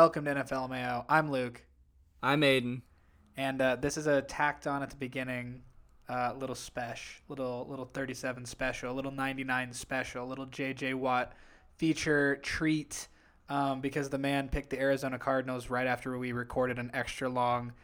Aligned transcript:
Welcome 0.00 0.24
to 0.24 0.34
NFL 0.34 0.70
Mayo. 0.70 1.04
I'm 1.10 1.30
Luke, 1.30 1.62
I'm 2.22 2.40
Aiden. 2.40 2.80
and 3.36 3.60
uh, 3.60 3.76
this 3.76 3.98
is 3.98 4.06
a 4.06 4.22
tacked 4.22 4.66
on 4.66 4.82
at 4.82 4.88
the 4.88 4.96
beginning 4.96 5.60
uh, 6.08 6.32
little 6.38 6.54
special, 6.54 7.20
little 7.28 7.66
little 7.68 7.84
37 7.84 8.46
special, 8.46 8.94
little 8.94 9.10
99 9.10 9.74
special, 9.74 10.26
little 10.26 10.46
JJ 10.46 10.94
Watt 10.94 11.34
feature 11.76 12.36
treat 12.36 13.08
um, 13.50 13.82
because 13.82 14.08
the 14.08 14.16
man 14.16 14.48
picked 14.48 14.70
the 14.70 14.80
Arizona 14.80 15.18
Cardinals 15.18 15.68
right 15.68 15.86
after 15.86 16.16
we 16.16 16.32
recorded 16.32 16.78
an 16.78 16.90
extra 16.94 17.28
long, 17.28 17.74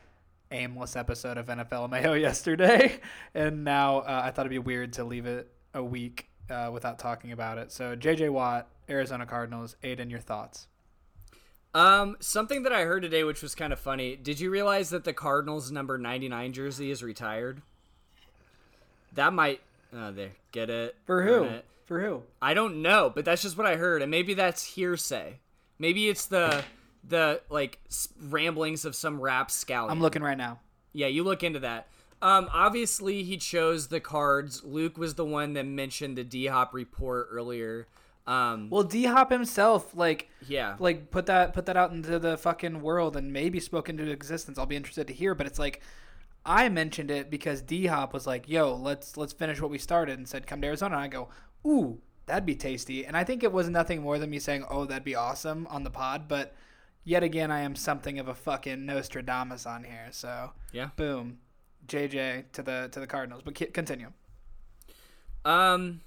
aimless 0.51 0.97
episode 0.97 1.37
of 1.37 1.49
NFL 1.49 1.91
Mayo 1.91 2.13
yesterday, 2.15 2.99
and 3.35 3.63
now 3.63 3.99
uh, 3.99 4.23
I 4.25 4.31
thought 4.31 4.47
it'd 4.47 4.51
be 4.53 4.59
weird 4.59 4.95
to 4.95 5.05
leave 5.05 5.27
it 5.27 5.53
a 5.75 5.85
week 5.85 6.31
uh, 6.49 6.71
without 6.73 6.99
talking 6.99 7.33
about 7.33 7.59
it. 7.59 7.71
So 7.73 7.95
JJ 7.95 8.31
Watt, 8.31 8.71
Arizona 8.89 9.27
Cardinals. 9.27 9.77
Aiden, 9.85 10.11
your 10.11 10.21
thoughts? 10.21 10.69
Um, 11.77 12.17
something 12.21 12.63
that 12.63 12.73
I 12.73 12.85
heard 12.85 13.03
today, 13.03 13.23
which 13.23 13.43
was 13.43 13.55
kind 13.55 13.71
of 13.71 13.79
funny. 13.79 14.17
Did 14.17 14.41
you 14.41 14.49
realize 14.51 14.89
that 14.91 15.05
the 15.05 15.13
Cardinals 15.13 15.71
number 15.71 15.99
99 15.99 16.55
jersey 16.55 16.91
is 16.91 17.03
retired? 17.03 17.61
That 19.13 19.35
might. 19.35 19.61
Oh, 19.93 20.11
there. 20.11 20.31
Get 20.53 20.71
it? 20.71 20.97
For 21.05 21.23
who? 21.23 21.43
it. 21.45 21.67
For 21.85 22.01
who? 22.01 22.23
I 22.41 22.55
don't 22.55 22.81
know, 22.81 23.13
but 23.15 23.27
that's 23.27 23.43
just 23.43 23.59
what 23.59 23.67
I 23.67 23.77
heard, 23.77 24.01
and 24.01 24.11
maybe 24.11 24.33
that's 24.33 24.65
hearsay. 24.65 25.35
Maybe 25.79 26.09
it's 26.09 26.25
the 26.25 26.65
the 27.07 27.43
like 27.51 27.79
ramblings 28.23 28.87
of 28.87 28.97
some 28.97 29.21
rap 29.21 29.51
scallion. 29.51 29.91
I'm 29.91 30.01
looking 30.01 30.23
right 30.23 30.39
now. 30.39 30.61
Yeah, 30.95 31.09
you 31.09 31.25
look 31.25 31.43
into 31.43 31.61
that. 31.61 31.89
Um, 32.23 32.49
obviously 32.55 33.23
he 33.23 33.37
chose 33.37 33.89
the 33.89 34.01
cards. 34.01 34.65
Luke 34.65 34.97
was 34.97 35.15
the 35.15 35.27
one 35.27 35.53
that 35.53 35.67
mentioned 35.67 36.17
the 36.17 36.25
D 36.25 36.47
Hop 36.47 36.73
report 36.73 37.29
earlier. 37.31 37.87
Um, 38.27 38.71
Well, 38.71 38.83
D 38.83 39.05
Hop 39.05 39.31
himself, 39.31 39.95
like, 39.95 40.29
yeah, 40.49 40.77
like 40.79 41.11
put 41.11 41.27
that 41.27 41.53
put 41.53 41.67
that 41.67 41.77
out 41.77 41.93
into 41.93 42.19
the 42.19 42.37
fucking 42.37 42.81
world 42.83 43.17
and 43.17 43.33
maybe 43.33 43.61
spoke 43.61 43.89
into 43.89 44.11
existence. 44.11 44.59
I'll 44.59 44.67
be 44.67 44.77
interested 44.77 45.07
to 45.09 45.15
hear. 45.15 45.35
But 45.35 45.47
it's 45.47 45.59
like, 45.59 45.81
I 46.45 46.69
mentioned 46.69 47.11
it 47.11 47.31
because 47.31 47.63
D 47.63 47.87
Hop 47.87 48.13
was 48.13 48.27
like, 48.27 48.49
"Yo, 48.49 48.75
let's 48.75 49.17
let's 49.17 49.33
finish 49.33 49.61
what 49.61 49.71
we 49.71 49.79
started," 49.79 50.19
and 50.19 50.29
said, 50.29 50.47
"Come 50.47 50.61
to 50.63 50.67
Arizona." 50.67 50.97
And 50.97 51.05
I 51.05 51.09
go, 51.09 51.29
"Ooh, 51.65 52.01
that'd 52.27 52.47
be 52.47 52.57
tasty." 52.57 53.07
And 53.07 53.17
I 53.17 53.23
think 53.25 53.43
it 53.45 53.53
was 53.53 53.69
nothing 53.69 54.03
more 54.03 54.19
than 54.19 54.31
me 54.31 54.39
saying, 54.41 54.65
"Oh, 54.69 54.85
that'd 54.87 55.05
be 55.05 55.15
awesome" 55.15 55.67
on 55.69 55.85
the 55.85 55.91
pod. 55.91 56.27
But 56.27 56.55
yet 57.05 57.23
again, 57.23 57.51
I 57.53 57.61
am 57.61 57.77
something 57.77 58.19
of 58.19 58.27
a 58.27 58.35
fucking 58.35 58.85
Nostradamus 58.85 59.67
on 59.67 59.85
here. 59.85 60.09
So 60.11 60.51
yeah. 60.73 60.91
boom, 60.97 61.39
JJ 61.87 62.47
to 62.53 62.63
the 62.63 62.89
to 62.91 62.99
the 62.99 63.07
Cardinals. 63.07 63.43
But 63.45 63.55
continue. 63.73 64.13
Um, 65.45 66.01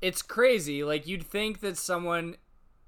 it's 0.00 0.22
crazy. 0.22 0.82
Like 0.84 1.06
you'd 1.06 1.24
think 1.26 1.60
that 1.60 1.76
someone 1.76 2.36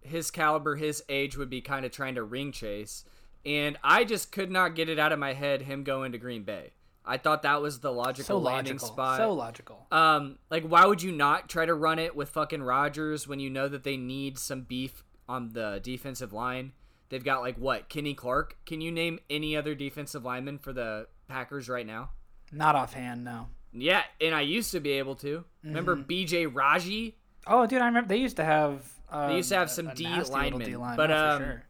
his 0.01 0.31
caliber, 0.31 0.77
his 0.77 1.03
age, 1.09 1.37
would 1.37 1.51
be 1.51 1.61
kind 1.61 1.85
of 1.85 1.93
trying 1.93 2.15
to 2.17 2.25
ring 2.25 2.51
chase, 2.53 3.05
and 3.47 3.79
I 3.85 4.05
just 4.05 4.33
could 4.33 4.51
not 4.51 4.75
get 4.75 4.89
it 4.89 4.99
out 4.99 5.13
of 5.13 5.19
my 5.19 5.33
head 5.33 5.63
him 5.63 5.85
going 5.85 6.13
to 6.13 6.19
Green 6.19 6.43
Bay. 6.43 6.73
I 7.05 7.19
thought 7.19 7.43
that 7.43 7.61
was 7.61 7.81
the 7.81 7.93
logical 7.93 8.25
So 8.27 8.39
landing 8.39 8.75
logical. 8.75 8.89
spot. 8.89 9.19
So 9.19 9.33
logical. 9.33 9.87
Um, 9.91 10.39
like 10.51 10.65
why 10.65 10.87
would 10.87 11.03
you 11.03 11.11
not 11.13 11.49
try 11.49 11.67
to 11.67 11.75
run 11.75 11.99
it 11.99 12.15
with 12.15 12.29
fucking 12.31 12.63
Rodgers 12.63 13.27
when 13.27 13.41
you 13.41 13.51
know 13.51 13.69
that 13.69 13.83
they 13.85 13.97
need 13.97 14.39
some 14.39 14.63
beef 14.63 15.03
on 15.29 15.53
the 15.53 15.81
defensive 15.83 16.33
line? 16.33 16.73
They've 17.09 17.25
got 17.25 17.41
like 17.43 17.57
what 17.57 17.89
Kenny 17.89 18.15
Clark. 18.15 18.57
Can 18.67 18.81
you 18.81 18.91
name 18.93 19.19
any 19.29 19.57
other 19.57 19.75
defensive 19.75 20.25
lineman 20.25 20.59
for 20.59 20.73
the 20.73 21.09
Packers 21.29 21.69
right 21.69 21.87
now? 21.87 22.11
Not 22.53 22.75
offhand, 22.77 23.25
no. 23.25 23.49
Yeah, 23.73 24.03
and 24.21 24.35
I 24.35 24.43
used 24.43 24.73
to 24.73 24.81
be 24.81 24.93
able 24.93 25.15
to. 25.17 25.45
Remember 25.65 25.97
Mm-hmm. 25.97 26.11
BJ 26.11 26.55
Raji? 26.55 27.17
Oh, 27.47 27.67
dude, 27.67 27.81
I 27.83 27.87
remember 27.87 28.09
they 28.09 28.19
used 28.21 28.37
to 28.37 28.45
have. 28.45 28.83
Uh, 29.11 29.29
They 29.29 29.37
used 29.37 29.49
to 29.51 29.57
have 29.57 29.71
some 29.71 29.89
a 29.89 29.95
D 29.95 30.05
nasty 30.05 30.33
linemen, 30.33 30.67
D-line, 30.69 30.97
but, 30.97 31.11
um, 31.11 31.43
sure. 31.43 31.63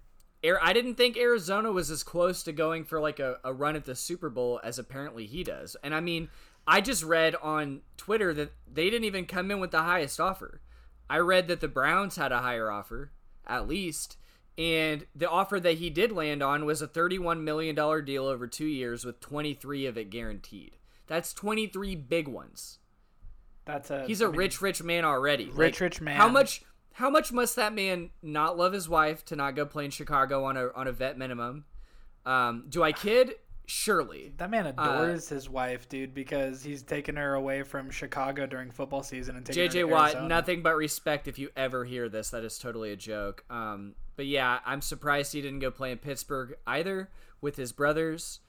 Air, 0.44 0.58
I 0.62 0.72
didn't 0.72 0.96
think 0.96 1.16
Arizona 1.16 1.70
was 1.70 1.90
as 1.90 2.02
close 2.02 2.42
to 2.44 2.52
going 2.52 2.84
for 2.84 2.98
like 3.00 3.20
a, 3.20 3.38
a 3.44 3.52
run 3.52 3.76
at 3.76 3.84
the 3.84 3.94
Super 3.94 4.28
Bowl 4.28 4.60
as 4.64 4.76
apparently 4.78 5.24
he 5.26 5.44
does. 5.44 5.76
And 5.84 5.94
I 5.94 6.00
mean, 6.00 6.28
I 6.66 6.80
just 6.80 7.04
read 7.04 7.36
on 7.36 7.82
Twitter 7.96 8.34
that 8.34 8.52
they 8.72 8.90
didn't 8.90 9.04
even 9.04 9.26
come 9.26 9.52
in 9.52 9.60
with 9.60 9.70
the 9.70 9.82
highest 9.82 10.19
offer. 10.20 10.60
I 11.08 11.19
read 11.19 11.46
that 11.48 11.60
the 11.60 11.69
Browns 11.69 12.16
had 12.16 12.32
a 12.32 12.38
higher 12.40 12.70
offer, 12.72 13.12
at 13.46 13.69
least. 13.69 14.16
And 14.58 15.06
the 15.14 15.28
offer 15.30 15.60
that 15.60 15.78
he 15.78 15.90
did 15.90 16.10
land 16.10 16.42
on 16.42 16.64
was 16.64 16.82
a 16.82 16.88
$31 16.88 17.42
million 17.42 17.74
deal 18.04 18.26
over 18.26 18.46
two 18.48 18.66
years 18.66 19.04
with 19.04 19.20
23 19.20 19.86
of 19.86 19.96
it 19.96 20.10
guaranteed. 20.10 20.76
That's 21.06 21.32
23 21.32 21.96
big 21.96 22.28
ones. 22.28 22.78
That's 23.64 23.90
a. 23.90 24.06
He's 24.06 24.20
a 24.20 24.24
I 24.24 24.28
mean, 24.28 24.36
rich, 24.38 24.60
rich 24.62 24.82
man 24.82 25.04
already. 25.04 25.46
Rich, 25.46 25.56
Like, 25.56 25.80
rich 25.80 26.00
man. 26.00 26.16
How 26.16 26.28
much? 26.28 26.62
How 26.94 27.08
much 27.08 27.32
must 27.32 27.56
that 27.56 27.72
man 27.74 28.10
not 28.22 28.58
love 28.58 28.72
his 28.72 28.88
wife 28.88 29.24
to 29.26 29.36
not 29.36 29.56
go 29.56 29.64
play 29.64 29.86
in 29.86 29.90
Chicago 29.90 30.44
on 30.44 30.56
a 30.56 30.68
on 30.74 30.86
a 30.86 30.92
vet 30.92 31.16
minimum? 31.16 31.64
Um, 32.26 32.66
do 32.68 32.82
I 32.82 32.92
kid? 32.92 33.34
Surely. 33.66 34.32
That 34.36 34.50
man 34.50 34.66
adores 34.66 35.28
his 35.28 35.48
wife, 35.48 35.88
dude, 35.88 36.12
because 36.12 36.62
he's 36.62 36.82
taken 36.82 37.16
her 37.16 37.34
away 37.34 37.62
from 37.62 37.90
Chicago 37.90 38.44
during 38.44 38.70
football 38.70 39.02
season 39.02 39.36
and 39.36 39.46
taken 39.46 39.62
her 39.62 39.69
JJ 39.69 39.88
Watt, 39.88 40.10
Arizona. 40.10 40.28
nothing 40.28 40.62
but 40.62 40.76
respect 40.76 41.28
if 41.28 41.38
you 41.38 41.48
ever 41.56 41.84
hear 41.84 42.08
this. 42.08 42.30
That 42.30 42.44
is 42.44 42.58
totally 42.58 42.92
a 42.92 42.96
joke. 42.96 43.44
Um, 43.48 43.94
but 44.16 44.26
yeah, 44.26 44.58
I'm 44.66 44.82
surprised 44.82 45.32
he 45.32 45.40
didn't 45.40 45.60
go 45.60 45.70
play 45.70 45.92
in 45.92 45.98
Pittsburgh 45.98 46.56
either 46.66 47.08
with 47.40 47.56
his 47.56 47.72
brothers. 47.72 48.40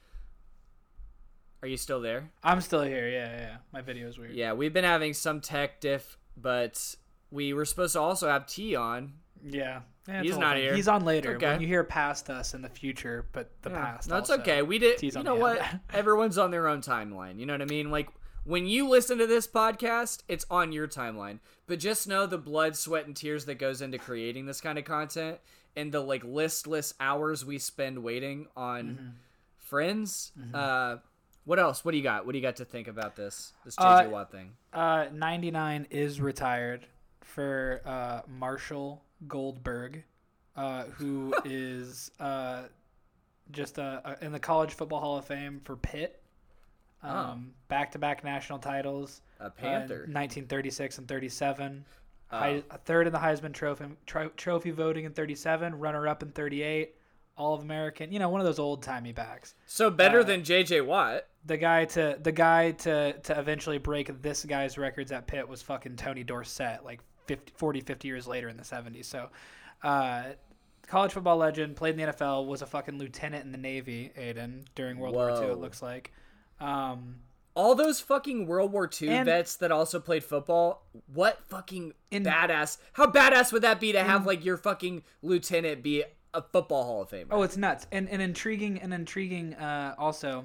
Are 1.64 1.66
you 1.66 1.78
still 1.78 2.02
there? 2.02 2.30
I'm 2.42 2.60
still 2.60 2.82
here. 2.82 3.08
Yeah, 3.08 3.34
yeah. 3.38 3.56
My 3.72 3.80
video 3.80 4.06
is 4.06 4.18
weird. 4.18 4.34
Yeah, 4.34 4.52
we've 4.52 4.74
been 4.74 4.84
having 4.84 5.14
some 5.14 5.40
tech 5.40 5.80
diff, 5.80 6.18
but 6.36 6.94
we 7.30 7.54
were 7.54 7.64
supposed 7.64 7.94
to 7.94 8.00
also 8.00 8.28
have 8.28 8.46
T 8.46 8.76
on. 8.76 9.14
Yeah. 9.42 9.80
Yeah, 10.06 10.22
He's 10.22 10.36
not 10.36 10.56
thing. 10.56 10.62
here. 10.64 10.74
He's 10.74 10.88
on 10.88 11.06
later. 11.06 11.36
Okay. 11.36 11.52
When 11.52 11.62
you 11.62 11.66
hear 11.66 11.82
past 11.82 12.28
us 12.28 12.52
in 12.52 12.60
the 12.60 12.68
future, 12.68 13.24
but 13.32 13.50
the 13.62 13.70
Yeah. 13.70 13.76
past. 13.82 14.10
No, 14.10 14.18
it's 14.18 14.28
also. 14.28 14.42
okay. 14.42 14.60
We 14.60 14.78
did. 14.78 14.98
T's 14.98 15.16
You 15.16 15.22
know 15.22 15.36
what? 15.36 15.58
Everyone's 15.94 16.36
on 16.36 16.50
their 16.50 16.68
own 16.68 16.82
timeline. 16.82 17.38
You 17.38 17.46
know 17.46 17.54
what 17.54 17.62
I 17.62 17.64
mean? 17.64 17.90
Like 17.90 18.10
when 18.44 18.66
you 18.66 18.86
listen 18.86 19.16
to 19.16 19.26
this 19.26 19.46
podcast, 19.46 20.22
it's 20.28 20.44
on 20.50 20.70
your 20.70 20.86
timeline. 20.86 21.38
But 21.66 21.78
just 21.78 22.06
know 22.06 22.26
the 22.26 22.36
blood, 22.36 22.76
sweat, 22.76 23.06
and 23.06 23.16
tears 23.16 23.46
that 23.46 23.54
goes 23.54 23.80
into 23.80 23.96
creating 23.96 24.44
this 24.44 24.60
kind 24.60 24.78
of 24.78 24.84
content, 24.84 25.38
and 25.74 25.90
the 25.92 26.00
like 26.00 26.24
listless 26.24 26.92
hours 27.00 27.42
we 27.42 27.56
spend 27.56 28.02
waiting 28.02 28.48
on 28.54 28.84
Mm-hmm. 28.84 29.08
friends. 29.56 30.32
Uh, 30.52 30.96
what 31.44 31.58
else? 31.58 31.84
What 31.84 31.92
do 31.92 31.96
you 31.98 32.02
got? 32.02 32.26
What 32.26 32.32
do 32.32 32.38
you 32.38 32.42
got 32.42 32.56
to 32.56 32.64
think 32.64 32.88
about 32.88 33.16
this 33.16 33.52
this 33.64 33.74
Uh, 33.78 34.02
JJ 34.02 34.10
Watt 34.10 34.30
thing? 34.32 34.52
Uh, 34.72 35.06
99 35.12 35.86
is 35.90 36.20
retired 36.20 36.86
for 37.20 37.80
uh, 37.84 38.20
Marshall 38.28 39.02
Goldberg, 39.28 40.04
uh, 40.56 40.84
who 40.84 41.34
is 41.44 42.10
uh, 42.20 42.62
just 43.50 43.78
uh, 43.78 44.00
uh, 44.04 44.14
in 44.20 44.32
the 44.32 44.38
College 44.40 44.72
Football 44.74 45.00
Hall 45.00 45.18
of 45.18 45.24
Fame 45.24 45.60
for 45.64 45.76
Pitt. 45.76 46.20
Um, 47.02 47.52
Back-to-back 47.68 48.24
national 48.24 48.58
titles. 48.58 49.20
A 49.40 49.44
uh, 49.44 49.50
Panther. 49.50 50.06
1936 50.08 50.98
and 50.98 51.06
37. 51.08 51.84
Oh. 52.32 52.38
Hei- 52.38 52.62
a 52.70 52.78
third 52.78 53.06
in 53.06 53.12
the 53.12 53.18
Heisman 53.18 53.52
Trophy, 53.52 53.84
tro- 54.06 54.30
trophy 54.30 54.70
voting 54.70 55.04
in 55.04 55.12
37. 55.12 55.74
Runner-up 55.78 56.22
in 56.22 56.30
38. 56.30 56.94
All-American. 57.36 58.12
You 58.12 58.18
know, 58.18 58.28
one 58.28 58.40
of 58.40 58.46
those 58.46 58.58
old-timey 58.58 59.12
backs. 59.12 59.54
so 59.66 59.90
better 59.90 60.20
uh, 60.20 60.24
than 60.24 60.42
JJ 60.42 60.84
Watt. 60.86 61.24
the 61.44 61.56
guy 61.56 61.84
to 61.86 62.18
the 62.22 62.32
guy 62.32 62.70
to 62.72 63.12
to 63.12 63.38
eventually 63.38 63.78
break 63.78 64.22
this 64.22 64.44
guy's 64.44 64.78
records 64.78 65.10
at 65.12 65.26
Pitt 65.26 65.48
was 65.48 65.62
fucking 65.62 65.96
Tony 65.96 66.22
Dorsett 66.24 66.84
like 66.84 67.00
50, 67.26 67.52
40 67.56 67.80
50 67.80 68.08
years 68.08 68.26
later 68.26 68.48
in 68.48 68.56
the 68.56 68.62
70s 68.62 69.06
so 69.06 69.30
uh, 69.82 70.24
college 70.86 71.12
football 71.12 71.36
legend 71.38 71.74
played 71.76 71.98
in 71.98 72.06
the 72.06 72.12
NFL 72.12 72.46
was 72.46 72.62
a 72.62 72.66
fucking 72.66 72.98
lieutenant 72.98 73.44
in 73.44 73.52
the 73.52 73.58
Navy 73.58 74.10
Aiden 74.18 74.64
during 74.74 74.98
World 74.98 75.14
War 75.14 75.30
II 75.30 75.48
it 75.50 75.58
looks 75.58 75.82
like 75.82 76.12
um, 76.60 77.16
All 77.54 77.74
those 77.74 78.00
fucking 78.00 78.46
World 78.46 78.72
War 78.72 78.88
II 79.00 79.08
And- 79.08 79.26
vets 79.26 79.56
that 79.56 79.70
also 79.72 79.98
played 80.00 80.22
football, 80.24 80.84
what 81.12 81.40
fucking 81.48 81.92
In- 82.10 82.24
badass? 82.24 82.78
How 82.94 83.06
badass 83.10 83.52
would 83.52 83.62
that 83.62 83.80
be 83.80 83.92
to 83.92 84.02
have 84.02 84.26
like 84.26 84.44
your 84.44 84.56
fucking 84.56 85.02
lieutenant 85.22 85.82
be 85.82 86.04
a 86.34 86.42
football 86.42 86.84
Hall 86.84 87.02
of 87.02 87.10
Famer? 87.10 87.28
oh 87.30 87.42
it's 87.42 87.56
nuts 87.56 87.86
and 87.92 88.08
and 88.10 88.20
intriguing 88.20 88.78
and 88.80 88.92
intriguing 88.92 89.54
uh, 89.54 89.94
also 89.96 90.44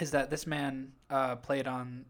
is 0.00 0.10
that 0.10 0.30
this 0.30 0.46
man 0.46 0.92
uh, 1.10 1.36
played 1.36 1.68
on 1.68 2.04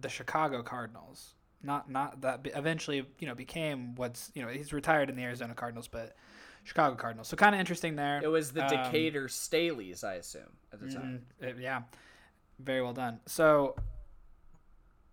the 0.00 0.08
Chicago 0.08 0.62
Cardinals 0.62 1.34
not 1.62 1.88
not 1.90 2.20
that 2.22 2.40
eventually 2.56 3.06
you 3.20 3.26
know 3.28 3.34
became 3.34 3.94
what's 3.94 4.30
you 4.34 4.42
know 4.42 4.48
he's 4.48 4.72
retired 4.72 5.08
in 5.10 5.16
the 5.16 5.22
Arizona 5.22 5.54
Cardinals 5.54 5.86
but 5.86 6.16
Chicago 6.64 6.96
Cardinals 6.96 7.28
so 7.28 7.36
kind 7.36 7.54
of 7.54 7.60
interesting 7.60 7.94
there 7.96 8.20
it 8.22 8.28
was 8.28 8.52
the 8.52 8.62
Um, 8.64 8.70
Decatur 8.70 9.28
Staleys, 9.28 10.02
I 10.02 10.14
assume, 10.14 10.50
at 10.72 10.80
the 10.80 10.90
time. 10.90 11.22
Mhm. 11.42 11.56
Uh, 11.56 11.60
yeah, 11.60 11.82
very 12.58 12.80
well 12.82 12.94
done. 12.94 13.20
So 13.26 13.76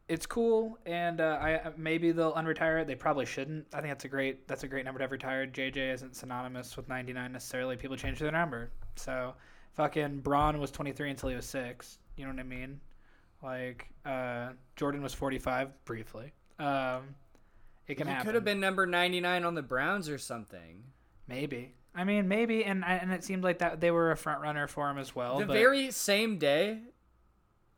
it's 0.07 0.25
cool, 0.25 0.77
and 0.85 1.21
uh, 1.21 1.37
I 1.41 1.61
maybe 1.77 2.11
they'll 2.11 2.33
unretire 2.33 2.81
it. 2.81 2.87
They 2.87 2.95
probably 2.95 3.25
shouldn't. 3.25 3.65
I 3.73 3.77
think 3.77 3.89
that's 3.91 4.05
a 4.05 4.09
great 4.09 4.47
that's 4.47 4.63
a 4.63 4.67
great 4.67 4.83
number 4.85 4.97
to 4.99 5.03
have 5.03 5.11
retired. 5.11 5.53
JJ 5.53 5.93
isn't 5.93 6.15
synonymous 6.15 6.75
with 6.75 6.89
99 6.89 7.31
necessarily. 7.31 7.77
People 7.77 7.95
change 7.97 8.19
their 8.19 8.31
number. 8.31 8.71
So 8.95 9.33
fucking 9.73 10.19
Bron 10.19 10.59
was 10.59 10.69
23 10.71 11.11
until 11.11 11.29
he 11.29 11.35
was 11.35 11.45
six. 11.45 11.97
You 12.17 12.25
know 12.25 12.31
what 12.31 12.39
I 12.39 12.43
mean? 12.43 12.79
Like 13.41 13.87
uh, 14.05 14.49
Jordan 14.75 15.01
was 15.01 15.13
45 15.13 15.85
briefly. 15.85 16.33
Um, 16.59 17.15
it 17.87 17.95
can 17.95 18.05
He 18.07 18.13
happen. 18.13 18.25
could 18.27 18.35
have 18.35 18.43
been 18.45 18.59
number 18.59 18.85
99 18.85 19.45
on 19.45 19.55
the 19.55 19.61
Browns 19.63 20.09
or 20.09 20.17
something. 20.17 20.83
maybe. 21.27 21.73
I 21.93 22.05
mean, 22.05 22.27
maybe, 22.29 22.63
and 22.63 22.85
and 22.85 23.11
it 23.11 23.23
seemed 23.25 23.43
like 23.43 23.59
that 23.59 23.81
they 23.81 23.91
were 23.91 24.11
a 24.11 24.15
front 24.17 24.41
runner 24.41 24.65
for 24.67 24.89
him 24.89 24.97
as 24.97 25.13
well. 25.13 25.39
the 25.39 25.45
but 25.45 25.53
very 25.53 25.91
same 25.91 26.37
day, 26.37 26.79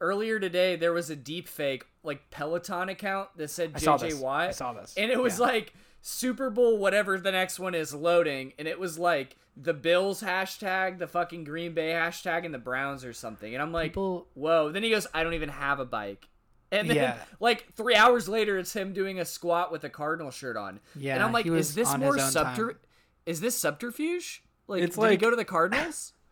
earlier 0.01 0.39
today, 0.39 0.75
there 0.75 0.93
was 0.93 1.09
a 1.09 1.15
deep 1.15 1.47
fake 1.47 1.85
like 2.03 2.29
Peloton 2.31 2.89
account 2.89 3.29
that 3.37 3.49
said 3.49 3.73
JJ. 3.73 4.19
Watt. 4.19 4.49
I 4.49 4.51
saw 4.51 4.73
this. 4.73 4.93
And 4.97 5.09
it 5.11 5.21
was 5.21 5.39
Yeah. 5.39 5.45
like 5.45 5.73
Super 6.01 6.49
Bowl, 6.49 6.77
whatever 6.77 7.17
the 7.17 7.31
next 7.31 7.59
one 7.59 7.73
is 7.73 7.93
loading, 7.93 8.53
and 8.59 8.67
it 8.67 8.79
was 8.79 8.99
like 8.99 9.37
the 9.55 9.73
Bills 9.73 10.21
hashtag, 10.21 10.97
the 10.99 11.07
fucking 11.07 11.43
Green 11.43 11.73
Bay 11.73 11.91
hashtag, 11.91 12.43
and 12.45 12.53
the 12.53 12.57
Browns 12.59 13.05
or 13.05 13.13
something. 13.13 13.53
And 13.53 13.61
I'm 13.61 13.71
like, 13.71 13.91
People- 13.91 14.27
whoa. 14.33 14.71
Then 14.71 14.83
he 14.83 14.89
goes, 14.89 15.07
I 15.13 15.23
don't 15.23 15.33
even 15.35 15.49
have 15.49 15.79
a 15.79 15.85
bike. 15.85 16.27
And 16.71 16.89
then, 16.89 16.97
Yeah. 16.97 17.17
like 17.39 17.71
three 17.75 17.95
hours 17.95 18.27
later, 18.27 18.57
it's 18.57 18.73
him 18.73 18.93
doing 18.93 19.19
a 19.19 19.25
squat 19.25 19.71
with 19.71 19.83
a 19.83 19.89
Cardinal 19.89 20.31
shirt 20.31 20.57
on. 20.57 20.79
Yeah, 20.95 21.13
and 21.15 21.23
I'm 21.23 21.31
like, 21.31 21.45
is 21.45 21.75
this 21.75 21.95
more 21.97 22.17
subter? 22.17 22.67
time. 22.73 22.79
Is 23.27 23.39
this 23.41 23.55
subterfuge? 23.57 24.43
Like, 24.67 24.81
It's 24.81 24.97
did 24.97 25.11
he 25.11 25.17
go 25.17 25.29
to 25.29 25.35
the 25.35 25.45
Cardinals? 25.45 26.13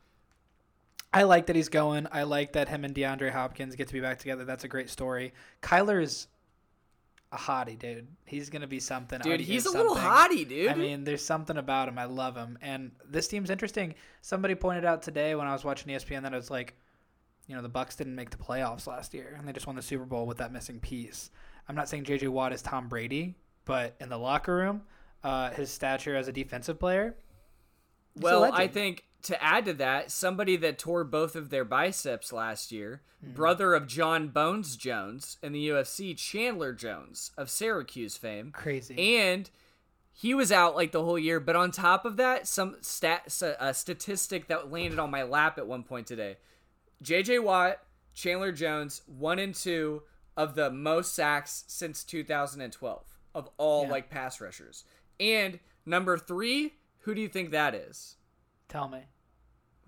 I 1.14 1.24
like 1.24 1.48
that 1.48 1.56
he's 1.56 1.70
going. 1.70 2.08
I 2.12 2.24
like 2.24 2.54
that 2.54 2.70
him 2.70 2.86
and 2.86 2.96
DeAndre 2.96 3.32
Hopkins 3.32 3.76
get 3.76 3.88
to 3.88 3.94
be 3.94 4.00
back 4.00 4.20
together. 4.20 4.46
That's 4.46 4.64
a 4.64 4.68
great 4.68 4.90
story. 4.90 5.34
Kyler's 5.62 6.28
a 7.34 7.38
hottie, 7.38 7.78
dude. 7.78 8.08
He's 8.26 8.50
gonna 8.50 8.68
be 8.68 8.80
something. 8.80 9.20
Dude, 9.20 9.40
he's 9.40 9.66
a 9.66 9.72
little 9.72 9.96
hottie, 9.96 10.48
dude. 10.48 10.70
I 10.70 10.76
mean, 10.76 11.04
there's 11.04 11.24
something 11.24 11.58
about 11.58 11.88
him. 11.88 11.98
I 11.98 12.06
love 12.06 12.36
him. 12.36 12.58
And 12.62 12.92
this 13.10 13.28
team's 13.28 13.50
interesting. 13.50 13.96
Somebody 14.22 14.56
pointed 14.56 14.86
out 14.86 15.02
today 15.02 15.36
when 15.36 15.48
I 15.48 15.54
was 15.54 15.64
watching 15.64 15.94
ESPN 15.94 16.24
that 16.24 16.34
it 16.34 16.38
was 16.38 16.52
like, 16.52 16.76
you 17.48 17.56
know, 17.56 17.62
the 17.62 17.70
Bucs 17.70 17.98
didn't 17.98 18.16
make 18.16 18.30
the 18.30 18.38
playoffs 18.38 18.88
last 18.88 19.14
year, 19.14 19.36
and 19.38 19.48
they 19.48 19.54
just 19.54 19.68
won 19.68 19.76
the 19.76 19.82
Super 19.82 20.06
Bowl 20.06 20.26
with 20.26 20.38
that 20.38 20.52
missing 20.52 20.80
piece. 20.80 21.30
I'm 21.68 21.76
not 21.76 21.90
saying 21.90 22.06
JJ 22.06 22.30
Watt 22.30 22.54
is 22.54 22.62
Tom 22.62 22.88
Brady, 22.88 23.36
but 23.66 23.96
in 24.00 24.10
the 24.10 24.18
locker 24.18 24.56
room, 24.56 24.82
uh, 25.24 25.52
his 25.52 25.70
stature 25.70 26.16
as 26.16 26.28
a 26.28 26.34
defensive 26.34 26.80
player. 26.80 27.16
Well, 28.18 28.52
I 28.54 28.68
think 28.68 29.06
to 29.24 29.42
add 29.44 29.66
to 29.66 29.74
that, 29.74 30.12
somebody 30.12 30.56
that 30.58 30.78
tore 30.80 31.04
both 31.04 31.36
of 31.36 31.50
their 31.50 31.66
biceps 31.66 32.32
last 32.34 32.72
year, 32.72 33.02
Hmm. 33.24 33.34
brother 33.34 33.74
of 33.76 33.86
Jon 33.88 34.30
Bones 34.30 34.76
Jones 34.76 35.38
in 35.44 35.52
the 35.54 35.68
UFC, 35.68 36.16
Chandler 36.16 36.74
Jones 36.74 37.32
of 37.38 37.50
Syracuse 37.50 38.18
fame, 38.18 38.52
crazy. 38.52 39.18
and 39.18 39.50
he 40.14 40.34
was 40.34 40.52
out 40.52 40.76
like 40.76 40.92
the 40.92 41.04
whole 41.04 41.20
year. 41.20 41.40
But 41.40 41.56
on 41.56 41.72
top 41.72 42.04
of 42.06 42.18
that, 42.18 42.48
some 42.48 42.78
stat 42.82 43.42
a 43.60 43.74
statistic 43.74 44.48
that 44.48 44.72
landed 44.72 44.98
on 45.00 45.12
my 45.12 45.24
lap 45.24 45.58
at 45.58 45.68
one 45.68 45.84
point 45.84 46.08
today: 46.08 46.38
J.J. 47.02 47.40
Watt, 47.40 47.80
Chandler 48.14 48.52
Jones, 48.52 49.02
one 49.06 49.38
and 49.40 49.54
two 49.56 50.04
of 50.36 50.56
the 50.56 50.70
most 50.72 51.14
sacks 51.14 51.64
since 51.68 52.04
2012 52.04 53.04
of 53.36 53.50
all 53.58 53.84
Yeah. 53.84 53.92
like 53.92 54.10
pass 54.10 54.42
rushers, 54.42 54.84
and 55.20 55.60
number 55.86 56.18
three. 56.18 56.76
Who 57.06 57.16
do 57.16 57.22
you 57.22 57.30
think 57.30 57.50
that 57.52 57.74
is? 57.74 58.18
Tell 58.72 58.88
me. 58.88 59.00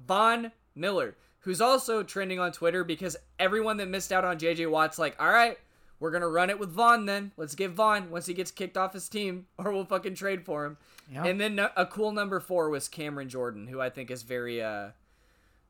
Von 0.06 0.51
Miller, 0.75 1.15
who's 1.39 1.62
also 1.62 2.03
trending 2.03 2.38
on 2.38 2.51
Twitter 2.51 2.83
because 2.83 3.15
everyone 3.39 3.77
that 3.77 3.88
missed 3.88 4.12
out 4.12 4.25
on 4.25 4.38
JJ 4.38 4.69
Watt's 4.69 5.00
like, 5.00 5.15
all 5.21 5.31
right, 5.31 5.57
we're 6.01 6.12
gonna 6.12 6.27
run 6.27 6.50
it 6.50 6.59
with 6.59 6.69
Von 6.69 7.06
then. 7.06 7.31
Let's 7.38 7.56
get 7.56 7.71
Von 7.71 8.12
once 8.12 8.25
he 8.25 8.33
gets 8.33 8.51
kicked 8.51 8.75
off 8.75 8.91
his 8.91 9.07
team, 9.07 9.45
or 9.57 9.71
we'll 9.71 9.85
fucking 9.85 10.15
trade 10.15 10.44
for 10.44 10.65
him. 10.65 10.77
Yep. 11.13 11.25
And 11.25 11.39
then 11.39 11.59
a 11.77 11.85
cool 11.85 12.12
number 12.12 12.41
four 12.41 12.69
was 12.69 12.89
Cameron 12.89 13.30
Jordan, 13.30 13.68
who 13.68 13.80
I 13.80 13.89
think 13.89 14.12
is 14.12 14.24
very, 14.24 14.62
uh, 14.62 14.89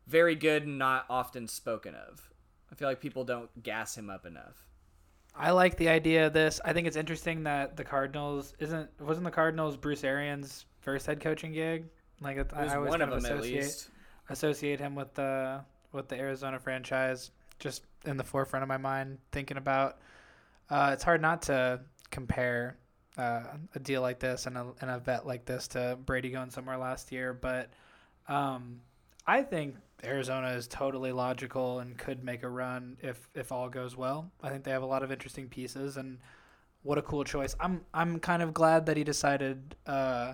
very 0.07 0.33
good 0.33 0.63
and 0.63 0.80
not 0.80 1.06
often 1.07 1.48
spoken 1.48 1.94
of. 1.94 2.31
I 2.71 2.75
feel 2.75 2.88
like 2.88 3.00
people 3.00 3.25
don't 3.25 3.62
gas 3.62 3.95
him 3.95 4.10
up 4.10 4.25
enough. 4.25 4.65
I 5.36 5.51
like 5.51 5.77
the 5.77 5.89
idea 5.89 6.25
of 6.25 6.33
this. 6.33 6.60
I 6.65 6.74
think 6.74 6.88
it's 6.88 6.98
interesting 6.98 7.44
that 7.44 7.77
the 7.77 7.83
Cardinals 7.83 8.56
isn't 8.57 8.89
wasn't 9.00 9.25
the 9.25 9.31
Cardinals 9.31 9.77
Bruce 9.77 10.04
Arians' 10.04 10.65
first 10.81 11.06
head 11.06 11.19
coaching 11.19 11.54
gig. 11.54 11.86
Like 12.21 12.38
it, 12.38 12.51
I 12.54 12.75
always 12.75 12.89
one 12.89 13.01
of 13.01 13.10
them 13.10 13.25
at 13.25 13.31
associate 13.31 13.88
associate 14.30 14.80
him 14.80 14.95
with 14.95 15.13
the 15.13 15.62
with 15.92 16.07
the 16.07 16.18
Arizona 16.18 16.60
franchise. 16.60 17.31
Just 17.60 17.83
in 18.06 18.18
the 18.18 18.24
forefront 18.24 18.63
of 18.63 18.69
my 18.69 18.77
mind, 18.77 19.19
thinking 19.31 19.57
about. 19.57 20.00
Uh, 20.69 20.92
it's 20.94 21.04
hard 21.04 21.21
not 21.21 21.44
to 21.44 21.80
compare 22.10 22.77
uh, 23.18 23.44
a 23.75 23.80
deal 23.80 24.01
like 24.01 24.19
this 24.19 24.45
and 24.48 24.57
a, 24.57 24.65
and 24.81 24.89
a 24.89 25.00
vet 25.00 25.25
like 25.25 25.45
this 25.45 25.68
to 25.69 25.98
Brady 26.06 26.30
going 26.30 26.50
somewhere 26.50 26.77
last 26.77 27.12
year, 27.12 27.33
but 27.33 27.69
um, 28.27 28.81
I 29.27 29.44
think 29.44 29.75
Arizona 30.04 30.50
is 30.50 30.68
totally 30.68 31.12
logical 31.12 31.80
and 31.80 31.98
could 31.98 32.24
make 32.24 32.44
a 32.44 32.50
run 32.50 32.98
if 33.01 33.30
if 33.36 33.51
all 33.51 33.69
goes 33.69 33.95
well. 33.95 34.31
I 34.42 34.50
think 34.50 34.63
they 34.63 34.71
have 34.71 34.83
a 34.83 34.88
lot 34.88 35.04
of 35.04 35.12
interesting 35.12 35.48
pieces 35.48 35.98
and 35.98 36.19
what 36.81 36.98
a 36.98 37.01
cool 37.01 37.24
choice. 37.24 37.56
I'm 37.60 37.81
I'm 37.94 38.19
kind 38.19 38.42
of 38.42 38.54
glad 38.54 38.86
that 38.88 38.98
he 38.98 39.04
decided. 39.04 39.75
Uh, 39.86 40.33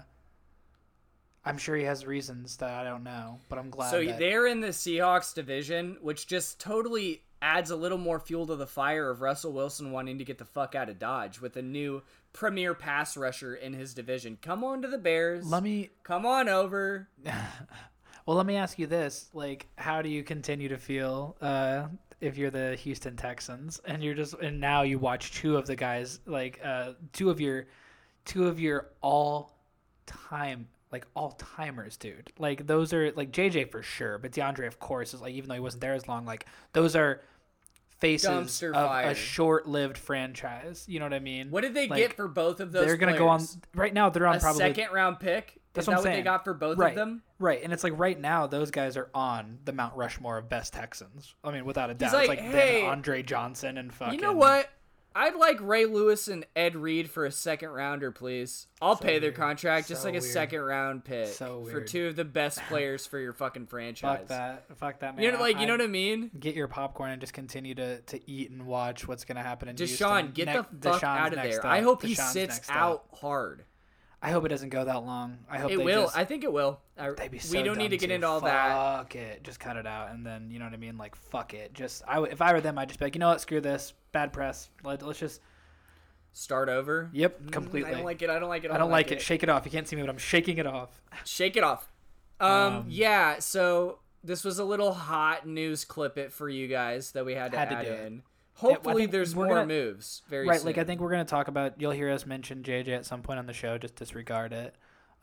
I'm 1.46 1.58
sure 1.58 1.76
he 1.76 1.84
has 1.86 2.06
reasons 2.06 2.58
that 2.58 2.72
I 2.72 2.84
don't 2.84 3.04
know, 3.04 3.40
but 3.48 3.60
I'm 3.60 3.70
glad. 3.70 3.92
So 3.92 4.04
that, 4.04 4.20
they're 4.20 4.48
in 4.48 4.60
the 4.60 4.70
Seahawks 4.70 5.34
division, 5.34 5.98
which 6.02 6.28
just 6.28 6.60
totally 6.60 7.24
adds 7.42 7.72
a 7.72 7.76
little 7.76 7.98
more 7.98 8.20
fuel 8.20 8.46
to 8.48 8.56
the 8.56 8.68
fire 8.68 9.10
of 9.10 9.22
Russell 9.22 9.54
Wilson 9.54 9.92
wanting 9.92 10.18
to 10.18 10.26
get 10.26 10.38
the 10.38 10.46
fuck 10.46 10.76
out 10.76 10.90
of 10.90 11.00
Dodge 11.00 11.40
with 11.40 11.56
a 11.56 11.62
new 11.62 12.04
premier 12.34 12.74
pass 12.74 13.16
rusher 13.16 13.56
in 13.56 13.74
his 13.74 13.94
division. 13.94 14.38
Come 14.42 14.64
on 14.64 14.82
to 14.82 14.88
the 14.88 14.98
Bears. 14.98 15.50
let 15.50 15.64
me 15.64 15.92
Come 16.04 16.26
on 16.26 16.50
over. 16.50 17.08
well 18.26 18.38
let 18.38 18.46
me 18.46 18.58
ask 18.58 18.78
you 18.78 18.88
this: 18.88 19.30
like, 19.34 19.68
how 19.78 20.02
do 20.02 20.10
you 20.10 20.24
continue 20.24 20.68
to 20.70 20.78
feel 20.78 21.38
uh, 21.42 21.88
if 22.22 22.38
you're 22.38 22.52
the 22.52 22.76
Houston 22.76 23.16
Texans 23.16 23.80
and 23.86 24.04
you're 24.04 24.14
just 24.14 24.34
and 24.36 24.60
now 24.60 24.82
you 24.82 25.00
watch 25.00 25.32
two 25.32 25.56
of 25.56 25.66
the 25.66 25.76
guys 25.76 26.20
like 26.26 26.60
uh, 26.64 26.92
two 27.14 27.30
of 27.30 27.40
your 27.40 27.68
two 28.26 28.48
of 28.48 28.60
your 28.60 28.90
all 29.02 29.58
time 30.06 30.68
like 30.92 31.06
all 31.16 31.32
timers, 31.32 31.98
dude. 31.98 32.32
Like 32.38 32.66
those 32.68 32.94
are 32.94 33.12
like 33.12 33.32
JJ 33.32 33.72
for 33.72 33.84
sure, 33.84 34.18
but 34.18 34.32
DeAndre 34.32 34.68
of 34.68 34.80
course 34.80 35.14
is 35.14 35.22
like 35.22 35.34
even 35.34 35.50
though 35.50 35.56
he 35.56 35.62
wasn't 35.62 35.82
there 35.82 35.94
as 35.94 36.08
long, 36.08 36.26
like 36.26 36.46
those 36.74 36.96
are 36.96 37.22
faces 38.00 38.30
Dumpster 38.30 38.70
of 38.70 38.88
fire. 38.88 39.08
a 39.10 39.16
short-lived 39.16 39.98
franchise. 39.98 40.86
You 40.88 41.00
know 41.00 41.06
what 41.06 41.14
I 41.14 41.20
mean? 41.20 41.52
What 41.52 41.62
did 41.62 41.74
they 41.74 41.88
Like, 41.88 42.00
get 42.00 42.14
for 42.16 42.28
both 42.28 42.60
of 42.60 42.72
those? 42.72 42.86
They're 42.86 42.98
gonna 42.98 43.18
go 43.18 43.28
on 43.28 43.46
right 43.76 43.94
now. 43.94 44.10
They're 44.10 44.28
on 44.28 44.38
a 44.38 44.40
probably 44.40 44.60
second 44.60 44.92
round 44.92 45.20
pick. 45.20 45.60
That's 45.74 45.84
Is 45.84 45.88
what 45.88 46.04
that 46.04 46.10
what 46.10 46.16
they 46.16 46.22
got 46.24 46.44
for 46.44 46.56
both 46.56 46.78
right, 46.80 46.90
of 46.92 46.96
them? 46.96 47.22
Right, 47.38 47.62
and 47.64 47.72
it's 47.72 47.84
like 47.84 47.98
right 47.98 48.20
now 48.20 48.48
those 48.48 48.72
guys 48.72 48.98
are 48.98 49.10
on 49.14 49.60
the 49.66 49.72
Mount 49.72 49.96
Rushmore 49.96 50.40
of 50.40 50.50
best 50.50 50.74
Texans. 50.74 51.36
I 51.44 51.52
mean, 51.52 51.64
without 51.64 51.92
a 51.92 51.94
doubt, 51.94 52.14
like, 52.14 52.22
it's 52.22 52.30
like 52.30 52.40
"Hey, 52.40 52.86
Andre 52.86 53.22
Johnson 53.22 53.78
and 53.78 53.94
fucking. 53.94 54.16
You 54.16 54.22
know 54.22 54.34
what? 54.34 54.70
I'd 55.16 55.36
like 55.36 55.60
Ray 55.60 55.86
Lewis 55.86 56.28
and 56.28 56.46
Ed 56.56 56.76
Reed 56.76 57.10
for 57.10 57.26
a 57.26 57.32
second 57.32 57.70
rounder, 57.70 58.12
please. 58.12 58.68
I'll 58.82 58.96
So 58.96 59.02
pay 59.04 59.20
their 59.20 59.30
weird. 59.30 59.36
contract 59.36 59.88
just 59.88 60.02
So 60.04 60.08
like 60.08 60.16
a 60.16 60.22
weird. 60.22 60.32
second 60.32 60.62
round 60.62 61.04
pick 61.04 61.28
So 61.30 61.66
for 61.66 61.82
two 61.82 62.08
of 62.08 62.16
the 62.16 62.24
best 62.26 62.60
players 62.70 63.06
for 63.06 63.18
your 63.20 63.34
fucking 63.34 63.66
franchise. 63.68 64.20
Fuck 64.20 64.28
that. 64.28 64.78
Fuck 64.78 65.00
that 65.00 65.16
man. 65.16 65.26
You 65.26 65.32
know, 65.32 65.40
like 65.40 65.60
you 65.60 65.66
know 65.66 65.74
what 65.74 65.82
I 65.82 65.88
mean? 65.88 66.30
Get 66.40 66.56
your 66.56 66.68
popcorn 66.68 67.12
and 67.12 67.20
just 67.20 67.34
continue 67.34 67.76
to, 67.76 68.02
to 68.02 68.30
eat 68.32 68.52
and 68.52 68.66
watch 68.68 69.08
what's 69.08 69.26
gonna 69.26 69.44
happen 69.44 69.68
in 69.68 69.76
Deshaun, 69.76 69.88
Houston. 70.22 70.32
get 70.34 70.46
Ne- 70.48 70.54
the 70.54 70.64
fuck 70.92 71.02
Deshaun's 71.02 71.04
out 71.04 71.34
of 71.34 71.44
there. 71.44 71.60
up. 71.60 71.66
I 71.66 71.82
hope 71.82 72.04
he 72.04 72.16
sits 72.16 72.36
next 72.58 72.70
up. 72.70 72.76
out 72.76 73.06
hard. 73.20 73.66
I 74.22 74.32
hope 74.32 74.46
it 74.46 74.50
doesn't 74.50 74.70
go 74.70 74.84
that 74.84 75.06
long. 75.06 75.38
I 75.50 75.60
hope 75.60 75.72
It 75.72 75.78
they 75.78 75.84
will. 75.86 76.04
Just, 76.04 76.18
I 76.18 76.26
think 76.26 76.44
it 76.44 76.52
will. 76.52 76.82
I, 76.98 77.12
they'd 77.12 77.32
be 77.32 77.40
we 77.52 77.64
don't 77.64 77.78
need 77.78 77.92
to 77.92 77.98
get 77.98 78.08
too. 78.08 78.14
into 78.16 78.28
all 78.28 78.42
that. 78.42 78.98
Fuck 78.98 79.16
it. 79.16 79.44
Just 79.44 79.60
cut 79.62 79.78
it 79.78 79.88
out, 79.88 80.12
and 80.12 80.26
then 80.26 80.50
you 80.52 80.60
know 80.60 80.66
what 80.66 80.74
I 80.74 80.78
mean. 80.78 80.98
Like 80.98 81.16
fuck 81.16 81.54
it. 81.54 81.74
Just 81.74 82.04
I 82.08 82.22
if 82.24 82.42
I 82.42 82.52
were 82.52 82.60
them, 82.60 82.78
I'd 82.78 82.90
just 82.90 83.00
be 83.00 83.06
like, 83.06 83.16
you 83.16 83.20
know 83.20 83.30
what? 83.30 83.40
Screw 83.40 83.62
this. 83.62 83.94
Bad 84.12 84.34
press. 84.34 84.70
Let, 84.84 85.02
let's 85.02 85.20
just. 85.20 85.42
Start 86.32 86.70
over. 86.70 87.10
Yep. 87.12 87.42
Mm, 87.44 87.52
Completely. 87.52 87.90
I 87.90 87.94
don't 87.96 88.06
like 88.06 88.22
it. 88.22 88.30
I 88.30 88.38
don't 88.40 88.50
like 88.50 88.64
it. 88.64 88.72
I 88.72 88.78
don't 88.78 88.92
like 88.92 89.12
it. 89.12 89.20
Shake 89.20 89.42
it 89.42 89.50
off. 89.50 89.66
You 89.66 89.72
can't 89.72 89.88
see 89.88 89.96
me, 89.96 90.04
but 90.04 90.10
I'm 90.12 90.18
shaking 90.20 90.58
it 90.60 90.68
off. 90.68 91.02
Shake 91.26 91.58
it 91.58 91.64
off. 91.64 91.92
Um, 92.40 92.50
Um, 92.52 92.86
yeah, 92.88 93.40
so 93.40 94.00
this 94.24 94.44
was 94.44 94.60
a 94.60 94.64
little 94.64 94.94
hot 94.94 95.48
news 95.48 95.86
clip 95.86 96.18
it 96.18 96.32
for 96.32 96.48
you 96.48 96.68
guys 96.68 97.12
that 97.14 97.26
we 97.26 97.34
had 97.34 97.52
to 97.54 97.58
Had 97.58 97.70
to 97.72 97.76
add 97.78 97.86
do 97.86 97.92
it. 97.92 98.14
Hopefully 98.60 99.06
there's 99.06 99.36
more 99.36 99.48
gonna- 99.48 99.66
moves 99.66 100.22
very 100.28 100.48
right. 100.48 100.60
soon. 100.60 100.66
Like 100.68 100.78
I 100.78 100.84
think 100.84 101.02
we're 101.02 101.12
gonna 101.12 101.26
talk 101.26 101.48
about. 101.48 101.80
You'll 101.80 101.92
hear 101.92 102.10
us 102.10 102.26
mention 102.26 102.64
JJ 102.64 102.90
at 102.90 103.06
some 103.06 103.22
point 103.22 103.40
on 103.40 103.46
the 103.46 103.54
show. 103.54 103.78
Just 103.78 103.96
disregard 103.96 104.54
it. 104.54 104.76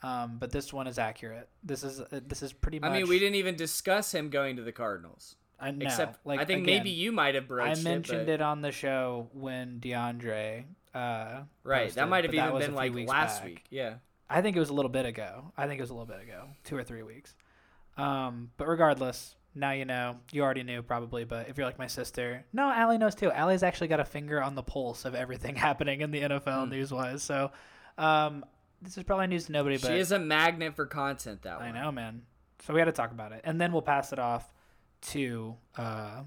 Um, 0.03 0.37
but 0.39 0.51
this 0.53 0.73
one 0.73 0.87
is 0.87 0.99
accurate. 0.99 1.49
This 1.63 1.83
is 1.83 2.01
uh, 2.01 2.21
this 2.27 2.43
is 2.43 2.53
pretty 2.53 2.79
much. 2.79 2.91
I 2.91 2.95
mean, 2.99 3.09
we 3.09 3.19
didn't 3.19 3.37
even 3.37 3.57
discuss 3.57 4.13
him 4.15 4.31
going 4.31 4.57
to 4.57 4.63
the 4.63 4.73
Cardinals. 4.73 5.37
I 5.59 5.71
know. 5.71 5.87
Except 5.87 6.25
like 6.27 6.41
I 6.41 6.45
think 6.45 6.65
again, 6.65 6.77
maybe 6.79 6.91
you 6.91 7.13
might 7.13 7.35
have 7.35 7.49
broached. 7.49 7.79
It. 7.79 7.87
I 7.87 7.91
mentioned 7.91 8.29
it. 8.29 8.35
it 8.35 8.43
on 8.43 8.61
the 8.63 8.73
show 8.73 9.29
when 9.33 9.81
DeAndre. 9.81 10.65
Uh, 10.95 11.43
Right, 11.63 11.85
posted, 11.85 11.97
that 12.03 12.09
might 12.09 12.25
have 12.25 12.33
even 12.33 12.59
been 12.59 12.75
like 12.75 12.95
last 13.07 13.41
back. 13.41 13.49
week. 13.49 13.65
Yeah. 13.69 13.95
I 14.31 14.41
think 14.41 14.57
it 14.57 14.61
was 14.61 14.71
a 14.71 14.75
little 14.75 14.91
bit 14.91 15.05
ago. 15.07 15.53
I 15.57 15.67
think 15.67 15.79
it 15.79 15.83
was 15.83 15.91
a 15.91 15.95
little 15.95 16.07
bit 16.07 16.23
ago, 16.23 16.49
two 16.65 16.77
or 16.77 16.83
three 16.83 17.03
weeks. 17.03 17.37
Um, 17.97 18.51
but 18.57 18.67
regardless, 18.67 19.37
now 19.57 19.73
you 19.73 19.85
know. 19.85 20.17
You 20.33 20.43
already 20.43 20.63
knew 20.63 20.83
probably, 20.83 21.25
but 21.25 21.49
if 21.49 21.57
you're 21.59 21.67
like 21.67 21.79
my 21.79 21.87
sister, 21.89 22.45
no, 22.53 22.71
Allie 22.71 22.99
knows 22.99 23.15
too. 23.15 23.31
Allie's 23.33 23.63
actually 23.63 23.89
got 23.89 23.99
a 24.01 24.05
finger 24.05 24.43
on 24.43 24.55
the 24.55 24.63
pulse 24.63 25.05
of 25.05 25.15
everything 25.15 25.57
happening 25.69 26.01
in 26.03 26.11
the 26.11 26.21
NFL 26.23 26.65
Hmm. 26.65 26.71
news 26.71 26.93
wise. 26.93 27.23
So, 27.23 27.51
um, 27.99 28.45
this 28.83 28.97
is 28.99 29.03
probably 29.05 29.27
news 29.29 29.47
to 29.47 29.53
nobody, 29.53 29.79
but 29.79 29.89
she 29.89 29.95
is 29.99 30.13
a 30.13 30.19
magnet 30.19 30.77
for 30.77 30.87
content. 30.87 31.43
That 31.43 31.61
I 31.61 31.67
one. 31.67 31.75
know, 31.75 31.91
man. 31.91 32.23
So 32.65 32.73
we 32.75 32.81
had 32.81 32.87
to 32.87 32.93
talk 32.93 33.11
about 33.11 33.33
it, 33.33 33.41
and 33.45 33.61
then 33.61 33.73
we'll 33.73 33.83
pass 33.83 34.13
it 34.13 34.19
off 34.19 34.53
to 35.13 35.57
uh, 35.77 36.23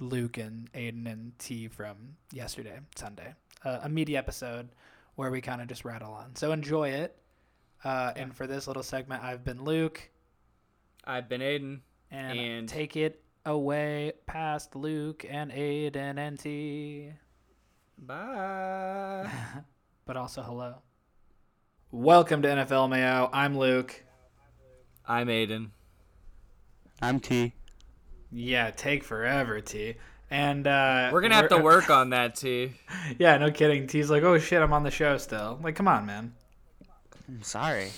Luke 0.00 0.36
and 0.38 0.70
Aiden 0.72 1.10
and 1.10 1.38
T 1.38 1.68
from 1.68 2.16
yesterday, 2.32 2.78
Sunday. 2.94 3.34
Uh, 3.64 3.80
a 3.82 3.88
media 3.88 4.18
episode 4.18 4.68
where 5.16 5.30
we 5.30 5.40
kind 5.40 5.60
of 5.62 5.68
just 5.68 5.84
rattle 5.84 6.12
on. 6.12 6.34
So 6.36 6.52
enjoy 6.52 6.90
it. 6.90 7.16
Uh, 7.84 8.12
And 8.16 8.34
for 8.34 8.46
this 8.46 8.66
little 8.66 8.82
segment, 8.82 9.22
I've 9.22 9.44
been 9.44 9.64
Luke, 9.64 10.10
I've 11.04 11.28
been 11.28 11.40
Aiden. 11.40 11.80
And, 12.10 12.38
And- 12.38 12.68
take 12.68 12.96
it 12.96 13.22
away 13.44 14.12
past 14.26 14.74
Luke 14.76 15.24
and 15.28 15.50
Aiden 15.52 16.18
and 16.18 16.38
T. 16.38 17.10
Bye. 17.98 19.30
But 20.06 20.16
also 20.16 20.40
hello. 20.42 20.76
Welcome 21.90 22.42
to 22.42 22.48
NFL 22.48 22.88
Mayo. 22.90 23.28
I'm 23.32 23.58
Luke. 23.58 24.04
I'm 25.04 25.26
Aiden. 25.26 25.70
I'm 27.02 27.18
T. 27.18 27.54
Yeah, 28.30 28.70
take 28.70 29.02
forever, 29.02 29.60
T. 29.60 29.94
And 30.30 30.64
uh, 30.68 31.10
We're 31.12 31.22
gonna 31.22 31.34
have 31.34 31.48
to 31.48 31.58
work 31.58 31.90
on 31.90 32.10
that, 32.10 32.36
T. 32.36 32.72
Yeah, 33.18 33.36
no 33.38 33.50
kidding. 33.50 33.88
T's 33.88 34.08
like, 34.10 34.22
oh 34.22 34.38
shit, 34.38 34.62
I'm 34.62 34.72
on 34.72 34.84
the 34.84 34.92
show 34.92 35.16
still. 35.18 35.58
Like, 35.60 35.74
come 35.74 35.88
on, 35.88 36.06
man. 36.06 36.34
I'm 37.28 37.42
sorry. 37.42 37.90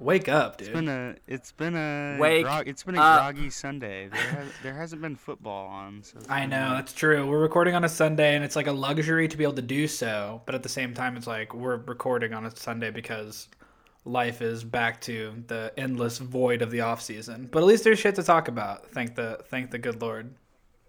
Wake 0.00 0.28
up, 0.28 0.58
dude. 0.58 0.68
It's 0.68 0.74
been 0.74 0.88
a 0.88 1.14
it's 1.26 1.52
been 1.52 1.76
a 1.76 2.16
Wake 2.20 2.44
grog, 2.44 2.68
it's 2.68 2.82
been 2.82 2.96
a 2.96 3.00
up. 3.00 3.20
groggy 3.20 3.50
Sunday. 3.50 4.08
There 4.08 4.20
has, 4.20 4.48
there 4.62 4.74
hasn't 4.74 5.00
been 5.02 5.16
football 5.16 5.68
on. 5.68 6.02
So 6.02 6.18
I 6.28 6.46
know 6.46 6.70
that's 6.70 6.92
true. 6.92 7.26
We're 7.28 7.40
recording 7.40 7.74
on 7.74 7.84
a 7.84 7.88
Sunday, 7.88 8.34
and 8.34 8.44
it's 8.44 8.56
like 8.56 8.66
a 8.66 8.72
luxury 8.72 9.28
to 9.28 9.36
be 9.36 9.44
able 9.44 9.54
to 9.54 9.62
do 9.62 9.86
so. 9.86 10.42
But 10.46 10.54
at 10.54 10.62
the 10.62 10.68
same 10.68 10.94
time, 10.94 11.16
it's 11.16 11.26
like 11.26 11.54
we're 11.54 11.76
recording 11.76 12.34
on 12.34 12.44
a 12.44 12.54
Sunday 12.54 12.90
because 12.90 13.48
life 14.04 14.42
is 14.42 14.64
back 14.64 15.00
to 15.02 15.42
the 15.46 15.72
endless 15.76 16.18
void 16.18 16.60
of 16.62 16.70
the 16.70 16.80
off 16.80 17.00
season. 17.00 17.48
But 17.50 17.60
at 17.60 17.66
least 17.66 17.84
there's 17.84 17.98
shit 17.98 18.16
to 18.16 18.22
talk 18.22 18.48
about. 18.48 18.90
Thank 18.90 19.14
the 19.14 19.40
thank 19.48 19.70
the 19.70 19.78
good 19.78 20.02
Lord. 20.02 20.34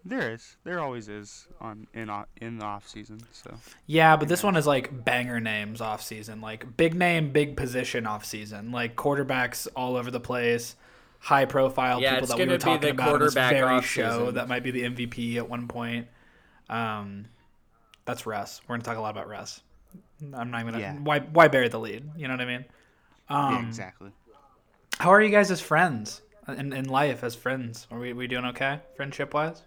There 0.08 0.34
is. 0.34 0.56
There 0.64 0.80
always 0.80 1.10
is 1.10 1.48
on 1.60 1.88
in 1.94 2.12
in 2.40 2.60
the 2.60 2.66
off 2.66 2.88
season. 2.88 3.22
So 3.32 3.56
Yeah, 3.88 4.16
but 4.16 4.28
this 4.28 4.44
one 4.44 4.56
is 4.56 4.68
like 4.68 5.04
banger 5.04 5.40
names 5.40 5.82
off 5.82 6.04
season, 6.04 6.42
like 6.42 6.78
big 6.78 6.94
name, 6.94 7.32
big 7.32 7.58
position 7.58 8.06
off 8.06 8.24
season, 8.24 8.72
like 8.72 8.96
quarterbacks 8.96 9.68
all 9.76 9.96
over 9.98 10.12
the 10.12 10.20
place, 10.20 10.76
high 11.20 11.46
profile 11.46 12.00
Yeah, 12.00 12.12
people 12.20 12.24
it's 12.26 12.30
that 12.30 12.38
we 12.38 12.46
gonna 12.46 12.52
were 12.52 12.58
be 12.58 12.64
talking 12.64 12.82
the 12.82 12.90
about 12.92 13.16
in 13.16 13.20
this 13.22 13.34
quarterback 13.34 13.52
very 13.54 13.64
off 13.78 13.86
show 13.86 14.20
season. 14.20 14.36
that 14.36 14.48
might 14.48 14.64
be 14.64 14.70
the 14.72 14.84
MVP 14.84 15.38
at 15.38 15.50
one 15.50 15.68
point. 15.68 16.08
Um, 16.70 17.26
that's 18.06 18.28
Russ. 18.28 18.62
We're 18.68 18.76
gonna 18.76 18.84
talk 18.84 18.98
a 18.98 19.02
lot 19.02 19.10
about 19.10 19.28
Russ. 19.28 19.62
I'm 20.34 20.52
not 20.52 20.66
gonna 20.66 20.80
Yeah. 20.80 20.94
why 20.98 21.20
why 21.22 21.48
bury 21.48 21.68
the 21.68 21.80
lead. 21.80 22.08
You 22.16 22.28
know 22.28 22.36
what 22.36 22.42
I 22.42 22.46
mean? 22.46 22.66
Um, 23.28 23.54
yeah, 23.54 23.68
exactly. 23.68 24.12
How 25.00 25.10
are 25.12 25.22
you 25.22 25.30
guys 25.32 25.50
as 25.50 25.62
friends 25.62 26.22
in, 26.48 26.72
in 26.74 26.86
life 26.86 27.24
as 27.24 27.34
friends? 27.36 27.88
Are 27.90 27.98
we, 27.98 28.14
we 28.14 28.28
doing 28.28 28.46
okay 28.46 28.82
friendship 28.96 29.34
wise? 29.34 29.64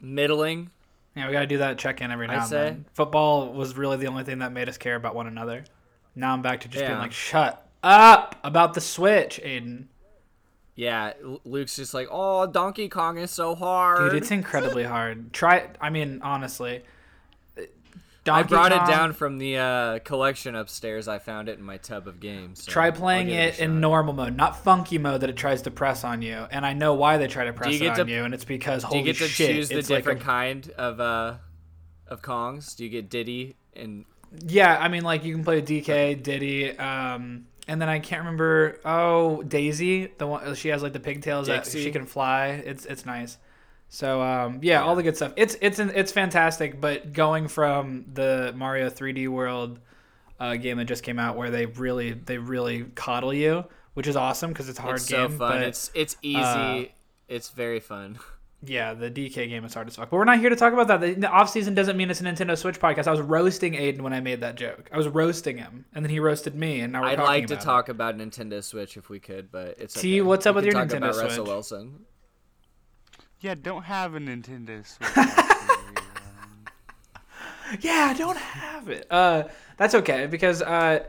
Middling. 0.00 0.70
Yeah, 1.16 1.26
we 1.26 1.32
got 1.32 1.40
to 1.40 1.46
do 1.46 1.58
that 1.58 1.78
check 1.78 2.00
in 2.00 2.10
every 2.10 2.28
I 2.28 2.34
now 2.34 2.40
and 2.40 2.48
say. 2.48 2.56
then. 2.56 2.84
Football 2.94 3.52
was 3.52 3.76
really 3.76 3.96
the 3.96 4.06
only 4.06 4.24
thing 4.24 4.38
that 4.38 4.52
made 4.52 4.68
us 4.68 4.78
care 4.78 4.94
about 4.94 5.14
one 5.14 5.26
another. 5.26 5.64
Now 6.14 6.32
I'm 6.32 6.42
back 6.42 6.60
to 6.60 6.68
just 6.68 6.84
being 6.84 6.98
like, 6.98 7.12
shut 7.12 7.66
up 7.82 8.36
about 8.44 8.74
the 8.74 8.80
Switch, 8.80 9.40
Aiden. 9.44 9.86
Yeah, 10.74 11.14
Luke's 11.44 11.74
just 11.74 11.92
like, 11.92 12.06
oh, 12.10 12.46
Donkey 12.46 12.88
Kong 12.88 13.18
is 13.18 13.32
so 13.32 13.56
hard. 13.56 14.12
Dude, 14.12 14.22
it's 14.22 14.30
incredibly 14.30 14.84
hard. 14.84 15.32
Try, 15.32 15.68
I 15.80 15.90
mean, 15.90 16.20
honestly. 16.22 16.84
I 18.34 18.42
brought 18.42 18.72
Kong, 18.72 18.82
it 18.82 18.90
down 18.90 19.12
from 19.12 19.38
the 19.38 19.58
uh, 19.58 19.98
collection 20.00 20.54
upstairs. 20.54 21.08
I 21.08 21.18
found 21.18 21.48
it 21.48 21.58
in 21.58 21.64
my 21.64 21.76
tub 21.76 22.06
of 22.08 22.20
games. 22.20 22.64
so 22.64 22.70
Try 22.72 22.90
playing 22.90 23.28
give 23.28 23.54
it 23.54 23.60
in 23.60 23.80
normal 23.80 24.12
mode, 24.14 24.36
not 24.36 24.62
funky 24.62 24.98
mode 24.98 25.20
that 25.22 25.30
it 25.30 25.36
tries 25.36 25.62
to 25.62 25.70
press 25.70 26.04
on 26.04 26.22
you. 26.22 26.46
And 26.50 26.64
I 26.66 26.72
know 26.72 26.94
why 26.94 27.16
they 27.18 27.26
try 27.26 27.44
to 27.44 27.52
press 27.52 27.74
it 27.74 27.78
get 27.78 27.98
on 27.98 28.06
to- 28.06 28.12
you, 28.12 28.24
and 28.24 28.34
it's 28.34 28.44
because 28.44 28.84
Do 28.84 28.96
you 28.98 29.04
get 29.04 29.16
to 29.16 29.28
shit, 29.28 29.54
choose 29.54 29.68
the 29.68 29.78
it's 29.78 29.90
like 29.90 29.98
a- 29.98 30.02
different 30.02 30.20
kind 30.22 30.70
of 30.78 31.00
uh, 31.00 31.34
of 32.06 32.22
Kongs? 32.22 32.76
Do 32.76 32.84
you 32.84 32.90
get 32.90 33.08
Diddy 33.10 33.56
and 33.74 34.04
Yeah, 34.46 34.76
I 34.78 34.88
mean, 34.88 35.02
like 35.04 35.24
you 35.24 35.34
can 35.34 35.44
play 35.44 35.62
DK, 35.62 36.22
Diddy, 36.22 36.76
um, 36.78 37.46
and 37.66 37.80
then 37.80 37.88
I 37.88 37.98
can't 37.98 38.20
remember. 38.20 38.78
Oh, 38.84 39.42
Daisy, 39.42 40.06
the 40.18 40.26
one 40.26 40.54
she 40.54 40.68
has 40.68 40.82
like 40.82 40.92
the 40.92 41.00
pigtails 41.00 41.46
that 41.48 41.66
she 41.66 41.90
can 41.90 42.06
fly. 42.06 42.48
It's 42.48 42.84
it's 42.86 43.04
nice. 43.06 43.38
So 43.88 44.20
um, 44.20 44.60
yeah, 44.62 44.82
all 44.82 44.96
the 44.96 45.02
good 45.02 45.16
stuff. 45.16 45.32
It's 45.36 45.56
it's 45.60 45.78
it's 45.78 46.12
fantastic. 46.12 46.80
But 46.80 47.12
going 47.12 47.48
from 47.48 48.04
the 48.12 48.52
Mario 48.56 48.90
3D 48.90 49.28
World 49.28 49.80
uh, 50.38 50.56
game 50.56 50.76
that 50.78 50.84
just 50.84 51.02
came 51.02 51.18
out, 51.18 51.36
where 51.36 51.50
they 51.50 51.66
really 51.66 52.12
they 52.12 52.38
really 52.38 52.84
coddle 52.94 53.32
you, 53.32 53.64
which 53.94 54.06
is 54.06 54.16
awesome 54.16 54.50
because 54.52 54.68
it's 54.68 54.78
a 54.78 54.82
hard 54.82 54.96
it's 54.96 55.06
so 55.06 55.28
game. 55.28 55.38
fun. 55.38 55.52
But 55.52 55.62
it's 55.62 55.90
it's 55.94 56.16
easy. 56.22 56.38
uh, 56.40 56.84
it's 57.28 57.48
very 57.48 57.80
fun. 57.80 58.18
yeah, 58.62 58.92
the 58.92 59.10
DK 59.10 59.48
game 59.48 59.64
is 59.64 59.72
hard 59.72 59.88
as 59.88 59.96
fuck. 59.96 60.10
But 60.10 60.16
we're 60.18 60.24
not 60.24 60.38
here 60.38 60.50
to 60.50 60.56
talk 60.56 60.74
about 60.74 60.88
that. 60.88 61.00
The, 61.00 61.14
the 61.14 61.30
off 61.30 61.48
season 61.48 61.74
doesn't 61.74 61.96
mean 61.96 62.10
it's 62.10 62.20
a 62.20 62.24
Nintendo 62.24 62.58
Switch 62.58 62.78
podcast. 62.78 63.06
I 63.06 63.10
was 63.12 63.20
roasting 63.22 63.72
Aiden 63.72 64.02
when 64.02 64.12
I 64.12 64.20
made 64.20 64.42
that 64.42 64.56
joke. 64.56 64.90
I 64.92 64.98
was 64.98 65.08
roasting 65.08 65.56
him, 65.56 65.86
and 65.94 66.04
then 66.04 66.10
he 66.10 66.20
roasted 66.20 66.54
me, 66.54 66.80
and 66.80 66.92
now 66.92 67.00
we're 67.02 67.08
I'd 67.08 67.16
talking 67.16 67.26
like 67.42 67.46
to 67.48 67.54
it. 67.54 67.60
talk 67.60 67.88
about 67.88 68.18
Nintendo 68.18 68.62
Switch 68.62 68.96
if 68.98 69.08
we 69.08 69.18
could, 69.18 69.50
but 69.50 69.76
it's 69.78 69.94
T, 69.94 70.20
okay. 70.20 70.20
what's 70.20 70.44
up 70.46 70.56
We 70.56 70.62
with 70.62 70.66
your 70.66 70.74
Nintendo 70.74 70.96
about 70.98 71.16
Russell 71.16 71.30
Switch? 71.30 71.46
Wilson. 71.48 72.00
Yeah, 73.40 73.54
don't 73.54 73.84
have 73.84 74.14
a 74.14 74.18
Nintendo 74.18 74.84
Switch. 74.86 75.08
actually. 75.16 75.74
Yeah, 77.80 78.08
I 78.10 78.14
don't 78.14 78.38
have 78.38 78.88
it. 78.88 79.06
Uh, 79.10 79.44
that's 79.76 79.94
okay 79.94 80.26
because 80.26 80.62
uh, 80.62 81.04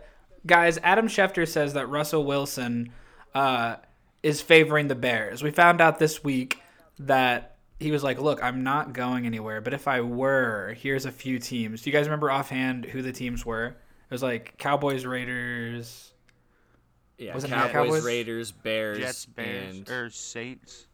guys, 0.46 0.78
Adam 0.84 1.08
Schefter 1.08 1.48
says 1.48 1.74
that 1.74 1.88
Russell 1.88 2.26
Wilson 2.26 2.92
uh, 3.34 3.78
is 4.24 4.42
favoring 4.42 4.90
the 4.90 4.96
Bears. 4.96 5.42
We 5.42 5.52
found 5.52 5.80
out 5.80 6.00
this 6.00 6.22
week 6.22 6.60
that 7.00 7.56
he 7.80 7.92
was 7.92 8.04
like, 8.04 8.20
"Look, 8.20 8.44
I'm 8.44 8.62
not 8.64 8.92
going 8.92 9.26
anywhere, 9.26 9.62
but 9.62 9.74
if 9.74 9.88
I 9.88 10.02
were, 10.02 10.76
here's 10.78 11.06
a 11.06 11.14
few 11.14 11.40
teams." 11.40 11.82
Do 11.82 11.90
you 11.90 11.94
guys 11.94 12.08
remember 12.08 12.30
offhand 12.30 12.84
who 12.84 13.02
the 13.02 13.14
teams 13.14 13.46
were? 13.46 13.68
It 13.68 14.12
was 14.12 14.22
like 14.22 14.58
Cowboys, 14.58 15.06
Raiders. 15.06 16.12
Yeah, 17.18 17.36
Wasn't 17.36 17.54
it 17.54 17.56
Cowboys, 17.56 17.72
Cowboys? 17.72 18.04
Raiders, 18.04 18.52
Bears, 18.52 18.98
Jets, 18.98 19.26
Bears, 19.26 19.78
and 19.78 19.90
or 19.90 20.10
Saints. 20.10 20.88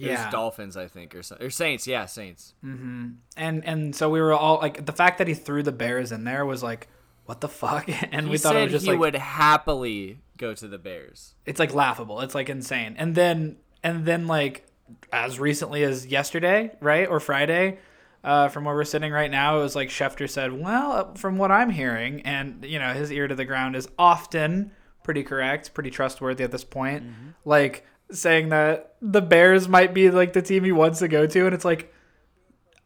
It 0.00 0.10
was 0.10 0.18
Yeah, 0.20 0.30
Dolphins, 0.30 0.76
I 0.76 0.86
think, 0.88 1.14
or 1.14 1.22
or 1.40 1.50
Saints. 1.50 1.86
Yeah, 1.86 2.06
Saints. 2.06 2.54
and 2.62 3.18
and 3.64 3.94
so 3.94 4.08
we 4.10 4.20
were 4.20 4.32
all 4.32 4.58
like, 4.58 4.84
the 4.86 4.92
fact 4.92 5.18
that 5.18 5.28
he 5.28 5.34
threw 5.34 5.62
the 5.62 5.72
Bears 5.72 6.12
in 6.12 6.24
there 6.24 6.44
was 6.46 6.62
like, 6.62 6.88
what 7.26 7.40
the 7.40 7.48
fuck? 7.48 7.88
And 8.12 8.26
He 8.26 8.30
we 8.32 8.38
thought 8.38 8.56
it 8.56 8.62
was 8.64 8.72
just 8.72 8.84
he 8.86 8.92
like 8.92 9.00
would 9.00 9.14
happily 9.16 10.20
go 10.36 10.54
to 10.54 10.68
the 10.68 10.78
Bears. 10.78 11.34
it's 11.46 11.58
like 11.58 11.74
laughable. 11.74 12.20
It's 12.20 12.34
like 12.34 12.48
insane. 12.48 12.94
And 12.98 13.14
then 13.14 13.56
and 13.82 14.04
then 14.06 14.26
like 14.26 14.66
as 15.12 15.38
recently 15.38 15.82
as 15.82 16.06
yesterday, 16.06 16.70
right 16.80 17.06
or 17.08 17.20
Friday, 17.20 17.78
uh, 18.24 18.48
from 18.48 18.64
where 18.64 18.74
we're 18.74 18.84
sitting 18.84 19.12
right 19.12 19.30
now, 19.30 19.58
it 19.58 19.62
was 19.62 19.76
like 19.76 19.90
Schefter 19.90 20.28
said, 20.28 20.52
"Well, 20.52 20.92
uh, 20.92 21.14
from 21.14 21.36
what 21.38 21.50
I'm 21.50 21.70
hearing, 21.70 22.22
and 22.22 22.64
you 22.64 22.78
know, 22.78 22.92
his 22.94 23.12
ear 23.12 23.28
to 23.28 23.34
the 23.34 23.44
ground 23.44 23.76
is 23.76 23.88
often 23.98 24.72
pretty 25.04 25.22
correct, 25.22 25.74
pretty 25.74 25.90
trustworthy 25.90 26.42
at 26.44 26.50
this 26.50 26.64
point. 26.64 27.04
Like 27.44 27.86
saying 28.10 28.50
that 28.50 28.94
the 29.00 29.22
Bears 29.22 29.68
might 29.68 29.94
be 29.94 30.10
like 30.10 30.32
the 30.32 30.42
team 30.42 30.64
he 30.64 30.72
wants 30.72 30.98
to 31.00 31.08
go 31.08 31.26
to, 31.26 31.46
and 31.46 31.54
it's 31.54 31.64
like, 31.64 31.92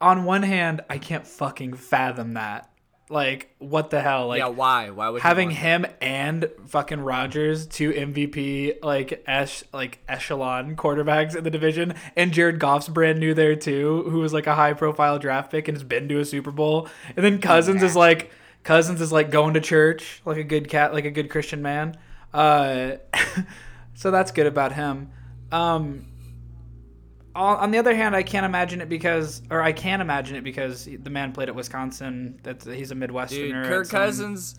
on 0.00 0.24
one 0.24 0.42
hand, 0.42 0.82
I 0.90 0.98
can't 0.98 1.26
fucking 1.26 1.74
fathom 1.74 2.34
that. 2.34 2.68
Like, 3.12 3.54
what 3.58 3.90
the 3.90 4.00
hell? 4.00 4.28
Like, 4.28 4.38
yeah, 4.38 4.48
why? 4.48 4.88
Why 4.88 5.10
would 5.10 5.20
having 5.20 5.50
him 5.50 5.84
and 6.00 6.48
fucking 6.66 7.00
Rodgers, 7.00 7.66
two 7.66 7.92
MVP 7.92 8.82
like 8.82 9.22
esh 9.26 9.64
like 9.70 9.98
echelon 10.08 10.76
quarterbacks 10.76 11.36
in 11.36 11.44
the 11.44 11.50
division, 11.50 11.94
and 12.16 12.32
Jared 12.32 12.58
Goff's 12.58 12.88
brand 12.88 13.20
new 13.20 13.34
there 13.34 13.54
too, 13.54 14.04
who 14.08 14.20
was 14.20 14.32
like 14.32 14.46
a 14.46 14.54
high 14.54 14.72
profile 14.72 15.18
draft 15.18 15.50
pick 15.50 15.68
and 15.68 15.76
has 15.76 15.84
been 15.84 16.08
to 16.08 16.20
a 16.20 16.24
Super 16.24 16.50
Bowl. 16.50 16.88
And 17.14 17.22
then 17.22 17.38
Cousins 17.38 17.82
is 17.82 17.94
like 17.94 18.30
Cousins 18.62 19.02
is 19.02 19.12
like 19.12 19.30
going 19.30 19.54
to 19.54 19.60
church 19.60 20.22
like 20.24 20.38
a 20.38 20.44
good 20.44 20.70
cat, 20.70 20.94
like 20.94 21.04
a 21.04 21.10
good 21.10 21.28
Christian 21.28 21.60
man. 21.60 21.98
Uh, 22.32 22.92
so 24.02 24.10
that's 24.10 24.32
good 24.32 24.48
about 24.48 24.72
him. 24.72 25.10
Um, 25.52 26.06
on, 27.36 27.70
the 27.70 27.78
other 27.78 27.94
hand, 27.94 28.16
I 28.16 28.24
can't 28.24 28.44
imagine 28.44 28.80
it 28.80 28.88
because, 28.88 29.42
or 29.48 29.62
I 29.62 29.70
can 29.70 30.00
imagine 30.00 30.34
it 30.34 30.42
because 30.42 30.86
the 30.86 31.08
man 31.08 31.30
played 31.30 31.48
at 31.48 31.54
Wisconsin. 31.54 32.40
That's 32.42 32.64
he's 32.64 32.90
a 32.90 32.96
Midwesterner. 32.96 33.28
Dude, 33.30 33.64
Kirk 33.66 33.86
some- 33.86 34.00
Cousins. 34.00 34.56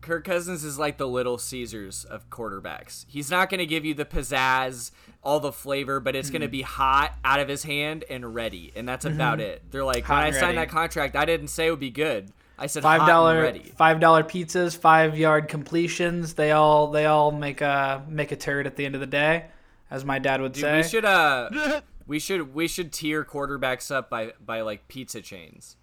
Kirk 0.00 0.24
Cousins 0.24 0.64
is 0.64 0.78
like 0.78 0.96
the 0.96 1.06
Little 1.06 1.36
Caesars 1.36 2.06
of 2.06 2.30
quarterbacks. 2.30 3.04
He's 3.06 3.30
not 3.30 3.50
going 3.50 3.58
to 3.58 3.66
give 3.66 3.84
you 3.84 3.92
the 3.92 4.06
pizzazz, 4.06 4.90
all 5.22 5.38
the 5.40 5.52
flavor, 5.52 6.00
but 6.00 6.16
it's 6.16 6.30
going 6.30 6.40
to 6.40 6.48
be 6.48 6.62
hot 6.62 7.12
out 7.22 7.40
of 7.40 7.48
his 7.48 7.64
hand 7.64 8.04
and 8.08 8.34
ready, 8.34 8.72
and 8.74 8.88
that's 8.88 9.04
about 9.04 9.40
it. 9.40 9.70
They're 9.70 9.84
like, 9.84 10.04
Mm-hmm. 10.04 10.12
Hot 10.12 10.16
when 10.16 10.24
I 10.24 10.28
and 10.28 10.36
signed 10.36 10.56
that 10.56 10.70
contract, 10.70 11.14
I 11.14 11.26
didn't 11.26 11.48
say 11.48 11.66
it 11.66 11.70
would 11.70 11.78
be 11.78 11.90
good. 11.90 12.32
I 12.60 12.66
said 12.66 12.82
five 12.82 13.00
hot 13.00 13.08
and 13.08 13.14
dollar 13.14 13.42
ready. 13.42 13.72
five 13.76 14.00
dollar 14.00 14.22
pizzas, 14.22 14.76
five 14.76 15.16
yard 15.18 15.48
completions. 15.48 16.34
They 16.34 16.52
all 16.52 16.88
they 16.88 17.06
all 17.06 17.30
make 17.32 17.60
a 17.62 18.04
make 18.08 18.32
a 18.32 18.36
turd 18.36 18.66
at 18.66 18.76
the 18.76 18.84
end 18.84 18.94
of 18.94 19.00
the 19.00 19.06
day, 19.06 19.46
as 19.90 20.04
my 20.04 20.18
dad 20.18 20.40
would 20.42 20.52
Dude, 20.52 20.62
say. 20.62 20.76
we 20.76 20.82
should 20.82 21.04
uh, 21.04 21.80
we 22.06 22.18
should 22.18 22.54
we 22.54 22.68
should 22.68 22.92
tier 22.92 23.24
quarterbacks 23.24 23.90
up 23.90 24.10
by 24.10 24.32
by 24.44 24.60
like 24.60 24.88
pizza 24.88 25.20
chains. 25.22 25.76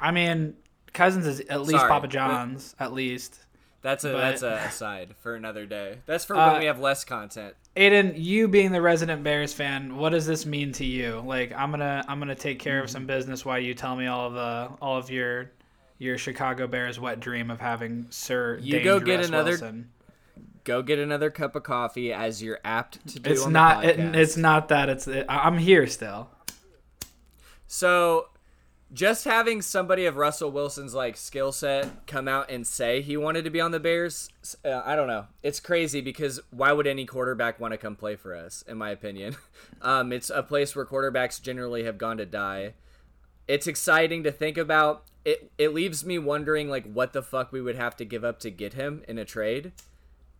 I 0.00 0.12
mean, 0.12 0.54
Cousins 0.92 1.26
is 1.26 1.40
at 1.40 1.60
least 1.62 1.72
Sorry, 1.80 1.88
Papa 1.90 2.02
but- 2.02 2.10
John's, 2.10 2.76
at 2.78 2.92
least. 2.92 3.40
That's 3.80 4.04
a 4.04 4.12
But- 4.12 4.18
that's 4.18 4.42
a 4.42 4.54
aside 4.68 5.14
for 5.20 5.34
another 5.34 5.66
day. 5.66 5.98
That's 6.06 6.24
for 6.24 6.36
Uh, 6.36 6.52
when 6.52 6.60
we 6.60 6.66
have 6.66 6.80
less 6.80 7.04
content. 7.04 7.54
Aiden, 7.76 8.14
you 8.16 8.48
being 8.48 8.72
the 8.72 8.82
resident 8.82 9.22
Bears 9.22 9.52
fan, 9.54 9.96
what 9.96 10.10
does 10.10 10.26
this 10.26 10.44
mean 10.46 10.72
to 10.72 10.84
you? 10.84 11.22
Like, 11.24 11.52
I'm 11.56 11.70
gonna 11.70 12.04
I'm 12.08 12.18
gonna 12.18 12.34
take 12.34 12.58
care 12.58 12.80
of 12.82 12.90
some 12.90 13.06
business 13.06 13.44
while 13.44 13.58
you 13.58 13.74
tell 13.74 13.94
me 13.96 14.06
all 14.06 14.26
of 14.28 14.34
the 14.34 14.68
all 14.82 14.96
of 14.98 15.10
your 15.10 15.50
your 15.98 16.16
Chicago 16.16 16.66
Bears 16.66 16.98
wet 16.98 17.20
dream 17.20 17.50
of 17.50 17.60
having 17.60 18.06
Sir. 18.10 18.58
You 18.62 18.82
go 18.82 19.00
get 19.00 19.24
another- 19.24 19.50
Wilson. 19.50 19.90
Go 20.64 20.82
get 20.82 20.98
another 20.98 21.30
cup 21.30 21.56
of 21.56 21.62
coffee, 21.62 22.12
as 22.12 22.42
you're 22.42 22.58
apt 22.62 23.06
to 23.08 23.20
do. 23.20 23.30
It's 23.30 23.46
not. 23.46 23.86
It, 23.86 23.98
it's 23.98 24.36
not 24.36 24.68
that. 24.68 24.90
It's. 24.90 25.08
It, 25.08 25.24
I'm 25.26 25.56
here 25.56 25.86
still. 25.86 26.28
So, 27.66 28.28
just 28.92 29.24
having 29.24 29.62
somebody 29.62 30.04
of 30.04 30.16
Russell 30.16 30.50
Wilson's 30.50 30.92
like 30.92 31.16
skill 31.16 31.52
set 31.52 32.06
come 32.06 32.28
out 32.28 32.50
and 32.50 32.66
say 32.66 33.00
he 33.00 33.16
wanted 33.16 33.44
to 33.44 33.50
be 33.50 33.62
on 33.62 33.70
the 33.70 33.80
Bears, 33.80 34.28
uh, 34.62 34.82
I 34.84 34.94
don't 34.94 35.08
know. 35.08 35.26
It's 35.42 35.58
crazy 35.60 36.02
because 36.02 36.38
why 36.50 36.72
would 36.72 36.86
any 36.86 37.06
quarterback 37.06 37.58
want 37.58 37.72
to 37.72 37.78
come 37.78 37.96
play 37.96 38.16
for 38.16 38.36
us? 38.36 38.62
In 38.68 38.76
my 38.76 38.90
opinion, 38.90 39.36
um, 39.82 40.12
it's 40.12 40.28
a 40.28 40.42
place 40.42 40.76
where 40.76 40.84
quarterbacks 40.84 41.40
generally 41.40 41.84
have 41.84 41.96
gone 41.96 42.18
to 42.18 42.26
die. 42.26 42.74
It's 43.48 43.66
exciting 43.66 44.22
to 44.24 44.30
think 44.30 44.58
about. 44.58 45.04
It 45.24 45.50
it 45.58 45.74
leaves 45.74 46.04
me 46.04 46.18
wondering 46.18 46.68
like 46.68 46.90
what 46.92 47.12
the 47.14 47.22
fuck 47.22 47.50
we 47.50 47.62
would 47.62 47.76
have 47.76 47.96
to 47.96 48.04
give 48.04 48.22
up 48.22 48.38
to 48.40 48.50
get 48.50 48.74
him 48.74 49.02
in 49.08 49.18
a 49.18 49.24
trade. 49.24 49.72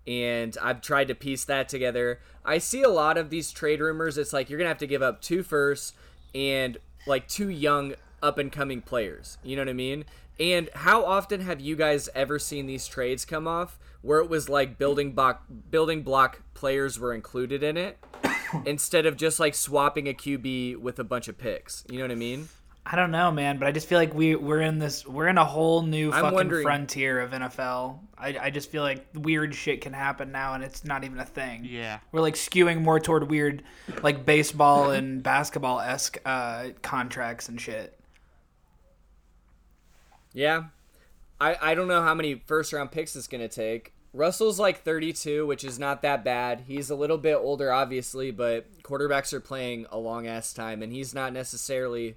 And 0.07 0.57
I've 0.63 0.81
tried 0.81 1.09
to 1.09 1.15
piece 1.15 1.45
that 1.45 1.69
together. 1.69 2.21
I 2.45 2.59
see 2.59 2.83
a 2.83 2.89
lot 2.89 3.19
of 3.19 3.31
these 3.31 3.51
trade 3.51 3.81
rumors. 3.81 4.17
It's 4.17 4.33
like 4.33 4.49
you're 4.49 4.59
gonna 4.59 4.69
have 4.69 4.79
to 4.79 4.87
give 4.87 5.03
up 5.03 5.21
two 5.21 5.43
firsts 5.43 5.95
and 6.35 6.79
like 7.07 7.27
two 7.29 7.49
young 7.49 7.95
up 8.23 8.39
and 8.39 8.53
coming 8.53 8.83
players. 8.83 9.39
You 9.43 9.57
know 9.57 9.63
what 9.63 9.71
I 9.71 9.75
mean? 9.75 10.05
And 10.39 10.71
how 10.75 11.05
often 11.05 11.41
have 11.41 11.61
you 11.61 11.77
guys 11.77 12.09
ever 12.15 12.39
seen 12.39 12.67
these 12.67 12.87
trades 12.87 13.25
come 13.25 13.49
off 13.49 13.79
where 14.03 14.21
it 14.21 14.29
was 14.29 14.49
like 14.49 14.79
building 14.79 15.13
block 15.13 15.45
building 15.71 16.03
block 16.03 16.43
players 16.55 16.99
were 16.99 17.13
included 17.13 17.63
in 17.63 17.77
it 17.77 17.99
instead 18.65 19.07
of 19.07 19.17
just 19.17 19.41
like 19.41 19.55
swapping 19.55 20.09
a 20.09 20.15
QB 20.15 20.77
with 20.77 20.99
a 20.99 21.05
bunch 21.05 21.27
of 21.29 21.39
picks? 21.39 21.85
You 21.91 21.99
know 21.99 22.05
what 22.05 22.13
I 22.13 22.17
mean? 22.17 22.49
I 22.91 22.97
don't 22.97 23.11
know, 23.11 23.31
man, 23.31 23.59
but 23.59 23.69
I 23.69 23.73
just 23.73 23.87
feel 23.87 23.99
like 23.99 24.15
we 24.15 24.35
we're 24.35 24.63
in 24.63 24.79
this 24.79 25.07
we're 25.07 25.27
in 25.29 25.37
a 25.37 25.45
whole 25.45 25.83
new 25.83 26.11
I'm 26.11 26.23
fucking 26.23 26.35
wondering- 26.35 26.63
frontier 26.63 27.21
of 27.21 27.33
NFL. 27.33 27.99
I 28.17 28.39
I 28.39 28.51
just 28.51 28.71
feel 28.71 28.83
like 28.83 29.05
weird 29.15 29.55
shit 29.55 29.83
can 29.83 29.93
happen 29.93 30.33
now, 30.33 30.55
and 30.55 30.65
it's 30.65 30.87
not 30.87 31.05
even 31.05 31.19
a 31.19 31.27
thing. 31.27 31.67
Yeah. 31.69 31.99
We're 32.13 32.23
like 32.23 32.35
skewing 32.35 32.81
more 32.81 32.99
toward 32.99 33.29
weird, 33.31 33.63
like 34.03 34.25
baseball 34.25 34.91
and 34.99 35.23
basketball 35.23 35.81
esque 35.81 36.17
uh, 36.25 36.69
contracts 36.81 37.51
and 37.51 37.61
shit. 37.61 37.99
Yeah. 40.33 40.65
I, 41.41 41.57
I 41.61 41.75
don't 41.75 41.89
know 41.89 42.03
how 42.03 42.15
many 42.15 42.37
first 42.47 42.73
round 42.73 42.91
picks 42.91 43.15
it's 43.15 43.29
going 43.29 43.41
to 43.47 43.49
take. 43.49 43.93
Russell's 44.13 44.59
like 44.59 44.83
32, 44.83 45.47
which 45.47 45.63
is 45.63 45.79
not 45.79 46.03
that 46.03 46.25
bad. 46.25 46.65
He's 46.67 46.91
a 46.91 46.97
little 46.97 47.19
bit 47.19 47.37
older, 47.37 47.71
obviously, 47.71 48.31
but 48.31 48.83
quarterbacks 48.83 49.33
are 49.33 49.41
playing 49.41 49.87
a 49.91 49.99
long 49.99 50.27
ass 50.27 50.53
time, 50.53 50.83
and 50.83 50.93
he's 50.93 51.15
not 51.15 51.33
necessarily 51.33 52.17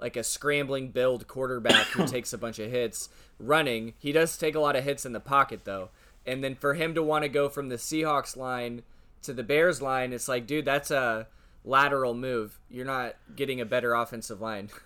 like 0.00 0.16
a 0.16 0.24
scrambling 0.24 0.88
build 0.88 1.26
quarterback 1.26 1.86
who 1.88 2.06
takes 2.08 2.32
a 2.32 2.38
bunch 2.38 2.58
of 2.58 2.70
hits 2.70 3.08
running. 3.38 3.94
He 3.98 4.12
does 4.12 4.36
take 4.36 4.54
a 4.54 4.60
lot 4.60 4.76
of 4.76 4.84
hits 4.84 5.06
in 5.06 5.12
the 5.12 5.20
pocket, 5.20 5.60
though. 5.64 5.90
And 6.26 6.42
then 6.42 6.54
for 6.54 6.74
him 6.74 6.94
to 6.94 7.02
want 7.02 7.22
to 7.22 7.28
go 7.28 7.48
from 7.48 7.68
the 7.68 7.76
Seahawks 7.76 8.36
line 8.36 8.82
to 9.22 9.32
the 9.32 9.42
Bears 9.42 9.80
line, 9.80 10.12
it's 10.12 10.28
like, 10.28 10.46
dude, 10.46 10.64
that's 10.64 10.90
a 10.90 11.28
lateral 11.64 12.14
move. 12.14 12.58
You're 12.70 12.84
not 12.84 13.16
getting 13.34 13.60
a 13.60 13.66
better 13.66 13.94
offensive 13.94 14.40
line. 14.40 14.70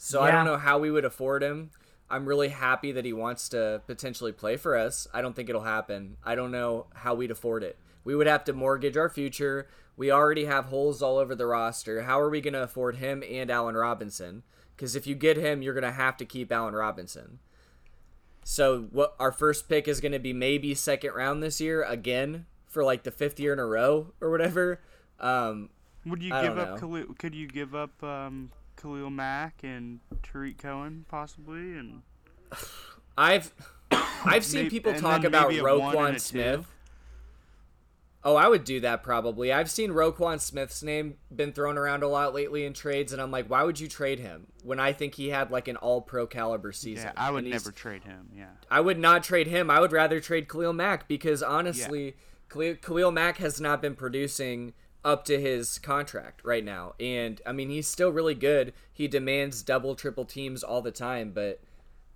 So 0.00 0.22
I 0.22 0.30
don't 0.30 0.44
know 0.44 0.56
how 0.56 0.78
we 0.78 0.92
would 0.92 1.04
afford 1.04 1.42
him. 1.42 1.70
I'm 2.10 2.26
really 2.26 2.48
happy 2.48 2.92
that 2.92 3.04
he 3.04 3.12
wants 3.12 3.48
to 3.50 3.82
potentially 3.86 4.32
play 4.32 4.56
for 4.56 4.76
us. 4.76 5.06
I 5.12 5.20
don't 5.20 5.36
think 5.36 5.48
it'll 5.48 5.62
happen. 5.62 6.16
I 6.24 6.34
don't 6.34 6.50
know 6.50 6.86
how 6.94 7.14
we'd 7.14 7.30
afford 7.30 7.62
it. 7.62 7.78
We 8.04 8.14
would 8.16 8.26
have 8.26 8.44
to 8.44 8.52
mortgage 8.52 8.96
our 8.96 9.10
future. 9.10 9.68
We 9.96 10.10
already 10.10 10.46
have 10.46 10.66
holes 10.66 11.02
all 11.02 11.18
over 11.18 11.34
the 11.34 11.46
roster. 11.46 12.02
How 12.02 12.18
are 12.20 12.30
we 12.30 12.40
going 12.40 12.54
to 12.54 12.62
afford 12.62 12.96
him 12.96 13.22
and 13.28 13.50
Allen 13.50 13.74
Robinson? 13.74 14.42
Because 14.74 14.96
if 14.96 15.06
you 15.06 15.14
get 15.14 15.36
him, 15.36 15.60
you're 15.60 15.74
going 15.74 15.82
to 15.82 15.90
have 15.90 16.16
to 16.18 16.24
keep 16.24 16.50
Allen 16.52 16.74
Robinson. 16.74 17.40
So 18.44 18.88
what 18.92 19.14
our 19.18 19.32
first 19.32 19.68
pick 19.68 19.86
is 19.86 20.00
going 20.00 20.12
to 20.12 20.18
be 20.18 20.32
maybe 20.32 20.74
second 20.74 21.12
round 21.12 21.42
this 21.42 21.60
year 21.60 21.82
again 21.82 22.46
for 22.66 22.82
like 22.82 23.02
the 23.02 23.10
fifth 23.10 23.38
year 23.38 23.52
in 23.52 23.58
a 23.58 23.66
row 23.66 24.14
or 24.20 24.30
whatever. 24.30 24.80
Um, 25.20 25.68
Would 26.06 26.22
you 26.22 26.32
I 26.32 26.42
give 26.42 26.56
up? 26.56 26.80
know. 26.80 27.04
Could 27.18 27.34
you 27.34 27.46
give 27.46 27.74
up 27.74 28.02
um, 28.02 28.52
Khalil 28.80 29.10
Mack 29.10 29.60
and 29.62 30.00
Tarik 30.22 30.58
Cohen 30.58 31.04
possibly? 31.08 31.76
And 31.76 32.02
I've 33.18 33.52
I've 34.24 34.44
seen 34.44 34.60
Maybe- 34.64 34.70
people 34.70 34.94
talk 34.94 35.24
about 35.24 35.48
maybe 35.48 35.60
a 35.60 35.62
one 35.64 35.72
and 35.72 35.80
a 35.82 35.96
Roquan 35.96 36.12
two. 36.14 36.18
Smith. 36.18 36.66
Oh, 38.24 38.34
I 38.34 38.48
would 38.48 38.64
do 38.64 38.80
that 38.80 39.02
probably. 39.04 39.52
I've 39.52 39.70
seen 39.70 39.90
Roquan 39.90 40.40
Smith's 40.40 40.82
name 40.82 41.14
been 41.34 41.52
thrown 41.52 41.78
around 41.78 42.02
a 42.02 42.08
lot 42.08 42.34
lately 42.34 42.64
in 42.66 42.72
trades, 42.74 43.12
and 43.12 43.22
I'm 43.22 43.30
like, 43.30 43.46
why 43.48 43.62
would 43.62 43.78
you 43.78 43.86
trade 43.86 44.18
him 44.18 44.48
when 44.64 44.80
I 44.80 44.92
think 44.92 45.14
he 45.14 45.28
had 45.28 45.52
like 45.52 45.68
an 45.68 45.76
All 45.76 46.00
Pro 46.02 46.26
caliber 46.26 46.72
season? 46.72 47.06
yeah, 47.06 47.12
I 47.16 47.30
would 47.30 47.44
never 47.44 47.70
trade 47.70 48.02
him. 48.04 48.28
Yeah. 48.36 48.46
I 48.70 48.80
would 48.80 48.98
not 48.98 49.22
trade 49.22 49.46
him. 49.46 49.70
I 49.70 49.78
would 49.80 49.92
rather 49.92 50.18
trade 50.20 50.48
Khalil 50.48 50.72
Mack 50.72 51.06
because 51.06 51.44
honestly, 51.44 52.16
Khalil, 52.50 52.74
Khalil 52.82 53.12
Mack 53.12 53.36
has 53.36 53.60
not 53.60 53.80
been 53.80 53.94
producing 53.94 54.74
up 55.04 55.24
to 55.26 55.40
his 55.40 55.78
contract 55.78 56.42
right 56.44 56.64
now. 56.64 56.94
And 56.98 57.40
I 57.46 57.52
mean, 57.52 57.70
he's 57.70 57.86
still 57.88 58.10
really 58.10 58.34
good. 58.34 58.72
He 58.92 59.08
demands 59.08 59.62
double, 59.62 59.94
triple 59.94 60.24
teams 60.24 60.62
all 60.62 60.82
the 60.82 60.90
time. 60.90 61.32
But 61.32 61.60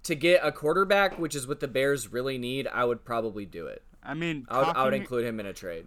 to 0.04 0.14
get 0.14 0.40
a 0.44 0.52
quarterback, 0.52 1.18
which 1.18 1.34
is 1.34 1.46
what 1.46 1.60
the 1.60 1.68
Bears 1.68 2.12
really 2.12 2.38
need, 2.38 2.66
I 2.66 2.84
would 2.84 3.04
probably 3.04 3.46
do 3.46 3.66
it. 3.66 3.82
I 4.02 4.14
mean, 4.14 4.46
I 4.48 4.58
would, 4.58 4.76
I 4.76 4.84
would 4.84 4.94
include 4.94 5.24
him 5.24 5.38
in 5.38 5.46
a 5.46 5.52
trade. 5.52 5.86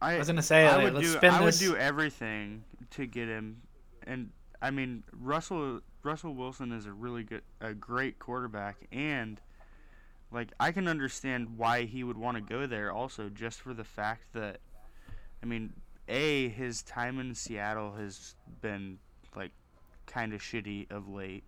I, 0.00 0.18
was 0.18 0.28
gonna 0.28 0.42
say, 0.42 0.66
I 0.66 0.76
like, 0.76 0.84
would 0.84 0.94
let's 0.94 1.06
do. 1.08 1.16
spin 1.16 1.30
I 1.34 1.44
this- 1.44 1.60
would 1.60 1.72
do 1.72 1.76
everything 1.76 2.64
to 2.90 3.06
get 3.06 3.28
him, 3.28 3.62
and 4.06 4.30
I 4.62 4.70
mean 4.70 5.02
Russell 5.12 5.80
Russell 6.02 6.34
Wilson 6.34 6.72
is 6.72 6.86
a 6.86 6.92
really 6.92 7.24
good, 7.24 7.42
a 7.60 7.74
great 7.74 8.18
quarterback, 8.18 8.76
and 8.92 9.40
like 10.30 10.52
I 10.60 10.72
can 10.72 10.86
understand 10.86 11.56
why 11.56 11.84
he 11.84 12.04
would 12.04 12.16
want 12.16 12.36
to 12.36 12.40
go 12.40 12.66
there. 12.66 12.92
Also, 12.92 13.28
just 13.28 13.60
for 13.60 13.74
the 13.74 13.84
fact 13.84 14.32
that, 14.34 14.60
I 15.42 15.46
mean, 15.46 15.72
a 16.08 16.48
his 16.48 16.82
time 16.82 17.18
in 17.20 17.34
Seattle 17.34 17.92
has 17.94 18.34
been 18.60 18.98
like 19.36 19.52
kind 20.06 20.32
of 20.32 20.40
shitty 20.40 20.90
of 20.90 21.08
late. 21.08 21.44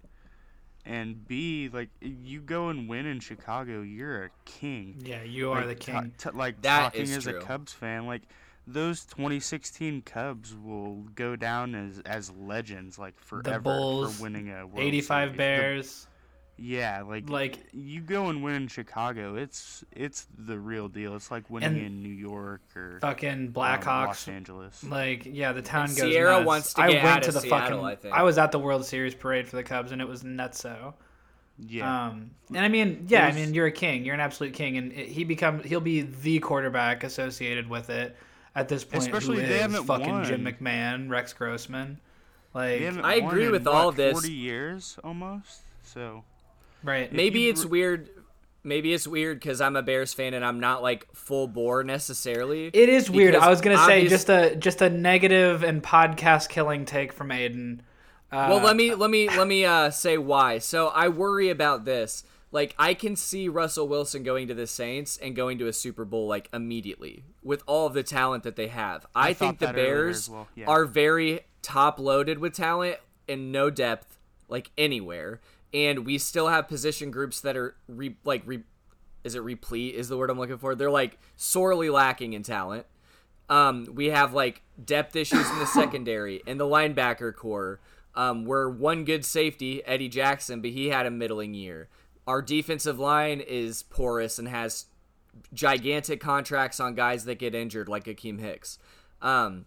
And 0.86 1.26
B, 1.28 1.68
like 1.72 1.90
you 2.00 2.40
go 2.40 2.68
and 2.68 2.88
win 2.88 3.04
in 3.06 3.20
Chicago, 3.20 3.82
you're 3.82 4.24
a 4.24 4.30
king 4.46 5.02
Yeah, 5.04 5.22
you 5.22 5.50
are 5.52 5.62
the 5.62 5.68
like, 5.68 5.80
ta- 5.80 6.00
king. 6.00 6.12
ta- 6.16 6.30
like 6.34 6.62
That 6.62 6.80
talking 6.84 7.02
is 7.02 7.16
as 7.18 7.24
true. 7.24 7.38
a 7.38 7.42
Cubs 7.42 7.72
fan, 7.72 8.06
like 8.06 8.22
those 8.66 9.04
2016 9.06 10.02
Cubs 10.02 10.54
will 10.54 11.02
go 11.14 11.36
down 11.36 11.74
as 11.74 12.00
as 12.06 12.30
legends, 12.30 12.98
like 12.98 13.18
forever 13.18 13.58
Bulls, 13.60 14.16
for 14.16 14.22
winning 14.22 14.50
a 14.50 14.66
World 14.66 14.78
85 14.80 15.28
Series. 15.28 15.32
The- 15.32 15.36
Bears. 15.36 16.06
Yeah, 16.62 17.02
like 17.02 17.30
Like- 17.30 17.58
you 17.72 18.00
go 18.02 18.28
and 18.28 18.42
win 18.42 18.54
in 18.54 18.68
Chicago, 18.68 19.34
it's 19.36 19.82
it's 19.92 20.26
the 20.38 20.58
real 20.58 20.88
deal. 20.88 21.14
It's 21.16 21.30
like 21.30 21.48
winning 21.48 21.82
in 21.84 22.02
New 22.02 22.12
York 22.12 22.60
or 22.76 22.98
fucking 23.00 23.30
um, 23.30 23.48
Blackhawks. 23.52 24.06
Los 24.06 24.28
Angeles. 24.28 24.84
Like, 24.84 25.22
yeah, 25.24 25.52
the 25.52 25.62
town 25.62 25.86
goes 25.86 26.00
Sierra 26.00 26.32
nuts. 26.32 26.46
wants 26.46 26.74
to 26.74 26.82
I 26.82 26.92
get 26.92 27.02
went 27.04 27.16
out 27.16 27.22
to 27.22 27.28
of 27.28 27.34
the 27.34 27.40
Seattle, 27.40 27.78
fucking. 27.78 27.84
I 27.84 27.94
think. 27.94 28.22
was 28.22 28.36
at 28.38 28.52
the 28.52 28.58
World 28.58 28.84
Series 28.84 29.14
parade 29.14 29.48
for 29.48 29.56
the 29.56 29.62
Cubs, 29.62 29.90
and 29.92 30.02
it 30.02 30.08
was 30.08 30.22
nutso. 30.22 30.92
Yeah, 31.66 32.06
Um, 32.08 32.30
and 32.48 32.58
I 32.64 32.68
mean, 32.68 33.04
yeah, 33.08 33.26
I 33.26 33.32
mean, 33.32 33.52
you're 33.52 33.66
a 33.66 33.72
king. 33.72 34.04
You're 34.04 34.14
an 34.14 34.20
absolute 34.20 34.54
king, 34.54 34.76
and 34.78 34.92
it, 34.92 35.08
he 35.08 35.24
become 35.24 35.62
he'll 35.62 35.80
be 35.80 36.02
the 36.02 36.38
quarterback 36.40 37.04
associated 37.04 37.68
with 37.68 37.90
it 37.90 38.16
at 38.54 38.68
this 38.68 38.82
point. 38.84 39.02
Especially 39.04 39.36
who 39.40 39.46
they 39.46 39.54
is 39.56 39.60
haven't 39.62 39.84
fucking 39.84 40.24
Jim. 40.24 40.44
McMahon, 40.44 41.10
Rex 41.10 41.32
Grossman, 41.34 42.00
like 42.54 42.78
They 42.78 42.84
haven't 42.86 43.04
I 43.04 43.18
won 43.18 43.28
agree 43.30 43.46
in, 43.46 43.52
with 43.52 43.66
what, 43.66 43.74
all 43.74 43.88
of 43.90 43.96
this. 43.96 44.12
40 44.12 44.32
years 44.32 44.98
almost. 45.04 45.60
So 45.82 46.24
right. 46.82 47.12
Maybe 47.12 47.40
you 47.40 47.50
it's 47.50 47.64
br- 47.64 47.70
weird. 47.70 48.10
Maybe 48.62 48.92
it's 48.92 49.06
weird 49.06 49.40
because 49.40 49.60
I'm 49.60 49.74
a 49.74 49.82
Bears 49.82 50.12
fan 50.12 50.34
and 50.34 50.44
I'm 50.44 50.60
not 50.60 50.82
like 50.82 51.06
full 51.14 51.48
bore 51.48 51.82
necessarily. 51.82 52.66
It 52.66 52.88
is 52.88 53.10
weird. 53.10 53.34
I 53.34 53.48
was 53.48 53.60
gonna 53.60 53.84
say 53.86 54.06
just 54.06 54.28
a 54.28 54.54
just 54.56 54.82
a 54.82 54.90
negative 54.90 55.62
and 55.62 55.82
podcast 55.82 56.48
killing 56.48 56.84
take 56.84 57.12
from 57.12 57.30
Aiden. 57.30 57.80
Uh, 58.32 58.46
well, 58.50 58.60
let 58.60 58.76
me 58.76 58.94
let 58.94 59.10
me 59.10 59.28
let 59.28 59.48
me 59.48 59.64
uh, 59.64 59.90
say 59.90 60.18
why. 60.18 60.58
So 60.58 60.88
I 60.88 61.08
worry 61.08 61.50
about 61.50 61.84
this. 61.84 62.22
Like 62.52 62.74
I 62.78 62.94
can 62.94 63.16
see 63.16 63.48
Russell 63.48 63.88
Wilson 63.88 64.22
going 64.22 64.48
to 64.48 64.54
the 64.54 64.66
Saints 64.66 65.16
and 65.16 65.36
going 65.36 65.58
to 65.58 65.68
a 65.68 65.72
Super 65.72 66.04
Bowl 66.04 66.26
like 66.26 66.48
immediately 66.52 67.24
with 67.42 67.62
all 67.66 67.86
of 67.86 67.94
the 67.94 68.02
talent 68.02 68.42
that 68.42 68.56
they 68.56 68.68
have. 68.68 69.06
I, 69.14 69.28
I 69.30 69.32
think 69.34 69.58
the 69.58 69.66
thought 69.66 69.74
that 69.74 69.80
earlier 69.80 69.94
Bears 69.94 70.28
well, 70.28 70.48
yeah. 70.54 70.66
are 70.66 70.84
very 70.84 71.40
top 71.62 71.98
loaded 71.98 72.38
with 72.38 72.54
talent 72.54 72.96
and 73.28 73.52
no 73.52 73.70
depth 73.70 74.18
like 74.48 74.70
anywhere. 74.76 75.40
And 75.72 76.04
we 76.04 76.18
still 76.18 76.48
have 76.48 76.66
position 76.68 77.10
groups 77.10 77.40
that 77.42 77.56
are 77.56 77.76
re- 77.88 78.16
like 78.24 78.42
re- 78.44 78.64
is 79.22 79.34
it 79.34 79.40
replete 79.40 79.94
is 79.94 80.08
the 80.08 80.16
word 80.16 80.30
I'm 80.30 80.38
looking 80.38 80.58
for. 80.58 80.74
They're 80.74 80.90
like 80.90 81.18
sorely 81.36 81.90
lacking 81.90 82.32
in 82.32 82.42
talent. 82.42 82.86
Um, 83.48 83.86
we 83.94 84.06
have 84.06 84.32
like 84.32 84.62
depth 84.82 85.14
issues 85.16 85.48
in 85.50 85.58
the 85.58 85.66
secondary 85.80 86.42
and 86.46 86.58
the 86.58 86.64
linebacker 86.64 87.34
corps. 87.34 87.80
Um, 88.14 88.44
we're 88.44 88.68
one 88.68 89.04
good 89.04 89.24
safety, 89.24 89.84
Eddie 89.86 90.08
Jackson, 90.08 90.60
but 90.60 90.70
he 90.70 90.88
had 90.88 91.06
a 91.06 91.10
middling 91.10 91.54
year. 91.54 91.88
our 92.26 92.42
defensive 92.42 92.98
line 92.98 93.40
is 93.40 93.82
porous 93.82 94.38
and 94.38 94.48
has 94.48 94.86
gigantic 95.54 96.20
contracts 96.20 96.80
on 96.80 96.94
guys 96.94 97.24
that 97.24 97.38
get 97.38 97.54
injured, 97.54 97.88
like 97.88 98.04
Akiem 98.04 98.40
Hicks. 98.40 98.78
Um, 99.22 99.66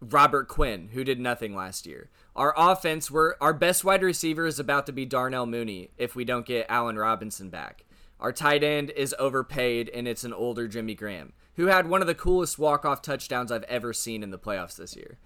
Robert 0.00 0.48
Quinn, 0.48 0.88
who 0.92 1.04
did 1.04 1.20
nothing 1.20 1.54
last 1.54 1.86
year. 1.86 2.10
Our 2.36 2.52
offense, 2.56 3.10
we're 3.10 3.34
our 3.40 3.54
best 3.54 3.84
wide 3.84 4.02
receiver 4.02 4.44
is 4.44 4.58
about 4.58 4.86
to 4.86 4.92
be 4.92 5.06
Darnell 5.06 5.46
Mooney 5.46 5.90
if 5.96 6.16
we 6.16 6.24
don't 6.24 6.46
get 6.46 6.66
Allen 6.68 6.98
Robinson 6.98 7.48
back. 7.48 7.84
Our 8.18 8.32
tight 8.32 8.64
end 8.64 8.90
is 8.90 9.14
overpaid, 9.18 9.88
and 9.90 10.08
it's 10.08 10.24
an 10.24 10.32
older 10.32 10.66
Jimmy 10.66 10.94
Graham, 10.94 11.32
who 11.54 11.66
had 11.66 11.88
one 11.88 12.00
of 12.00 12.06
the 12.06 12.14
coolest 12.14 12.58
walk-off 12.58 13.02
touchdowns 13.02 13.52
I've 13.52 13.64
ever 13.64 13.92
seen 13.92 14.22
in 14.22 14.30
the 14.30 14.38
playoffs 14.38 14.76
this 14.76 14.96
year. 14.96 15.18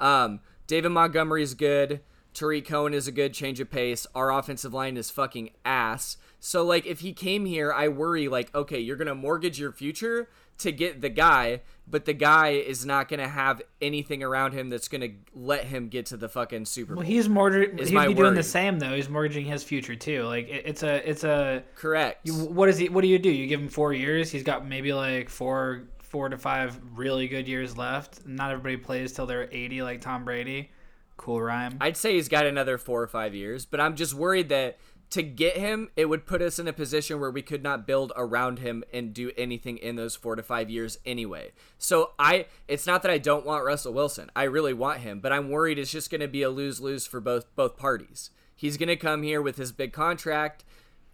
Um, 0.00 0.40
David 0.66 0.90
Montgomery 0.90 1.42
is 1.42 1.54
good. 1.54 2.00
Tarik 2.32 2.66
Cohen 2.66 2.94
is 2.94 3.06
a 3.06 3.12
good 3.12 3.34
change 3.34 3.60
of 3.60 3.70
pace. 3.70 4.06
Our 4.14 4.32
offensive 4.32 4.74
line 4.74 4.96
is 4.96 5.10
fucking 5.10 5.50
ass. 5.64 6.16
So 6.40 6.64
like 6.64 6.84
if 6.84 7.00
he 7.00 7.12
came 7.12 7.46
here, 7.46 7.72
I 7.72 7.88
worry 7.88 8.26
like 8.28 8.54
okay, 8.54 8.78
you're 8.78 8.96
going 8.96 9.06
to 9.06 9.14
mortgage 9.14 9.58
your 9.58 9.72
future 9.72 10.28
to 10.58 10.72
get 10.72 11.00
the 11.00 11.08
guy, 11.08 11.60
but 11.86 12.04
the 12.04 12.12
guy 12.12 12.50
is 12.50 12.86
not 12.86 13.08
going 13.08 13.20
to 13.20 13.28
have 13.28 13.62
anything 13.82 14.22
around 14.22 14.52
him 14.52 14.70
that's 14.70 14.88
going 14.88 15.00
to 15.00 15.12
let 15.34 15.64
him 15.64 15.88
get 15.88 16.06
to 16.06 16.16
the 16.16 16.28
fucking 16.28 16.64
Super 16.64 16.94
Bowl. 16.94 17.02
Well, 17.02 17.06
he's 17.06 17.28
mortgaging. 17.28 17.78
He'd 17.78 17.86
be 17.86 18.14
doing 18.14 18.16
worry. 18.16 18.34
the 18.34 18.42
same 18.42 18.78
though. 18.78 18.94
He's 18.94 19.08
mortgaging 19.08 19.46
his 19.46 19.62
future 19.62 19.94
too. 19.94 20.24
Like 20.24 20.48
it, 20.48 20.62
it's 20.66 20.82
a, 20.82 21.08
it's 21.08 21.24
a. 21.24 21.62
Correct. 21.74 22.26
You, 22.26 22.34
what 22.34 22.68
is 22.68 22.78
he? 22.78 22.88
What 22.88 23.02
do 23.02 23.08
you 23.08 23.18
do? 23.18 23.30
You 23.30 23.46
give 23.46 23.60
him 23.60 23.68
four 23.68 23.92
years. 23.92 24.30
He's 24.30 24.42
got 24.42 24.66
maybe 24.66 24.92
like 24.92 25.28
four, 25.28 25.84
four 26.00 26.28
to 26.28 26.38
five 26.38 26.78
really 26.94 27.28
good 27.28 27.46
years 27.46 27.76
left. 27.76 28.26
Not 28.26 28.50
everybody 28.50 28.76
plays 28.76 29.12
till 29.12 29.26
they're 29.26 29.48
eighty, 29.52 29.82
like 29.82 30.00
Tom 30.00 30.24
Brady. 30.24 30.70
Cool 31.16 31.40
rhyme. 31.40 31.76
I'd 31.80 31.96
say 31.96 32.14
he's 32.14 32.28
got 32.28 32.44
another 32.44 32.76
four 32.76 33.00
or 33.00 33.06
five 33.06 33.34
years, 33.34 33.66
but 33.66 33.80
I'm 33.80 33.94
just 33.94 34.14
worried 34.14 34.48
that 34.48 34.78
to 35.14 35.22
get 35.22 35.56
him, 35.56 35.90
it 35.96 36.06
would 36.06 36.26
put 36.26 36.42
us 36.42 36.58
in 36.58 36.68
a 36.68 36.72
position 36.72 37.18
where 37.18 37.30
we 37.30 37.42
could 37.42 37.62
not 37.62 37.86
build 37.86 38.12
around 38.16 38.58
him 38.58 38.84
and 38.92 39.14
do 39.14 39.30
anything 39.36 39.78
in 39.78 39.96
those 39.96 40.14
four 40.14 40.36
to 40.36 40.42
five 40.42 40.68
years 40.68 40.98
anyway. 41.06 41.52
So 41.78 42.12
I, 42.18 42.46
it's 42.68 42.86
not 42.86 43.02
that 43.02 43.10
I 43.10 43.18
don't 43.18 43.46
want 43.46 43.64
Russell 43.64 43.92
Wilson. 43.92 44.30
I 44.36 44.44
really 44.44 44.74
want 44.74 45.00
him, 45.00 45.20
but 45.20 45.32
I'm 45.32 45.50
worried 45.50 45.78
it's 45.78 45.90
just 45.90 46.10
going 46.10 46.20
to 46.20 46.28
be 46.28 46.42
a 46.42 46.50
lose 46.50 46.80
lose 46.80 47.06
for 47.06 47.20
both 47.20 47.46
both 47.56 47.76
parties. 47.76 48.30
He's 48.54 48.76
going 48.76 48.88
to 48.88 48.96
come 48.96 49.22
here 49.22 49.40
with 49.40 49.56
his 49.56 49.72
big 49.72 49.92
contract 49.92 50.64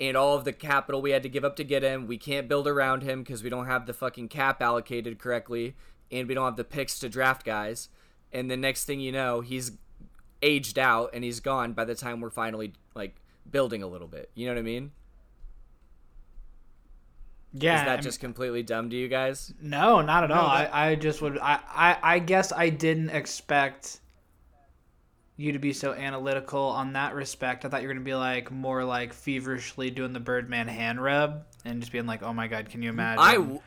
and 0.00 0.16
all 0.16 0.36
of 0.36 0.44
the 0.44 0.52
capital 0.52 1.02
we 1.02 1.10
had 1.10 1.22
to 1.22 1.28
give 1.28 1.44
up 1.44 1.56
to 1.56 1.64
get 1.64 1.82
him. 1.82 2.06
We 2.06 2.16
can't 2.16 2.48
build 2.48 2.66
around 2.66 3.02
him 3.02 3.22
because 3.22 3.42
we 3.42 3.50
don't 3.50 3.66
have 3.66 3.86
the 3.86 3.92
fucking 3.92 4.28
cap 4.28 4.62
allocated 4.62 5.18
correctly, 5.18 5.76
and 6.10 6.26
we 6.26 6.34
don't 6.34 6.46
have 6.46 6.56
the 6.56 6.64
picks 6.64 6.98
to 7.00 7.08
draft 7.08 7.44
guys. 7.44 7.90
And 8.32 8.50
the 8.50 8.56
next 8.56 8.86
thing 8.86 9.00
you 9.00 9.12
know, 9.12 9.42
he's 9.42 9.72
aged 10.42 10.78
out 10.78 11.10
and 11.12 11.22
he's 11.22 11.40
gone 11.40 11.74
by 11.74 11.84
the 11.84 11.94
time 11.94 12.20
we're 12.20 12.30
finally 12.30 12.72
like 12.94 13.19
building 13.50 13.82
a 13.82 13.86
little 13.86 14.08
bit. 14.08 14.30
You 14.34 14.46
know 14.46 14.52
what 14.54 14.58
I 14.60 14.62
mean? 14.62 14.92
yeah. 17.52 17.80
Is 17.80 17.86
that 17.86 17.98
I 17.98 18.02
just 18.02 18.20
completely 18.20 18.62
dumb 18.62 18.90
to 18.90 18.96
you 18.96 19.08
guys? 19.08 19.52
No, 19.60 20.00
not 20.02 20.24
at 20.24 20.30
all. 20.30 20.48
that- 20.50 20.74
I, 20.74 20.90
I 20.90 20.94
just 20.94 21.20
would. 21.22 21.38
I, 21.38 21.58
I, 21.68 21.96
I 22.02 22.18
guess 22.20 22.52
I 22.52 22.68
didn't 22.68 23.10
expect 23.10 23.98
you 25.36 25.52
to 25.52 25.58
be 25.58 25.72
so 25.72 25.92
analytical 25.92 26.60
on 26.60 26.92
that 26.92 27.14
respect. 27.14 27.64
I 27.64 27.68
thought 27.68 27.82
you 27.82 27.88
were 27.88 27.94
gonna 27.94 28.04
be 28.04 28.14
like 28.14 28.50
more 28.50 28.84
like 28.84 29.12
feverishly 29.12 29.90
doing 29.90 30.12
the 30.12 30.20
Birdman 30.20 30.68
hand 30.68 31.02
rub 31.02 31.44
and 31.64 31.80
just 31.80 31.90
being 31.92 32.06
like, 32.06 32.22
"Oh 32.22 32.32
my 32.32 32.46
god, 32.46 32.68
can 32.68 32.82
you 32.82 32.90
imagine?" 32.90 33.22
I 33.24 33.34
w- 33.34 33.54
Um, 33.54 33.60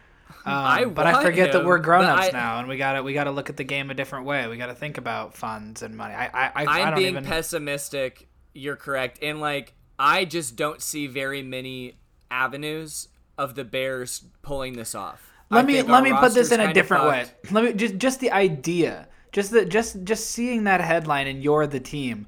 I 0.45 0.85
but 0.85 1.05
I 1.07 1.13
want 1.13 1.25
forget 1.25 1.51
that 1.53 1.65
we're 1.65 1.79
grown 1.79 2.05
ups 2.05 2.27
I- 2.27 2.31
now, 2.31 2.59
and 2.59 2.67
we 2.67 2.77
gotta 2.77 3.01
we 3.03 3.13
gotta 3.13 3.31
look 3.31 3.49
at 3.49 3.57
the 3.57 3.63
game 3.63 3.89
a 3.89 3.93
different 3.95 4.25
way. 4.25 4.47
We 4.47 4.57
gotta 4.57 4.75
think 4.75 4.97
about 4.97 5.35
funds 5.35 5.81
and 5.81 5.95
money. 5.97 6.13
I 6.13 6.25
I, 6.27 6.31
I, 6.45 6.51
I 6.55 6.81
I'm 6.81 6.85
don't 6.91 6.95
being 6.99 7.09
even. 7.13 7.25
pessimistic. 7.25 8.27
You're 8.53 8.75
correct. 8.75 9.19
And 9.21 9.39
like 9.41 9.73
I 9.99 10.25
just 10.25 10.55
don't 10.55 10.81
see 10.81 11.07
very 11.07 11.41
many 11.41 11.95
avenues 12.31 13.07
of 13.37 13.55
the 13.55 13.63
Bears 13.63 14.23
pulling 14.41 14.73
this 14.73 14.93
off. 14.95 15.31
I 15.51 15.55
let 15.57 15.65
me 15.65 15.81
let 15.81 16.03
me 16.03 16.13
put 16.13 16.33
this 16.33 16.51
in 16.51 16.59
a 16.59 16.73
different 16.73 17.05
way. 17.05 17.25
Let 17.51 17.63
me 17.63 17.73
just 17.73 17.97
just 17.97 18.19
the 18.19 18.31
idea, 18.31 19.07
just 19.31 19.51
the 19.51 19.65
just 19.65 20.03
just 20.03 20.31
seeing 20.31 20.63
that 20.65 20.81
headline 20.81 21.27
and 21.27 21.43
you're 21.43 21.67
the 21.67 21.79
team. 21.79 22.27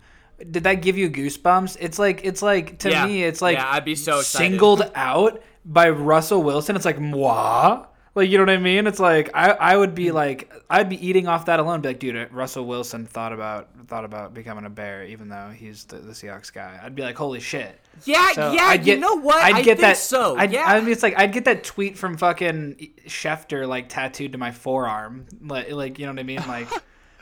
Did 0.52 0.64
that 0.66 0.76
give 0.82 0.98
you 0.98 1.10
goosebumps? 1.10 1.78
It's 1.80 1.98
like 1.98 2.22
it's 2.24 2.42
like 2.42 2.80
to 2.80 2.90
Yeah. 2.92 3.06
me, 3.06 3.24
it's 3.24 3.42
like 3.42 3.58
Yeah, 3.58 3.72
I'd 3.72 3.86
be 3.86 3.96
so 3.96 4.20
excited. 4.20 4.50
singled 4.50 4.92
out 4.94 5.42
by 5.64 5.90
Russell 5.90 6.44
Wilson. 6.44 6.76
It's 6.76 6.86
like 6.86 7.00
moi. 7.00 7.86
Like 8.16 8.30
you 8.30 8.38
know 8.38 8.44
what 8.44 8.50
I 8.50 8.58
mean? 8.58 8.88
It's 8.88 9.00
like 9.00 9.30
I, 9.34 9.52
I 9.52 9.78
would 9.78 9.94
be 9.94 10.06
mm. 10.06 10.14
like 10.14 10.52
I'd 10.70 10.88
be 10.88 11.06
eating 11.06 11.28
off 11.28 11.46
that 11.46 11.60
alone. 11.60 11.82
Be 11.82 11.90
like, 11.90 12.00
dude, 12.00 12.32
Russell 12.32 12.66
Wilson 12.66 13.06
thought 13.06 13.34
about 13.34 13.68
thought 13.88 14.06
about 14.06 14.34
becoming 14.34 14.66
a 14.66 14.70
bear, 14.70 15.04
even 15.04 15.28
though 15.28 15.50
he's 15.56 15.84
the, 15.84 15.98
the 15.98 16.14
Seahawks 16.14 16.52
guy. 16.52 16.80
I'd 16.82 16.96
be 16.96 17.02
like, 17.02 17.18
holy 17.18 17.42
shit. 17.42 17.80
Yeah, 18.06 18.32
So 18.32 18.52
yeah. 18.54 18.64
I'd 18.64 18.84
get, 18.84 18.96
you 18.96 19.02
know 19.02 19.16
what? 19.16 19.44
I'd 19.44 19.56
I 19.56 19.62
get 19.62 19.78
think 19.78 19.82
that. 19.82 19.98
so. 19.98 20.38
I'd, 20.38 20.52
yeah. 20.52 20.64
I 20.66 20.80
mean, 20.80 20.92
it's 20.92 21.04
like 21.04 21.18
I'd 21.18 21.34
get 21.34 21.46
that 21.46 21.66
tweet 21.66 21.98
from 21.98 22.18
fucking 22.18 22.94
Schefter 23.06 23.68
like 23.68 23.90
tattooed 23.90 24.32
to 24.32 24.38
my 24.38 24.52
forearm, 24.52 25.26
like, 25.42 25.72
like 25.72 26.00
you 26.00 26.06
know 26.06 26.14
what 26.14 26.20
I 26.20 26.24
mean? 26.24 26.44
Like, 26.48 26.70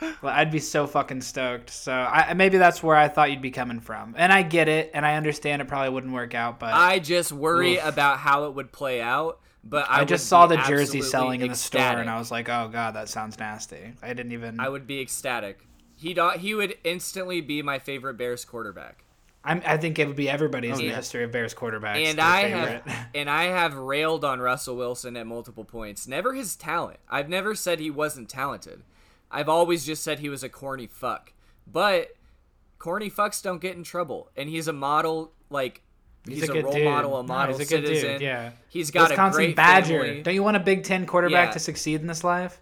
well, 0.00 0.32
I'd 0.32 0.50
be 0.50 0.60
so 0.60 0.86
fucking 0.86 1.22
stoked. 1.22 1.70
So 1.70 1.92
I 1.92 2.34
maybe 2.34 2.58
that's 2.58 2.82
where 2.82 2.96
I 2.96 3.08
thought 3.08 3.30
you'd 3.30 3.42
be 3.42 3.50
coming 3.50 3.80
from, 3.80 4.14
and 4.16 4.32
I 4.32 4.42
get 4.42 4.68
it, 4.68 4.92
and 4.94 5.04
I 5.04 5.16
understand 5.16 5.60
it 5.60 5.68
probably 5.68 5.90
wouldn't 5.90 6.12
work 6.12 6.34
out, 6.34 6.60
but 6.60 6.72
I 6.72 6.98
just 6.98 7.32
worry 7.32 7.78
Oof. 7.78 7.86
about 7.86 8.18
how 8.18 8.44
it 8.44 8.54
would 8.54 8.70
play 8.72 9.00
out. 9.00 9.40
But 9.66 9.90
I, 9.90 10.00
I, 10.00 10.04
just 10.04 10.26
saw 10.26 10.46
the 10.46 10.56
jersey 10.56 10.98
absolutely 10.98 11.02
selling 11.02 11.40
in 11.40 11.48
the 11.48 11.54
store, 11.54 11.80
and 11.80 12.10
I 12.10 12.18
was 12.18 12.30
like, 12.30 12.48
oh 12.48 12.68
god, 12.70 12.94
that 12.94 13.08
sounds 13.08 13.38
nasty. 13.38 13.94
I 14.02 14.08
didn't 14.08 14.32
even. 14.32 14.60
I 14.60 14.68
would 14.68 14.86
be 14.86 15.00
ecstatic. 15.00 15.66
He 15.96 16.16
he 16.38 16.54
would 16.54 16.76
instantly 16.84 17.40
be 17.40 17.62
my 17.62 17.78
favorite 17.78 18.14
Bears 18.14 18.44
quarterback. 18.44 19.04
I'm, 19.46 19.62
I 19.66 19.76
think 19.76 19.98
it 19.98 20.06
would 20.06 20.16
be 20.16 20.28
everybody's 20.28 20.76
oh, 20.76 20.80
in 20.80 20.88
the 20.88 20.94
history 20.94 21.22
of 21.22 21.30
Bears 21.30 21.54
quarterbacks. 21.54 22.02
and 22.04 22.18
I 22.18 22.42
favorite. 22.44 22.82
have 22.86 23.06
and 23.14 23.28
I 23.28 23.44
have 23.44 23.74
railed 23.74 24.24
on 24.24 24.40
Russell 24.40 24.76
Wilson 24.76 25.16
at 25.16 25.26
multiple 25.26 25.64
points. 25.64 26.08
Never 26.08 26.32
his 26.32 26.56
talent. 26.56 26.98
I've 27.10 27.28
never 27.28 27.54
said 27.54 27.78
he 27.78 27.90
wasn't 27.90 28.28
talented. 28.28 28.82
I've 29.30 29.48
always 29.48 29.84
just 29.84 30.02
said 30.02 30.18
he 30.18 30.28
was 30.28 30.42
a 30.42 30.48
corny 30.48 30.86
fuck. 30.86 31.32
But 31.70 32.12
corny 32.78 33.10
fucks 33.10 33.42
don't 33.42 33.60
get 33.60 33.76
in 33.76 33.82
trouble, 33.82 34.30
and 34.36 34.48
he's 34.48 34.68
a 34.68 34.72
model 34.72 35.32
like 35.50 35.82
he's, 36.26 36.40
He's, 36.40 36.48
a, 36.48 36.52
a, 36.52 36.54
good 36.54 36.64
role 36.64 36.72
dude. 36.74 36.84
model, 36.84 37.20
a 37.20 37.22
No, 37.22 37.46
he's 37.48 37.56
a 37.56 37.58
good 37.60 37.86
citizen. 37.86 38.12
dude. 38.12 38.20
Yeah, 38.22 38.50
He's 38.68 38.90
got 38.90 39.10
Wisconsin 39.10 39.40
a 39.42 39.44
great 39.46 39.56
Badger. 39.56 40.00
family. 40.04 40.22
Don't 40.22 40.34
you 40.34 40.42
want 40.42 40.56
a 40.56 40.60
Big 40.60 40.84
Ten 40.84 41.06
quarterback 41.06 41.48
Yeah. 41.48 41.52
to 41.52 41.58
succeed 41.58 42.00
in 42.00 42.06
this 42.06 42.24
life? 42.24 42.60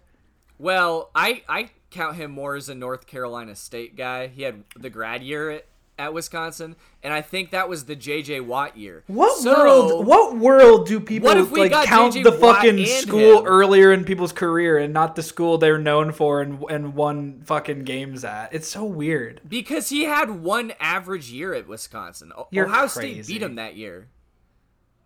Well, 0.59 1.09
I 1.15 1.43
I 1.49 1.69
count 1.89 2.15
him 2.15 2.31
more 2.31 2.55
as 2.55 2.69
a 2.69 2.75
North 2.75 3.05
Carolina 3.05 3.55
State 3.55 3.95
guy. 3.95 4.27
He 4.27 4.41
had 4.43 4.63
the 4.75 4.89
grad 4.89 5.21
year 5.23 5.51
at, 5.51 5.65
at 5.99 6.13
Wisconsin, 6.13 6.75
and 7.03 7.13
I 7.13 7.21
think 7.21 7.51
that 7.51 7.69
was 7.69 7.85
the 7.85 7.95
J.J. 7.95 8.39
Watt 8.41 8.75
year. 8.77 9.03
What 9.07 9.37
So- 9.39 9.53
world? 9.57 10.07
What 10.07 10.35
world 10.37 10.87
do 10.87 10.99
people 10.99 11.27
What 11.29 11.37
if 11.37 11.51
we 11.51 11.69
like 11.69 11.85
count 11.87 12.13
the 12.15 12.31
Watt 12.31 12.57
fucking 12.57 12.83
school 12.85 13.39
him? 13.41 13.45
earlier 13.45 13.91
in 13.91 14.03
people's 14.03 14.31
career 14.33 14.77
and 14.77 14.91
not 14.93 15.15
the 15.15 15.21
school 15.23 15.57
they're 15.57 15.77
known 15.77 16.11
for 16.11 16.41
and 16.41 16.63
and 16.69 16.95
won 16.95 17.41
fucking 17.45 17.83
games 17.83 18.23
at? 18.25 18.53
It's 18.53 18.67
so 18.67 18.83
weird. 18.83 19.41
Because 19.47 19.89
he 19.89 20.05
had 20.05 20.29
one 20.41 20.73
average 20.79 21.29
year 21.29 21.53
at 21.53 21.67
Wisconsin. 21.67 22.31
You're 22.49 22.65
Ohio 22.65 22.87
State 22.87 23.27
beat 23.27 23.43
him 23.43 23.55
that 23.55 23.75
year. 23.75 24.07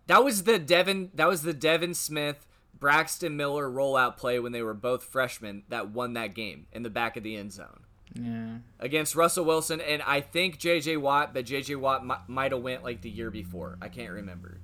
That 0.08 0.23
was 0.23 0.43
the 0.43 0.58
Devin. 0.58 1.12
That 1.15 1.28
was 1.28 1.41
the 1.41 1.54
Devin 1.54 1.93
Smith, 1.95 2.45
Braxton 2.80 3.36
Miller 3.36 3.69
rollout 3.69 4.15
play 4.15 4.39
when 4.39 4.54
they 4.54 4.62
were 4.63 4.73
both 4.73 5.04
freshmen 5.04 5.63
that 5.67 5.89
won 5.89 6.13
that 6.13 6.34
game 6.34 6.67
in 6.71 6.84
the 6.84 6.89
back 6.89 7.17
of 7.17 7.23
the 7.23 7.36
end 7.36 7.52
zone 7.52 7.82
Yeah. 8.13 8.58
against 8.80 9.15
Russell 9.15 9.46
Wilson 9.46 9.80
and 9.82 10.02
I 10.02 10.22
think 10.22 10.58
J.J. 10.58 10.98
Watt, 10.98 11.34
but 11.34 11.46
J.J. 11.46 11.76
Watt 11.76 12.06
mi- 12.06 12.15
might 12.28 12.52
have 12.52 12.62
went 12.62 12.84
like 12.84 13.02
the 13.02 13.10
year 13.10 13.30
before. 13.30 13.78
I 13.82 13.89
can't 13.89 14.12
remember. 14.12 14.60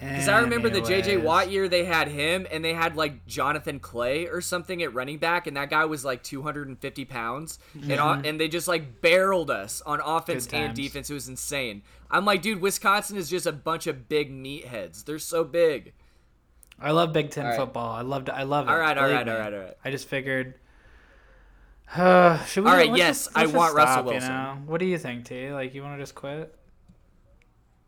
Because 0.00 0.28
I 0.28 0.38
remember 0.40 0.70
the 0.70 0.80
J.J. 0.80 1.18
Watt 1.18 1.50
year, 1.50 1.68
they 1.68 1.84
had 1.84 2.08
him, 2.08 2.46
and 2.50 2.64
they 2.64 2.72
had 2.72 2.96
like 2.96 3.26
Jonathan 3.26 3.78
Clay 3.78 4.26
or 4.28 4.40
something 4.40 4.82
at 4.82 4.94
running 4.94 5.18
back, 5.18 5.46
and 5.46 5.56
that 5.58 5.68
guy 5.68 5.84
was 5.84 6.06
like 6.06 6.22
250 6.22 7.04
pounds, 7.04 7.58
and 7.74 7.84
mm-hmm. 7.84 8.02
on, 8.02 8.24
and 8.24 8.40
they 8.40 8.48
just 8.48 8.66
like 8.66 9.02
barreled 9.02 9.50
us 9.50 9.82
on 9.84 10.00
offense 10.00 10.46
and 10.52 10.74
defense. 10.74 11.10
It 11.10 11.14
was 11.14 11.28
insane. 11.28 11.82
I'm 12.10 12.24
like, 12.24 12.40
dude, 12.40 12.62
Wisconsin 12.62 13.18
is 13.18 13.28
just 13.28 13.44
a 13.44 13.52
bunch 13.52 13.86
of 13.86 14.08
big 14.08 14.32
meatheads. 14.32 15.04
They're 15.04 15.18
so 15.18 15.44
big. 15.44 15.92
I 16.80 16.92
love 16.92 17.12
Big 17.12 17.30
Ten 17.30 17.44
right. 17.44 17.56
football. 17.56 17.92
I 17.92 18.00
loved. 18.00 18.30
I 18.30 18.44
love 18.44 18.68
it. 18.68 18.70
All 18.70 18.78
right, 18.78 18.96
all 18.96 19.04
right, 19.04 19.28
all 19.28 19.38
right, 19.38 19.52
all 19.52 19.60
right. 19.60 19.76
I 19.84 19.90
just 19.90 20.08
figured. 20.08 20.54
Uh, 21.94 22.42
should 22.44 22.64
we? 22.64 22.70
All 22.70 22.76
right, 22.76 22.94
yes, 22.96 23.24
just- 23.26 23.36
I 23.36 23.40
let's 23.40 23.52
just 23.52 23.58
want 23.58 23.74
Russell 23.74 23.92
stop, 23.94 24.04
you 24.06 24.10
Wilson. 24.12 24.28
know? 24.32 24.58
What 24.66 24.78
do 24.80 24.86
you 24.86 24.98
think, 24.98 25.24
T? 25.24 25.52
Like, 25.52 25.74
you 25.74 25.82
want 25.82 25.98
to 25.98 26.02
just 26.02 26.14
quit? 26.14 26.54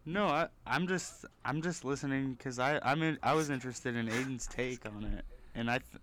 No, 0.04 0.26
I, 0.26 0.48
I'm 0.66 0.88
just 0.88 1.24
I'm 1.44 1.62
just 1.62 1.84
listening 1.84 2.32
because 2.34 2.58
I 2.58 2.80
I'm 2.82 3.02
in, 3.02 3.18
I 3.22 3.34
was 3.34 3.50
interested 3.50 3.94
in 3.94 4.08
Aiden's 4.08 4.48
take 4.48 4.84
on 4.84 5.04
it, 5.04 5.24
and 5.54 5.70
I 5.70 5.78
th- 5.78 6.02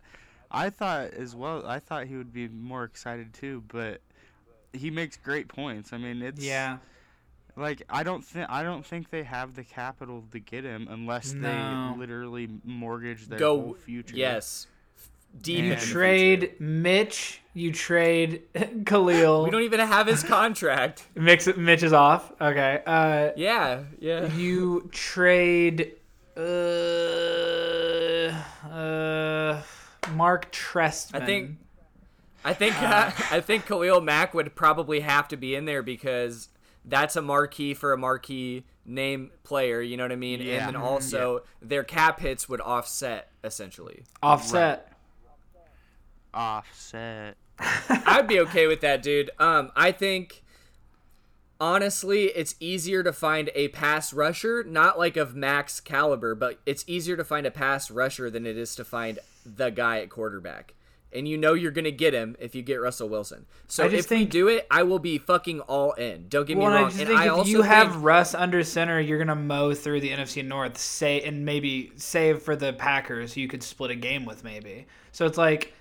I 0.50 0.70
thought 0.70 1.14
as 1.14 1.36
well. 1.36 1.66
I 1.68 1.80
thought 1.80 2.06
he 2.08 2.16
would 2.16 2.32
be 2.32 2.48
more 2.48 2.86
excited 2.86 3.34
too, 3.34 3.62
but 3.68 4.00
he 4.72 4.90
makes 4.90 5.18
great 5.18 5.50
points. 5.50 5.92
I 5.92 5.98
mean, 5.98 6.22
it's 6.22 6.42
Yeah. 6.42 6.78
Like 7.58 7.82
I 7.90 8.04
don't 8.04 8.24
think 8.24 8.50
I 8.50 8.64
don't 8.64 8.86
think 8.86 9.10
they 9.10 9.24
have 9.24 9.54
the 9.56 9.66
capital 9.66 10.24
to 10.32 10.40
get 10.40 10.64
him 10.64 10.88
unless 10.90 11.34
No. 11.34 11.92
they 11.94 12.00
literally 12.00 12.48
mortgage 12.64 13.28
their 13.28 13.38
Go 13.40 13.60
whole 13.60 13.74
future. 13.74 14.16
Yes, 14.16 14.68
deep. 15.42 15.58
You 15.58 15.64
into 15.64 15.76
the 15.76 15.82
future. 15.82 15.94
Trade 15.94 16.60
Mitch. 16.60 17.42
You 17.54 17.72
trade 17.72 18.44
Khalil. 18.86 19.44
We 19.44 19.50
don't 19.50 19.64
even 19.64 19.80
have 19.80 20.08
his 20.08 20.24
contract. 20.24 21.06
Mix 21.16 21.48
Mitch 21.58 21.84
is 21.84 21.94
off. 21.94 22.32
Okay. 22.40 22.82
Uh, 22.86 23.32
yeah, 23.36 23.84
yeah. 24.00 24.32
you 24.34 24.90
trade. 24.92 25.94
Uh, 26.38 26.42
uh, 28.70 29.62
Mark 30.14 30.52
Trestman. 30.52 31.22
I 31.22 31.26
think 31.26 31.58
I 32.44 32.54
think 32.54 32.82
uh, 32.82 33.12
I 33.32 33.42
think 33.42 33.66
Khalil 33.66 34.02
Mack 34.02 34.34
would 34.34 34.56
probably 34.56 35.02
have 35.02 35.28
to 35.30 35.38
be 35.38 35.56
in 35.56 35.66
there 35.66 35.84
because 35.84 36.50
that's 36.86 37.16
a 37.16 37.22
marquee 37.22 37.74
for 37.74 37.94
a 37.94 37.98
marquee 37.98 38.64
name 38.86 39.32
player. 39.44 39.82
You 39.82 39.98
know 39.98 40.04
what 40.04 40.12
I 40.12 40.18
mean? 40.18 40.42
Yeah. 40.42 40.68
And 40.68 40.68
then 40.68 40.82
also 40.82 41.44
their 41.62 41.84
cap 41.84 42.20
hits 42.20 42.48
would 42.48 42.62
offset 42.62 43.32
essentially. 43.44 44.04
offset. 44.24 44.89
Offset. 46.34 47.36
I'd 47.90 48.28
be 48.28 48.40
okay 48.42 48.68
with 48.68 48.82
that, 48.82 49.02
dude. 49.04 49.30
Um, 49.40 49.72
I 49.76 49.92
think 49.92 50.44
honestly, 51.60 52.26
it's 52.28 52.56
easier 52.60 53.04
to 53.04 53.12
find 53.14 53.50
a 53.56 53.68
pass 53.70 54.14
rusher, 54.14 54.64
not 54.64 54.98
like 54.98 55.18
of 55.18 55.36
max 55.36 55.80
caliber, 55.80 56.36
but 56.36 56.60
it's 56.66 56.84
easier 56.88 57.18
to 57.18 57.24
find 57.24 57.46
a 57.46 57.52
pass 57.52 57.92
rusher 57.92 58.30
than 58.30 58.46
it 58.46 58.58
is 58.58 58.76
to 58.76 58.86
find 58.86 59.20
the 59.46 59.70
guy 59.70 60.00
at 60.00 60.10
quarterback. 60.10 60.74
And 61.12 61.28
you 61.28 61.38
know 61.40 61.54
you're 61.56 61.72
gonna 61.72 61.90
get 61.90 62.14
him 62.14 62.36
if 62.40 62.54
you 62.54 62.62
get 62.62 62.76
Russell 62.76 63.10
Wilson. 63.10 63.48
So 63.68 63.84
I 63.84 63.88
if 63.88 63.94
just 63.94 64.10
we 64.12 64.26
do 64.26 64.48
it, 64.48 64.68
I 64.70 64.84
will 64.84 65.00
be 65.00 65.18
fucking 65.18 65.60
all 65.62 65.94
in. 65.94 66.28
Don't 66.30 66.46
get 66.48 66.56
me 66.56 66.64
Well, 66.64 66.72
and 66.72 66.76
wrong. 66.84 66.86
I 66.86 66.90
just 66.90 67.00
and 67.00 67.08
think 67.10 67.20
I 67.20 67.26
if 67.26 67.32
also 67.32 67.50
you 67.50 67.62
have 67.64 67.92
think- 67.94 68.04
Russ 68.04 68.36
under 68.36 68.64
center, 68.64 69.00
you're 69.02 69.18
gonna 69.18 69.34
mow 69.36 69.74
through 69.74 70.02
the 70.02 70.12
NFC 70.12 70.46
North. 70.46 70.78
Say 70.78 71.22
and 71.22 71.44
maybe 71.44 71.92
save 71.96 72.44
for 72.44 72.56
the 72.56 72.74
Packers, 72.74 73.36
you 73.36 73.48
could 73.48 73.64
split 73.64 73.90
a 73.90 73.96
game 73.96 74.24
with 74.24 74.44
maybe. 74.44 74.86
So 75.12 75.26
it's 75.26 75.38
like, 75.38 75.74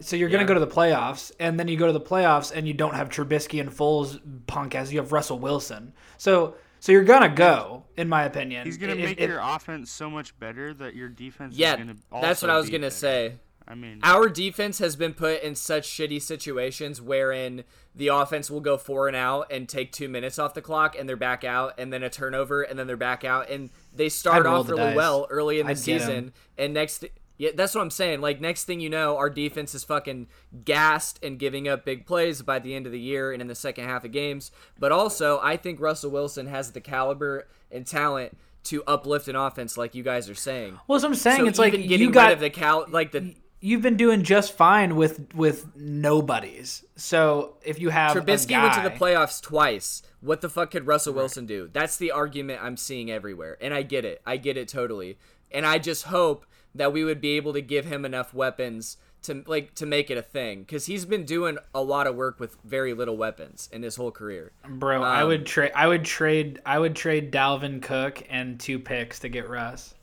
so 0.00 0.16
you're 0.16 0.28
gonna 0.28 0.42
Yeah. 0.42 0.48
go 0.48 0.54
to 0.54 0.60
the 0.60 0.66
playoffs, 0.66 1.32
and 1.40 1.58
then 1.58 1.68
you 1.68 1.76
go 1.76 1.86
to 1.86 1.92
the 1.92 2.00
playoffs, 2.00 2.52
and 2.54 2.66
you 2.68 2.74
don't 2.74 2.94
have 2.94 3.08
Trubisky 3.08 3.60
and 3.60 3.70
Foles 3.70 4.20
punk 4.46 4.74
as 4.74 4.92
you 4.92 4.98
have 5.00 5.12
Russell 5.12 5.38
Wilson. 5.38 5.92
So 6.18 6.54
so 6.78 6.92
you're 6.92 7.04
gonna 7.04 7.28
go, 7.30 7.84
in 7.96 8.08
my 8.08 8.24
opinion. 8.24 8.64
He's 8.66 8.76
gonna 8.76 8.92
If- 8.92 8.98
make 8.98 9.20
if- 9.20 9.28
your 9.28 9.40
offense 9.40 9.90
so 9.90 10.08
much 10.10 10.38
better 10.38 10.72
that 10.74 10.94
your 10.94 11.08
defense 11.08 11.56
yeah, 11.56 11.72
is 11.72 11.78
gonna. 11.78 11.96
that's 12.22 12.42
what 12.42 12.50
I 12.50 12.56
was 12.56 12.66
gonna 12.68 12.80
better. 12.86 12.90
say. 12.94 13.32
I 13.68 13.74
mean, 13.74 13.98
Our 14.04 14.28
defense 14.28 14.78
has 14.78 14.94
been 14.94 15.12
put 15.12 15.42
in 15.42 15.56
such 15.56 15.88
shitty 15.88 16.22
situations 16.22 17.02
wherein 17.02 17.64
the 17.96 18.06
offense 18.08 18.48
will 18.48 18.60
go 18.60 18.76
four 18.76 19.08
and 19.08 19.16
out 19.16 19.50
and 19.50 19.68
take 19.68 19.90
two 19.90 20.08
minutes 20.08 20.38
off 20.38 20.54
the 20.54 20.62
clock 20.62 20.94
and 20.96 21.08
they're 21.08 21.16
back 21.16 21.42
out 21.42 21.74
and 21.76 21.92
then 21.92 22.04
a 22.04 22.08
turnover 22.10 22.62
and 22.62 22.78
then 22.78 22.86
they're 22.86 22.96
back 22.96 23.24
out 23.24 23.50
and 23.50 23.70
they 23.92 24.08
start 24.08 24.46
off 24.46 24.68
really 24.68 24.82
dice. 24.82 24.94
well 24.94 25.26
early 25.30 25.58
in 25.58 25.66
the 25.66 25.72
I'd 25.72 25.78
season 25.78 26.32
and 26.56 26.74
next 26.74 27.06
yeah 27.38 27.50
that's 27.54 27.74
what 27.74 27.80
I'm 27.80 27.90
saying 27.90 28.20
like 28.20 28.40
next 28.40 28.64
thing 28.64 28.80
you 28.80 28.90
know 28.90 29.16
our 29.16 29.30
defense 29.30 29.74
is 29.74 29.84
fucking 29.84 30.28
gassed 30.64 31.18
and 31.22 31.38
giving 31.38 31.68
up 31.68 31.84
big 31.84 32.06
plays 32.06 32.42
by 32.42 32.58
the 32.58 32.74
end 32.74 32.86
of 32.86 32.92
the 32.92 33.00
year 33.00 33.32
and 33.32 33.40
in 33.40 33.48
the 33.48 33.54
second 33.54 33.84
half 33.84 34.04
of 34.04 34.12
games 34.12 34.50
but 34.78 34.92
also 34.92 35.40
I 35.42 35.56
think 35.56 35.80
Russell 35.80 36.10
Wilson 36.10 36.46
has 36.46 36.72
the 36.72 36.80
caliber 36.80 37.48
and 37.70 37.86
talent 37.86 38.36
to 38.64 38.82
uplift 38.84 39.28
an 39.28 39.36
offense 39.36 39.76
like 39.76 39.94
you 39.94 40.02
guys 40.02 40.28
are 40.28 40.34
saying. 40.34 40.78
well, 40.88 40.98
so 40.98 41.06
I'm 41.08 41.14
saying 41.14 41.40
So 41.40 41.46
it's 41.46 41.58
like 41.58 41.74
you 41.74 42.10
got 42.10 42.38
the 42.40 42.50
cal 42.50 42.86
like 42.88 43.12
the 43.12 43.34
you've 43.60 43.82
been 43.82 43.96
doing 43.96 44.22
just 44.22 44.52
fine 44.52 44.96
with 44.96 45.34
with 45.34 45.74
nobodies. 45.76 46.84
So 46.96 47.56
if 47.64 47.80
you 47.80 47.90
have 47.90 48.16
a 48.16 48.20
Trubisky 48.20 48.60
went 48.60 48.74
to 48.74 48.82
the 48.82 48.90
playoffs 48.90 49.40
twice. 49.40 50.02
What 50.20 50.40
the 50.40 50.48
fuck 50.48 50.72
could 50.72 50.86
Russell 50.86 51.14
Wilson 51.14 51.46
do? 51.46 51.70
That's 51.72 51.96
the 51.96 52.10
argument 52.10 52.60
I'm 52.62 52.76
seeing 52.76 53.10
everywhere. 53.10 53.56
And 53.60 53.72
I 53.72 53.82
get 53.82 54.04
it. 54.04 54.20
I 54.26 54.38
get 54.38 54.56
it 54.56 54.66
totally. 54.68 55.18
And 55.52 55.64
I 55.64 55.78
just 55.78 56.04
hope 56.04 56.46
that 56.76 56.92
we 56.92 57.04
would 57.04 57.20
be 57.20 57.30
able 57.36 57.52
to 57.52 57.60
give 57.60 57.84
him 57.84 58.04
enough 58.04 58.32
weapons 58.34 58.96
to 59.22 59.42
like 59.46 59.74
to 59.74 59.84
make 59.86 60.10
it 60.10 60.16
a 60.18 60.22
thing 60.22 60.64
cuz 60.66 60.86
he's 60.86 61.04
been 61.04 61.24
doing 61.24 61.58
a 61.74 61.82
lot 61.82 62.06
of 62.06 62.14
work 62.14 62.38
with 62.38 62.56
very 62.64 62.92
little 62.94 63.16
weapons 63.16 63.68
in 63.72 63.82
his 63.82 63.96
whole 63.96 64.12
career. 64.12 64.52
Bro, 64.68 65.02
I 65.02 65.22
Um, 65.22 65.28
would 65.28 65.46
trade. 65.46 65.72
I 65.74 65.88
would 65.88 66.04
trade. 66.04 66.60
I 66.64 66.78
would 66.78 66.94
trade 66.94 67.32
Dalvin 67.32 67.82
Cook 67.82 68.22
and 68.30 68.60
two 68.60 68.78
picks 68.78 69.18
to 69.20 69.28
get 69.28 69.48
Russ, 69.48 69.94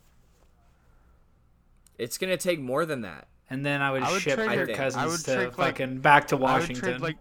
It's 1.98 2.18
going 2.18 2.30
to 2.30 2.36
take 2.36 2.60
more 2.60 2.84
than 2.84 3.02
that. 3.02 3.28
and 3.50 3.64
then 3.64 3.82
I 3.82 3.90
would, 3.92 4.02
I 4.02 4.10
would 4.10 4.22
ship 4.22 4.36
trade 4.36 4.48
Kirk 4.66 4.72
Cousins 4.74 5.02
I 5.02 5.06
would 5.06 5.20
to 5.20 5.34
trade, 5.34 5.44
like- 5.58 5.76
fucking 5.76 5.98
back 6.00 6.28
to 6.28 6.34
I 6.36 6.38
would 6.38 6.42
Washington. 6.42 6.82
trade 6.82 7.00
like 7.00 7.16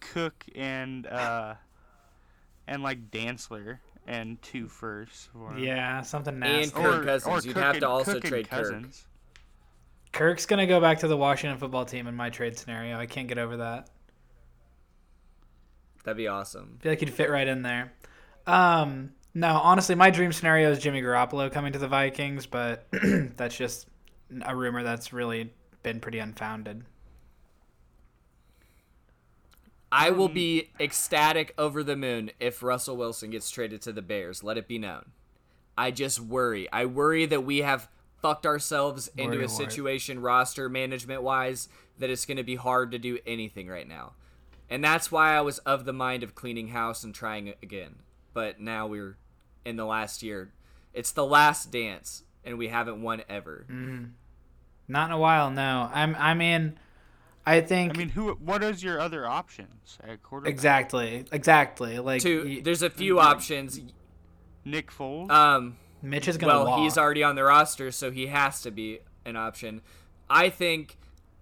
Cook 0.00 0.44
and 0.54 1.06
uh 1.06 1.54
and 2.66 2.82
like 2.82 3.10
Dantzler 3.10 3.78
and 4.08 4.40
two 4.42 4.66
firsts. 4.68 5.28
For 5.32 5.52
him. 5.52 5.62
yeah, 5.62 6.00
something 6.02 6.32
And 6.34 6.40
nasty. 6.40 6.72
Kirk 6.72 7.04
Cousins. 7.04 7.44
You'd 7.46 7.54
Cook 7.54 7.62
have 7.62 7.74
and- 7.74 7.80
to 7.82 7.88
also 7.88 8.14
Cook 8.14 8.24
and 8.24 8.30
trade 8.30 8.50
Kirk. 8.50 8.58
Cousins. 8.60 9.06
Kirk's 10.12 10.46
gonna 10.46 10.66
go 10.66 10.80
back 10.80 11.00
to 11.00 11.08
the 11.08 11.16
Washington 11.16 11.58
football 11.58 11.84
team 11.84 12.06
in 12.06 12.14
my 12.16 12.30
trade 12.30 12.58
scenario. 12.58 12.98
I 12.98 13.06
can't 13.06 13.28
get 13.28 13.38
over 13.38 13.58
that. 13.58 13.90
That'd 16.04 16.16
be 16.16 16.28
awesome. 16.28 16.76
I 16.78 16.82
feel 16.82 16.92
like 16.92 17.00
he'd 17.00 17.10
fit 17.12 17.30
right 17.30 17.46
in 17.46 17.62
there. 17.62 17.92
Um, 18.46 19.10
no, 19.34 19.48
honestly, 19.56 19.94
my 19.94 20.10
dream 20.10 20.32
scenario 20.32 20.70
is 20.70 20.78
Jimmy 20.78 21.02
Garoppolo 21.02 21.52
coming 21.52 21.74
to 21.74 21.78
the 21.78 21.88
Vikings, 21.88 22.46
but 22.46 22.86
that's 23.36 23.56
just 23.56 23.88
a 24.42 24.56
rumor 24.56 24.82
that's 24.82 25.12
really 25.12 25.52
been 25.82 26.00
pretty 26.00 26.18
unfounded. 26.18 26.84
I 29.90 30.08
Um, 30.08 30.18
will 30.18 30.28
be 30.28 30.70
ecstatic 30.78 31.54
over 31.56 31.82
the 31.82 31.96
moon 31.96 32.30
if 32.40 32.62
Russell 32.62 32.96
Wilson 32.96 33.30
gets 33.30 33.50
traded 33.50 33.82
to 33.82 33.92
the 33.92 34.02
Bears. 34.02 34.44
Let 34.44 34.58
it 34.58 34.68
be 34.68 34.78
known. 34.78 35.12
I 35.76 35.90
just 35.90 36.20
worry. 36.20 36.70
I 36.72 36.84
worry 36.86 37.24
that 37.26 37.44
we 37.44 37.58
have 37.58 37.88
fucked 38.20 38.46
ourselves 38.46 39.08
into 39.16 39.36
Worry 39.36 39.44
a 39.44 39.48
situation 39.48 40.20
roster 40.20 40.68
management 40.68 41.22
wise 41.22 41.68
that 41.98 42.10
it's 42.10 42.24
going 42.24 42.36
to 42.36 42.42
be 42.42 42.56
hard 42.56 42.90
to 42.90 42.98
do 42.98 43.18
anything 43.26 43.68
right 43.68 43.88
now. 43.88 44.12
And 44.68 44.82
that's 44.84 45.10
why 45.10 45.36
I 45.36 45.40
was 45.40 45.58
of 45.60 45.84
the 45.84 45.92
mind 45.92 46.22
of 46.22 46.34
cleaning 46.34 46.68
house 46.68 47.04
and 47.04 47.14
trying 47.14 47.54
again. 47.62 47.96
But 48.34 48.60
now 48.60 48.86
we're 48.86 49.16
in 49.64 49.76
the 49.76 49.86
last 49.86 50.22
year. 50.22 50.52
It's 50.92 51.12
the 51.12 51.24
last 51.24 51.70
dance 51.70 52.24
and 52.44 52.58
we 52.58 52.68
haven't 52.68 53.00
won 53.00 53.22
ever. 53.28 53.66
Mm. 53.70 54.10
Not 54.88 55.10
in 55.10 55.12
a 55.12 55.18
while, 55.18 55.50
no. 55.50 55.90
I'm. 55.92 56.16
I'm 56.18 56.38
mean, 56.38 56.78
I 57.48 57.62
think 57.62 57.94
I 57.94 57.98
mean, 57.98 58.08
who? 58.10 58.32
What 58.34 58.62
is 58.62 58.82
your 58.82 59.00
other 59.00 59.26
options 59.26 59.98
at 60.06 60.22
quarterback? 60.22 60.52
exactly, 60.52 61.24
exactly. 61.32 61.98
Like 61.98 62.20
Two, 62.20 62.44
y- 62.44 62.60
there's 62.62 62.82
a 62.82 62.90
few 62.90 63.18
options. 63.18 63.80
Nick 64.66 64.90
Foles. 64.90 65.30
Um, 65.30 65.78
Mitch 66.02 66.28
is 66.28 66.36
gonna 66.36 66.52
well, 66.52 66.66
walk. 66.66 66.80
he's 66.80 66.98
already 66.98 67.22
on 67.22 67.36
the 67.36 67.44
roster, 67.44 67.90
so 67.90 68.10
he 68.10 68.26
has 68.26 68.60
to 68.62 68.70
be 68.70 69.00
an 69.24 69.36
option. 69.36 69.80
I 70.28 70.50
think 70.50 70.98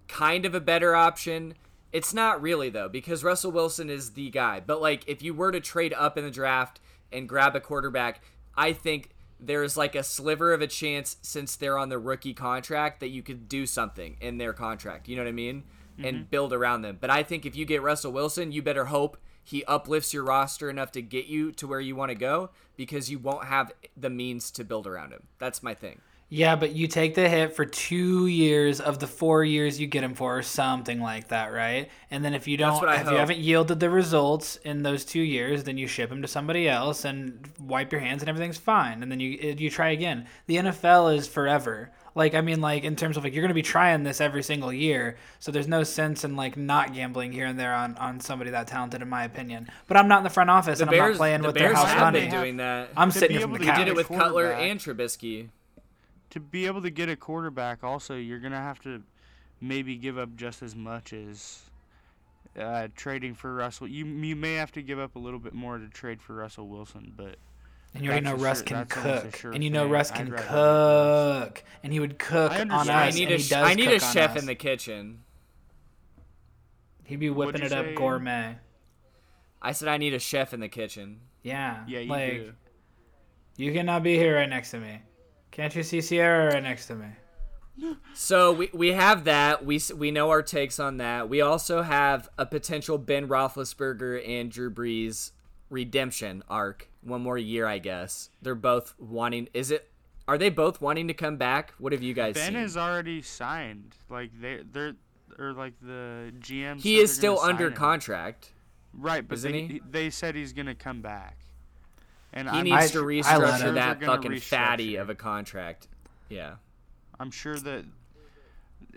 kind 0.07 0.45
of 0.45 0.55
a 0.55 0.61
better 0.61 0.95
option. 0.95 1.55
It's 1.91 2.13
not 2.13 2.41
really 2.41 2.69
though, 2.69 2.87
because 2.87 3.23
Russell 3.23 3.51
Wilson 3.51 3.89
is 3.89 4.11
the 4.11 4.29
guy. 4.29 4.61
But 4.65 4.81
like, 4.81 5.03
if 5.07 5.21
you 5.21 5.33
were 5.33 5.51
to 5.51 5.59
trade 5.59 5.93
up 5.93 6.17
in 6.17 6.23
the 6.23 6.31
draft 6.31 6.79
and 7.11 7.27
grab 7.27 7.53
a 7.55 7.59
quarterback, 7.59 8.21
I 8.55 8.71
think 8.71 9.09
there's 9.41 9.75
like 9.75 9.93
a 9.93 10.03
sliver 10.03 10.53
of 10.53 10.61
a 10.61 10.67
chance 10.67 11.17
since 11.21 11.57
they're 11.57 11.77
on 11.77 11.89
the 11.89 11.99
rookie 11.99 12.33
contract 12.33 13.01
that 13.01 13.09
you 13.09 13.21
could 13.21 13.49
do 13.49 13.65
something 13.65 14.15
in 14.21 14.37
their 14.37 14.53
contract. 14.53 15.09
You 15.09 15.17
know 15.17 15.23
what 15.23 15.29
I 15.29 15.33
mean? 15.33 15.63
And 15.97 16.17
mm-hmm. 16.17 16.29
build 16.29 16.53
around 16.53 16.83
them. 16.83 16.97
But 17.01 17.09
I 17.09 17.23
think 17.23 17.45
if 17.45 17.55
you 17.55 17.65
get 17.65 17.81
Russell 17.81 18.11
Wilson, 18.11 18.51
you 18.51 18.61
better 18.61 18.85
hope 18.85 19.17
he 19.43 19.63
uplifts 19.63 20.13
your 20.13 20.23
roster 20.23 20.69
enough 20.69 20.91
to 20.91 21.01
get 21.01 21.27
you 21.27 21.51
to 21.53 21.67
where 21.67 21.79
you 21.79 21.95
want 21.95 22.09
to 22.09 22.15
go 22.15 22.49
because 22.75 23.09
you 23.09 23.17
won't 23.17 23.45
have 23.45 23.71
the 23.95 24.09
means 24.09 24.51
to 24.51 24.63
build 24.63 24.85
around 24.85 25.11
him. 25.11 25.23
That's 25.39 25.63
my 25.63 25.73
thing. 25.73 26.01
Yeah, 26.29 26.57
but 26.57 26.75
you 26.75 26.87
take 26.87 27.15
the 27.15 27.29
hit 27.29 27.55
for 27.55 27.63
two 27.63 28.27
years 28.27 28.81
of 28.81 28.99
the 28.99 29.07
four 29.07 29.45
years 29.45 29.79
you 29.79 29.87
get 29.87 30.03
him 30.03 30.13
for, 30.13 30.39
or 30.39 30.43
something 30.43 30.99
like 30.99 31.29
that, 31.29 31.53
right? 31.53 31.89
And 32.11 32.25
then 32.25 32.33
if 32.33 32.49
you 32.49 32.57
don't, 32.57 32.83
if 32.83 33.09
you 33.09 33.15
haven't 33.15 33.39
yielded 33.39 33.79
the 33.79 33.89
results 33.89 34.57
in 34.57 34.83
those 34.83 35.05
two 35.05 35.21
years, 35.21 35.63
then 35.63 35.77
you 35.77 35.87
ship 35.87 36.11
him 36.11 36.21
to 36.21 36.27
somebody 36.27 36.67
else 36.67 37.05
and 37.05 37.49
wipe 37.61 37.93
your 37.93 38.01
hands, 38.01 38.21
and 38.21 38.27
everything's 38.27 38.57
fine. 38.57 39.01
And 39.01 39.09
then 39.09 39.21
you 39.21 39.55
you 39.57 39.69
try 39.69 39.91
again. 39.91 40.27
The 40.47 40.57
NFL 40.57 41.15
is 41.15 41.29
forever. 41.29 41.91
Like 42.17 42.33
I 42.33 42.41
mean, 42.41 42.61
like 42.61 42.83
in 42.83 42.95
terms 42.95 43.15
of 43.15 43.23
like 43.23 43.33
you're 43.35 43.43
gonna 43.43 43.53
be 43.53 43.61
trying 43.61 44.01
this 44.03 44.19
every 44.19 44.41
single 44.41 44.73
year, 44.73 45.17
so 45.37 45.51
there's 45.51 45.67
no 45.67 45.83
sense 45.83 46.23
in 46.23 46.35
like 46.35 46.57
not 46.57 46.91
gambling 46.95 47.31
here 47.31 47.45
and 47.45 47.59
there 47.59 47.75
on 47.75 47.95
on 47.97 48.19
somebody 48.19 48.49
that 48.49 48.65
talented, 48.65 49.03
in 49.03 49.07
my 49.07 49.23
opinion. 49.23 49.69
But 49.87 49.97
I'm 49.97 50.07
not 50.07 50.17
in 50.17 50.23
the 50.23 50.31
front 50.31 50.49
office, 50.49 50.79
The 50.79 50.85
and 50.87 50.95
I'm 50.95 51.09
not 51.11 51.17
playing 51.17 51.41
the 51.41 51.47
with 51.49 51.55
Bears 51.55 51.73
their 51.73 51.75
house 51.75 51.89
have 51.91 52.01
money. 52.01 52.21
been 52.21 52.31
doing 52.31 52.57
that. 52.57 52.89
I'm 52.97 53.11
To 53.11 53.19
sitting 53.19 53.35
be 53.35 53.39
here 53.39 53.41
from 53.43 53.51
able 53.51 53.59
the 53.59 53.65
to 53.65 53.69
couch. 53.71 53.77
He 53.77 53.85
did 53.85 53.91
it 53.91 53.95
with. 53.95 54.07
Cutler 54.07 54.51
and 54.51 54.79
Trubisky. 54.79 55.49
to 56.31 56.39
be 56.39 56.65
able 56.65 56.81
to 56.81 56.89
get 56.89 57.07
a 57.07 57.15
quarterback, 57.15 57.83
also 57.83 58.15
you're 58.15 58.39
gonna 58.39 58.57
have 58.61 58.81
to 58.81 59.03
maybe 59.61 59.95
give 59.95 60.17
up 60.17 60.35
just 60.35 60.63
as 60.63 60.75
much 60.75 61.13
as 61.13 61.61
uh, 62.59 62.87
trading 62.95 63.35
for 63.35 63.53
Russell. 63.53 63.87
You 63.87 64.05
you 64.07 64.35
may 64.35 64.55
have 64.55 64.71
to 64.71 64.81
give 64.81 64.97
up 64.97 65.15
a 65.15 65.19
little 65.19 65.39
bit 65.39 65.53
more 65.53 65.77
to 65.77 65.87
trade 65.87 66.19
for 66.23 66.33
Russell 66.33 66.67
Wilson, 66.67 67.13
but 67.15 67.35
And 67.97 68.05
you 68.05 68.11
already 68.11 68.25
know 68.25 68.35
Russ 68.35 68.59
sure- 68.59 68.65
can 68.65 68.77
that's 68.77 68.97
almost 68.97 69.19
a 69.19 69.27
cook, 69.27 69.35
sure 69.37 69.51
and 69.51 69.63
you 69.63 69.69
know. 69.71 69.87
Russ 69.87 70.11
can 70.11 70.29
Russ. 70.31 70.45
cook, 70.45 71.63
and 71.83 71.91
he 71.91 71.99
would 71.99 72.19
cook 72.19 72.51
I 72.51 72.61
on 72.61 72.71
us. 72.71 72.87
I 72.89 73.09
need 73.09 73.23
and 73.23 73.31
a 73.31 73.37
he 73.37 73.41
sh- 73.43 73.49
does 73.49 73.67
I 73.67 73.73
need 73.73 73.89
a 73.91 73.99
chef 73.99 74.37
in 74.37 74.45
the 74.45 74.53
kitchen. 74.55 75.23
He'd 77.05 77.19
be 77.19 77.29
whipping 77.29 77.63
it 77.63 77.71
up 77.71 77.85
say? 77.85 77.95
gourmet. 77.95 78.57
I 79.61 79.71
said 79.71 79.87
I 79.87 79.97
need 79.97 80.13
a 80.13 80.19
chef 80.19 80.53
in 80.53 80.59
the 80.59 80.67
kitchen. 80.67 81.21
Yeah, 81.41 81.83
yeah, 81.87 81.99
you 81.99 82.09
like 82.09 82.33
do. 82.33 82.53
you 83.57 83.73
cannot 83.73 84.03
be 84.03 84.15
here 84.15 84.35
right 84.35 84.47
next 84.49 84.71
to 84.71 84.79
me. 84.79 84.99
Can't 85.51 85.75
you 85.75 85.81
see 85.81 86.01
Sierra 86.01 86.53
right 86.53 86.61
next 86.63 86.85
to 86.87 86.95
me? 86.95 87.07
So 88.13 88.53
we, 88.53 88.69
we 88.73 88.91
have 88.93 89.23
that. 89.23 89.65
We 89.65 89.79
we 89.95 90.11
know 90.11 90.29
our 90.29 90.41
takes 90.43 90.79
on 90.79 90.97
that. 90.97 91.29
We 91.29 91.41
also 91.41 91.81
have 91.81 92.29
a 92.37 92.45
potential 92.45 92.97
Ben 92.97 93.27
Roethlisberger 93.27 94.27
and 94.27 94.51
Drew 94.51 94.69
Brees 94.71 95.31
redemption 95.69 96.43
arc. 96.49 96.89
One 97.07 97.21
more 97.23 97.37
year, 97.37 97.65
I 97.65 97.77
guess. 97.79 98.29
They're 98.41 98.53
both 98.55 98.93
wanting. 98.99 99.47
Is 99.53 99.71
it? 99.71 99.89
Are 100.27 100.37
they 100.37 100.49
both 100.49 100.81
wanting 100.81 101.07
to 101.07 101.13
come 101.13 101.37
back? 101.37 101.73
What 101.79 101.93
have 101.93 102.03
you 102.03 102.13
guys 102.13 102.33
Ben 102.35 102.53
seen? 102.53 102.55
is 102.61 102.75
already 102.75 103.21
signed. 103.21 103.95
Like 104.09 104.31
they 104.41 104.61
they're 104.69 104.93
or 105.39 105.53
like 105.53 105.73
the 105.81 106.33
GM. 106.39 106.81
he 106.81 106.97
is 106.97 107.13
still 107.15 107.39
under 107.39 107.65
sign 107.65 107.71
him. 107.71 107.77
contract. 107.77 108.51
Right, 108.93 109.25
but 109.27 109.35
isn't 109.35 109.51
they, 109.51 109.61
he? 109.67 109.81
they 109.89 110.09
said 110.09 110.35
he's 110.35 110.51
gonna 110.53 110.75
come 110.75 111.01
back. 111.01 111.37
And 112.33 112.49
He 112.49 112.57
I'm, 112.57 112.63
needs 112.65 112.75
I- 112.75 112.87
to 112.87 112.99
I 112.99 113.03
restructure 113.03 113.59
him. 113.69 113.75
that 113.75 113.99
They're 113.99 114.07
gonna 114.07 114.21
fucking 114.21 114.39
fatty 114.41 114.95
of 114.97 115.09
a 115.09 115.15
contract. 115.15 115.87
Yeah. 116.29 116.55
I'm 117.19 117.31
sure 117.31 117.55
that 117.57 117.85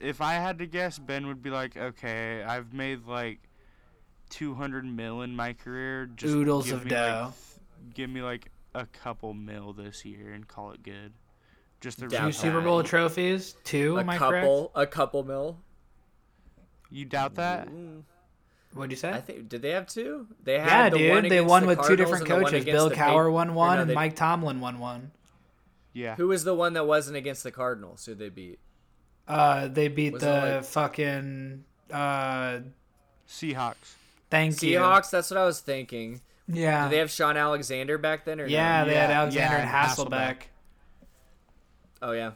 if 0.01 0.21
I 0.21 0.35
had 0.35 0.59
to 0.59 0.67
guess, 0.67 0.99
Ben 0.99 1.27
would 1.29 1.43
be 1.43 1.51
like, 1.51 1.77
"Okay, 1.77 2.43
I've 2.43 2.73
made 2.73 3.07
like 3.07 3.39
200 4.31 4.85
mil 4.85 5.23
in 5.23 5.35
my 5.37 5.53
career. 5.53 6.07
Just 6.07 6.33
Oodles 6.35 6.71
of 6.71 6.89
dough. 6.89 6.97
Like, 7.27 7.35
th- 7.35 7.50
give 7.95 8.11
me 8.11 8.23
like 8.23 8.51
a 8.75 8.87
couple 8.87 9.35
mil 9.35 9.73
this 9.73 10.05
year 10.05 10.33
and 10.33 10.47
call 10.47 10.73
it 10.73 10.83
good." 10.83 11.13
Just 11.81 11.99
to 12.01 12.09
Down 12.09 12.29
Two 12.29 12.33
Super 12.33 12.61
Bowl 12.61 12.83
trophies. 12.83 13.55
Two. 13.65 13.97
a 13.97 14.01
am 14.01 14.11
I 14.11 14.19
correct? 14.19 14.45
couple, 14.45 14.71
a 14.75 14.87
couple 14.87 15.25
mil. 15.25 15.59
You 16.91 17.05
doubt 17.07 17.37
that? 17.37 17.69
Ooh. 17.69 18.05
What'd 18.75 18.91
you 18.93 18.97
say? 18.97 19.11
I 19.11 19.21
think 19.21 19.49
did 19.49 19.63
they 19.63 19.71
have 19.71 19.87
two? 19.87 20.27
They 20.45 20.59
had 20.59 20.67
yeah, 20.69 20.89
the 20.91 20.99
dude. 20.99 21.11
one 21.11 21.29
they 21.29 21.41
won 21.41 21.63
the 21.63 21.69
with 21.69 21.83
two 21.87 21.97
different 21.97 22.23
and 22.23 22.31
the 22.31 22.35
one 22.35 22.45
coaches. 22.45 22.65
Bill 22.65 22.89
the 22.89 22.95
Cowher 22.95 23.33
won 23.33 23.55
one, 23.55 23.77
no, 23.77 23.83
and 23.83 23.91
they- 23.91 23.95
Mike 23.95 24.15
Tomlin 24.15 24.61
won 24.61 24.79
one. 24.79 25.11
Yeah. 25.93 26.15
Who 26.17 26.29
was 26.29 26.45
the 26.45 26.55
one 26.55 26.75
that 26.75 26.87
wasn't 26.87 27.17
against 27.17 27.43
the 27.43 27.51
Cardinals? 27.51 28.05
Who 28.07 28.15
they 28.15 28.29
beat? 28.29 28.61
Uh, 29.27 29.67
they 29.69 29.89
beat 29.89 30.13
Was 30.15 30.23
the 30.23 30.31
like- 30.57 30.65
fucking. 30.65 31.65
Uh, 31.91 32.61
Seahawks. 33.29 33.75
thank 34.31 34.63
you. 34.63 34.79
Seahawks. 34.79 35.11
That's 35.11 35.31
what 35.31 35.39
I 35.39 35.45
was 35.45 35.61
thinking. 35.61 36.21
Yeah. 36.53 36.85
Did 36.85 36.93
they 36.93 36.99
have 36.99 37.11
Shaun 37.11 37.37
Alexander 37.37 37.99
back 37.99 38.25
then 38.25 38.41
or 38.41 38.47
no? 38.47 38.53
yeah, 38.53 38.85
they 38.85 38.95
had 38.95 39.11
Alexander 39.11 39.57
yeah, 39.57 39.63
and 39.63 39.71
Hasselbeck. 39.71 40.11
Hasselbeck. 40.11 40.37
Oh 42.03 42.13
yeah. 42.13 42.33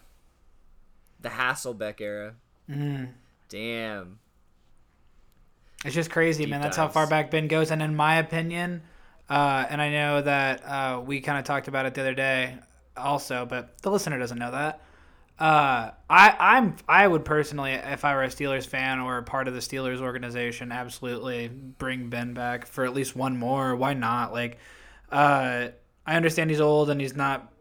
The 1.20 1.29
Hasselbeck 1.31 2.00
era. 2.00 2.35
Mm. 2.70 3.09
Damn. 3.48 4.18
It's 5.85 5.94
just 5.94 6.11
crazy, 6.11 6.44
Deep 6.44 6.50
man. 6.50 6.61
That's 6.61 6.77
how 6.77 6.88
far 6.88 7.07
back 7.07 7.31
Ben 7.31 7.48
goes. 7.48 7.70
And 7.70 7.83
in 7.83 7.94
my 7.94 8.16
opinion, 8.16 8.83
uh, 9.29 9.64
and 9.68 9.81
I 9.81 9.90
know 9.90 10.22
that 10.22 10.64
uh, 10.64 11.03
we 11.05 11.20
kind 11.20 11.38
of 11.38 11.44
talked 11.44 11.68
about 11.68 11.87
it 11.87 11.94
the 11.94 12.00
other 12.00 12.14
day, 12.14 12.57
also, 12.96 13.46
but 13.46 13.79
the 13.83 13.90
listener 13.90 14.18
doesn't 14.18 14.38
know 14.38 14.50
that. 14.50 14.81
Uh, 15.38 15.90
I 16.09 16.37
I'm 16.38 16.77
I 16.88 17.07
would 17.09 17.25
personally, 17.25 17.73
if 17.73 18.05
I 18.05 18.14
were 18.14 18.23
a 18.23 18.29
Steelers 18.29 18.66
fan 18.66 19.01
or 19.01 19.18
a 19.18 19.23
part 19.23 19.49
of 19.49 19.55
the 19.55 19.61
Steelers 19.61 20.01
organization, 20.01 20.70
absolutely 20.70 21.49
bring 21.49 22.09
Ben 22.09 22.35
back 22.35 22.66
for 22.66 22.85
at 22.85 22.94
least 22.94 23.16
one 23.16 23.37
more. 23.37 23.75
Why 23.75 23.94
not? 23.94 24.33
Like, 24.33 24.59
uh, 25.11 25.68
I 26.07 26.16
understand 26.16 26.51
he's 26.51 26.61
old 26.61 26.88
and 26.88 27.01
he's 27.01 27.16
not 27.16 27.53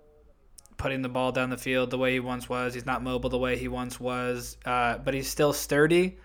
putting 0.77 1.01
the 1.01 1.09
ball 1.09 1.31
down 1.31 1.49
the 1.49 1.57
field 1.57 1.89
the 1.89 1.97
way 1.97 2.13
he 2.13 2.19
once 2.19 2.47
was. 2.47 2.73
He's 2.75 2.85
not 2.85 3.01
mobile 3.03 3.29
the 3.29 3.37
way 3.39 3.57
he 3.57 3.67
once 3.67 3.99
was, 3.99 4.57
uh, 4.65 4.99
but 4.99 5.13
he's 5.15 5.27
still 5.27 5.53
sturdy. 5.53 6.17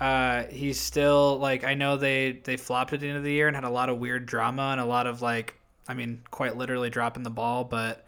Uh, 0.00 0.44
he's 0.44 0.80
still 0.80 1.38
like 1.38 1.64
I 1.64 1.74
know 1.74 1.98
they 1.98 2.40
they 2.44 2.56
flopped 2.56 2.94
at 2.94 3.00
the 3.00 3.08
end 3.08 3.18
of 3.18 3.24
the 3.24 3.32
year 3.32 3.46
and 3.46 3.54
had 3.54 3.64
a 3.64 3.70
lot 3.70 3.90
of 3.90 3.98
weird 3.98 4.24
drama 4.24 4.70
and 4.72 4.80
a 4.80 4.84
lot 4.86 5.06
of 5.06 5.20
like 5.20 5.54
I 5.86 5.94
mean 5.94 6.22
quite 6.30 6.56
literally 6.56 6.88
dropping 6.90 7.24
the 7.24 7.30
ball, 7.30 7.64
but 7.64 8.06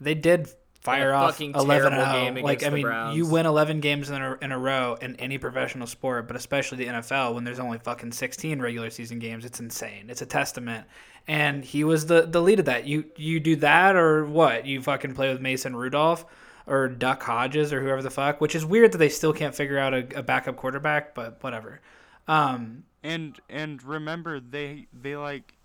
they 0.00 0.14
did 0.14 0.48
fire 0.80 1.12
off 1.14 1.40
fucking 1.40 1.54
11 1.54 1.70
terrible 1.70 2.06
0. 2.06 2.32
game 2.36 2.38
Like 2.38 2.62
I 2.62 2.70
the 2.70 2.70
mean, 2.70 2.82
Browns. 2.82 3.16
you 3.16 3.26
win 3.26 3.46
11 3.46 3.80
games 3.80 4.10
in 4.10 4.20
a, 4.22 4.36
in 4.40 4.52
a 4.52 4.58
row 4.58 4.96
in 5.00 5.16
any 5.16 5.38
professional 5.38 5.86
sport, 5.86 6.26
but 6.28 6.36
especially 6.36 6.78
the 6.78 6.86
NFL 6.88 7.34
when 7.34 7.44
there's 7.44 7.58
only 7.60 7.78
fucking 7.78 8.12
16 8.12 8.60
regular 8.60 8.90
season 8.90 9.18
games, 9.18 9.44
it's 9.44 9.60
insane. 9.60 10.08
It's 10.10 10.22
a 10.22 10.26
testament. 10.26 10.86
And 11.26 11.64
he 11.64 11.84
was 11.84 12.06
the 12.06 12.22
the 12.22 12.40
lead 12.40 12.58
of 12.60 12.64
that. 12.66 12.86
You 12.86 13.04
you 13.16 13.40
do 13.40 13.56
that 13.56 13.96
or 13.96 14.24
what? 14.24 14.66
You 14.66 14.80
fucking 14.82 15.14
play 15.14 15.30
with 15.32 15.40
Mason 15.42 15.76
Rudolph 15.76 16.24
or 16.66 16.88
Duck 16.88 17.22
Hodges 17.22 17.72
or 17.72 17.82
whoever 17.82 18.02
the 18.02 18.10
fuck, 18.10 18.40
which 18.40 18.54
is 18.54 18.64
weird 18.64 18.92
that 18.92 18.98
they 18.98 19.08
still 19.10 19.32
can't 19.32 19.54
figure 19.54 19.78
out 19.78 19.92
a, 19.94 20.18
a 20.18 20.22
backup 20.22 20.56
quarterback, 20.56 21.14
but 21.14 21.42
whatever. 21.42 21.80
Um, 22.26 22.84
And 23.02 23.38
and 23.48 23.82
remember 23.82 24.40
they 24.40 24.86
they 24.92 25.16
like 25.16 25.57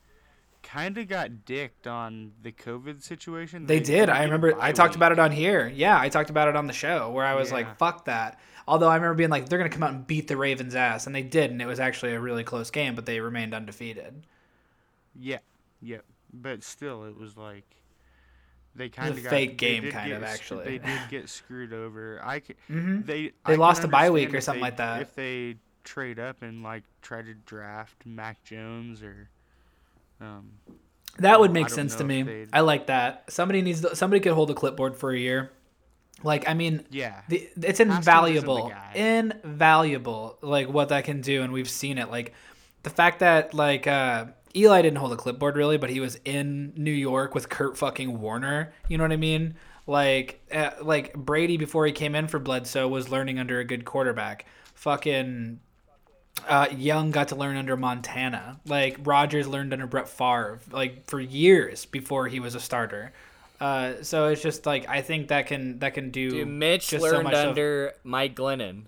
kind 0.74 0.98
of 0.98 1.08
got 1.08 1.46
dicked 1.46 1.88
on 1.88 2.32
the 2.42 2.52
COVID 2.52 3.02
situation. 3.04 3.66
They 3.68 3.80
did. 3.80 3.86
didn't 4.08 4.10
I 4.12 4.24
remember 4.24 4.60
I 4.60 4.72
talked 4.72 4.92
week. 4.92 4.98
about 4.98 5.12
it 5.12 5.20
on 5.20 5.32
here. 5.32 5.68
Yeah, 5.68 6.00
I 6.00 6.10
talked 6.10 6.30
about 6.30 6.48
it 6.48 6.56
on 6.56 6.68
the 6.68 6.74
show 6.74 7.12
where 7.12 7.26
I 7.26 7.36
was 7.36 7.50
Yeah. 7.50 7.56
like, 7.58 7.78
"Fuck 7.78 8.06
that." 8.06 8.40
Although 8.68 8.88
I 8.90 8.96
remember 8.96 9.16
being 9.16 9.30
like, 9.30 9.50
"They're 9.50 9.60
gonna 9.60 9.70
come 9.70 9.84
out 9.84 9.92
and 9.92 10.08
beat 10.08 10.28
the 10.28 10.38
Ravens' 10.38 10.74
ass," 10.76 11.06
and 11.06 11.16
they 11.16 11.22
did, 11.22 11.52
and 11.52 11.62
it 11.62 11.66
was 11.66 11.80
actually 11.80 12.14
a 12.14 12.20
really 12.20 12.44
close 12.44 12.72
game, 12.72 12.96
but 12.96 13.06
they 13.06 13.20
remained 13.20 13.54
undefeated. 13.54 14.26
Yeah, 15.16 15.40
yeah, 15.82 16.00
but 16.34 16.64
still, 16.64 17.04
it 17.06 17.16
was 17.18 17.38
like 17.38 17.66
they 18.76 18.90
kind 18.90 19.10
of 19.16 19.20
fake 19.20 19.58
game 19.58 19.92
kind 19.92 20.08
get 20.10 20.18
of, 20.18 20.24
actually. 20.24 20.66
They 20.66 20.78
did 20.80 21.00
get 21.10 21.30
screwed 21.30 21.74
over. 21.74 22.20
I 22.24 22.40
ca- 22.40 22.56
Mhm. 22.70 23.06
they 23.06 23.28
They 23.46 23.54
I 23.54 23.56
lost 23.56 23.84
a 23.84 23.88
bye 23.88 24.10
week 24.10 24.34
or 24.34 24.42
something 24.42 24.62
they- 24.62 24.68
like 24.68 24.78
that. 24.78 25.02
If 25.04 25.14
they 25.14 25.58
trade 25.84 26.18
up 26.18 26.42
and 26.42 26.64
like 26.64 26.84
try 27.02 27.22
to 27.22 27.34
draft 27.34 28.06
Mac 28.06 28.44
Jones 28.44 29.04
or 29.04 29.30
um 30.24 30.52
That 31.20 31.40
would 31.40 31.52
make 31.52 31.70
sense 31.70 31.96
to 31.98 32.04
me. 32.04 32.24
they'd- 32.24 32.50
I 32.54 32.62
like 32.62 32.88
that. 32.88 33.26
Somebody 33.30 33.62
needs 33.62 33.82
to, 33.82 33.96
somebody 33.96 34.20
could 34.20 34.34
hold 34.34 34.50
a 34.50 34.54
clipboard 34.56 34.96
for 34.98 35.12
a 35.12 35.18
year. 35.20 35.52
Like 36.24 36.48
I 36.48 36.54
mean, 36.54 36.86
yeah 36.90 37.22
the, 37.28 37.50
it's 37.62 37.80
invaluable, 37.80 38.72
invaluable. 38.96 40.38
Like 40.42 40.70
what 40.70 40.90
that 40.90 41.04
can 41.04 41.22
do, 41.22 41.42
and 41.44 41.52
we've 41.54 41.70
seen 41.70 41.98
it. 41.98 42.10
Like 42.10 42.34
the 42.84 42.90
fact 42.90 43.20
that 43.20 43.54
like 43.54 43.88
uh, 43.88 44.26
Eli 44.56 44.82
didn't 44.82 44.98
hold 45.00 45.12
a 45.14 45.16
clipboard 45.18 45.56
really, 45.56 45.78
but 45.78 45.90
he 45.90 46.00
was 46.00 46.18
in 46.26 46.74
New 46.76 46.92
York 46.92 47.36
with 47.36 47.50
Kurt 47.50 47.78
fucking 47.78 48.20
Warner. 48.20 48.74
You 48.88 48.98
know 48.98 49.04
what 49.04 49.12
I 49.12 49.18
mean? 49.18 49.56
Like 49.86 50.42
uh, 50.54 50.72
like 50.82 51.14
Brady 51.14 51.58
before 51.58 51.86
he 51.86 51.92
came 51.92 52.16
in 52.16 52.28
for 52.28 52.40
Bledsoe 52.40 52.88
was 52.88 53.10
learning 53.10 53.38
under 53.40 53.60
a 53.60 53.66
good 53.66 53.84
quarterback. 53.86 54.46
Fucking 54.76 55.60
uh, 56.48 56.67
Young 56.76 57.12
got 57.12 57.30
to 57.30 57.36
learn 57.36 57.58
under 57.58 57.78
Montana. 57.78 58.60
Like 58.65 58.98
Rodgers 59.04 59.48
learned 59.48 59.74
under 59.74 59.88
Brett 59.88 60.10
Favre, 60.10 60.60
like 60.72 61.06
for 61.08 61.19
years 61.19 61.86
before 61.86 62.28
he 62.28 62.39
was 62.39 62.56
a 62.56 62.60
starter. 62.60 63.13
Uh, 63.62 63.93
so 64.02 64.28
it's 64.28 64.41
just 64.41 64.65
like 64.65 64.89
I 64.89 65.02
think 65.02 65.30
that 65.30 65.48
can 65.48 65.80
that 65.80 65.93
can 65.93 66.10
do. 66.12 66.30
Dude, 66.30 66.48
Mitch 66.48 66.89
just 66.89 67.04
so 67.06 67.12
learned 67.12 67.24
much 67.26 67.34
of- 67.36 67.50
under 67.50 67.93
Mike 68.04 68.36
Glennon. 68.36 68.84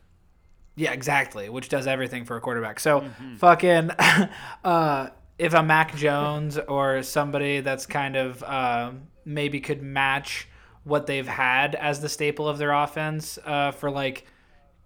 yeah, 0.75 0.91
exactly. 0.91 1.47
Which 1.49 1.69
does 1.69 1.87
everything 1.87 2.25
for 2.25 2.35
a 2.35 2.41
quarterback. 2.41 2.79
So 2.79 3.05
fucking 3.37 3.91
uh, 4.63 5.09
if 5.37 5.53
a 5.53 5.63
Mac 5.63 5.95
Jones 5.95 6.57
or 6.57 7.03
somebody 7.03 7.61
that's 7.61 7.85
kind 7.85 8.15
of 8.17 8.43
uh, 8.43 8.91
maybe 9.23 9.59
could 9.61 9.81
match 9.81 10.47
what 10.83 11.07
they've 11.07 11.27
had 11.27 11.75
as 11.75 12.01
the 12.01 12.09
staple 12.09 12.47
of 12.49 12.57
their 12.57 12.71
offense 12.71 13.39
uh, 13.45 13.71
for 13.71 13.89
like 13.89 14.27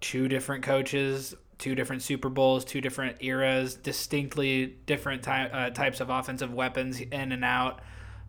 two 0.00 0.28
different 0.28 0.62
coaches, 0.62 1.34
two 1.60 1.76
different 1.76 2.02
Super 2.02 2.28
Bowls, 2.28 2.64
two 2.64 2.80
different 2.80 3.18
eras, 3.20 3.76
distinctly 3.76 4.78
different 4.86 5.22
ty- 5.22 5.46
uh, 5.46 5.70
types 5.70 6.00
of 6.00 6.10
offensive 6.10 6.52
weapons 6.52 7.00
in 7.00 7.30
and 7.30 7.44
out. 7.44 7.80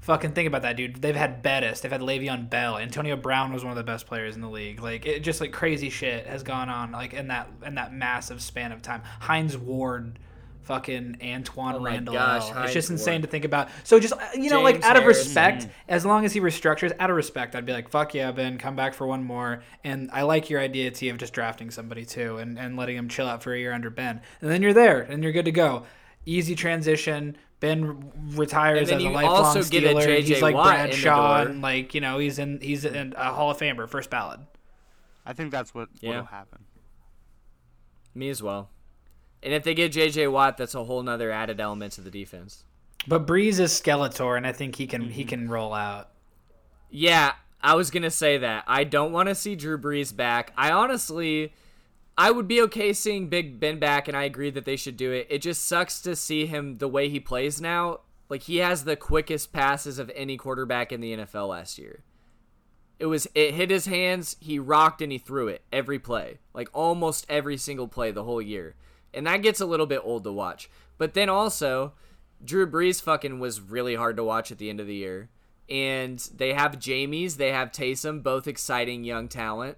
Fucking 0.02 0.34
think 0.34 0.48
about 0.48 0.63
that, 0.63 0.78
dude. 0.78 1.02
They've 1.02 1.15
had 1.15 1.41
Bettis, 1.41 1.80
they've 1.80 1.91
had 1.91 2.02
Le'Veon 2.02 2.50
Bell, 2.50 2.78
Antonio 2.78 3.15
Brown 3.15 3.54
was 3.54 3.63
one 3.63 3.72
of 3.72 3.78
the 3.78 3.84
best 3.84 4.06
players 4.06 4.36
in 4.36 4.41
the 4.41 4.50
league. 4.50 4.82
Like 4.82 5.06
it 5.06 5.22
just 5.22 5.41
like 5.41 5.52
crazy 5.52 5.89
shit 5.89 6.28
has 6.28 6.44
gone 6.44 6.70
on 6.70 6.91
like 6.91 7.13
in 7.13 7.28
that 7.28 7.50
in 7.65 7.76
that 7.76 7.94
massive 7.94 8.41
span 8.41 8.72
of 8.72 8.82
time. 8.82 9.02
Hines 9.22 9.58
Ward, 9.58 10.20
fucking 10.63 11.17
Antwaan 11.21 11.76
Oh 11.76 11.80
Randall. 11.82 12.13
gosh, 12.13 12.52
it's 12.65 12.74
just 12.74 12.89
insane 12.89 13.15
Ward. 13.15 13.21
to 13.24 13.28
think 13.30 13.45
about. 13.45 13.69
So 13.84 14.00
just 14.00 14.13
uh, 14.13 14.17
you 14.36 14.50
know, 14.50 14.62
like 14.62 14.76
James 14.76 14.86
out 14.86 14.97
of 14.97 15.06
respect, 15.06 15.67
as 15.88 16.06
long 16.06 16.26
as 16.26 16.33
he 16.33 16.40
restructures, 16.40 16.94
out 17.00 17.10
of 17.10 17.15
respect, 17.15 17.56
I'd 17.56 17.65
be 17.65 17.73
like, 17.73 17.90
fuck 17.90 18.13
yeah, 18.13 18.31
Ben, 18.31 18.58
come 18.58 18.75
back 18.75 18.94
for 18.94 19.08
one 19.08 19.23
more. 19.23 19.63
And 19.83 20.10
I 20.12 20.21
like 20.23 20.50
your 20.50 20.60
idea, 20.60 20.92
T, 20.92 21.10
of 21.10 21.17
just 21.17 21.33
drafting 21.33 21.71
somebody 21.71 22.06
too 22.06 22.38
and, 22.38 22.58
and 22.60 22.77
letting 22.77 22.96
him 22.98 23.10
chill 23.10 23.27
out 23.27 23.44
for 23.44 23.54
a 23.54 23.60
year 23.60 23.73
under 23.73 23.90
Ben. 23.90 24.21
And 24.42 24.50
then 24.50 24.62
you're 24.62 24.73
there 24.73 25.02
and 25.02 25.23
you're 25.23 25.31
good 25.33 25.46
to 25.46 25.52
go. 25.52 25.86
Easy 26.25 26.56
transition. 26.56 27.36
Ben 27.60 28.12
retires 28.36 28.90
And 28.90 29.00
then 29.02 29.08
as 29.08 29.12
a 29.12 29.15
lifelong 29.15 29.46
also 29.46 29.63
get 29.63 29.83
a 29.83 29.88
Steeler. 29.90 30.04
J.J. 30.04 30.33
he's 30.33 30.42
like 30.42 30.56
Watt 30.56 30.79
in 30.79 30.86
Bradshaw, 30.88 31.42
and 31.44 31.62
like 31.62 31.94
you 31.94 32.02
know, 32.02 32.17
he's 32.17 32.40
in 32.40 32.60
he's 32.60 32.86
in 32.86 33.13
a 33.15 33.31
Hall 33.33 33.52
of 33.52 33.58
Famer, 33.60 33.88
first 33.88 34.10
ballot. 34.10 34.40
I 35.25 35.33
think 35.33 35.52
that's 35.52 35.71
what 35.73 35.90
Yeah. 36.00 36.10
what'll 36.10 36.25
happen. 36.25 36.65
Me 38.15 38.29
as 38.29 38.42
well. 38.42 38.69
And 39.44 39.54
if 39.54 39.63
they 39.63 39.73
get 39.73 39.92
J.J. 39.92 40.27
Watt, 40.27 40.58
that's 40.58 40.75
a 40.75 40.83
whole 40.83 41.02
nother 41.02 41.31
added 41.31 41.60
element 41.60 41.94
to 41.94 42.02
the 42.02 42.12
defense. 42.12 42.63
But 43.08 43.25
Brees 43.25 43.60
is 43.60 43.71
Skeletor, 43.71 44.37
and 44.37 44.46
I 44.46 44.52
think 44.52 44.75
he 44.75 44.85
can 44.87 45.04
Mm-hmm. 45.04 45.12
he 45.12 45.23
can 45.25 45.50
roll 45.50 45.73
out. 45.73 46.10
Yeah, 46.89 47.33
I 47.62 47.75
was 47.75 47.89
gonna 47.89 48.12
say 48.12 48.37
that. 48.37 48.63
I 48.67 48.83
don't 48.83 49.12
want 49.12 49.29
to 49.29 49.35
see 49.35 49.56
Drew 49.56 49.77
Brees 49.79 50.15
back. 50.15 50.54
I 50.56 50.71
honestly, 50.71 51.54
I 52.17 52.29
would 52.29 52.48
be 52.48 52.62
okay 52.63 52.94
seeing 52.94 53.27
Big 53.29 53.60
Ben 53.60 53.79
back, 53.79 54.08
and 54.08 54.15
I 54.15 54.23
agree 54.23 54.52
that 54.52 54.65
they 54.65 54.75
should 54.75 54.98
do 54.98 55.12
it. 55.12 55.25
It 55.29 55.42
just 55.42 55.65
sucks 55.65 56.02
to 56.02 56.15
see 56.15 56.46
him 56.46 56.77
the 56.77 56.87
way 56.87 57.10
he 57.10 57.19
plays 57.19 57.60
now. 57.60 58.02
Like 58.29 58.44
he 58.44 58.58
has 58.58 58.83
the 58.83 58.96
quickest 58.96 59.52
passes 59.52 59.98
of 59.98 60.12
any 60.15 60.37
quarterback 60.37 60.92
in 60.92 61.02
the 61.02 61.17
NFL 61.17 61.50
last 61.50 61.79
year. 61.79 62.04
It 63.00 63.08
was 63.08 63.27
it 63.33 63.56
hit 63.56 63.71
his 63.71 63.87
hands, 63.87 64.37
he 64.39 64.60
rocked 64.60 65.02
and 65.02 65.12
he 65.12 65.17
threw 65.17 65.48
it 65.48 65.63
every 65.73 65.98
play. 65.98 66.37
Like 66.54 66.69
almost 66.71 67.25
every 67.27 67.58
single 67.58 67.87
play 67.87 68.12
the 68.12 68.23
whole 68.23 68.42
year. 68.42 68.75
And 69.14 69.28
that 69.28 69.42
gets 69.42 69.60
a 69.60 69.66
little 69.66 69.86
bit 69.86 70.02
old 70.04 70.24
to 70.24 70.32
watch. 70.32 70.70
But 70.98 71.14
then 71.14 71.30
also, 71.30 71.94
Drew 72.44 72.70
Brees 72.70 73.02
fucking 73.02 73.40
was 73.40 73.62
really 73.62 73.96
hard 73.96 74.18
to 74.18 74.24
watch 74.24 74.52
at 74.52 74.58
the 74.58 74.70
end 74.70 74.80
of 74.80 74.88
the 74.88 74.96
year. 74.96 75.30
And 75.70 76.20
they 76.36 76.54
have 76.54 76.80
Jameis, 76.80 77.38
they 77.38 77.52
have 77.52 77.72
Taysom, 77.72 78.24
both 78.24 78.48
exciting 78.48 79.04
young 79.04 79.28
talent. 79.28 79.78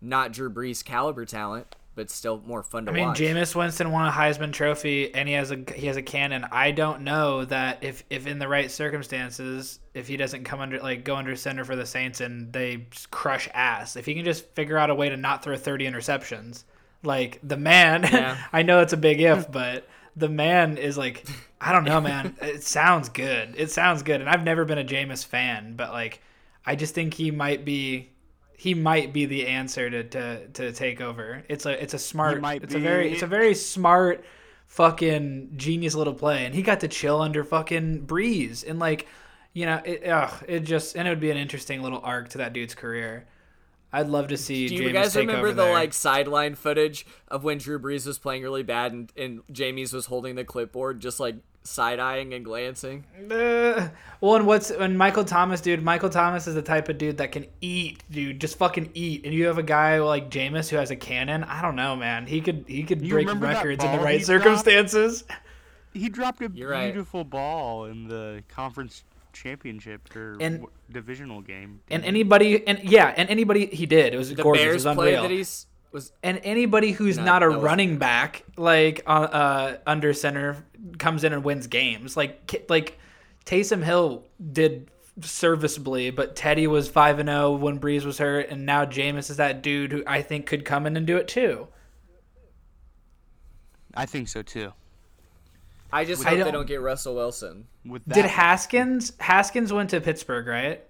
Not 0.00 0.32
Drew 0.32 0.50
Brees 0.50 0.84
caliber 0.84 1.24
talent, 1.24 1.76
but 1.94 2.10
still 2.10 2.42
more 2.44 2.62
fun 2.62 2.86
to 2.86 2.90
I 2.90 2.94
mean, 2.94 3.08
watch. 3.08 3.20
Jameis 3.20 3.54
Winston 3.54 3.92
won 3.92 4.08
a 4.08 4.10
Heisman 4.10 4.52
Trophy, 4.52 5.14
and 5.14 5.28
he 5.28 5.34
has 5.34 5.52
a 5.52 5.58
he 5.74 5.86
has 5.86 5.96
a 5.96 6.02
cannon. 6.02 6.44
I 6.50 6.72
don't 6.72 7.02
know 7.02 7.44
that 7.44 7.84
if 7.84 8.02
if 8.10 8.26
in 8.26 8.38
the 8.38 8.48
right 8.48 8.70
circumstances, 8.70 9.78
if 9.94 10.08
he 10.08 10.16
doesn't 10.16 10.44
come 10.44 10.60
under 10.60 10.80
like 10.80 11.04
go 11.04 11.16
under 11.16 11.36
center 11.36 11.64
for 11.64 11.76
the 11.76 11.86
Saints 11.86 12.20
and 12.20 12.52
they 12.52 12.86
crush 13.10 13.48
ass, 13.54 13.94
if 13.94 14.06
he 14.06 14.14
can 14.14 14.24
just 14.24 14.44
figure 14.54 14.76
out 14.76 14.90
a 14.90 14.94
way 14.94 15.08
to 15.08 15.16
not 15.16 15.44
throw 15.44 15.56
thirty 15.56 15.84
interceptions, 15.84 16.64
like 17.02 17.40
the 17.42 17.56
man. 17.56 18.02
Yeah. 18.12 18.36
I 18.52 18.62
know 18.62 18.80
it's 18.80 18.92
a 18.92 18.96
big 18.96 19.20
if, 19.20 19.50
but 19.52 19.88
the 20.16 20.28
man 20.28 20.76
is 20.76 20.98
like 20.98 21.26
I 21.60 21.72
don't 21.72 21.84
know, 21.84 22.00
man. 22.00 22.36
it 22.42 22.64
sounds 22.64 23.08
good. 23.08 23.54
It 23.56 23.70
sounds 23.70 24.02
good, 24.02 24.20
and 24.20 24.28
I've 24.28 24.44
never 24.44 24.64
been 24.64 24.78
a 24.78 24.84
Jameis 24.84 25.24
fan, 25.24 25.74
but 25.76 25.92
like 25.92 26.20
I 26.66 26.76
just 26.76 26.94
think 26.94 27.14
he 27.14 27.30
might 27.30 27.64
be. 27.64 28.08
He 28.56 28.74
might 28.74 29.12
be 29.12 29.26
the 29.26 29.48
answer 29.48 29.90
to, 29.90 30.04
to, 30.04 30.46
to 30.46 30.72
take 30.72 31.00
over. 31.00 31.42
It's 31.48 31.66
a 31.66 31.82
it's 31.82 31.94
a 31.94 31.98
smart. 31.98 32.40
It's 32.62 32.74
a 32.74 32.78
very 32.78 33.12
it's 33.12 33.22
a 33.22 33.26
very 33.26 33.56
smart, 33.56 34.24
fucking 34.68 35.54
genius 35.56 35.96
little 35.96 36.14
play, 36.14 36.46
and 36.46 36.54
he 36.54 36.62
got 36.62 36.80
to 36.80 36.88
chill 36.88 37.20
under 37.20 37.42
fucking 37.42 38.06
Brees, 38.06 38.64
and 38.68 38.78
like, 38.78 39.08
you 39.52 39.66
know, 39.66 39.82
it 39.84 40.06
ugh, 40.06 40.32
it 40.46 40.60
just 40.60 40.96
and 40.96 41.08
it 41.08 41.10
would 41.10 41.20
be 41.20 41.32
an 41.32 41.36
interesting 41.36 41.82
little 41.82 42.00
arc 42.04 42.28
to 42.30 42.38
that 42.38 42.52
dude's 42.52 42.74
career. 42.74 43.26
I'd 43.92 44.08
love 44.08 44.28
to 44.28 44.38
see. 44.38 44.68
Do 44.68 44.76
you 44.76 44.88
Jameis 44.88 44.92
guys 44.92 45.12
take 45.12 45.26
remember 45.26 45.48
the 45.52 45.64
there. 45.64 45.72
like 45.72 45.92
sideline 45.92 46.54
footage 46.54 47.04
of 47.28 47.44
when 47.44 47.58
Drew 47.58 47.78
Brees 47.78 48.06
was 48.06 48.18
playing 48.18 48.42
really 48.42 48.62
bad 48.62 48.92
and, 48.92 49.12
and 49.16 49.42
Jameis 49.52 49.92
was 49.92 50.06
holding 50.06 50.34
the 50.34 50.44
clipboard, 50.44 51.00
just 51.00 51.20
like 51.20 51.36
side 51.62 52.00
eyeing 52.00 52.32
and 52.32 52.42
glancing? 52.44 53.04
Uh, 53.30 53.90
well, 54.22 54.36
and 54.36 54.46
what's 54.46 54.70
and 54.70 54.96
Michael 54.96 55.24
Thomas, 55.24 55.60
dude? 55.60 55.82
Michael 55.82 56.08
Thomas 56.08 56.46
is 56.46 56.54
the 56.54 56.62
type 56.62 56.88
of 56.88 56.96
dude 56.96 57.18
that 57.18 57.32
can 57.32 57.46
eat, 57.60 58.02
dude. 58.10 58.40
Just 58.40 58.56
fucking 58.56 58.90
eat. 58.94 59.24
And 59.26 59.34
you 59.34 59.44
have 59.46 59.58
a 59.58 59.62
guy 59.62 59.98
like 60.00 60.30
Jameis 60.30 60.70
who 60.70 60.76
has 60.76 60.90
a 60.90 60.96
cannon. 60.96 61.44
I 61.44 61.60
don't 61.60 61.76
know, 61.76 61.94
man. 61.94 62.26
He 62.26 62.40
could 62.40 62.64
he 62.66 62.84
could 62.84 63.02
You 63.02 63.10
break 63.12 63.28
records 63.40 63.84
in 63.84 63.92
the 63.92 63.98
right 63.98 64.20
he 64.20 64.24
dropped? 64.24 64.42
circumstances. 64.44 65.24
He 65.92 66.08
dropped 66.08 66.40
a 66.40 66.50
You're 66.54 66.70
right. 66.70 66.86
beautiful 66.86 67.24
ball 67.24 67.84
in 67.84 68.08
the 68.08 68.42
conference 68.48 69.04
championship 69.32 70.14
or 70.16 70.32
And- 70.40 70.60
w- 70.60 70.70
divisional 70.90 71.40
game. 71.40 71.80
And 71.90 72.04
anybody 72.04 72.66
and 72.66 72.78
yeah, 72.82 73.12
and 73.16 73.28
anybody 73.30 73.66
he 73.66 73.86
did. 73.86 74.14
It 74.14 74.16
was 74.16 74.34
The 74.34 74.42
gorgeous. 74.42 74.62
Bears 74.62 74.84
it 74.84 74.88
was 74.88 74.96
play 74.96 75.08
unreal. 75.14 75.22
that 75.22 75.30
he's 75.30 75.66
was 75.92 76.12
and 76.22 76.40
anybody 76.42 76.92
who's 76.92 77.18
No, 77.18 77.24
not 77.24 77.42
a 77.42 77.48
running 77.50 77.98
back 77.98 78.44
like 78.56 79.02
uh, 79.06 79.10
uh 79.10 79.76
under 79.86 80.12
center 80.14 80.64
comes 80.98 81.22
in 81.24 81.32
and 81.34 81.44
wins 81.44 81.66
games 81.66 82.16
like 82.16 82.64
like 82.70 82.98
Taysom 83.44 83.82
Hill 83.82 84.24
did 84.52 84.90
serviceably 85.20 86.08
but 86.10 86.34
Teddy 86.34 86.66
was 86.66 86.88
5 86.88 87.18
and 87.18 87.28
0 87.28 87.52
when 87.56 87.78
Brees 87.78 88.06
was 88.06 88.16
hurt 88.16 88.48
and 88.48 88.64
now 88.64 88.86
Jameis 88.86 89.28
is 89.28 89.36
that 89.36 89.62
dude 89.62 89.92
who 89.92 90.02
I 90.06 90.22
think 90.22 90.46
could 90.46 90.64
come 90.64 90.86
in 90.86 90.96
and 90.96 91.06
do 91.06 91.18
it 91.18 91.28
too 91.28 91.68
I 93.94 94.06
think 94.06 94.28
so 94.28 94.40
too. 94.40 94.72
I 95.92 96.04
just 96.04 96.22
hope 96.24 96.32
they 96.32 96.38
don't- 96.44 96.52
don't 96.52 96.66
get 96.66 96.80
Russell 96.80 97.14
Wilson. 97.14 97.66
With 97.84 98.02
that, 98.06 98.14
did 98.14 98.24
Haskins 98.26 99.12
Haskins 99.20 99.72
went 99.72 99.90
to 99.90 100.00
Pittsburgh 100.00 100.46
right 100.46 100.82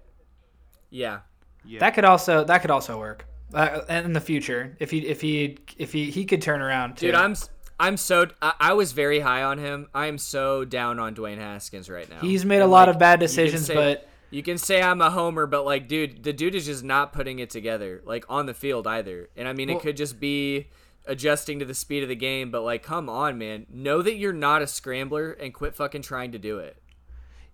Yeah. 0.89 1.19
yeah. 1.65 1.79
that 1.79 1.93
could 1.95 2.05
also 2.05 2.43
that 2.45 2.59
could 2.61 2.71
also 2.71 2.97
work 2.99 3.25
uh, 3.53 3.81
in 3.89 4.13
the 4.13 4.21
future 4.21 4.75
if 4.79 4.91
he 4.91 4.99
if 5.07 5.21
he 5.21 5.57
if 5.77 5.91
he 5.91 6.09
he 6.11 6.25
could 6.25 6.41
turn 6.41 6.61
around 6.61 6.97
too. 6.97 7.07
Dude, 7.07 7.15
I'm 7.15 7.31
s- 7.31 7.49
I'm 7.79 7.97
so 7.97 8.27
I, 8.41 8.53
I 8.59 8.73
was 8.73 8.91
very 8.93 9.19
high 9.19 9.43
on 9.43 9.57
him. 9.57 9.87
I 9.93 10.07
am 10.07 10.17
so 10.17 10.63
down 10.65 10.99
on 10.99 11.15
Dwayne 11.15 11.37
Haskins 11.37 11.89
right 11.89 12.09
now. 12.09 12.19
he's 12.21 12.45
made 12.45 12.61
a 12.61 12.67
lot 12.67 12.87
like, 12.87 12.95
of 12.95 12.99
bad 12.99 13.19
decisions 13.19 13.65
say- 13.65 13.75
but 13.75 14.07
You 14.29 14.41
can 14.41 14.57
say 14.57 14.81
I'm 14.81 14.99
a 15.01 15.11
homer, 15.11 15.45
but 15.45 15.63
like, 15.65 15.87
dude, 15.87 16.23
the 16.23 16.33
dude 16.33 16.55
is 16.55 16.65
just 16.65 16.83
not 16.83 17.13
putting 17.13 17.37
it 17.39 17.51
together, 17.51 18.01
like 18.05 18.25
on 18.29 18.47
the 18.47 18.53
field 18.55 18.87
either. 18.87 19.29
And 19.35 19.47
I 19.47 19.53
mean, 19.53 19.67
Well- 19.67 19.77
it 19.77 19.81
could 19.83 19.97
just 19.97 20.19
be 20.19 20.69
adjusting 21.05 21.59
to 21.59 21.65
the 21.65 21.73
speed 21.73 22.03
of 22.03 22.09
the 22.09 22.15
game, 22.15 22.51
but 22.51 22.63
like, 22.63 22.83
come 22.83 23.09
on, 23.09 23.37
man, 23.37 23.65
know 23.69 24.01
that 24.01 24.15
you're 24.15 24.33
not 24.33 24.61
a 24.61 24.67
scrambler 24.67 25.31
and 25.31 25.53
quit 25.53 25.75
fucking 25.75 26.01
trying 26.01 26.31
to 26.31 26.39
do 26.39 26.59
it. 26.59 26.77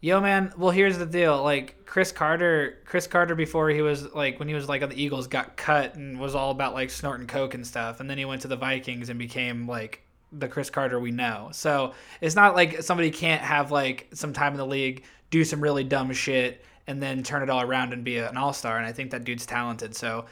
Yo, 0.01 0.21
man. 0.21 0.53
Well, 0.57 0.71
here's 0.71 0.97
the 0.97 1.05
deal. 1.05 1.43
Like 1.43 1.85
Chris 1.85 2.13
Carter, 2.13 2.77
Chris 2.85 3.05
Carter 3.05 3.35
before 3.35 3.69
he 3.69 3.81
was 3.81 4.13
like 4.13 4.39
when 4.39 4.47
he 4.47 4.53
was 4.53 4.69
like 4.69 4.81
on 4.81 4.87
the 4.87 5.01
Eagles, 5.01 5.27
got 5.27 5.57
cut 5.57 5.95
and 5.95 6.17
was 6.17 6.35
all 6.35 6.51
about 6.51 6.73
like 6.73 6.89
snorting 6.89 7.27
coke 7.27 7.53
and 7.53 7.67
stuff, 7.67 7.99
and 7.99 8.09
then 8.09 8.17
he 8.17 8.23
went 8.23 8.41
to 8.43 8.47
the 8.47 8.55
Vikings 8.55 9.09
and 9.09 9.19
became 9.19 9.67
like 9.67 10.01
the 10.31 10.47
Chris 10.47 10.69
Carter 10.69 11.01
we 11.01 11.11
know. 11.11 11.49
So 11.51 11.93
it's 12.21 12.35
not 12.35 12.55
like 12.55 12.81
somebody 12.81 13.11
can't 13.11 13.41
have 13.41 13.71
like 13.71 14.07
some 14.13 14.31
time 14.31 14.53
in 14.53 14.57
the 14.57 14.65
league, 14.65 15.03
do 15.31 15.43
some 15.43 15.59
really 15.59 15.83
dumb 15.83 16.13
shit, 16.13 16.63
and 16.87 17.03
then 17.03 17.21
turn 17.21 17.43
it 17.43 17.49
all 17.49 17.61
around 17.61 17.91
and 17.91 18.05
be 18.05 18.19
an 18.19 18.37
all 18.37 18.53
star. 18.53 18.77
And 18.77 18.85
I 18.85 18.93
think 18.93 19.11
that 19.11 19.25
dude's 19.25 19.45
talented. 19.45 19.97
So 19.97 20.25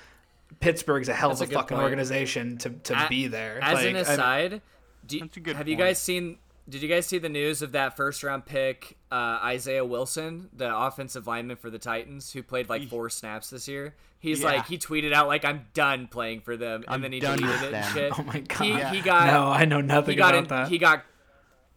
Pittsburgh's 0.59 1.07
a 1.09 1.13
hell 1.13 1.29
That's 1.29 1.41
of 1.41 1.49
a 1.49 1.53
a, 1.53 1.55
fucking 1.55 1.77
point. 1.77 1.83
organization 1.83 2.57
to 2.59 2.69
to 2.71 3.05
A- 3.05 3.09
be 3.09 3.27
there. 3.27 3.59
As 3.61 3.75
Like, 3.75 3.87
an 3.87 3.95
aside, 3.97 4.61
do, 5.05 5.19
That's 5.19 5.37
a 5.37 5.39
good 5.39 5.55
have 5.55 5.67
you 5.67 5.75
guys 5.75 5.99
seen? 5.99 6.37
Did 6.69 6.81
you 6.81 6.89
guys 6.89 7.05
see 7.05 7.17
the 7.17 7.29
news 7.29 7.61
of 7.61 7.71
that 7.71 7.95
first 7.95 8.23
round 8.23 8.45
pick, 8.45 8.97
uh, 9.09 9.39
Isaiah 9.41 9.85
Wilson, 9.85 10.49
the 10.51 10.75
offensive 10.77 11.25
lineman 11.25 11.55
for 11.55 11.69
the 11.69 11.79
Titans, 11.79 12.33
who 12.33 12.43
played 12.43 12.67
like 12.67 12.89
four 12.89 13.09
snaps 13.09 13.49
this 13.51 13.69
year? 13.69 13.95
He's 14.19 14.41
Yeah. 14.41 14.47
like 14.47 14.65
he 14.67 14.77
tweeted 14.77 15.13
out 15.13 15.27
like 15.27 15.45
I'm 15.45 15.67
done 15.73 16.07
playing 16.07 16.41
for 16.41 16.57
them, 16.57 16.83
and 16.83 16.93
I'm 16.93 17.01
then 17.01 17.13
he 17.13 17.21
done 17.21 17.37
deleted 17.37 17.61
with 17.61 17.69
it 17.69 17.75
and 17.75 17.93
shit. 17.93 18.19
Oh 18.19 18.23
my 18.23 18.39
god. 18.41 18.63
He, 18.91 18.97
he 18.97 19.01
got 19.01 19.27
no, 19.27 19.47
I 19.47 19.63
know 19.63 19.79
nothing 19.79 20.13
he 20.13 20.17
got 20.17 20.33
about 20.33 20.43
in, 20.43 20.47
that. 20.49 20.67
he 20.69 20.77
got 20.77 21.05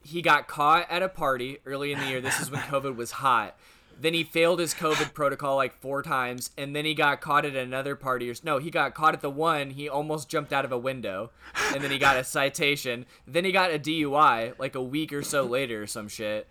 he 0.03 0.23
got 0.23 0.49
caught 0.49 0.91
at 0.91 1.03
a 1.03 1.09
party 1.09 1.59
early 1.67 1.93
in 1.93 2.01
the 2.01 2.07
year. 2.07 2.21
This 2.21 2.41
is 2.41 2.51
when 2.51 2.61
COVID 2.63 2.97
was 2.97 3.13
hot. 3.13 3.57
Then 4.01 4.15
he 4.15 4.25
failed 4.25 4.61
his 4.61 4.73
COVID 4.73 5.13
protocol 5.13 5.57
like 5.57 5.75
four 5.75 6.03
times, 6.03 6.51
and 6.57 6.75
then 6.75 6.87
he 6.87 6.95
got 6.95 7.21
caught 7.21 7.45
at 7.45 7.55
another 7.55 7.95
party. 7.95 8.31
Or 8.31 8.35
no, 8.43 8.57
he 8.57 8.71
got 8.71 8.95
caught 8.95 9.13
at 9.13 9.21
the 9.21 9.29
one. 9.31 9.71
He 9.71 9.91
almost 9.91 10.31
jumped 10.31 10.55
out 10.55 10.65
of 10.65 10.73
a 10.73 10.79
window, 10.79 11.31
and 11.75 11.85
then 11.85 11.91
he 11.91 11.99
got 11.99 12.17
a 12.17 12.25
citation. 12.25 13.05
Then 13.27 13.45
he 13.45 13.53
got 13.53 13.71
a 13.71 13.79
DUI 13.79 14.59
like 14.59 14.75
a 14.75 14.83
week 14.83 15.13
or 15.13 15.23
so 15.23 15.43
later, 15.45 15.83
or 15.83 15.87
some 15.87 16.09
shit. 16.09 16.49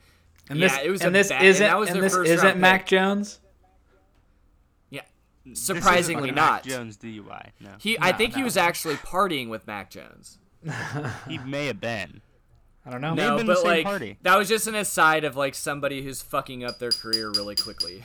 and 0.47 0.59
yeah, 0.59 0.67
this, 0.67 0.79
it 0.85 0.89
was 0.91 1.01
and 1.01 1.09
a 1.09 1.19
this 1.19 1.29
bad- 1.29 1.43
isn't 1.43 1.63
and 1.65 1.71
that 1.73 1.79
was 1.79 1.89
and 1.89 2.03
this 2.03 2.13
first 2.13 2.29
isn't 2.29 2.59
Mac 2.59 2.81
pick. 2.81 2.87
Jones. 2.89 3.39
Yeah, 4.91 5.01
surprisingly 5.53 6.29
not. 6.31 6.63
Mac 6.65 6.71
Jones 6.71 6.97
DUI. 6.97 7.49
No, 7.59 7.69
He, 7.79 7.97
I 7.99 8.11
No, 8.11 8.17
think 8.17 8.35
he 8.35 8.43
was 8.43 8.57
actually 8.57 8.95
partying 8.97 9.49
with 9.49 9.65
Mac 9.65 9.89
Jones. 9.89 10.37
he 11.27 11.39
may 11.39 11.65
have 11.65 11.81
been. 11.81 12.21
I 12.89 12.91
don't 12.91 13.01
know. 13.01 13.13
No, 13.13 13.37
been 13.37 13.45
the 13.45 13.53
but 13.53 13.59
same 13.59 13.67
like 13.67 13.85
party. 13.85 14.17
that 14.23 14.35
was 14.35 14.49
just 14.49 14.65
an 14.65 14.73
aside 14.73 15.23
of 15.23 15.35
like 15.35 15.53
somebody 15.53 16.01
who's 16.01 16.23
fucking 16.23 16.63
up 16.63 16.79
their 16.79 16.89
career 16.89 17.29
really 17.29 17.53
quickly. 17.53 18.03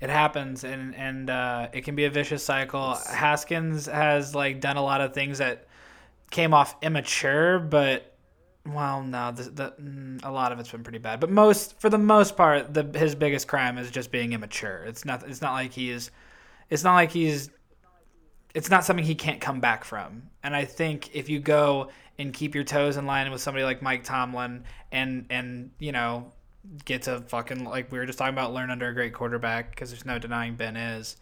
it 0.00 0.08
happens 0.08 0.64
and 0.64 0.94
and 0.94 1.28
uh, 1.28 1.68
it 1.74 1.82
can 1.82 1.94
be 1.94 2.06
a 2.06 2.10
vicious 2.10 2.42
cycle 2.42 2.94
haskins 2.94 3.84
has 3.84 4.34
like 4.34 4.62
done 4.62 4.78
a 4.78 4.82
lot 4.82 5.02
of 5.02 5.12
things 5.12 5.36
that 5.36 5.66
came 6.30 6.54
off 6.54 6.74
immature 6.80 7.58
but 7.58 8.16
well 8.66 9.02
no 9.02 9.30
the, 9.32 9.42
the, 9.42 9.74
mm, 9.78 10.18
a 10.24 10.30
lot 10.30 10.50
of 10.50 10.58
it's 10.58 10.70
been 10.70 10.82
pretty 10.82 10.98
bad 10.98 11.20
but 11.20 11.28
most 11.28 11.78
for 11.78 11.90
the 11.90 11.98
most 11.98 12.38
part 12.38 12.72
the 12.72 12.82
his 12.98 13.14
biggest 13.14 13.46
crime 13.46 13.76
is 13.76 13.90
just 13.90 14.10
being 14.10 14.32
immature 14.32 14.82
it's 14.86 15.04
not 15.04 15.28
it's 15.28 15.42
not 15.42 15.52
like 15.52 15.72
he's 15.72 16.10
it's 16.70 16.82
not 16.82 16.94
like 16.94 17.10
he's 17.10 17.50
it's 18.54 18.70
not 18.70 18.84
something 18.84 19.04
he 19.04 19.16
can't 19.16 19.40
come 19.40 19.60
back 19.60 19.84
from. 19.84 20.30
And 20.42 20.54
I 20.54 20.64
think 20.64 21.14
if 21.14 21.28
you 21.28 21.40
go 21.40 21.88
and 22.18 22.32
keep 22.32 22.54
your 22.54 22.64
toes 22.64 22.96
in 22.96 23.06
line 23.06 23.30
with 23.30 23.40
somebody 23.40 23.64
like 23.64 23.82
Mike 23.82 24.04
Tomlin 24.04 24.64
and 24.92 25.26
and 25.30 25.70
you 25.78 25.92
know 25.92 26.32
get 26.84 27.02
to 27.02 27.20
fucking 27.20 27.64
like 27.64 27.92
we 27.92 27.98
were 27.98 28.06
just 28.06 28.18
talking 28.18 28.34
about 28.34 28.52
learn 28.52 28.70
under 28.70 28.88
a 28.88 28.94
great 28.94 29.12
quarterback 29.12 29.70
because 29.70 29.90
there's 29.90 30.06
no 30.06 30.18
denying 30.18 30.54
Ben 30.54 30.76
is 30.76 31.16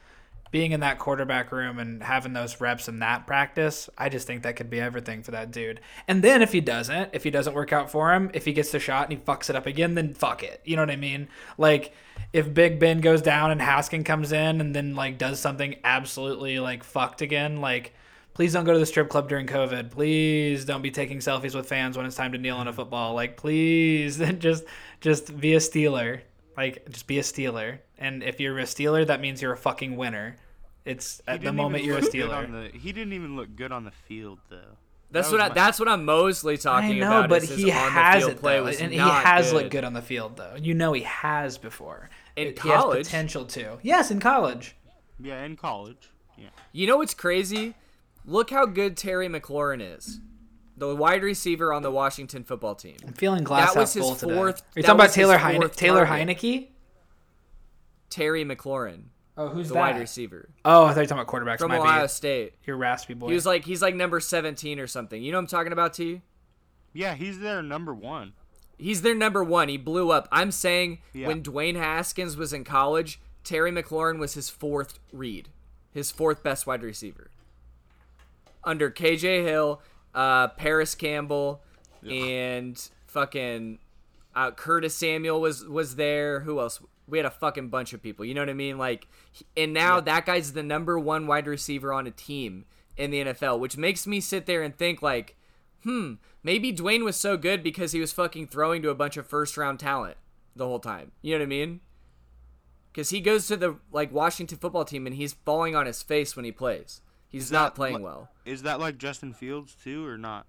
being 0.52 0.72
in 0.72 0.80
that 0.80 0.98
quarterback 0.98 1.50
room 1.50 1.78
and 1.78 2.02
having 2.02 2.34
those 2.34 2.60
reps 2.60 2.86
in 2.86 2.98
that 2.98 3.26
practice, 3.26 3.88
I 3.96 4.10
just 4.10 4.26
think 4.26 4.42
that 4.42 4.54
could 4.54 4.68
be 4.68 4.78
everything 4.78 5.22
for 5.22 5.30
that 5.30 5.50
dude. 5.50 5.80
And 6.06 6.22
then 6.22 6.42
if 6.42 6.52
he 6.52 6.60
doesn't, 6.60 7.10
if 7.14 7.24
he 7.24 7.30
doesn't 7.30 7.54
work 7.54 7.72
out 7.72 7.90
for 7.90 8.12
him, 8.12 8.30
if 8.34 8.44
he 8.44 8.52
gets 8.52 8.70
the 8.70 8.78
shot 8.78 9.08
and 9.08 9.18
he 9.18 9.24
fucks 9.24 9.48
it 9.48 9.56
up 9.56 9.66
again, 9.66 9.94
then 9.94 10.12
fuck 10.12 10.42
it. 10.42 10.60
You 10.64 10.76
know 10.76 10.82
what 10.82 10.90
I 10.90 10.96
mean? 10.96 11.28
Like 11.56 11.94
if 12.34 12.52
Big 12.52 12.78
Ben 12.78 13.00
goes 13.00 13.22
down 13.22 13.50
and 13.50 13.62
Haskin 13.62 14.04
comes 14.04 14.30
in 14.30 14.60
and 14.60 14.76
then 14.76 14.94
like 14.94 15.16
does 15.16 15.40
something 15.40 15.76
absolutely 15.84 16.60
like 16.60 16.84
fucked 16.84 17.22
again, 17.22 17.62
like 17.62 17.94
please 18.34 18.52
don't 18.52 18.64
go 18.64 18.72
to 18.72 18.78
the 18.78 18.86
strip 18.86 19.08
club 19.08 19.28
during 19.28 19.46
COVID. 19.46 19.90
Please 19.90 20.64
don't 20.64 20.82
be 20.82 20.90
taking 20.90 21.18
selfies 21.18 21.54
with 21.54 21.68
fans 21.68 21.96
when 21.96 22.06
it's 22.06 22.16
time 22.16 22.32
to 22.32 22.38
kneel 22.38 22.56
on 22.56 22.66
a 22.66 22.70
mm-hmm. 22.70 22.76
football. 22.76 23.14
Like 23.14 23.36
please 23.36 24.18
just 24.38 24.64
just 25.00 25.38
be 25.38 25.54
a 25.54 25.58
Steeler. 25.58 26.20
Like 26.56 26.88
just 26.90 27.06
be 27.06 27.18
a 27.18 27.22
Steeler. 27.22 27.78
And 27.98 28.22
if 28.22 28.40
you're 28.40 28.58
a 28.58 28.64
Steeler, 28.64 29.06
that 29.06 29.20
means 29.20 29.40
you're 29.40 29.52
a 29.52 29.56
fucking 29.56 29.96
winner. 29.96 30.36
It's 30.84 31.22
He 31.26 31.32
at 31.32 31.42
the 31.42 31.52
moment 31.52 31.84
you're 31.84 31.98
a 31.98 32.00
look 32.00 32.12
good 32.12 32.30
Steeler. 32.30 32.36
on 32.36 32.52
the- 32.52 32.78
he 32.78 32.92
didn't 32.92 33.12
even 33.12 33.36
look 33.36 33.54
good 33.54 33.72
on 33.72 33.84
the 33.84 33.92
field 33.92 34.38
though. 34.50 34.76
That's 35.10 35.28
That 35.28 35.34
what 35.34 35.40
I, 35.42 35.48
my- 35.48 35.54
that's 35.54 35.78
what 35.78 35.88
I'm 35.88 36.04
mostly 36.04 36.54
I 36.54 36.56
talking 36.56 36.98
know, 36.98 37.06
about. 37.06 37.28
but 37.28 37.42
is 37.42 37.50
his 37.50 37.58
he 37.58 37.68
has 37.68 38.26
it 38.26 38.38
play 38.38 38.58
though, 38.58 38.66
and 38.66 38.90
he 38.90 38.98
not 38.98 39.24
has 39.24 39.52
looked 39.52 39.70
good 39.70 39.84
on 39.84 39.92
the 39.92 40.02
field 40.02 40.36
though. 40.36 40.56
You 40.60 40.74
know 40.74 40.92
he 40.94 41.02
has 41.02 41.58
before. 41.58 42.08
In 42.34 42.48
It- 42.48 42.58
he 42.58 42.68
has 42.70 42.80
college? 42.80 43.06
potential 43.06 43.44
to. 43.46 43.78
Yes, 43.82 44.10
in 44.10 44.20
college. 44.20 44.74
Yeah, 45.20 45.44
in 45.44 45.56
college. 45.56 46.10
Yeah. 46.36 46.48
You 46.72 46.86
know 46.86 46.96
what's 46.96 47.14
crazy? 47.14 47.74
Look 48.24 48.50
how 48.50 48.66
good 48.66 48.96
Terry 48.96 49.28
McLaurin 49.28 49.80
is. 49.96 50.20
The 50.76 50.94
wide 50.94 51.22
receiver 51.22 51.72
on 51.72 51.82
the 51.82 51.90
Washington 51.90 52.44
football 52.44 52.74
team. 52.74 52.96
I'm 53.06 53.12
feeling 53.12 53.44
glass 53.44 53.74
That 53.74 53.80
was 53.80 53.92
his 53.92 54.02
full 54.04 54.14
today. 54.16 54.34
fourth- 54.34 54.60
Are 54.62 54.64
you 54.76 54.82
talking 54.82 55.00
about 55.00 55.12
Taylor 55.12 55.38
Heine- 55.38 55.68
Taylor. 55.70 56.06
Heinicke? 56.06 56.68
Terry 58.10 58.44
McLaurin, 58.44 59.04
Oh, 59.36 59.48
who's 59.48 59.68
the 59.68 59.74
that? 59.74 59.80
wide 59.80 59.98
receiver 60.00 60.50
Oh, 60.64 60.84
I 60.84 60.88
thought 60.88 60.96
you 60.96 61.00
were 61.02 61.06
talking 61.06 61.12
about 61.22 61.26
quarterbacks. 61.28 61.58
from 61.60 61.68
Might 61.70 61.80
Ohio 61.80 62.02
be. 62.02 62.08
State. 62.08 62.54
You're 62.64 62.76
raspy 62.76 63.14
boy. 63.14 63.28
He 63.28 63.34
was 63.34 63.46
like 63.46 63.64
he's 63.64 63.80
like 63.82 63.94
number 63.94 64.20
17 64.20 64.78
or 64.78 64.86
something. 64.86 65.22
You 65.22 65.32
know 65.32 65.38
what 65.38 65.42
I'm 65.42 65.46
talking 65.48 65.72
about, 65.72 65.94
T? 65.94 66.22
Yeah, 66.92 67.14
he's 67.14 67.38
their 67.40 67.62
number 67.62 67.94
one. 67.94 68.34
He's 68.78 69.02
their 69.02 69.14
number 69.14 69.42
one. 69.44 69.68
He 69.68 69.76
blew 69.78 70.10
up. 70.10 70.28
I'm 70.32 70.50
saying 70.50 70.98
Yeah. 71.14 71.28
when 71.28 71.42
Dwayne 71.42 71.76
Haskins 71.76 72.36
was 72.36 72.52
in 72.52 72.64
college, 72.64 73.20
Terry 73.44 73.70
McLaurin 73.72 74.18
was 74.18 74.34
his 74.34 74.50
fourth 74.50 74.98
read, 75.12 75.48
his 75.90 76.10
fourth 76.10 76.42
best 76.42 76.66
wide 76.66 76.82
receiver. 76.82 77.30
Under 78.64 78.90
KJ 78.90 79.44
Hill, 79.44 79.80
uh, 80.14 80.48
Parris 80.48 80.94
Campbell, 80.94 81.62
and 82.08 82.90
fucking 83.06 83.78
uh, 84.34 84.50
Curtis 84.52 84.94
Samuel 84.94 85.40
was 85.40 85.64
was 85.64 85.96
there. 85.96 86.40
Who 86.40 86.60
else? 86.60 86.80
We 87.06 87.18
had 87.18 87.26
a 87.26 87.30
fucking 87.30 87.68
bunch 87.68 87.92
of 87.92 88.02
people. 88.02 88.24
You 88.24 88.34
know 88.34 88.40
what 88.40 88.48
I 88.48 88.54
mean? 88.54 88.78
Like, 88.78 89.08
and 89.56 89.72
now 89.72 90.00
that 90.00 90.24
guy's 90.24 90.52
the 90.52 90.62
number 90.62 90.98
one 90.98 91.26
wide 91.26 91.46
receiver 91.46 91.92
on 91.92 92.06
a 92.06 92.10
team 92.10 92.64
in 92.96 93.10
the 93.10 93.24
NFL, 93.24 93.58
which 93.58 93.76
makes 93.76 94.06
me 94.06 94.20
sit 94.20 94.46
there 94.46 94.62
and 94.62 94.76
think 94.76 95.02
like, 95.02 95.36
hmm, 95.82 96.14
maybe 96.42 96.72
Dwayne 96.72 97.04
was 97.04 97.16
so 97.16 97.36
good 97.36 97.62
because 97.62 97.92
he 97.92 98.00
was 98.00 98.12
fucking 98.12 98.46
throwing 98.46 98.82
to 98.82 98.90
a 98.90 98.94
bunch 98.94 99.16
of 99.16 99.26
first 99.26 99.56
round 99.56 99.80
talent 99.80 100.16
the 100.54 100.66
whole 100.66 100.78
time. 100.78 101.12
You 101.22 101.32
know 101.32 101.40
what 101.40 101.46
I 101.46 101.48
mean? 101.48 101.80
Because 102.92 103.10
he 103.10 103.20
goes 103.20 103.46
to 103.48 103.56
the 103.56 103.76
like 103.90 104.12
Washington 104.12 104.58
football 104.58 104.84
team 104.84 105.06
and 105.06 105.16
he's 105.16 105.32
falling 105.32 105.74
on 105.74 105.86
his 105.86 106.02
face 106.02 106.36
when 106.36 106.44
he 106.44 106.52
plays. 106.52 107.00
He's 107.32 107.50
not 107.50 107.74
that 107.74 107.76
playing 107.76 108.02
well. 108.02 108.28
Is 108.44 108.62
that 108.62 108.78
like 108.78 108.98
Justin 108.98 109.32
Fields 109.32 109.74
too, 109.82 110.06
or 110.06 110.18
not? 110.18 110.46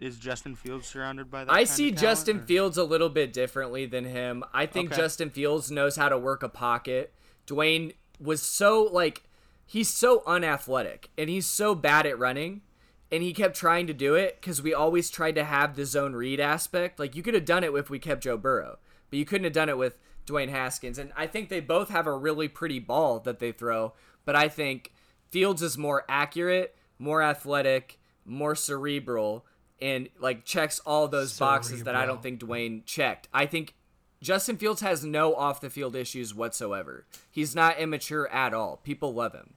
Is 0.00 0.18
Justin 0.18 0.56
Fields 0.56 0.86
surrounded 0.88 1.30
by 1.30 1.44
that? 1.44 1.52
I 1.52 1.64
see 1.64 1.86
talent, 1.90 2.00
Justin 2.00 2.36
or- 2.38 2.42
Fields 2.42 2.78
a 2.78 2.84
little 2.84 3.08
bit 3.08 3.32
differently 3.32 3.86
than 3.86 4.04
him. 4.04 4.42
I 4.54 4.66
think 4.66 4.90
Okay. 4.92 5.00
Justin 5.02 5.30
Fields 5.30 5.70
knows 5.70 5.96
how 5.96 6.08
to 6.08 6.18
work 6.18 6.42
a 6.42 6.48
pocket. 6.48 7.12
Dwayne 7.46 7.94
was 8.20 8.40
so 8.42 8.82
like 8.84 9.24
he's 9.66 9.88
so 9.88 10.22
unathletic 10.26 11.10
and 11.18 11.28
he's 11.28 11.46
so 11.46 11.74
bad 11.74 12.06
at 12.06 12.18
running 12.18 12.62
and 13.10 13.22
he 13.22 13.32
kept 13.32 13.56
trying 13.56 13.86
to 13.88 13.92
do 13.94 14.14
it 14.14 14.40
cuz 14.42 14.62
we 14.62 14.72
always 14.74 15.10
tried 15.10 15.34
to 15.34 15.44
have 15.44 15.76
the 15.76 15.84
zone 15.84 16.14
read 16.14 16.40
aspect. 16.40 16.98
Like 16.98 17.14
you 17.16 17.22
could 17.22 17.34
have 17.34 17.44
done 17.44 17.64
it 17.64 17.72
if 17.74 17.90
we 17.90 17.98
kept 17.98 18.22
Joe 18.22 18.36
Burrow, 18.36 18.78
but 19.10 19.18
you 19.18 19.24
couldn't 19.24 19.44
have 19.44 19.52
done 19.52 19.68
it 19.68 19.78
with 19.78 19.98
Dwayne 20.26 20.50
Haskins. 20.50 20.98
And 20.98 21.12
I 21.16 21.26
think 21.26 21.48
they 21.48 21.60
both 21.60 21.88
have 21.90 22.06
a 22.06 22.16
really 22.16 22.48
pretty 22.48 22.78
ball 22.78 23.18
that 23.20 23.38
they 23.40 23.50
throw, 23.52 23.92
but 24.24 24.36
I 24.36 24.48
think 24.48 24.92
Fields 25.32 25.62
is 25.62 25.76
more 25.76 26.04
accurate, 26.08 26.76
more 26.98 27.22
athletic, 27.22 27.98
more 28.24 28.54
cerebral 28.54 29.44
and 29.80 30.08
like 30.20 30.44
checks 30.44 30.78
all 30.86 31.08
those 31.08 31.36
boxes 31.36 31.82
that 31.82 31.96
I 31.96 32.06
don't 32.06 32.22
think 32.22 32.38
Dwayne 32.40 32.84
checked. 32.86 33.26
I 33.34 33.46
think 33.46 33.74
Justin 34.22 34.56
Fields 34.56 34.80
has 34.82 35.04
no 35.04 35.34
off 35.34 35.60
the 35.60 35.70
field 35.70 35.96
issues 35.96 36.32
whatsoever. 36.32 37.04
He's 37.30 37.56
not 37.56 37.78
immature 37.80 38.28
at 38.28 38.54
all. 38.54 38.76
People 38.84 39.12
love 39.12 39.32
him. 39.32 39.54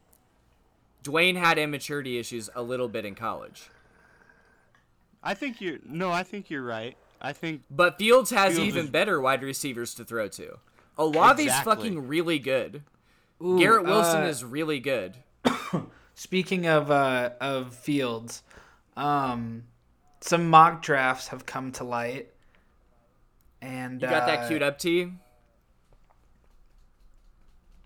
Dwayne 1.04 1.36
had 1.36 1.60
immaturity 1.60 2.18
issues 2.18 2.50
a 2.56 2.64
little 2.64 2.88
bit 2.88 3.06
in 3.06 3.14
college. 3.14 3.70
I 5.22 5.36
think 5.36 5.62
you're 5.62 5.78
no. 5.86 6.10
I 6.12 6.24
think 6.24 6.50
you're 6.50 6.64
right. 6.64 6.98
I 7.22 7.34
think 7.34 7.62
But 7.70 7.98
Fields 8.00 8.32
has 8.32 8.56
Fields 8.56 8.68
even 8.68 8.86
is- 8.86 8.92
better 8.92 9.20
wide 9.22 9.44
receivers 9.44 9.94
to 9.96 10.04
throw 10.06 10.28
to. 10.30 10.58
Olave's 10.98 11.42
Exactly. 11.42 11.76
fucking 11.76 12.08
really 12.08 12.40
good. 12.40 12.84
Ooh, 13.44 13.60
Garrett 13.60 13.84
Wilson 13.86 14.24
uh, 14.24 14.28
is 14.28 14.44
really 14.44 14.80
good. 14.80 15.18
Speaking 16.16 16.66
of 16.66 16.90
uh, 16.90 17.32
of 17.42 17.76
Fields, 17.76 18.42
um, 18.96 19.64
some 20.22 20.50
mock 20.50 20.82
drafts 20.82 21.28
have 21.28 21.46
come 21.46 21.72
to 21.74 21.84
light, 21.84 22.30
and 23.62 24.02
You 24.02 24.08
got 24.08 24.24
uh, 24.24 24.26
that 24.28 24.48
queued 24.48 24.64
up, 24.64 24.80
T? 24.80 25.12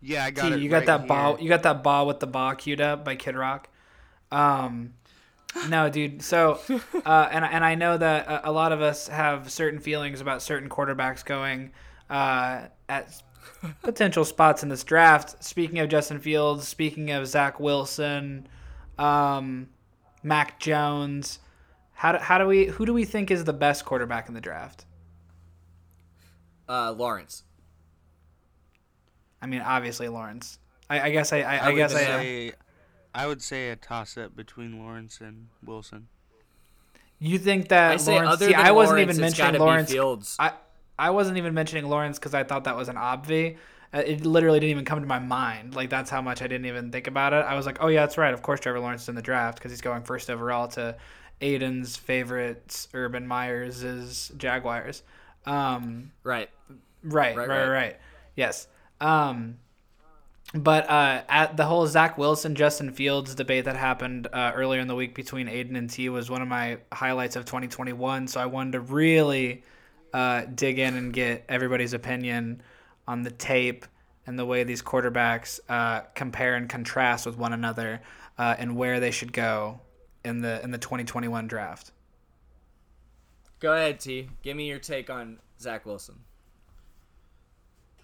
yeah, 0.02 0.26
I 0.26 0.32
got 0.32 0.50
T, 0.50 0.54
it. 0.54 0.60
you 0.60 0.70
got 0.70 0.78
right 0.78 0.86
that 0.88 1.08
ball. 1.08 1.38
You 1.40 1.50
got 1.50 1.64
that 1.64 1.84
ball 1.84 2.08
with 2.08 2.20
the 2.20 2.28
ball 2.28 2.56
queued 2.56 2.82
up 2.82 3.04
by 3.04 3.16
Kid 3.16 3.36
Rock. 3.36 3.68
Um, 4.32 4.94
no, 5.70 5.90
dude. 5.90 6.22
So, 6.22 6.60
uh, 7.06 7.30
and 7.32 7.44
and 7.44 7.66
I 7.66 7.76
know 7.76 7.98
that 7.98 8.28
a, 8.28 8.50
a 8.50 8.52
lot 8.52 8.72
of 8.72 8.82
us 8.82 9.08
have 9.08 9.52
certain 9.52 9.80
feelings 9.80 10.22
about 10.22 10.42
certain 10.42 10.70
quarterbacks 10.70 11.26
going 11.26 11.72
uh, 12.10 12.68
at 12.88 13.22
potential 13.82 14.26
spots 14.26 14.64
in 14.64 14.70
this 14.70 14.84
draft. 14.84 15.44
Speaking 15.44 15.80
of 15.80 15.90
Justin 15.90 16.20
Fields, 16.20 16.68
speaking 16.68 17.12
of 17.12 17.28
Zach 17.28 17.60
Wilson, 17.60 18.48
um, 18.98 19.70
Mac 20.24 20.60
Jones. 20.60 21.40
How 21.94 22.14
do, 22.14 22.18
how 22.20 22.38
do 22.38 22.46
we 22.46 22.68
who 22.68 22.86
do 22.86 22.94
we 22.94 23.06
think 23.06 23.30
is 23.32 23.44
the 23.44 23.54
best 23.54 23.86
quarterback 23.86 24.28
in 24.28 24.34
the 24.34 24.42
draft? 24.42 24.86
Uh, 26.68 26.92
Lawrence. 26.92 27.44
I 29.42 29.48
mean, 29.48 29.62
obviously 29.62 30.08
Lawrence. 30.08 30.60
I, 30.90 31.02
I 31.02 31.10
guess 31.12 31.34
I 31.34 31.40
I, 31.40 31.42
I, 31.42 31.58
I 31.58 31.68
would 31.70 31.76
guess 31.78 31.94
I. 31.94 31.98
say, 31.98 32.52
I 33.14 33.28
would 33.28 33.42
say 33.42 33.70
a 33.70 33.76
toss 33.76 34.18
up 34.18 34.36
between 34.36 34.80
Lawrence 34.80 35.20
and 35.20 35.48
Wilson. 35.66 36.08
You 37.20 37.38
think 37.38 37.68
that 37.70 37.92
I 37.92 37.98
say 37.98 38.14
Lawrence? 38.14 38.34
other 38.34 38.46
see, 38.48 38.52
than 38.54 38.66
I 38.66 38.72
wasn't 38.72 38.98
Lawrence, 39.00 39.16
even 39.16 39.26
it's 39.26 39.38
mentioning 39.40 39.62
Lawrence. 39.62 39.92
Fields. 39.92 40.36
I 40.40 40.54
I 41.00 41.10
wasn't 41.12 41.38
even 41.38 41.54
mentioning 41.54 41.86
Lawrence 41.89 42.20
because 42.20 42.34
I 42.34 42.43
thought 42.43 42.66
that 42.66 42.76
was 42.76 42.89
an 42.89 42.95
obvi. 42.95 43.58
Uh, 43.93 44.04
It 44.06 44.26
literally 44.26 44.60
didn't 44.60 44.72
even 44.72 44.86
come 44.86 45.02
to 45.02 45.08
my 45.08 45.20
mind. 45.20 45.76
Like 45.76 45.89
that's 45.89 46.10
how 46.10 46.22
much 46.22 46.41
I 46.41 46.47
didn't 46.47 46.68
even 46.68 46.91
think 46.91 47.08
about 47.08 47.34
it. 47.34 47.45
I 47.45 47.56
was 47.56 47.66
like, 47.66 47.78
oh 47.82 47.88
yeah, 47.88 48.02
that's 48.02 48.18
right. 48.18 48.34
Of 48.34 48.41
course, 48.41 48.60
Trevor 48.60 48.80
Lawrence 48.80 49.04
is 49.04 49.10
in 49.10 49.16
the 49.16 49.22
draft 49.22 49.58
because 49.58 49.72
he's 49.72 49.82
going 49.82 50.04
first 50.04 50.30
overall 50.30 50.68
to 50.70 50.95
Aiden's 51.41 51.95
favorites, 51.97 52.88
Urban 52.93 53.26
Meyer's 53.28 54.32
Jaguars. 54.38 55.04
Um, 55.45 56.12
right. 56.24 56.50
Right, 57.04 57.36
Right, 57.36 57.47
right, 57.47 57.47
right, 57.47 57.60
right. 57.62 57.70
right. 57.70 57.97
Yes. 58.36 58.68
Um, 59.00 59.58
but 60.54 60.89
uh, 60.89 61.22
at 61.30 61.58
the 61.58 61.66
whole 61.66 61.86
Zach 61.88 62.18
Wilson 62.18 62.56
Justin 62.56 62.91
Fields 62.91 63.36
debate 63.36 63.66
that 63.66 63.76
happened 63.76 64.28
uh, 64.34 64.52
earlier 64.56 64.82
in 64.82 64.88
the 64.88 64.95
week 64.95 65.14
between 65.14 65.47
Aiden 65.47 65.78
and 65.78 65.89
T 65.89 66.10
was 66.10 66.30
one 66.30 66.41
of 66.41 66.47
my 66.47 66.80
highlights 66.91 67.36
of 67.36 67.45
2021. 67.45 68.28
So 68.28 68.39
I 68.41 68.47
wanted 68.47 68.72
to 68.74 68.80
really 68.80 69.64
uh, 70.14 70.41
dig 70.55 70.80
in 70.80 70.95
and 70.95 71.14
get 71.14 71.45
everybody's 71.49 71.93
opinion 71.93 72.62
on 73.07 73.24
the 73.24 73.32
tape 73.32 73.86
and 74.28 74.38
the 74.38 74.45
way 74.45 74.64
these 74.64 74.82
quarterbacks 74.82 75.60
uh, 75.70 76.01
compare 76.16 76.55
and 76.55 76.70
contrast 76.70 77.26
with 77.26 77.38
one 77.38 77.53
another 77.53 78.01
uh, 78.38 78.55
and 78.60 78.76
where 78.76 78.99
they 78.99 79.12
should 79.12 79.34
go 79.34 79.80
in 80.24 80.41
the 80.41 80.62
in 80.64 80.72
the 80.72 80.78
2021 80.78 81.47
draft. 81.47 81.91
Go 83.60 83.74
ahead, 83.74 83.99
T. 83.99 84.30
Give 84.43 84.55
me 84.55 84.68
your 84.70 84.80
take 84.80 85.10
on 85.10 85.39
Zach 85.60 85.86
Wilson. 85.86 86.16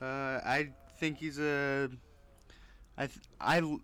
Uh, 0.02 0.06
I 0.46 0.70
think 1.00 1.18
he's 1.18 1.40
a. 1.40 1.90
I 2.98 3.08
th- 3.08 3.20
I. 3.40 3.60
l- 3.60 3.80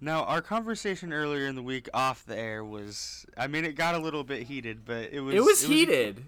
Now 0.00 0.24
our 0.24 0.42
conversation 0.42 1.12
earlier 1.12 1.46
in 1.46 1.54
the 1.54 1.62
week 1.62 1.88
off 1.94 2.26
the 2.26 2.36
air 2.36 2.64
was. 2.64 3.24
I 3.36 3.46
mean, 3.46 3.64
it 3.64 3.74
got 3.76 3.94
a 3.94 3.98
little 3.98 4.24
bit 4.24 4.42
heated, 4.42 4.84
but 4.84 5.10
it 5.12 5.20
was. 5.20 5.34
It 5.34 5.42
was 5.44 5.62
heated. 5.62 6.24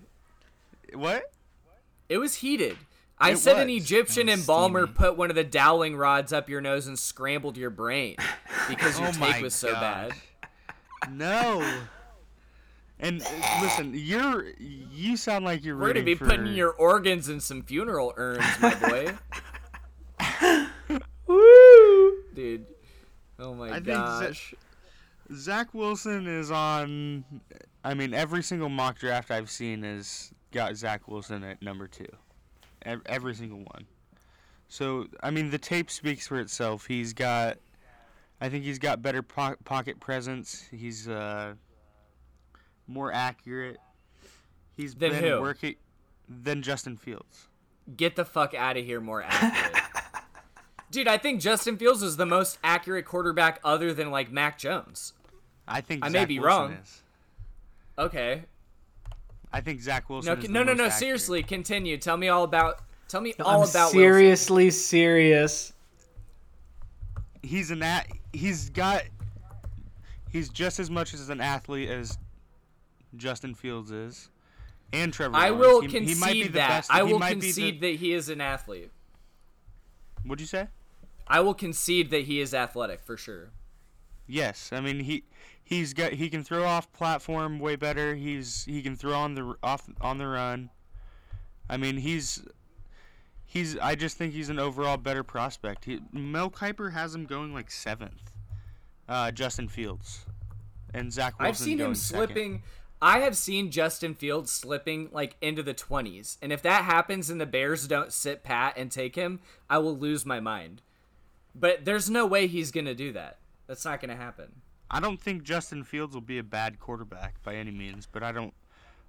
What? 0.94 1.30
It 2.08 2.18
was 2.18 2.36
heated. 2.36 2.76
I 3.18 3.32
It 3.32 3.38
said 3.38 3.58
an. 3.58 3.68
Egyptian 3.68 4.28
embalmer 4.28 4.82
steamy. 4.86 4.94
put 4.96 5.16
one 5.16 5.28
of 5.30 5.36
the 5.36 5.44
dowling 5.44 5.96
rods 5.96 6.32
up 6.32 6.48
your 6.48 6.60
nose 6.60 6.86
and 6.86 6.98
scrambled 6.98 7.56
your 7.56 7.70
brain 7.70 8.16
because 8.68 8.98
your 9.00 9.08
Oh 9.08 9.12
take 9.12 9.20
my 9.20 9.42
was 9.42 9.54
so 9.54 9.72
bad. 9.72 10.12
No. 11.10 11.78
And 13.00 13.22
uh, 13.22 13.58
listen, 13.62 13.92
you're 13.94 14.46
you 14.58 15.16
sound 15.16 15.44
like 15.44 15.64
you're 15.64 15.76
We're 15.76 15.92
gonna 15.92 16.04
be 16.04 16.14
for, 16.14 16.26
putting 16.26 16.48
your 16.54 16.70
organs 16.72 17.28
in 17.28 17.40
some 17.40 17.62
funeral 17.62 18.12
urns, 18.16 18.44
my 18.60 18.74
boy. 18.74 19.14
Woo! 21.26 22.22
Dude. 22.34 22.66
Oh 23.38 23.54
my 23.54 23.68
I 23.68 23.74
think 23.74 23.86
Za- 23.86 23.92
gosh. 24.26 24.54
Zach 25.34 25.74
Wilson 25.74 26.26
is 26.26 26.50
on. 26.50 27.24
I 27.84 27.94
mean, 27.94 28.14
every 28.14 28.42
single 28.42 28.68
mock 28.68 28.98
draft 28.98 29.30
I've 29.30 29.50
seen 29.50 29.82
has 29.82 30.32
got 30.52 30.76
Zach 30.76 31.08
Wilson 31.08 31.44
at 31.44 31.62
number 31.62 31.86
two. 31.88 32.06
Every 33.06 33.34
single 33.34 33.58
one. 33.58 33.86
So 34.68 35.06
I 35.22 35.30
mean, 35.30 35.50
the 35.50 35.58
tape 35.58 35.90
speaks 35.90 36.26
for 36.26 36.38
itself. 36.38 36.86
He's 36.86 37.12
got. 37.12 37.58
I 38.40 38.48
think 38.48 38.64
he's 38.64 38.78
got 38.78 39.02
better 39.02 39.22
po- 39.22 39.56
pocket 39.64 39.98
presence. 39.98 40.64
He's 40.70 41.08
uh, 41.08 41.54
more 42.86 43.12
accurate. 43.12 43.78
He's 44.76 44.94
Than 44.94 45.10
been 45.10 45.24
who? 45.24 45.40
working 45.40 45.74
than 46.28 46.62
Justin 46.62 46.96
Fields. 46.96 47.48
Get 47.96 48.14
the 48.14 48.24
fuck 48.24 48.54
out 48.54 48.76
of 48.76 48.84
here 48.84 49.00
more 49.00 49.24
accurate. 49.26 49.82
Dude, 50.90 51.08
I 51.08 51.18
think 51.18 51.40
Justin 51.40 51.76
Fields 51.78 52.02
is 52.02 52.16
the 52.16 52.26
most 52.26 52.58
accurate 52.62 53.04
quarterback 53.06 53.60
other 53.64 53.92
than 53.92 54.10
like 54.10 54.30
Mac 54.30 54.56
Jones. 54.58 55.14
I 55.66 55.80
think 55.80 56.04
I 56.04 56.08
may 56.08 56.20
Zach 56.20 56.28
be 56.28 56.38
Wilson 56.38 56.56
wrong. 56.62 56.72
Is. 56.74 57.02
Okay. 57.98 58.42
I 59.52 59.60
think 59.60 59.80
Zach 59.80 60.08
Wilson. 60.10 60.34
No, 60.34 60.38
is 60.40 60.46
the 60.46 60.52
no, 60.52 60.62
no, 60.62 60.72
most 60.74 60.78
no. 60.78 60.88
Seriously, 60.90 61.42
continue. 61.42 61.96
Tell 61.96 62.16
me 62.16 62.28
all 62.28 62.44
about. 62.44 62.80
Tell 63.08 63.20
me 63.22 63.34
all 63.40 63.46
I'm 63.46 63.54
about 63.56 63.74
Wilson. 63.74 63.98
seriously 63.98 64.70
serious. 64.70 65.72
he's 67.42 67.70
an 67.70 67.82
at 67.82 68.06
he's 68.32 68.68
got 68.70 69.02
he's 70.30 70.48
just 70.50 70.78
as 70.78 70.90
much 70.90 71.14
as 71.14 71.28
an 71.30 71.40
athlete 71.40 71.88
as 71.88 72.18
Justin 73.16 73.54
Fields 73.54 73.90
is, 73.90 74.28
and 74.92 75.12
Trevor. 75.12 75.36
I 75.36 75.48
Lawrence. 75.48 75.60
will 75.66 75.80
He- 75.82 75.88
concede 75.88 76.08
he 76.16 76.20
might 76.20 76.32
be 76.32 76.42
the 76.44 76.48
that. 76.54 76.68
best- 76.68 76.90
I 76.92 77.04
he 77.06 77.12
will 77.12 77.18
might 77.18 77.34
be 77.34 77.40
the- 77.40 77.46
concede 77.46 77.80
that 77.80 77.94
he 77.96 78.12
is 78.12 78.28
an 78.28 78.40
athlete. 78.42 78.90
What'd 80.24 80.40
you 80.40 80.46
say? 80.46 80.68
I 81.26 81.40
will 81.40 81.54
concede 81.54 82.10
that 82.10 82.24
he 82.24 82.40
is 82.40 82.52
athletic 82.52 83.00
for 83.02 83.16
sure. 83.16 83.50
Yes, 84.26 84.70
I 84.72 84.80
mean 84.80 85.00
he 85.00 85.24
he's 85.68 85.92
got 85.92 86.12
he 86.12 86.30
can 86.30 86.42
throw 86.42 86.64
off 86.64 86.90
platform 86.92 87.58
way 87.58 87.76
better. 87.76 88.14
He's 88.14 88.64
he 88.64 88.80
can 88.80 88.96
throw 88.96 89.12
on 89.12 89.34
the 89.34 89.54
off 89.62 89.88
on 90.00 90.16
the 90.16 90.26
run. 90.26 90.70
I 91.68 91.76
mean 91.76 91.98
he's 91.98 92.42
he's 93.44 93.78
I 93.78 93.94
just 93.94 94.16
think 94.16 94.32
he's 94.32 94.48
an 94.48 94.58
overall 94.58 94.96
better 94.96 95.22
prospect. 95.22 95.84
He, 95.84 96.00
Mel 96.10 96.50
Kiper 96.50 96.92
has 96.92 97.14
him 97.14 97.26
going 97.26 97.52
like 97.52 97.70
seventh. 97.70 98.32
Uh, 99.06 99.30
Justin 99.30 99.68
Fields 99.68 100.26
and 100.92 101.12
Zach 101.12 101.38
Wilson. 101.38 101.48
I've 101.48 101.56
seen 101.56 101.72
him 101.78 101.86
going 101.86 101.94
second. 101.94 102.26
slipping. 102.26 102.62
I 103.00 103.20
have 103.20 103.36
seen 103.36 103.70
Justin 103.70 104.14
Fields 104.14 104.50
slipping 104.52 105.08
like 105.12 105.36
into 105.40 105.62
the 105.62 105.72
20s. 105.72 106.36
And 106.42 106.52
if 106.52 106.62
that 106.62 106.84
happens 106.84 107.30
and 107.30 107.40
the 107.40 107.46
Bears 107.46 107.86
don't 107.86 108.12
sit 108.12 108.42
pat 108.42 108.74
and 108.76 108.90
take 108.90 109.14
him, 109.14 109.40
I 109.70 109.78
will 109.78 109.96
lose 109.96 110.26
my 110.26 110.40
mind. 110.40 110.82
But 111.54 111.84
there's 111.84 112.10
no 112.10 112.26
way 112.26 112.48
he's 112.48 112.70
going 112.70 112.84
to 112.86 112.94
do 112.94 113.12
that. 113.12 113.38
That's 113.66 113.84
not 113.84 114.00
going 114.00 114.10
to 114.10 114.16
happen. 114.22 114.60
I 114.90 115.00
don't 115.00 115.20
think 115.20 115.42
Justin 115.42 115.84
Fields 115.84 116.14
will 116.14 116.22
be 116.22 116.38
a 116.38 116.42
bad 116.42 116.80
quarterback 116.80 117.42
by 117.42 117.56
any 117.56 117.70
means, 117.70 118.06
but 118.10 118.22
I 118.22 118.32
don't. 118.32 118.54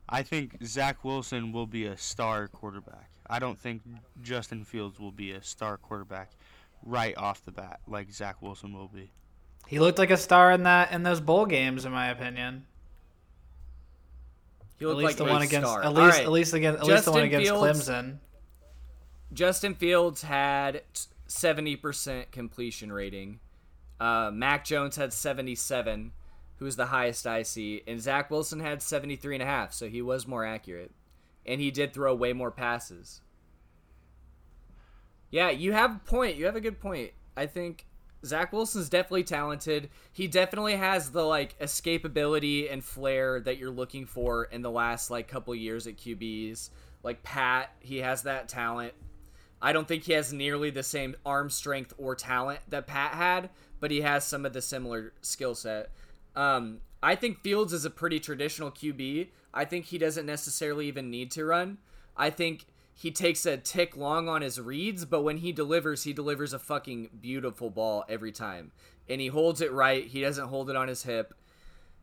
I 0.08 0.24
think 0.24 0.58
Zach 0.66 1.04
Wilson 1.04 1.52
will 1.52 1.68
be 1.68 1.86
a 1.86 1.96
star 1.96 2.48
quarterback. 2.48 3.10
I 3.30 3.40
don't 3.40 3.60
think 3.60 3.84
Justin 4.24 4.64
Fields 4.66 5.00
will 5.00 5.12
be 5.12 5.32
a 5.34 5.44
star 5.44 5.78
quarterback 5.78 6.32
right 6.84 7.16
off 7.18 7.46
the 7.46 7.52
bat 7.52 7.80
like 7.88 8.12
Zach 8.12 8.42
Wilson 8.42 8.74
will 8.74 8.88
be. 8.88 9.12
He 9.68 9.80
looked 9.80 10.00
like 10.00 10.10
a 10.10 10.18
star 10.18 10.52
in 10.52 10.64
that 10.64 10.92
in 10.92 11.04
those 11.04 11.22
bowl 11.22 11.46
games, 11.46 11.86
in 11.86 11.92
my 11.92 12.10
opinion. 12.10 12.66
He 14.80 14.86
At 14.86 14.96
least 14.96 15.04
like 15.06 15.16
the 15.18 15.26
a 15.26 15.30
one 15.30 15.42
against 15.44 15.68
star. 15.68 15.84
at 15.84 15.94
least 15.94 16.18
right. 16.18 16.24
at 16.24 16.32
least 16.32 16.54
against 16.54 16.82
at 16.82 16.88
least 16.88 17.06
the 17.06 17.12
one 17.12 17.24
against 17.24 17.52
Fields- 17.52 17.90
Clemson. 17.90 18.18
Justin 19.32 19.76
Fields 19.76 20.24
had 20.24 20.82
70% 21.28 22.32
completion 22.32 22.92
rating. 22.92 23.40
Uh, 24.00 24.32
Mac 24.34 24.66
Jones 24.66 24.96
had 24.96 25.12
77, 25.12 26.12
who 26.58 26.66
was 26.66 26.76
the 26.76 26.88
highest 26.88 27.28
I 27.28 27.44
see, 27.44 27.82
and 27.88 28.02
Zach 28.02 28.32
Wilson 28.32 28.60
had 28.60 28.82
73 28.82 29.36
and 29.36 29.44
a 29.44 29.46
half, 29.46 29.74
so 29.74 29.90
he 29.90 30.02
was 30.02 30.28
more 30.28 30.46
accurate, 30.46 30.92
and 31.46 31.60
he 31.60 31.72
did 31.72 31.94
throw 31.94 32.16
way 32.16 32.34
more 32.34 32.52
passes. 32.52 33.22
Yeah, 35.32 35.50
you 35.50 35.74
have 35.74 35.96
a 35.96 36.00
point. 36.00 36.38
You 36.38 36.46
have 36.46 36.56
a 36.56 36.62
good 36.62 36.80
point. 36.80 37.12
I 37.38 37.46
think 37.46 37.86
Zach 38.26 38.52
Wilson's 38.52 38.90
definitely 38.90 39.24
talented. 39.24 39.90
He 40.12 40.28
definitely 40.28 40.76
has 40.76 41.12
the 41.12 41.24
like 41.24 41.58
escapability 41.60 42.72
and 42.72 42.84
flair 42.84 43.40
that 43.42 43.58
you're 43.58 43.70
looking 43.70 44.06
for 44.06 44.46
in 44.46 44.62
the 44.62 44.72
last 44.72 45.10
like 45.12 45.28
couple 45.28 45.54
years 45.56 45.88
at 45.88 45.98
QBs. 45.98 46.70
Like 47.04 47.24
Pat, 47.24 47.72
he 47.80 47.98
has 47.98 48.24
that 48.24 48.50
talent. 48.50 48.94
I 49.62 49.74
don't 49.74 49.88
think 49.88 50.04
he 50.04 50.14
has 50.14 50.32
nearly 50.32 50.70
the 50.70 50.84
same 50.84 51.16
arm 51.26 51.50
strength 51.50 51.94
or 51.98 52.16
talent 52.16 52.62
that 52.70 52.88
Pat 52.88 53.14
had, 53.14 53.50
but 53.80 53.92
he 53.92 54.02
has 54.02 54.26
some 54.26 54.46
of 54.46 54.54
the 54.54 54.62
similar 54.62 55.14
skill 55.22 55.56
set. 55.56 55.90
Um, 56.36 56.80
I 57.02 57.16
think 57.16 57.42
Fields 57.42 57.74
is 57.74 57.86
a 57.86 57.90
pretty 57.90 58.20
traditional 58.20 58.72
QB. 58.72 59.30
I 59.54 59.66
think 59.66 59.86
he 59.86 59.98
doesn't 59.98 60.26
necessarily 60.26 60.88
even 60.88 61.10
need 61.10 61.32
to 61.32 61.46
run. 61.46 61.78
I 62.16 62.30
think 62.30 62.66
he 62.94 63.12
takes 63.12 63.46
a 63.46 63.58
tick 63.58 63.96
long 63.96 64.28
on 64.28 64.42
his 64.42 64.60
reads, 64.60 65.06
but 65.06 65.22
when 65.22 65.38
he 65.38 65.52
delivers, 65.52 66.04
he 66.04 66.14
delivers 66.14 66.54
a 66.54 66.60
fucking 66.60 67.10
beautiful 67.22 67.70
ball 67.70 68.04
every 68.10 68.32
time. 68.32 68.72
And 69.08 69.22
he 69.22 69.28
holds 69.28 69.62
it 69.62 69.72
right. 69.72 70.06
He 70.06 70.22
doesn't 70.22 70.50
hold 70.50 70.70
it 70.70 70.76
on 70.76 70.90
his 70.90 71.04
hip. 71.04 71.34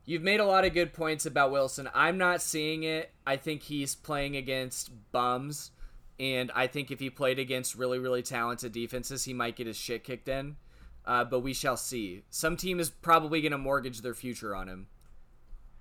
You've 0.06 0.22
made 0.22 0.40
a 0.40 0.46
lot 0.46 0.64
of 0.64 0.72
good 0.72 0.92
points 0.92 1.26
about 1.26 1.50
Wilson. 1.50 1.90
I'm 1.92 2.16
not 2.16 2.40
seeing 2.40 2.84
it. 2.84 3.12
I 3.26 3.36
think 3.36 3.62
he's 3.64 3.94
playing 3.94 4.36
against 4.36 4.90
bums. 5.12 5.70
And 6.18 6.50
I 6.54 6.66
think 6.66 6.90
if 6.90 6.98
he 7.00 7.10
played 7.10 7.38
against 7.38 7.74
really, 7.74 7.98
really 7.98 8.22
talented 8.22 8.72
defenses, 8.72 9.24
he 9.24 9.34
might 9.34 9.56
get 9.56 9.66
his 9.66 9.76
shit 9.76 10.02
kicked 10.02 10.28
in. 10.28 10.56
Uh, 11.04 11.24
but 11.24 11.40
we 11.40 11.52
shall 11.52 11.76
see. 11.76 12.22
Some 12.30 12.56
team 12.56 12.80
is 12.80 12.90
probably 12.90 13.40
going 13.40 13.52
to 13.52 13.58
mortgage 13.58 14.00
their 14.00 14.14
future 14.14 14.56
on 14.56 14.68
him 14.68 14.86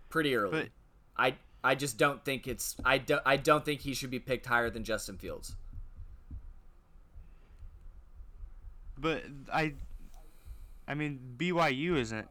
pretty 0.09 0.35
early. 0.35 0.63
But- 0.63 0.69
I 1.17 1.35
I 1.63 1.75
just 1.75 1.97
don't 1.97 2.23
think 2.23 2.47
it's 2.47 2.75
I 2.85 2.97
don't 2.97 3.21
I 3.25 3.37
don't 3.37 3.63
think 3.65 3.81
he 3.81 3.93
should 3.93 4.11
be 4.11 4.19
picked 4.19 4.45
higher 4.45 4.69
than 4.69 4.83
Justin 4.83 5.17
Fields. 5.17 5.55
But 8.97 9.23
I, 9.51 9.73
I 10.87 10.93
mean 10.93 11.19
BYU 11.37 11.97
isn't 11.97 12.27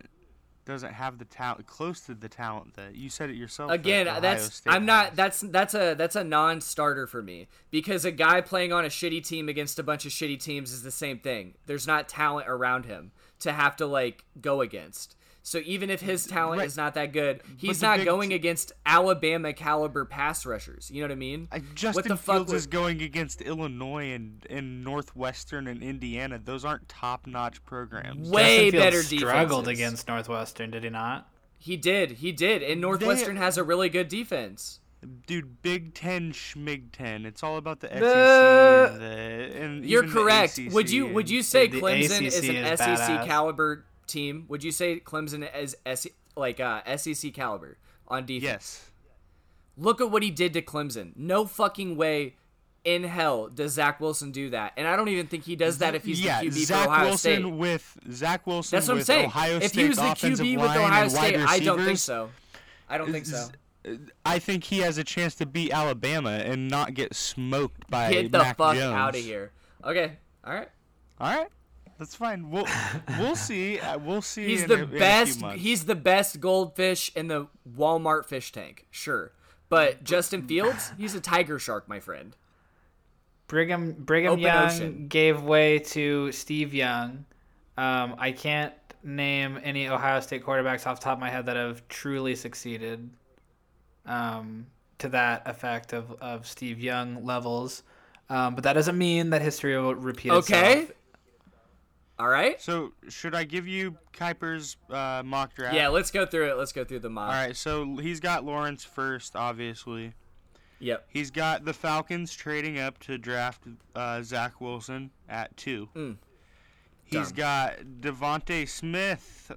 doesn't 0.64 0.92
have 0.92 1.18
the 1.18 1.24
talent 1.24 1.66
close 1.66 2.00
to 2.02 2.14
the 2.14 2.28
talent 2.28 2.74
that 2.74 2.94
you 2.94 3.08
said 3.08 3.30
it 3.30 3.36
yourself. 3.36 3.70
Again, 3.70 4.06
that's 4.20 4.54
State 4.54 4.70
I'm 4.70 4.86
not 4.86 5.16
that's 5.16 5.40
that's 5.40 5.74
a 5.74 5.94
that's 5.94 6.16
a 6.16 6.24
non-starter 6.24 7.06
for 7.06 7.22
me 7.22 7.48
because 7.70 8.04
a 8.04 8.10
guy 8.10 8.40
playing 8.40 8.72
on 8.72 8.84
a 8.84 8.88
shitty 8.88 9.24
team 9.26 9.48
against 9.48 9.78
a 9.78 9.82
bunch 9.82 10.06
of 10.06 10.12
shitty 10.12 10.40
teams 10.40 10.72
is 10.72 10.82
the 10.82 10.90
same 10.90 11.18
thing. 11.18 11.54
There's 11.66 11.86
not 11.86 12.08
talent 12.08 12.48
around 12.48 12.86
him 12.86 13.12
to 13.40 13.52
have 13.52 13.76
to 13.76 13.86
like 13.86 14.24
go 14.40 14.60
against. 14.60 15.16
So 15.46 15.60
even 15.66 15.90
if 15.90 16.00
his 16.00 16.26
talent 16.26 16.60
Right. 16.60 16.66
is 16.66 16.76
not 16.78 16.94
that 16.94 17.12
good, 17.12 17.42
he's 17.58 17.82
not 17.82 17.98
big 17.98 18.06
going 18.06 18.32
against 18.32 18.72
Alabama 18.86 19.52
caliber 19.52 20.06
pass 20.06 20.46
rushers. 20.46 20.90
You 20.90 21.02
know 21.02 21.08
what 21.08 21.12
I 21.12 21.16
mean? 21.16 21.48
I, 21.52 21.58
Justin 21.74 22.08
the 22.08 22.16
fuck 22.16 22.36
Fields 22.36 22.50
would- 22.52 22.56
is 22.56 22.66
going 22.66 23.02
against 23.02 23.42
Illinois 23.42 24.12
and, 24.12 24.46
and 24.48 24.82
Northwestern 24.82 25.66
and 25.66 25.82
Indiana. 25.82 26.40
Those 26.42 26.64
aren't 26.64 26.88
top-notch 26.88 27.62
programs. 27.66 28.30
Way 28.30 28.70
Justin 28.70 28.80
better 28.80 29.02
Fields 29.02 29.22
struggled 29.22 29.64
defenses. 29.66 29.80
against 29.84 30.08
Northwestern, 30.08 30.70
did 30.70 30.82
he 30.82 30.88
not? 30.90 31.28
He 31.58 31.76
did, 31.76 32.12
he 32.12 32.32
did, 32.32 32.62
and 32.62 32.80
Northwestern 32.80 33.36
has 33.36 33.58
a 33.58 33.64
really 33.64 33.90
good 33.90 34.08
defense. 34.08 34.80
Dude, 35.26 35.60
Big 35.60 35.92
Ten, 35.92 36.32
Schmig 36.32 36.84
Ten. 36.92 37.26
It's 37.26 37.42
all 37.42 37.58
about 37.58 37.80
the 37.80 37.88
SEC. 37.88 38.00
The- 38.00 38.88
and 38.94 39.00
the, 39.02 39.60
and 39.60 39.84
You're 39.84 40.08
correct. 40.08 40.58
Would 40.70 40.90
you 40.90 41.06
would 41.08 41.28
you 41.28 41.42
say 41.42 41.68
Clemson 41.68 42.22
is 42.22 42.38
an 42.48 42.56
is 42.56 42.78
SEC 42.80 42.88
badass. 42.88 43.26
caliber 43.26 43.84
team? 44.06 44.44
Would 44.48 44.62
you 44.64 44.72
say 44.72 45.00
Clemson 45.00 45.48
is 45.56 45.76
S- 45.86 46.06
like 46.36 46.60
uh, 46.60 46.82
SEC 46.96 47.32
caliber 47.32 47.78
on 48.08 48.26
defense? 48.26 48.44
Yes. 48.44 48.90
Look 49.76 50.00
at 50.00 50.10
what 50.10 50.22
he 50.22 50.30
did 50.30 50.52
to 50.54 50.62
Clemson. 50.62 51.12
No 51.16 51.46
fucking 51.46 51.96
way 51.96 52.36
in 52.84 53.02
hell 53.04 53.48
does 53.48 53.72
Zach 53.72 53.98
Wilson 54.00 54.30
do 54.30 54.50
that. 54.50 54.72
And 54.76 54.86
I 54.86 54.94
don't 54.94 55.08
even 55.08 55.26
think 55.26 55.44
he 55.44 55.56
does 55.56 55.78
that 55.78 55.94
if 55.94 56.04
he's 56.04 56.20
yeah, 56.22 56.40
the 56.40 56.48
QB 56.48 56.52
Zach 56.52 56.84
for 56.84 56.90
Ohio 56.90 57.04
Wilson 57.06 57.42
State. 57.42 57.52
with 57.52 57.98
Zach 58.12 58.46
Wilson 58.46 58.76
That's 58.76 58.88
what 58.88 58.98
I'm 58.98 59.02
saying. 59.04 59.26
Ohio 59.26 59.56
if 59.56 59.68
State's 59.68 59.74
he 59.74 59.88
was 59.88 59.96
the 59.96 60.04
QB 60.04 60.60
with 60.60 60.70
Ohio 60.70 61.08
State, 61.08 61.36
I 61.38 61.58
don't 61.58 61.84
think 61.84 61.98
so. 61.98 62.30
I 62.88 62.98
don't 62.98 63.10
think 63.10 63.26
so. 63.26 63.48
I 64.24 64.38
think 64.38 64.64
he 64.64 64.78
has 64.78 64.96
a 64.96 65.04
chance 65.04 65.34
to 65.36 65.46
beat 65.46 65.72
Alabama 65.72 66.30
and 66.30 66.68
not 66.68 66.94
get 66.94 67.14
smoked 67.14 67.88
by 67.90 68.10
Get 68.12 68.32
the 68.32 68.38
Mac 68.38 68.56
fuck 68.56 68.76
Jones. 68.76 68.94
out 68.94 69.14
of 69.14 69.20
here. 69.22 69.50
Okay. 69.84 70.12
All 70.44 70.54
right. 70.54 70.68
All 71.20 71.36
right, 71.36 71.46
that's 71.98 72.14
fine. 72.14 72.50
We'll 72.50 72.66
we'll 73.18 73.36
see. 73.36 73.78
Uh, 73.78 73.98
We'll 73.98 74.22
see. 74.22 74.46
He's 74.46 74.62
in 74.62 74.68
the 74.68 74.74
a- 74.74 74.78
in 74.78 74.84
a 74.84 74.88
few 74.88 74.98
best. 74.98 75.42
He's 75.56 75.84
the 75.86 75.94
best 75.94 76.40
goldfish 76.40 77.10
in 77.14 77.28
the 77.28 77.48
Walmart 77.76 78.26
fish 78.26 78.52
tank. 78.52 78.86
Sure, 78.90 79.32
but 79.68 80.04
Justin 80.04 80.46
Fields, 80.46 80.92
he's 80.98 81.14
a 81.14 81.20
tiger 81.20 81.58
shark, 81.58 81.88
my 81.88 82.00
friend. 82.00 82.36
Brigham 83.46 83.92
Brigham 83.92 84.32
Open 84.32 84.42
Young 84.42 84.66
ocean. 84.66 85.06
gave 85.08 85.42
way 85.42 85.78
to 85.80 86.32
Steve 86.32 86.72
Young. 86.74 87.24
Um, 87.76 88.14
I 88.18 88.32
can't 88.32 88.72
name 89.02 89.60
any 89.62 89.88
Ohio 89.88 90.20
State 90.20 90.44
quarterbacks 90.44 90.86
off 90.86 90.98
the 91.00 91.04
top 91.04 91.14
of 91.14 91.20
my 91.20 91.28
head 91.30 91.46
that 91.46 91.56
have 91.56 91.86
truly 91.88 92.34
succeeded 92.36 93.10
um, 94.06 94.66
to 94.98 95.08
that 95.10 95.42
effect 95.46 95.92
of, 95.92 96.12
of 96.22 96.46
Steve 96.46 96.80
Young 96.80 97.24
levels. 97.24 97.82
Um, 98.30 98.54
but 98.54 98.64
that 98.64 98.72
doesn't 98.72 98.96
mean 98.96 99.30
that 99.30 99.42
history 99.42 99.76
will 99.76 99.94
repeat 99.94 100.28
itself. 100.32 100.50
Okay. 100.50 100.72
itself. 100.82 100.98
All 102.18 102.28
right. 102.28 102.60
So 102.62 102.92
should 103.08 103.34
I 103.34 103.44
give 103.44 103.66
you 103.66 103.96
Kiper's 104.12 104.76
uh, 104.88 105.22
mock 105.24 105.54
draft? 105.54 105.74
Yeah, 105.74 105.88
let's 105.88 106.10
go 106.10 106.24
through 106.24 106.50
it. 106.50 106.56
Let's 106.56 106.72
go 106.72 106.84
through 106.84 107.00
the 107.00 107.10
mock. 107.10 107.28
All 107.28 107.34
right. 107.34 107.56
So 107.56 107.96
he's 107.96 108.20
got 108.20 108.44
Lawrence 108.44 108.84
first, 108.84 109.34
obviously. 109.34 110.14
Yep. 110.78 111.06
He's 111.08 111.30
got 111.30 111.64
the 111.64 111.72
Falcons 111.72 112.34
trading 112.34 112.78
up 112.78 112.98
to 113.00 113.18
draft 113.18 113.62
uh, 113.94 114.22
Zach 114.22 114.60
Wilson 114.60 115.10
at 115.28 115.56
two. 115.56 115.88
Mm. 115.96 116.16
He's 117.04 117.28
Dumb. 117.28 117.36
got 117.36 117.78
DeVonta 118.00 118.68
Smith 118.68 119.50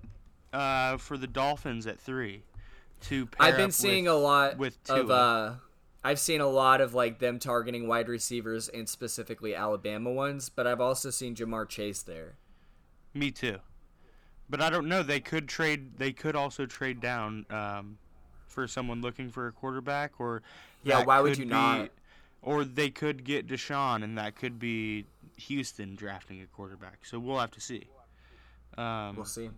uh, 0.53 0.97
for 0.97 1.17
the 1.17 1.27
Dolphins 1.27 1.85
at 1.85 1.99
three. 1.99 2.43
To 3.01 3.27
pair 3.27 3.49
I've 3.49 3.57
been 3.57 3.65
up 3.65 3.73
seeing 3.73 4.05
with, 4.05 4.13
a 4.13 4.17
lot 4.17 4.57
with 4.57 4.77
of 4.89 5.11
uh 5.11 5.53
I've 6.03 6.19
seen 6.19 6.41
a 6.41 6.47
lot 6.47 6.81
of 6.81 6.93
like 6.95 7.19
them 7.19 7.37
targeting 7.37 7.87
wide 7.87 8.07
receivers 8.07 8.69
and 8.69 8.89
specifically 8.89 9.53
Alabama 9.53 10.11
ones, 10.11 10.49
but 10.49 10.65
I've 10.65 10.81
also 10.81 11.11
seen 11.11 11.35
Ja'Marr 11.35 11.67
Chase 11.69 12.01
there. 12.01 12.37
Me 13.17 13.31
too. 13.31 13.57
But 14.49 14.61
I 14.61 14.69
don't 14.69 14.87
know. 14.87 15.03
They 15.03 15.19
could 15.19 15.47
trade. 15.47 15.97
They 15.97 16.11
could 16.13 16.35
also 16.35 16.65
trade 16.65 17.01
down 17.01 17.45
um, 17.49 17.97
for 18.47 18.67
someone 18.67 19.01
looking 19.01 19.29
for 19.29 19.47
a 19.47 19.51
quarterback, 19.51 20.13
or 20.19 20.41
Yeah, 20.83 21.03
why 21.03 21.19
would 21.19 21.37
you 21.37 21.45
be- 21.45 21.51
not? 21.51 21.89
Or 22.41 22.63
they 22.63 22.89
could 22.89 23.23
get 23.25 23.47
Deshaun, 23.47 24.03
and 24.03 24.17
that 24.17 24.35
could 24.35 24.57
be 24.59 25.05
Houston 25.37 25.95
drafting 25.95 26.41
a 26.41 26.45
quarterback. 26.45 27.05
So 27.05 27.19
we'll 27.19 27.39
have 27.39 27.51
to 27.51 27.59
see. 27.61 27.87
Um, 28.77 29.15
We'll 29.17 29.25
see. 29.25 29.49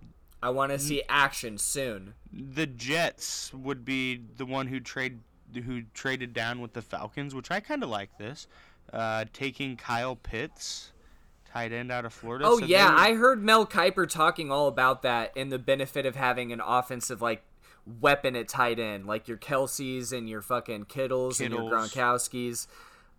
I 0.41 0.49
want 0.49 0.71
to 0.71 0.79
see 0.79 1.03
action 1.09 1.57
soon. 1.57 2.13
the 2.31 2.65
Jets 2.65 3.53
would 3.53 3.83
be 3.83 4.21
the 4.37 4.45
one 4.45 4.67
who 4.67 4.79
trade 4.79 5.19
who 5.65 5.81
traded 5.93 6.33
down 6.33 6.61
with 6.61 6.73
the 6.73 6.81
Falcons, 6.81 7.35
which 7.35 7.51
I 7.51 7.59
kind 7.59 7.83
of 7.83 7.89
like 7.89 8.17
this. 8.17 8.47
Uh, 8.93 9.25
taking 9.33 9.75
Kyle 9.75 10.15
Pitts, 10.15 10.93
tight 11.53 11.71
end 11.71 11.91
out 11.91 12.05
of 12.05 12.13
Florida. 12.13 12.45
Oh 12.47 12.59
So 12.59 12.65
yeah, 12.65 12.93
I 12.95 13.13
heard 13.13 13.41
Mel 13.43 13.65
Kiper 13.65 14.07
talking 14.09 14.51
all 14.51 14.67
about 14.67 15.01
that 15.03 15.31
and 15.35 15.51
the 15.51 15.59
benefit 15.59 16.05
of 16.05 16.15
having 16.15 16.51
an 16.51 16.61
offensive 16.65 17.21
like 17.21 17.43
weapon 17.99 18.35
at 18.35 18.47
tight 18.47 18.79
end, 18.79 19.05
like 19.07 19.27
your 19.27 19.37
Kelces 19.37 20.15
and 20.15 20.29
your 20.29 20.41
fucking 20.41 20.85
Kittles, 20.85 21.39
and 21.41 21.53
your 21.53 21.63
Gronkowskis. 21.69 22.67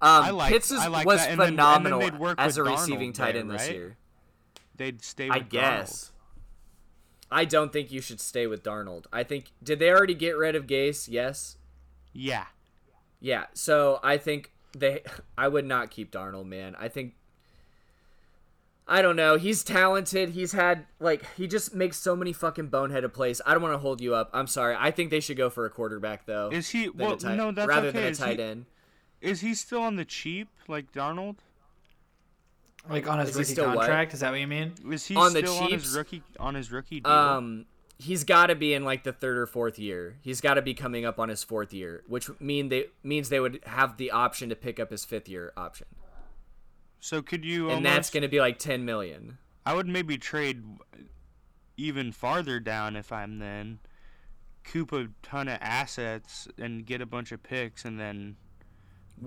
Um, 0.03 0.25
I 0.25 0.31
like- 0.31 0.53
Pitts 0.53 0.71
is, 0.71 0.79
I 0.81 0.87
like 0.87 1.07
was 1.07 1.19
that, 1.21 1.29
then- 1.31 1.39
then 1.39 1.49
phenomenal 1.49 2.19
work 2.19 2.41
as 2.41 2.57
a 2.57 2.63
with 2.63 2.73
receiving 2.73 3.13
Darnold 3.13 3.15
tight 3.17 3.33
there, 3.33 3.41
end 3.43 3.51
this 3.51 3.63
right? 3.63 3.73
year. 3.75 3.97
they'd 4.77 5.03
stay. 5.05 5.29
With 5.29 5.37
I 5.37 5.39
guess. 5.41 6.13
I 7.31 7.45
don't 7.45 7.73
think 7.73 7.93
you 7.93 8.01
should 8.01 8.21
stay 8.21 8.47
with 8.47 8.63
Darnold. 8.63 9.05
I 9.13 9.23
think 9.23 9.53
did 9.63 9.79
they 9.79 9.91
already 9.91 10.15
get 10.15 10.37
rid 10.37 10.57
of 10.57 10.67
Gase? 10.67 11.07
Yes. 11.09 11.57
Yeah. 12.13 12.47
Yeah. 13.21 13.47
So 13.55 14.01
I 14.03 14.17
think 14.17 14.53
they 14.77 15.03
I 15.39 15.49
would 15.49 15.65
not 15.67 15.91
keep 15.91 16.11
Darnold, 16.11 16.47
man. 16.47 16.75
I 16.79 16.89
think 16.89 17.15
I 18.91 19.03
don't 19.03 19.15
know. 19.15 19.37
He's 19.37 19.63
talented. 19.63 20.31
He's 20.31 20.51
had 20.51 20.85
like 20.99 21.23
he 21.37 21.47
just 21.47 21.75
makes 21.75 21.97
so 21.97 22.17
many 22.17 22.33
fucking 22.33 22.71
boneheaded 22.71 23.13
plays. 23.13 23.41
I 23.47 23.53
don't 23.55 23.63
want 23.63 23.75
to 23.75 23.79
hold 23.79 24.01
you 24.01 24.17
up. 24.17 24.31
I'm 24.33 24.49
sorry. 24.49 24.77
I 24.77 24.91
think 24.91 25.11
they 25.11 25.21
should 25.21 25.37
go 25.37 25.49
for 25.49 25.65
a 25.65 25.71
quarterback 25.71 26.27
though. 26.27 26.51
Is 26.51 26.69
he? 26.71 26.89
Well, 26.89 27.17
tight, 27.17 27.37
no, 27.37 27.53
that's 27.53 27.69
rather 27.69 27.89
okay. 27.89 27.99
than 27.99 28.09
a 28.09 28.11
is, 28.11 28.19
tight 28.19 28.39
he, 28.41 28.45
end. 28.45 28.67
is 29.21 29.41
he 29.43 29.55
still 29.55 29.83
on 29.83 29.95
the 29.95 30.05
cheap 30.05 30.49
like 30.67 30.93
Darnold? 30.93 31.37
Like 32.89 33.07
on 33.09 33.21
his 33.21 33.31
Is 33.31 33.37
rookie 33.37 33.53
still 33.53 33.65
contract? 33.67 34.15
Is 34.15 34.21
that 34.21 34.31
what 34.31 34.41
you 34.41 34.47
mean? 34.47 34.73
Is 34.91 35.07
he 35.07 35.15
On 35.15 35.33
the 35.33 35.41
still 35.41 35.59
on 35.59 35.71
his 35.71 35.97
rookie 35.97 36.23
on 36.41 36.55
his 36.57 36.73
rookie 36.73 37.01
deal? 37.01 37.13
Um, 37.13 37.67
he's 37.99 38.25
got 38.25 38.47
to 38.47 38.55
be 38.55 38.75
in 38.75 38.85
like 38.85 39.05
the 39.05 39.13
third 39.13 39.37
or 39.37 39.47
fourth 39.47 39.79
year. 39.79 40.17
He's 40.23 40.41
got 40.41 40.55
to 40.55 40.63
be 40.63 40.75
coming 40.75 41.05
up 41.05 41.21
on 41.21 41.29
his 41.29 41.45
fourth 41.45 41.73
year, 41.73 42.03
which 42.09 42.29
mean 42.41 42.71
they 42.71 42.87
means 43.03 43.29
they 43.29 43.41
would 43.41 43.61
have 43.67 43.99
the 43.99 44.11
option 44.11 44.49
to 44.49 44.57
pick 44.57 44.81
up 44.81 44.91
his 44.91 45.05
fifth 45.05 45.29
year 45.29 45.53
option, 45.57 45.87
so 47.01 47.23
could 47.23 47.45
you? 47.45 47.65
and 47.65 47.77
almost, 47.77 47.85
that's 47.85 48.11
going 48.11 48.23
to 48.23 48.29
be 48.29 48.41
like 48.41 48.59
ten 48.59 48.85
million. 48.85 49.39
I 49.67 49.75
would 49.75 49.89
maybe 49.89 50.19
trade 50.19 50.63
even 51.77 52.13
farther 52.13 52.61
down 52.61 52.97
if 52.97 53.11
I'm 53.11 53.39
then 53.39 53.79
coop 54.65 54.93
a 54.93 55.09
ton 55.23 55.49
of 55.49 55.59
assets 55.61 56.47
and 56.59 56.85
get 56.85 57.01
a 57.01 57.07
bunch 57.07 57.33
of 57.33 57.43
picks 57.43 57.85
and 57.85 57.99
then 57.99 58.37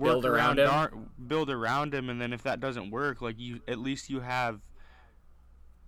Build 0.00 0.26
around 0.26 0.58
him? 0.58 0.66
Dar- 0.66 0.92
build 1.26 1.50
around 1.50 1.94
him 1.94 2.10
and 2.10 2.20
then 2.20 2.32
if 2.32 2.42
that 2.42 2.60
doesn't 2.60 2.90
work 2.90 3.20
like 3.20 3.38
you 3.38 3.60
at 3.68 3.78
least 3.78 4.10
you 4.10 4.20
have 4.20 4.60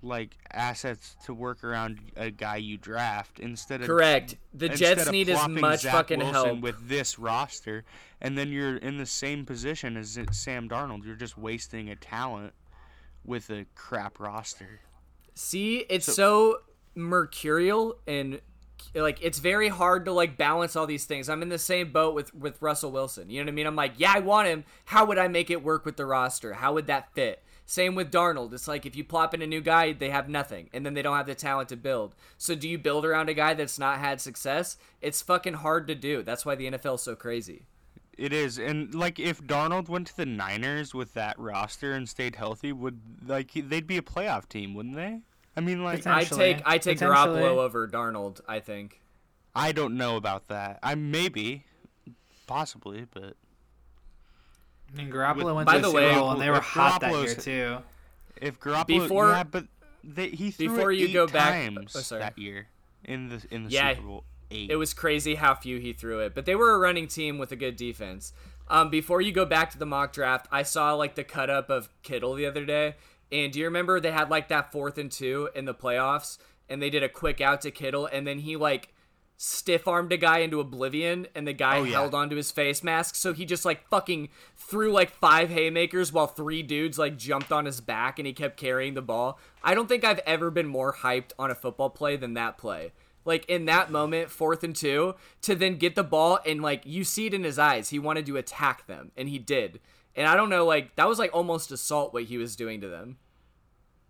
like 0.02 0.36
assets 0.52 1.16
to 1.24 1.34
work 1.34 1.64
around 1.64 1.98
a 2.16 2.30
guy 2.30 2.56
you 2.56 2.76
draft 2.76 3.40
instead 3.40 3.80
of 3.80 3.86
Correct. 3.86 4.36
The 4.54 4.68
Jets 4.68 5.10
need 5.10 5.28
as 5.28 5.48
much 5.48 5.80
Zach 5.80 5.92
fucking 5.92 6.18
Wilson 6.18 6.44
help. 6.44 6.60
with 6.60 6.88
this 6.88 7.18
roster, 7.18 7.84
and 8.20 8.36
then 8.36 8.50
you're 8.50 8.76
in 8.76 8.98
the 8.98 9.06
same 9.06 9.44
position 9.44 9.96
as 9.96 10.18
Sam 10.32 10.68
Darnold. 10.68 11.04
You're 11.04 11.16
just 11.16 11.36
wasting 11.36 11.88
a 11.90 11.96
talent 11.96 12.52
with 13.24 13.50
a 13.50 13.66
crap 13.74 14.20
roster. 14.20 14.80
See, 15.34 15.84
it's 15.88 16.12
so, 16.12 16.60
mercurial 16.94 17.98
and 18.06 18.40
like 18.94 19.18
it's 19.22 19.38
very 19.38 19.68
hard 19.68 20.06
to 20.06 20.12
like 20.12 20.36
balance 20.36 20.76
all 20.76 20.86
these 20.86 21.04
things. 21.04 21.28
I'm 21.28 21.42
in 21.42 21.48
the 21.48 21.58
same 21.58 21.92
boat 21.92 22.14
with 22.14 22.34
with 22.34 22.60
Russell 22.62 22.90
Wilson. 22.90 23.30
You 23.30 23.40
know 23.40 23.46
what 23.46 23.52
I 23.52 23.54
mean? 23.54 23.66
I'm 23.66 23.76
like, 23.76 23.94
yeah, 23.96 24.12
I 24.14 24.20
want 24.20 24.48
him. 24.48 24.64
How 24.86 25.04
would 25.06 25.18
I 25.18 25.28
make 25.28 25.50
it 25.50 25.62
work 25.62 25.84
with 25.84 25.96
the 25.96 26.06
roster? 26.06 26.54
How 26.54 26.74
would 26.74 26.86
that 26.86 27.12
fit? 27.14 27.42
Same 27.68 27.96
with 27.96 28.12
Darnold. 28.12 28.52
It's 28.52 28.68
like 28.68 28.86
if 28.86 28.94
you 28.94 29.02
plop 29.02 29.34
in 29.34 29.42
a 29.42 29.46
new 29.46 29.60
guy, 29.60 29.92
they 29.92 30.10
have 30.10 30.28
nothing, 30.28 30.70
and 30.72 30.86
then 30.86 30.94
they 30.94 31.02
don't 31.02 31.16
have 31.16 31.26
the 31.26 31.34
talent 31.34 31.68
to 31.70 31.76
build. 31.76 32.14
So 32.38 32.54
do 32.54 32.68
you 32.68 32.78
build 32.78 33.04
around 33.04 33.28
a 33.28 33.34
guy 33.34 33.54
that's 33.54 33.78
not 33.78 33.98
had 33.98 34.20
success? 34.20 34.76
It's 35.00 35.20
fucking 35.20 35.54
hard 35.54 35.88
to 35.88 35.96
do. 35.96 36.22
That's 36.22 36.46
why 36.46 36.54
the 36.54 36.70
NFL 36.70 36.94
is 36.94 37.02
so 37.02 37.16
crazy. 37.16 37.66
It 38.16 38.32
is, 38.32 38.58
and 38.58 38.94
like 38.94 39.18
if 39.18 39.42
Darnold 39.42 39.88
went 39.88 40.06
to 40.06 40.16
the 40.16 40.24
Niners 40.24 40.94
with 40.94 41.12
that 41.14 41.38
roster 41.38 41.92
and 41.92 42.08
stayed 42.08 42.36
healthy, 42.36 42.72
would 42.72 43.00
like 43.26 43.50
they'd 43.52 43.86
be 43.86 43.98
a 43.98 44.02
playoff 44.02 44.48
team, 44.48 44.72
wouldn't 44.72 44.94
they? 44.94 45.20
I 45.56 45.60
mean, 45.60 45.82
like 45.82 46.06
I 46.06 46.22
take 46.22 46.62
I 46.64 46.78
take 46.78 46.98
Potentially. 46.98 47.40
Garoppolo 47.40 47.58
over 47.58 47.88
Darnold. 47.88 48.40
I 48.46 48.60
think. 48.60 49.00
I 49.56 49.72
don't 49.72 49.96
know 49.96 50.16
about 50.16 50.48
that. 50.48 50.78
I 50.82 50.94
maybe, 50.94 51.64
possibly, 52.46 53.06
but 53.12 53.36
Mean, 54.96 55.10
Garoppolo 55.10 55.54
went 55.54 55.66
By 55.66 55.76
to 55.76 55.82
the 55.82 55.90
way, 55.92 56.08
Super 56.08 56.20
Bowl 56.20 56.30
and 56.32 56.40
they 56.40 56.50
were 56.50 56.60
hot 56.60 57.00
that 57.00 57.12
year 57.12 57.34
too. 57.34 57.78
if 58.40 58.58
Garoppolo, 58.60 58.86
Before- 58.86 59.28
yeah, 59.30 59.44
but 59.44 59.66
they, 60.02 60.28
he 60.28 60.50
threw 60.50 60.68
before 60.70 60.92
it 60.92 60.98
you 60.98 61.08
eight 61.08 61.12
go 61.12 61.26
back- 61.26 61.52
times 61.52 62.12
oh, 62.12 62.18
that 62.18 62.38
year 62.38 62.68
in 63.04 63.28
the 63.28 63.42
in 63.50 63.64
the 63.64 63.70
Yeah, 63.70 63.94
Super 63.94 64.06
Bowl. 64.06 64.24
Eight. 64.50 64.70
It 64.70 64.76
was 64.76 64.94
crazy 64.94 65.34
how 65.34 65.54
few 65.56 65.78
he 65.80 65.92
threw 65.92 66.20
it, 66.20 66.32
but 66.34 66.46
they 66.46 66.54
were 66.54 66.72
a 66.72 66.78
running 66.78 67.08
team 67.08 67.36
with 67.38 67.50
a 67.50 67.56
good 67.56 67.74
defense. 67.76 68.32
Um, 68.68 68.90
before 68.90 69.20
you 69.20 69.32
go 69.32 69.44
back 69.44 69.70
to 69.72 69.78
the 69.78 69.86
mock 69.86 70.12
draft, 70.12 70.46
I 70.52 70.62
saw 70.62 70.94
like 70.94 71.16
the 71.16 71.24
cut 71.24 71.50
up 71.50 71.68
of 71.68 71.88
Kittle 72.02 72.34
the 72.34 72.46
other 72.46 72.64
day, 72.64 72.94
and 73.32 73.52
do 73.52 73.58
you 73.58 73.64
remember 73.64 73.98
they 74.00 74.12
had 74.12 74.30
like 74.30 74.48
that 74.48 74.70
fourth 74.70 74.98
and 74.98 75.10
two 75.10 75.50
in 75.56 75.64
the 75.64 75.74
playoffs, 75.74 76.38
and 76.68 76.80
they 76.80 76.90
did 76.90 77.02
a 77.02 77.08
quick 77.08 77.40
out 77.40 77.60
to 77.62 77.70
Kittle, 77.72 78.06
and 78.06 78.24
then 78.26 78.38
he 78.38 78.54
like 78.56 78.92
stiff 79.36 79.86
armed 79.86 80.12
a 80.12 80.16
guy 80.16 80.38
into 80.38 80.60
oblivion, 80.60 81.26
and 81.34 81.46
the 81.46 81.52
guy 81.52 81.78
Oh, 81.78 81.84
yeah. 81.84 81.92
held 81.92 82.14
onto 82.14 82.36
his 82.36 82.50
face 82.50 82.82
mask, 82.82 83.14
so 83.14 83.32
he 83.32 83.44
just 83.44 83.64
like 83.64 83.86
fucking 83.88 84.28
threw 84.56 84.90
like 84.92 85.10
five 85.10 85.50
haymakers 85.50 86.12
while 86.12 86.26
three 86.26 86.62
dudes 86.62 86.98
like 86.98 87.18
jumped 87.18 87.52
on 87.52 87.64
his 87.66 87.80
back, 87.80 88.18
and 88.18 88.26
he 88.26 88.32
kept 88.32 88.56
carrying 88.56 88.94
the 88.94 89.02
ball. 89.02 89.38
I 89.62 89.74
don't 89.74 89.88
think 89.88 90.04
I've 90.04 90.20
ever 90.20 90.50
been 90.50 90.66
more 90.68 90.94
hyped 90.94 91.32
on 91.38 91.50
a 91.50 91.54
football 91.54 91.90
play 91.90 92.16
than 92.16 92.34
that 92.34 92.56
play 92.58 92.92
like 93.24 93.44
in 93.46 93.64
that 93.64 93.90
moment, 93.90 94.30
fourth 94.30 94.62
and 94.62 94.76
two, 94.76 95.16
to 95.42 95.56
then 95.56 95.76
get 95.78 95.96
the 95.96 96.04
ball 96.04 96.38
and 96.46 96.62
like 96.62 96.82
you 96.86 97.02
see 97.02 97.26
it 97.26 97.34
in 97.34 97.42
his 97.42 97.58
eyes. 97.58 97.88
He 97.88 97.98
wanted 97.98 98.24
to 98.26 98.36
attack 98.36 98.86
them, 98.86 99.10
and 99.16 99.28
he 99.28 99.38
did. 99.40 99.80
And 100.14 100.28
I 100.28 100.36
don't 100.36 100.48
know, 100.48 100.64
like 100.64 100.94
that 100.94 101.08
was 101.08 101.18
like 101.18 101.34
almost 101.34 101.72
assault 101.72 102.14
what 102.14 102.22
he 102.24 102.38
was 102.38 102.54
doing 102.54 102.80
to 102.82 102.88
them. 102.88 103.16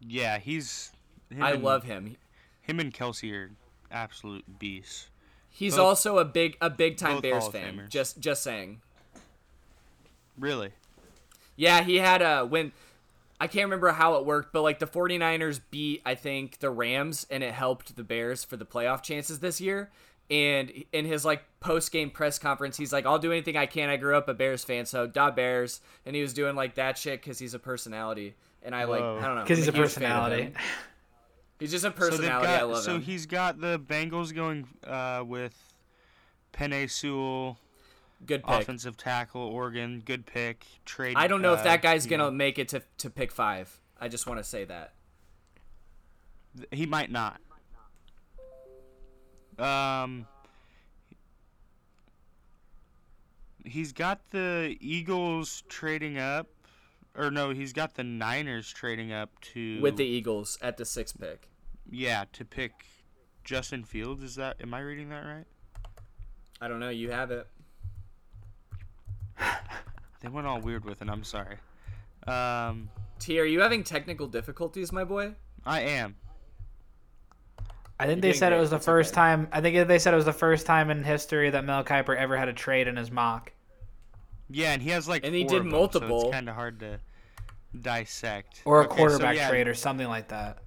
yeah, 0.06 0.38
he's. 0.38 0.92
I 1.40 1.52
and- 1.52 1.62
love 1.64 1.84
him. 1.84 2.16
him 2.60 2.78
and 2.78 2.92
Kelce 2.92 3.32
are 3.32 3.50
absolute 3.90 4.44
beasts. 4.58 5.08
He's 5.56 5.76
Both- 5.76 5.86
also 5.86 6.18
a 6.18 6.24
big 6.26 6.58
a 6.60 6.68
big 6.68 6.98
time 6.98 7.22
Bears 7.22 7.48
fan. 7.48 7.78
Famers. 7.78 7.88
Just 7.88 8.20
just 8.20 8.42
saying. 8.42 8.82
Really, 10.38 10.72
Yeah, 11.56 11.82
he 11.82 11.96
had 11.96 12.20
a 12.20 12.44
when 12.44 12.72
I 13.40 13.46
can't 13.46 13.64
remember 13.64 13.88
how 13.92 14.16
it 14.16 14.26
worked, 14.26 14.52
but 14.52 14.60
like 14.60 14.80
the 14.80 14.86
49ers 14.86 15.60
beat 15.70 16.02
I 16.04 16.14
think 16.14 16.58
the 16.58 16.68
Rams 16.68 17.26
and 17.30 17.42
it 17.42 17.54
helped 17.54 17.96
the 17.96 18.04
Bears 18.04 18.44
for 18.44 18.58
the 18.58 18.66
playoff 18.66 19.02
chances 19.02 19.40
this 19.40 19.58
year. 19.58 19.90
And 20.28 20.84
in 20.92 21.06
his 21.06 21.24
like 21.24 21.42
post 21.60 21.90
game 21.90 22.10
press 22.10 22.38
conference, 22.38 22.76
he's 22.76 22.92
like, 22.92 23.06
"I'll 23.06 23.18
do 23.18 23.32
anything 23.32 23.56
I 23.56 23.64
can. 23.64 23.88
I 23.88 23.96
grew 23.96 24.14
up 24.14 24.28
a 24.28 24.34
Bears 24.34 24.62
fan, 24.62 24.84
so 24.84 25.06
da 25.06 25.30
Bears." 25.30 25.80
And 26.04 26.14
he 26.14 26.20
was 26.20 26.34
doing 26.34 26.54
like 26.54 26.74
that 26.74 26.98
shit 26.98 27.22
because 27.22 27.38
he's 27.38 27.54
a 27.54 27.58
personality. 27.58 28.34
And 28.62 28.74
I 28.74 28.84
like 28.84 29.00
Whoa. 29.00 29.20
I 29.22 29.26
don't 29.26 29.36
know 29.36 29.42
Because 29.42 29.58
he's 29.58 29.68
a 29.68 29.70
I'm 29.72 29.76
huge 29.76 29.92
fan 29.92 30.02
of 30.04 30.22
personality. 30.32 30.52
He's 31.58 31.70
just 31.70 31.84
a 31.84 31.88
so 31.88 31.92
personality. 31.92 32.46
got. 32.46 32.60
I 32.60 32.64
love 32.64 32.82
so 32.82 32.96
him. 32.96 33.02
he's 33.02 33.26
got 33.26 33.60
the 33.60 33.78
Bengals 33.78 34.34
going 34.34 34.66
uh, 34.86 35.24
with 35.26 35.54
Penei 36.52 36.90
Sewell, 36.90 37.58
Good 38.26 38.44
pick. 38.44 38.60
offensive 38.62 38.96
tackle, 38.96 39.40
Oregon, 39.42 40.02
good 40.04 40.26
pick. 40.26 40.66
Trade. 40.84 41.16
I 41.16 41.26
don't 41.26 41.42
know 41.42 41.54
if 41.54 41.60
uh, 41.60 41.64
that 41.64 41.82
guy's 41.82 42.06
gonna 42.06 42.24
know, 42.24 42.30
make 42.30 42.58
it 42.58 42.68
to 42.68 42.82
to 42.98 43.10
pick 43.10 43.32
five. 43.32 43.80
I 44.00 44.08
just 44.08 44.26
want 44.26 44.38
to 44.40 44.44
say 44.44 44.64
that. 44.64 44.92
He 46.70 46.86
might 46.86 47.10
not. 47.10 47.40
Um, 49.58 50.26
he's 53.64 53.92
got 53.92 54.20
the 54.30 54.76
Eagles 54.80 55.62
trading 55.68 56.18
up, 56.18 56.46
or 57.16 57.30
no, 57.30 57.50
he's 57.50 57.72
got 57.72 57.94
the 57.94 58.04
Niners 58.04 58.72
trading 58.72 59.12
up 59.12 59.40
to 59.52 59.80
With 59.80 59.96
the 59.96 60.04
Eagles 60.04 60.58
at 60.62 60.76
the 60.76 60.84
sixth 60.84 61.18
pick. 61.20 61.48
yeah 61.90 62.24
to 62.32 62.44
pick 62.44 62.72
Justin 63.44 63.84
Fields. 63.84 64.22
Is 64.22 64.34
that 64.36 64.56
am 64.60 64.74
I 64.74 64.80
reading 64.80 65.08
that 65.10 65.24
right? 65.24 65.46
I 66.60 66.68
don't 66.68 66.80
know. 66.80 66.88
You 66.90 67.10
have 67.10 67.30
it. 67.30 67.46
They 70.20 70.28
went 70.28 70.46
all 70.46 70.60
weird 70.60 70.84
with 70.84 71.02
it. 71.02 71.08
I'm 71.10 71.22
sorry. 71.22 71.58
Um, 72.26 72.88
T, 73.18 73.38
are 73.38 73.44
you 73.44 73.60
having 73.60 73.84
technical 73.84 74.26
difficulties, 74.26 74.90
my 74.90 75.04
boy? 75.04 75.34
I 75.64 75.80
am. 75.82 76.16
I 78.00 78.06
think 78.06 78.16
You're 78.16 78.22
they 78.22 78.28
doing 78.28 78.34
said 78.38 78.52
it 78.52 78.58
was 78.58 78.70
the 78.70 78.76
It's 78.76 78.84
first 78.84 79.12
okay. 79.12 79.20
time. 79.20 79.48
I 79.52 79.60
think 79.60 79.86
they 79.86 79.98
said 79.98 80.14
it 80.14 80.16
was 80.16 80.24
the 80.24 80.32
first 80.32 80.66
time 80.66 80.90
in 80.90 81.04
history 81.04 81.50
that 81.50 81.64
Mel 81.64 81.84
Kiper 81.84 82.16
ever 82.16 82.36
had 82.36 82.48
a 82.48 82.52
trade 82.52 82.88
in 82.88 82.96
his 82.96 83.10
mock. 83.10 83.52
Yeah, 84.48 84.72
and 84.72 84.82
he 84.82 84.90
has 84.90 85.06
like 85.06 85.24
And 85.24 85.34
he 85.34 85.44
did 85.44 85.58
of 85.58 85.62
them, 85.64 85.72
multiple. 85.72 86.20
So 86.22 86.26
it's 86.28 86.34
kind 86.34 86.48
of 86.48 86.54
hard 86.54 86.80
to 86.80 86.98
dissect. 87.82 88.62
Or 88.64 88.82
a 88.82 88.84
Okay, 88.84 88.90
so 88.90 88.96
quarterback 88.96 89.36
yeah, 89.36 89.48
trade 89.48 89.68
or 89.68 89.74
something 89.74 90.08
like 90.08 90.28
that. 90.28 90.58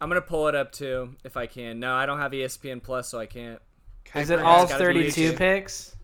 I'm 0.00 0.08
gonna 0.08 0.20
pull 0.22 0.48
it 0.48 0.54
up 0.54 0.72
too 0.72 1.14
if 1.24 1.36
I 1.36 1.46
can. 1.46 1.78
No, 1.80 1.94
I 1.94 2.06
don't 2.06 2.18
have 2.18 2.32
ESPN 2.32 2.82
Plus, 2.82 3.08
so 3.08 3.18
I 3.18 3.26
can't. 3.26 3.60
Is 4.14 4.30
it 4.30 4.40
all 4.40 4.60
has- 4.66 4.70
gotta 4.70 4.92
be 4.94 5.10
32 5.10 5.32
picks? 5.36 5.94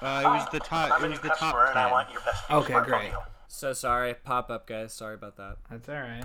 Uh, 0.00 0.22
it 0.24 0.28
was 0.28 0.48
the 0.50 0.60
top. 0.60 1.02
It 1.02 1.08
was 1.08 1.20
the 1.20 1.28
top 1.30 1.72
ten. 1.72 2.56
Okay, 2.58 2.80
great. 2.84 3.12
So 3.48 3.72
sorry. 3.72 4.14
Pop 4.14 4.50
up, 4.50 4.66
guys. 4.66 4.92
Sorry 4.92 5.14
about 5.14 5.36
that. 5.36 5.56
That's 5.70 5.88
all 5.88 5.94
right. 5.94 6.24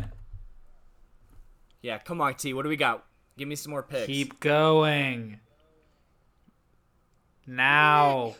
Yeah, 1.81 1.97
come 1.99 2.19
on, 2.19 2.33
T. 2.35 2.53
What 2.53 2.63
do 2.63 2.69
we 2.69 2.75
got? 2.75 3.05
Give 3.37 3.47
me 3.47 3.55
some 3.55 3.71
more 3.71 3.83
picks. 3.83 4.07
Keep 4.07 4.39
going. 4.41 5.39
Now. 7.47 8.35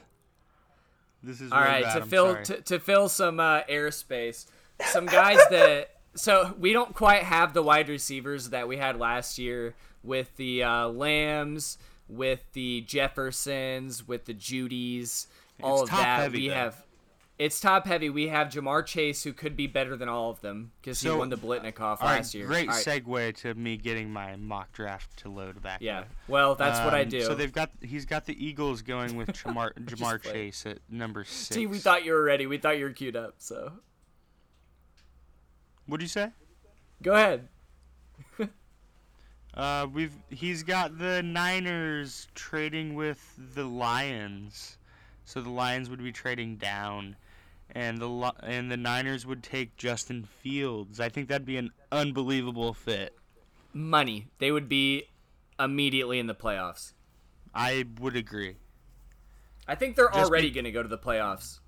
This 1.24 1.42
is 1.42 1.52
All 1.52 1.60
right, 1.60 1.84
bad, 1.84 1.94
to 1.96 2.02
I'm 2.04 2.08
fill 2.08 2.36
to, 2.44 2.62
to 2.62 2.80
fill 2.80 3.10
some 3.10 3.40
uh, 3.40 3.62
airspace, 3.64 4.46
some 4.86 5.06
guys 5.06 5.38
that 5.50 5.96
so 6.16 6.56
we 6.60 6.74
don't 6.74 6.94
quite 6.94 7.24
have 7.24 7.54
the 7.54 7.62
wide 7.62 7.90
receivers 7.90 8.50
that 8.50 8.68
we 8.68 8.78
had 8.78 8.98
last 8.98 9.38
year 9.38 9.76
with 10.04 10.36
the 10.38 10.64
uh, 10.64 10.88
Lambs, 10.88 11.78
with 12.08 12.42
the 12.54 12.82
Jeffersons, 12.82 14.08
with 14.08 14.26
the 14.26 14.34
Jeudys, 14.34 15.28
all 15.62 15.82
It's 15.84 15.92
of 15.92 15.98
that. 15.98 16.20
heavy, 16.22 16.38
we 16.44 16.48
though. 16.50 16.54
have 16.56 16.84
it's 17.40 17.60
top 17.60 17.88
heavy. 17.88 18.10
We 18.10 18.28
have 18.28 18.50
Ja'Marr 18.50 18.86
Chase, 18.86 19.24
who 19.24 19.32
could 19.34 19.56
be 19.56 19.66
better 19.66 19.96
than 19.96 20.10
all 20.10 20.30
of 20.30 20.42
them 20.42 20.72
because 20.82 21.02
he 21.02 21.10
won 21.10 21.30
the 21.30 21.38
Biletnikoff 21.38 22.02
right, 22.02 22.18
last 22.18 22.36
year. 22.36 22.46
great 22.46 22.68
All 22.68 22.76
right, 22.76 22.86
segue 22.86 23.36
to 23.38 23.56
me 23.56 23.78
getting 23.78 24.12
my 24.12 24.36
mock 24.36 24.72
draft 24.74 25.18
to 25.20 25.30
load 25.30 25.62
back. 25.62 25.80
Yeah, 25.82 26.02
up. 26.02 26.08
well, 26.28 26.56
that's 26.56 26.80
what 26.82 26.94
I 26.94 27.04
Um, 27.04 27.10
do. 27.10 27.22
So 27.22 27.34
they've 27.34 27.52
got 27.52 27.72
he's 27.82 28.06
got 28.06 28.26
the 28.26 28.46
Eagles 28.46 28.82
going 28.82 29.16
with 29.16 29.30
Ja'Marr 29.44 29.74
Ja'Marr. 29.86 30.22
Chase 30.22 30.66
at 30.66 30.80
number 30.90 31.24
six. 31.24 31.56
See, 31.56 31.66
we 31.66 31.80
thought 31.80 32.04
you 32.06 32.12
were 32.12 32.24
ready. 32.24 32.46
We 32.46 32.58
thought 32.58 32.78
you 32.78 32.84
were 32.84 32.92
queued 32.94 33.16
up. 33.16 33.36
So 33.40 33.72
What'd 35.88 36.04
you 36.04 36.08
say? 36.10 36.32
go 37.02 37.14
ahead. 37.14 37.48
Uh, 39.54 39.88
we've 39.92 40.14
he's 40.30 40.62
got 40.64 40.98
the 41.00 41.24
Niners 41.24 42.28
trading 42.36 42.94
with 42.94 43.34
the 43.56 43.64
Lions, 43.66 44.78
so 45.26 45.42
the 45.42 45.50
Lions 45.50 45.90
would 45.90 46.02
be 46.04 46.12
trading 46.12 46.56
down, 46.58 47.16
and 47.72 48.00
the 48.00 48.34
and 48.42 48.72
the 48.72 48.78
Niners 48.78 49.26
would 49.26 49.44
take 49.44 49.78
Justin 49.78 50.24
Fields. 50.42 51.00
I 51.00 51.10
think 51.10 51.28
that'd 51.30 51.46
be 51.46 51.58
an 51.58 51.72
unbelievable 51.92 52.74
fit. 52.74 53.16
Money. 53.74 54.28
They 54.40 54.52
would 54.52 54.68
be 54.68 55.04
immediately 55.60 56.20
in 56.20 56.28
the 56.28 56.36
playoffs. 56.36 56.94
I 57.54 57.86
would 58.00 58.16
agree. 58.16 58.56
I 59.68 59.76
think 59.76 59.96
they're 59.96 60.10
Just 60.10 60.30
already 60.30 60.50
be- 60.50 60.54
going 60.56 60.64
to 60.66 60.72
go 60.72 60.82
to 60.82 60.90
the 60.90 60.98
playoffs. 60.98 61.60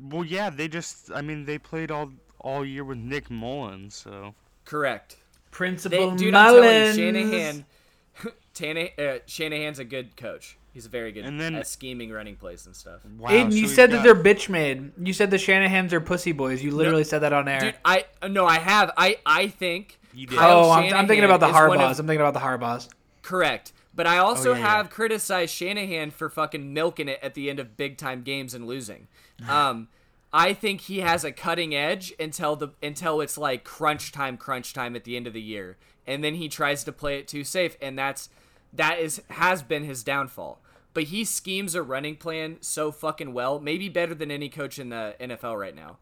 Well, 0.00 0.24
yeah, 0.24 0.50
they 0.50 0.68
just 0.68 1.10
I 1.12 1.22
mean 1.22 1.44
they 1.44 1.58
played 1.58 1.90
all 1.90 2.12
all 2.40 2.64
year 2.64 2.84
with 2.84 2.98
Nick 2.98 3.30
Mullens, 3.30 3.94
so 3.94 4.34
Correct. 4.64 5.16
They, 5.16 5.24
Principal 5.50 6.14
dude, 6.14 6.34
I'm 6.34 6.54
telling 6.54 6.62
you, 6.62 6.70
Mullens. 6.70 6.96
Shanahan, 6.96 7.64
Tana, 8.54 8.88
uh, 8.98 9.18
Shanahan's 9.26 9.78
a 9.78 9.84
good 9.84 10.14
coach. 10.16 10.57
He's 10.78 10.86
very 10.86 11.10
good 11.10 11.24
And 11.24 11.40
then- 11.40 11.56
at 11.56 11.66
scheming, 11.66 12.12
running 12.12 12.36
plays, 12.36 12.64
and 12.66 12.76
stuff. 12.76 13.00
wow. 13.18 13.30
Aiden, 13.30 13.50
so 13.50 13.56
you 13.56 13.62
we've 13.66 13.70
said 13.74 13.90
that 13.90 14.04
they're 14.04 14.14
bitch 14.14 14.48
made. 14.48 14.92
You 15.02 15.12
said 15.12 15.32
the 15.32 15.36
Shanahans 15.36 15.92
are 15.92 16.00
pussy 16.00 16.30
boys. 16.30 16.62
You 16.62 16.70
literally 16.70 17.02
said 17.02 17.18
that 17.22 17.32
on 17.32 17.48
air. 17.48 17.60
Dude, 17.60 17.74
I 17.84 18.04
no, 18.28 18.46
I 18.46 18.58
have. 18.60 18.92
I 18.96 19.16
I 19.26 19.48
think. 19.48 19.98
You 20.14 20.26
did. 20.28 20.38
Kyle 20.38 20.66
oh, 20.66 20.70
I'm, 20.70 20.94
I'm 20.94 21.06
thinking 21.08 21.24
about 21.24 21.40
the 21.40 21.48
is 21.48 21.52
one 21.52 21.62
Harbaughs. 21.78 21.90
of- 21.92 21.98
I'm 22.00 22.06
thinking 22.06 22.20
about 22.26 22.34
the 22.34 22.40
Harbaughs. 22.40 22.88
Correct. 23.22 23.72
But 23.94 24.06
I 24.06 24.18
also 24.18 24.50
Oh, 24.50 24.54
yeah, 24.54 24.60
yeah. 24.60 24.76
have 24.76 24.90
criticized 24.90 25.52
Shanahan 25.52 26.12
for 26.12 26.30
fucking 26.30 26.72
milking 26.72 27.08
it 27.08 27.18
at 27.20 27.34
the 27.34 27.50
end 27.50 27.58
of 27.58 27.76
big 27.76 27.96
time 27.98 28.22
games 28.22 28.54
and 28.54 28.66
losing. 28.66 29.08
Um, 29.48 29.88
I 30.32 30.52
think 30.52 30.82
he 30.82 31.00
has 31.00 31.24
a 31.24 31.32
cutting 31.32 31.74
edge 31.74 32.12
until 32.20 32.54
the 32.54 32.68
until 32.82 33.20
it's 33.20 33.36
like 33.38 33.64
crunch 33.64 34.12
time, 34.12 34.36
crunch 34.36 34.72
time 34.74 34.94
at 34.94 35.04
the 35.04 35.16
end 35.16 35.26
of 35.26 35.32
the 35.32 35.40
year, 35.40 35.76
and 36.06 36.22
then 36.22 36.34
he 36.34 36.48
tries 36.48 36.84
to 36.84 36.92
play 36.92 37.18
it 37.18 37.26
too 37.28 37.44
safe, 37.44 37.76
and 37.80 37.98
that's 37.98 38.28
that 38.72 38.98
is 38.98 39.22
has 39.30 39.62
been 39.62 39.84
his 39.84 40.02
downfall. 40.04 40.60
But 40.94 41.04
he 41.04 41.24
schemes 41.24 41.74
a 41.74 41.82
running 41.82 42.16
plan 42.16 42.56
so 42.60 42.90
fucking 42.90 43.32
well, 43.32 43.60
maybe 43.60 43.88
better 43.88 44.14
than 44.14 44.30
any 44.30 44.48
coach 44.48 44.78
in 44.78 44.88
the 44.88 45.14
NFL 45.20 45.58
right 45.58 45.74
now. 45.74 45.98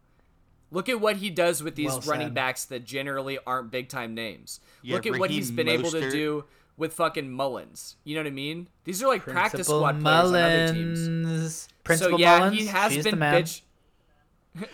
Look 0.71 0.89
at 0.89 1.01
what 1.01 1.17
he 1.17 1.31
does 1.31 1.63
with 1.63 1.77
these 1.77 1.91
Well 1.91 2.01
running 2.03 2.35
backs 2.35 2.65
that 2.67 2.85
generally 2.85 3.39
aren't 3.47 3.71
big 3.71 3.89
time 3.89 4.15
names. 4.15 4.61
Yeah, 4.83 4.97
Look 4.97 5.07
at 5.07 5.19
what 5.19 5.31
he's 5.31 5.51
been 5.51 5.69
able 5.69 5.91
to 5.91 6.11
do 6.11 6.45
with 6.77 6.93
fucking 6.93 7.31
Mullens. 7.31 7.97
You 8.05 8.15
know 8.17 8.23
what 8.23 8.29
I 8.29 8.33
mean? 8.33 8.69
These 8.85 9.03
are 9.03 9.07
like 9.07 9.23
practice 9.23 9.69
Principal 9.69 9.81
squad 9.81 10.01
players 10.01 10.29
on 10.29 10.35
other 10.35 10.75
teams. 10.75 11.09
Mullens. 11.09 11.69
Principal 11.85 12.19
so 12.19 12.23
yeah, 12.23 12.39
Mullens. 12.39 12.57
he 12.59 12.67
has 12.67 13.05
been 13.05 13.19
bitch. 13.19 13.61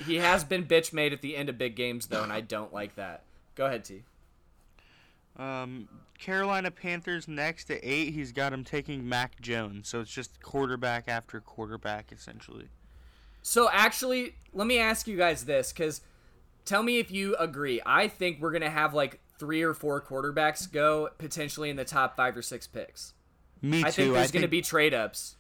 he 0.06 0.16
has 0.16 0.44
been 0.44 0.64
bitch 0.64 0.92
made 0.92 1.12
at 1.12 1.20
the 1.20 1.36
end 1.36 1.48
of 1.48 1.58
big 1.58 1.76
games 1.76 2.06
though, 2.06 2.22
and 2.22 2.32
I 2.32 2.40
don't 2.40 2.72
like 2.72 2.96
that. 2.96 3.24
Go 3.54 3.66
ahead, 3.66 3.84
T. 3.84 4.04
Um, 5.36 5.88
Carolina 6.18 6.70
Panthers 6.70 7.26
next 7.26 7.70
at 7.70 7.80
eight. 7.82 8.12
He's 8.12 8.32
got 8.32 8.52
him 8.52 8.64
taking 8.64 9.08
Mac 9.08 9.40
Jones, 9.40 9.88
so 9.88 10.00
it's 10.00 10.10
just 10.10 10.40
quarterback 10.42 11.08
after 11.08 11.40
quarterback 11.40 12.12
essentially. 12.12 12.68
So 13.42 13.68
actually, 13.72 14.36
let 14.52 14.66
me 14.66 14.78
ask 14.78 15.06
you 15.06 15.16
guys 15.16 15.44
this, 15.44 15.72
because 15.72 16.00
tell 16.64 16.82
me 16.82 16.98
if 16.98 17.10
you 17.10 17.34
agree. 17.36 17.80
I 17.84 18.08
think 18.08 18.40
we're 18.40 18.52
gonna 18.52 18.70
have 18.70 18.94
like 18.94 19.20
three 19.38 19.62
or 19.62 19.74
four 19.74 20.00
quarterbacks 20.00 20.70
go 20.70 21.08
potentially 21.18 21.70
in 21.70 21.76
the 21.76 21.84
top 21.84 22.16
five 22.16 22.36
or 22.36 22.42
six 22.42 22.66
picks. 22.66 23.14
Me 23.60 23.80
too. 23.80 23.86
I 23.86 23.90
think 23.90 24.14
there's 24.14 24.30
I 24.30 24.32
gonna 24.32 24.48
be 24.48 24.62
trade 24.62 24.94
ups. 24.94 25.36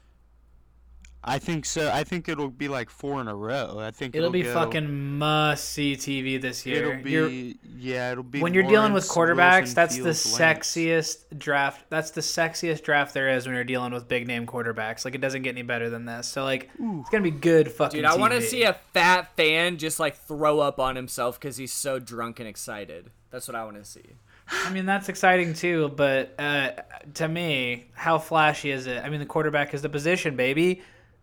I 1.24 1.38
think 1.38 1.64
so. 1.66 1.88
I 1.92 2.02
think 2.02 2.28
it'll 2.28 2.48
be 2.50 2.66
like 2.66 2.90
four 2.90 3.20
in 3.20 3.28
a 3.28 3.34
row. 3.34 3.78
I 3.78 3.92
think 3.92 4.16
It'll 4.16 4.30
be 4.30 4.42
go- 4.42 4.52
fucking 4.52 5.18
must 5.18 5.66
see 5.70 5.94
TV 5.94 6.40
this 6.40 6.66
year. 6.66 6.90
It'll 6.94 7.02
be 7.04 7.10
You're- 7.12 7.54
yeah. 7.76 8.10
It'll 8.10 8.24
be 8.24 8.40
when 8.40 8.54
you're 8.54 8.64
dealing 8.64 8.92
with 8.92 9.06
quarterbacks, 9.06 9.58
Wilson, 9.60 9.74
that's 9.76 9.96
the 9.96 10.02
Fields, 10.02 10.40
Lance. 10.40 10.68
sexiest 10.74 11.38
draft. 11.38 11.84
That's 11.90 12.10
the 12.10 12.22
sexiest 12.22 12.82
draft 12.82 13.14
there 13.14 13.28
is 13.28 13.46
when 13.46 13.54
you're 13.54 13.62
dealing 13.62 13.92
with 13.92 14.08
big 14.08 14.26
name 14.26 14.46
quarterbacks. 14.46 15.04
Like 15.04 15.14
it 15.14 15.20
doesn't 15.20 15.42
get 15.42 15.50
any 15.50 15.62
better 15.62 15.88
than 15.90 16.06
this. 16.06 16.26
So 16.26 16.42
like 16.42 16.70
it's 16.76 17.10
gonna 17.10 17.22
be 17.22 17.30
good 17.30 17.70
fucking. 17.70 17.98
Dude, 18.00 18.04
I 18.04 18.16
want 18.16 18.32
to 18.32 18.42
see 18.42 18.64
a 18.64 18.74
fat 18.92 19.36
fan 19.36 19.78
just 19.78 20.00
like 20.00 20.16
throw 20.16 20.58
up 20.58 20.80
on 20.80 20.96
himself 20.96 21.38
because 21.38 21.56
he's 21.56 21.72
so 21.72 22.00
drunk 22.00 22.40
and 22.40 22.48
excited. 22.48 23.10
That's 23.30 23.46
what 23.46 23.54
I 23.54 23.64
want 23.64 23.76
to 23.76 23.84
see. 23.84 24.02
I 24.50 24.70
mean 24.70 24.86
that's 24.86 25.08
exciting 25.08 25.54
too, 25.54 25.88
but 25.96 26.34
uh, 26.38 26.70
to 27.14 27.28
me, 27.28 27.86
how 27.94 28.18
flashy 28.18 28.72
is 28.72 28.88
it? 28.88 29.02
I 29.04 29.08
mean 29.08 29.20
the 29.20 29.26
quarterback 29.26 29.72
is 29.72 29.82
the 29.82 29.88
position, 29.88 30.34
baby. 30.34 30.82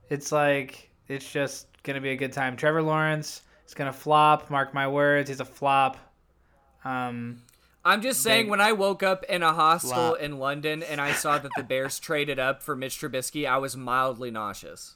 It's 0.09 0.31
like 0.31 0.89
it's 1.07 1.29
just 1.31 1.67
gonna 1.83 2.01
be 2.01 2.09
a 2.11 2.15
good 2.15 2.33
time. 2.33 2.55
Trevor 2.55 2.81
Lawrence 2.81 3.41
is 3.67 3.73
gonna 3.73 3.93
flop. 3.93 4.49
Mark 4.49 4.73
my 4.73 4.87
words, 4.87 5.29
he's 5.29 5.39
a 5.39 5.45
flop. 5.45 5.97
Um, 6.83 7.41
I'm 7.83 8.01
just 8.01 8.21
saying, 8.21 8.45
Big- 8.45 8.51
when 8.51 8.61
I 8.61 8.71
woke 8.73 9.03
up 9.03 9.23
in 9.25 9.41
a 9.43 9.53
hostel 9.53 9.91
Flop. 9.91 10.19
in 10.19 10.37
London 10.39 10.83
and 10.83 10.99
I 10.99 11.11
saw 11.13 11.37
that 11.37 11.51
the 11.55 11.63
Bears 11.63 11.99
traded 11.99 12.39
up 12.39 12.61
for 12.61 12.75
Mitch 12.75 12.99
Trubisky, 12.99 13.47
I 13.47 13.57
was 13.57 13.75
mildly 13.77 14.31
nauseous. 14.31 14.95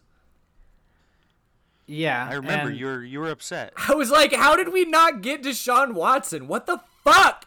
yeah, 1.86 2.28
I 2.30 2.36
remember 2.36 2.72
you 2.72 2.86
were 2.86 3.04
you 3.04 3.20
were 3.20 3.30
upset. 3.32 3.74
I 3.90 3.94
was 3.96 4.10
like, 4.12 4.34
how 4.34 4.56
did 4.56 4.72
we 4.72 4.86
not 4.86 5.22
get 5.22 5.44
Deshaun 5.44 5.94
Watson? 5.94 6.48
What 6.48 6.66
the 6.66 6.80
fuck? 7.04 7.46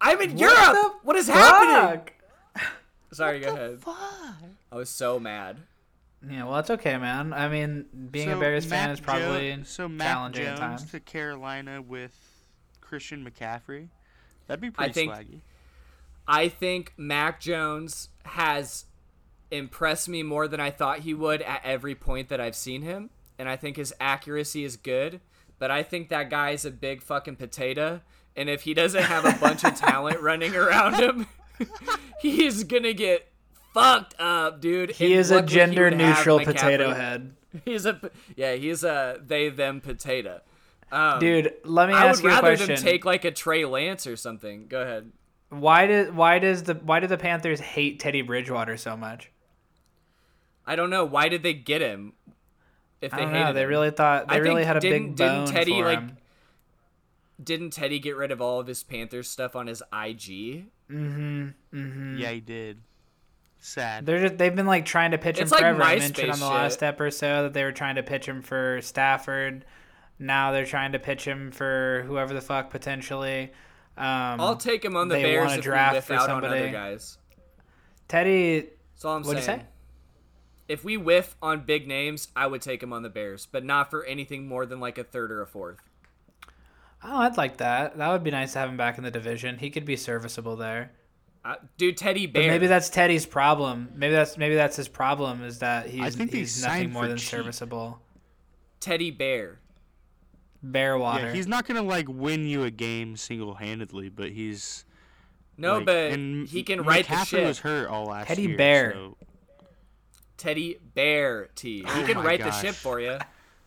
I'm 0.00 0.20
in 0.20 0.36
Europe. 0.38 0.56
the 0.56 0.92
what 1.02 1.16
is 1.16 1.28
happening? 1.28 2.02
Fuck! 2.54 2.68
Sorry, 3.12 3.40
go 3.40 3.52
ahead. 3.54 3.80
Fuck? 3.80 3.96
I 4.70 4.76
was 4.76 4.90
so 4.90 5.18
mad. 5.18 5.58
Yeah, 6.28 6.44
well, 6.44 6.58
it's 6.58 6.70
okay, 6.70 6.96
man. 6.96 7.32
I 7.32 7.48
mean, 7.48 7.86
being 8.10 8.28
a 8.30 8.34
So 8.34 8.40
Bears 8.40 8.64
fan 8.64 8.90
is 8.90 9.00
probably 9.00 9.56
Jo- 9.56 9.62
so 9.64 9.88
Mac 9.88 10.06
challenging 10.08 10.44
Jones 10.46 10.58
at 10.60 10.62
times. 10.66 10.90
to 10.90 11.00
Carolina 11.00 11.82
with 11.82 12.16
Christian 12.80 13.24
McCaffrey. 13.28 13.88
That'd 14.46 14.60
be 14.60 14.70
pretty 14.70 14.90
I 14.90 14.92
think- 14.92 15.12
swaggy. 15.12 15.40
I 16.28 16.48
think 16.48 16.92
Mac 16.96 17.40
Jones 17.40 18.08
has 18.24 18.86
impressed 19.52 20.08
me 20.08 20.24
more 20.24 20.48
than 20.48 20.58
I 20.58 20.70
thought 20.70 21.00
he 21.00 21.14
would 21.14 21.40
at 21.42 21.60
every 21.64 21.94
point 21.94 22.28
that 22.30 22.40
I've 22.40 22.56
seen 22.56 22.82
him. 22.82 23.10
And 23.38 23.48
I 23.48 23.54
think 23.56 23.76
his 23.76 23.94
accuracy 24.00 24.64
is 24.64 24.76
good. 24.76 25.20
But 25.60 25.70
I 25.70 25.82
think 25.84 26.08
that 26.08 26.28
guy's 26.28 26.64
a 26.64 26.70
big 26.72 27.00
fucking 27.02 27.36
potato. 27.36 28.00
And 28.34 28.50
if 28.50 28.62
he 28.62 28.74
doesn't 28.74 29.04
have 29.04 29.24
a 29.24 29.38
bunch 29.38 29.62
of 29.64 29.74
talent 29.78 30.20
running 30.20 30.56
around 30.56 30.94
him, 30.94 31.26
he's 32.20 32.64
going 32.64 32.82
to 32.82 32.92
get 32.94 33.28
fucked 33.76 34.14
up, 34.18 34.60
dude. 34.60 34.90
He 34.92 35.06
And 35.06 35.14
is 35.14 35.30
a 35.30 35.42
gender 35.42 35.90
neutral 35.90 36.40
potato 36.40 36.94
head. 36.94 37.34
He's 37.64 37.86
a 37.86 38.00
yeah. 38.36 38.54
He's 38.54 38.84
a 38.84 39.18
they 39.24 39.48
them 39.48 39.80
potato. 39.80 40.40
Um, 40.92 41.18
Dude, 41.18 41.52
let 41.64 41.88
me 41.88 41.94
I 41.94 42.06
ask 42.06 42.22
would 42.22 42.30
you 42.30 42.36
a 42.36 42.38
question. 42.40 42.44
rather 42.44 42.56
question. 42.66 42.74
them 42.76 42.84
take 42.92 43.04
like 43.04 43.24
a 43.24 43.30
Trey 43.32 43.64
Lance 43.64 44.06
or 44.06 44.14
something. 44.16 44.66
Go 44.68 44.82
ahead. 44.82 45.10
why 45.48 45.86
did 45.86 46.14
why 46.14 46.38
does 46.38 46.62
the 46.64 46.74
why 46.74 47.00
do 47.00 47.06
the 47.06 47.18
Panthers 47.18 47.58
hate 47.60 47.98
Teddy 47.98 48.22
Bridgewater 48.22 48.76
so 48.76 48.96
much? 48.96 49.30
I 50.66 50.76
don't 50.76 50.90
know 50.90 51.04
why 51.04 51.28
did 51.28 51.42
they 51.42 51.54
get 51.54 51.80
him. 51.80 52.12
If 53.00 53.12
I 53.12 53.16
they 53.18 53.22
don't 53.24 53.32
hated 53.34 53.44
know. 53.46 53.52
They 53.54 53.62
him? 53.62 53.68
really 53.68 53.90
thought 53.90 54.28
they 54.28 54.34
I 54.36 54.38
really 54.38 54.64
had 54.64 54.76
a 54.76 54.80
didn't- 54.80 55.08
big 55.08 55.16
didn't 55.16 55.44
bone 55.44 55.46
Teddy, 55.54 55.72
for 55.80 55.84
like, 55.84 55.98
him. 55.98 56.16
didn't 57.42 57.70
Teddy 57.70 57.98
get 57.98 58.16
rid 58.16 58.30
of 58.30 58.40
all 58.40 58.60
of 58.60 58.66
his 58.66 58.82
Panthers 58.82 59.28
stuff 59.28 59.56
on 59.56 59.66
his 59.66 59.82
IG? 59.92 60.66
Mm-hmm. 60.90 62.16
Yeah, 62.18 62.30
he 62.30 62.40
did. 62.40 62.78
Sad. 63.66 64.06
They're 64.06 64.20
just, 64.20 64.38
they've 64.38 64.54
been 64.54 64.66
like 64.66 64.84
trying 64.84 65.10
to 65.10 65.18
pitch 65.18 65.38
him 65.38 65.42
It's 65.42 65.50
like 65.50 65.62
forever. 65.62 65.82
I 65.82 65.98
mentioned 65.98 66.30
on 66.30 66.38
the 66.38 66.46
shit. 66.46 66.54
last 66.54 66.74
step 66.74 67.00
or 67.00 67.10
so 67.10 67.42
that 67.42 67.52
they 67.52 67.64
were 67.64 67.72
trying 67.72 67.96
to 67.96 68.02
pitch 68.04 68.24
him 68.24 68.40
for 68.40 68.80
Stafford. 68.80 69.64
Now 70.20 70.52
they're 70.52 70.64
trying 70.64 70.92
to 70.92 71.00
pitch 71.00 71.24
him 71.24 71.50
for 71.50 72.04
whoever 72.06 72.32
the 72.32 72.40
fuck 72.40 72.70
potentially. 72.70 73.50
Um, 73.96 74.40
I'll 74.40 74.56
take 74.56 74.84
him 74.84 74.94
on 74.94 75.08
the 75.08 75.16
Bears 75.16 75.46
wanna 75.48 75.58
if 75.58 75.64
we 75.66 75.70
whiff 75.72 76.10
out 76.12 76.26
somebody. 76.26 76.46
on 76.46 76.62
other 76.62 76.70
guys. 76.70 77.18
Teddy. 78.06 78.68
That's 78.92 79.04
all 79.04 79.16
I'm 79.16 79.22
What'd 79.24 79.42
you 79.42 79.44
saying. 79.46 79.60
say? 79.60 79.66
if 80.68 80.84
we 80.84 80.96
whiff 80.96 81.36
on 81.42 81.64
big 81.64 81.88
names, 81.88 82.28
I 82.36 82.46
would 82.46 82.62
take 82.62 82.80
him 82.80 82.92
on 82.92 83.02
the 83.02 83.10
Bears, 83.10 83.46
but 83.50 83.64
not 83.64 83.90
for 83.90 84.04
anything 84.04 84.46
more 84.46 84.64
than 84.64 84.78
like 84.78 84.96
a 84.96 85.04
third 85.04 85.32
or 85.32 85.42
a 85.42 85.46
fourth. 85.46 85.80
Oh, 87.02 87.16
I'd 87.18 87.36
like 87.36 87.56
that. 87.56 87.98
That 87.98 88.12
would 88.12 88.22
be 88.22 88.30
nice 88.30 88.52
to 88.52 88.60
have 88.60 88.68
him 88.68 88.76
back 88.76 88.96
in 88.96 89.02
the 89.02 89.10
division. 89.10 89.58
He 89.58 89.70
could 89.70 89.84
be 89.84 89.96
serviceable 89.96 90.54
there. 90.54 90.92
Uh, 91.46 91.54
dude, 91.78 91.96
Teddy 91.96 92.26
But 92.26 92.40
Bear. 92.40 92.50
maybe 92.50 92.66
that's 92.66 92.90
Teddy's 92.90 93.24
problem. 93.24 93.90
Maybe 93.94 94.12
that's 94.12 94.36
maybe 94.36 94.56
that's 94.56 94.74
his 94.76 94.88
problem 94.88 95.44
is 95.44 95.60
that 95.60 95.86
he's 95.88 96.16
think 96.16 96.32
he's 96.32 96.60
nothing 96.62 96.92
more 96.92 97.06
than 97.06 97.18
cheap. 97.18 97.28
serviceable. 97.28 98.00
Teddy 98.80 99.12
Bear. 99.12 99.60
Bear 100.62 100.98
water. 100.98 101.26
Yeah, 101.26 101.32
he's 101.32 101.46
not 101.46 101.64
gonna 101.66 101.82
like 101.82 102.08
win 102.08 102.46
you 102.46 102.64
a 102.64 102.70
game 102.72 103.16
single 103.16 103.54
handedly, 103.54 104.08
but 104.08 104.30
he's 104.32 104.84
No, 105.56 105.76
like- 105.76 105.86
but 105.86 105.96
and 106.12 106.48
he 106.48 106.64
can 106.64 106.82
right 106.82 107.06
the 107.06 107.14
McCaffrey 107.14 107.26
ship. 107.26 107.44
was 107.46 107.58
hurt 107.60 107.88
all 107.88 108.06
last 108.06 108.26
Teddy 108.26 108.42
year. 108.42 108.56
Bear. 108.56 108.92
so- 108.94 109.16
Teddy 110.36 110.78
Bear 110.94 111.48
T. 111.54 111.78
He 111.78 111.84
Oh 111.86 112.04
can 112.06 112.16
write 112.18 112.26
right 112.26 112.38
the 112.40 112.46
gosh. 112.46 112.60
ship 112.60 112.74
for 112.74 113.00
you. 113.00 113.18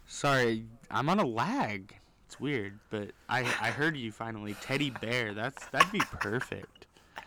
Sorry, 0.05 0.65
I'm 0.91 1.07
on 1.09 1.19
a 1.19 1.25
lag. 1.25 1.95
It's 2.27 2.39
weird, 2.39 2.79
but 2.89 3.11
I 3.29 3.39
I 3.39 3.71
heard 3.71 3.95
you 3.95 4.11
finally. 4.11 4.53
Teddy 4.61 4.89
Bear. 4.89 5.33
That's 5.33 5.65
that'd 5.67 5.91
be 5.91 5.99
perfect. 5.99 6.78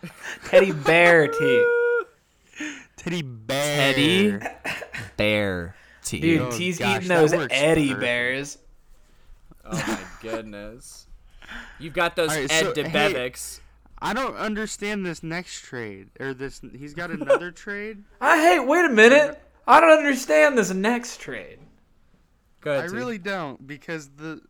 Teddy 0.44 0.72
Bear 0.72 1.28
T. 1.28 1.66
Teddy 2.96 3.22
Bear. 3.22 3.94
Teddy 4.40 4.48
Bear 5.16 5.74
T. 6.04 6.18
Oh, 6.18 6.20
Dude, 6.20 6.40
Oh, 6.40 6.50
T's 6.50 6.78
gosh, 6.78 6.96
eating 6.96 7.08
those 7.08 7.32
works 7.32 7.52
Eddie 7.54 7.88
perfect. 7.88 8.00
Bears. 8.00 8.58
Oh 9.64 9.72
my 9.86 10.00
goodness. 10.20 11.06
You've 11.78 11.94
got 11.94 12.16
those 12.16 12.30
Alright, 12.30 12.52
Ed 12.52 12.74
so, 12.74 12.82
hey, 12.88 13.32
I 13.98 14.14
don't 14.14 14.34
understand 14.36 15.06
this 15.06 15.22
next 15.22 15.60
trade 15.64 16.08
or 16.18 16.34
this. 16.34 16.60
He's 16.76 16.94
got 16.94 17.10
another 17.10 17.50
trade. 17.52 18.02
I 18.20 18.38
hey, 18.38 18.58
wait 18.58 18.84
a 18.84 18.88
minute. 18.88 19.40
I 19.66 19.80
don't 19.80 19.96
understand 19.96 20.58
this 20.58 20.72
next 20.72 21.20
trade. 21.20 21.60
Go 22.60 22.72
I 22.72 22.76
ahead, 22.78 22.90
T. 22.90 22.96
really 22.96 23.18
don't 23.18 23.64
because 23.66 24.08
the 24.16 24.40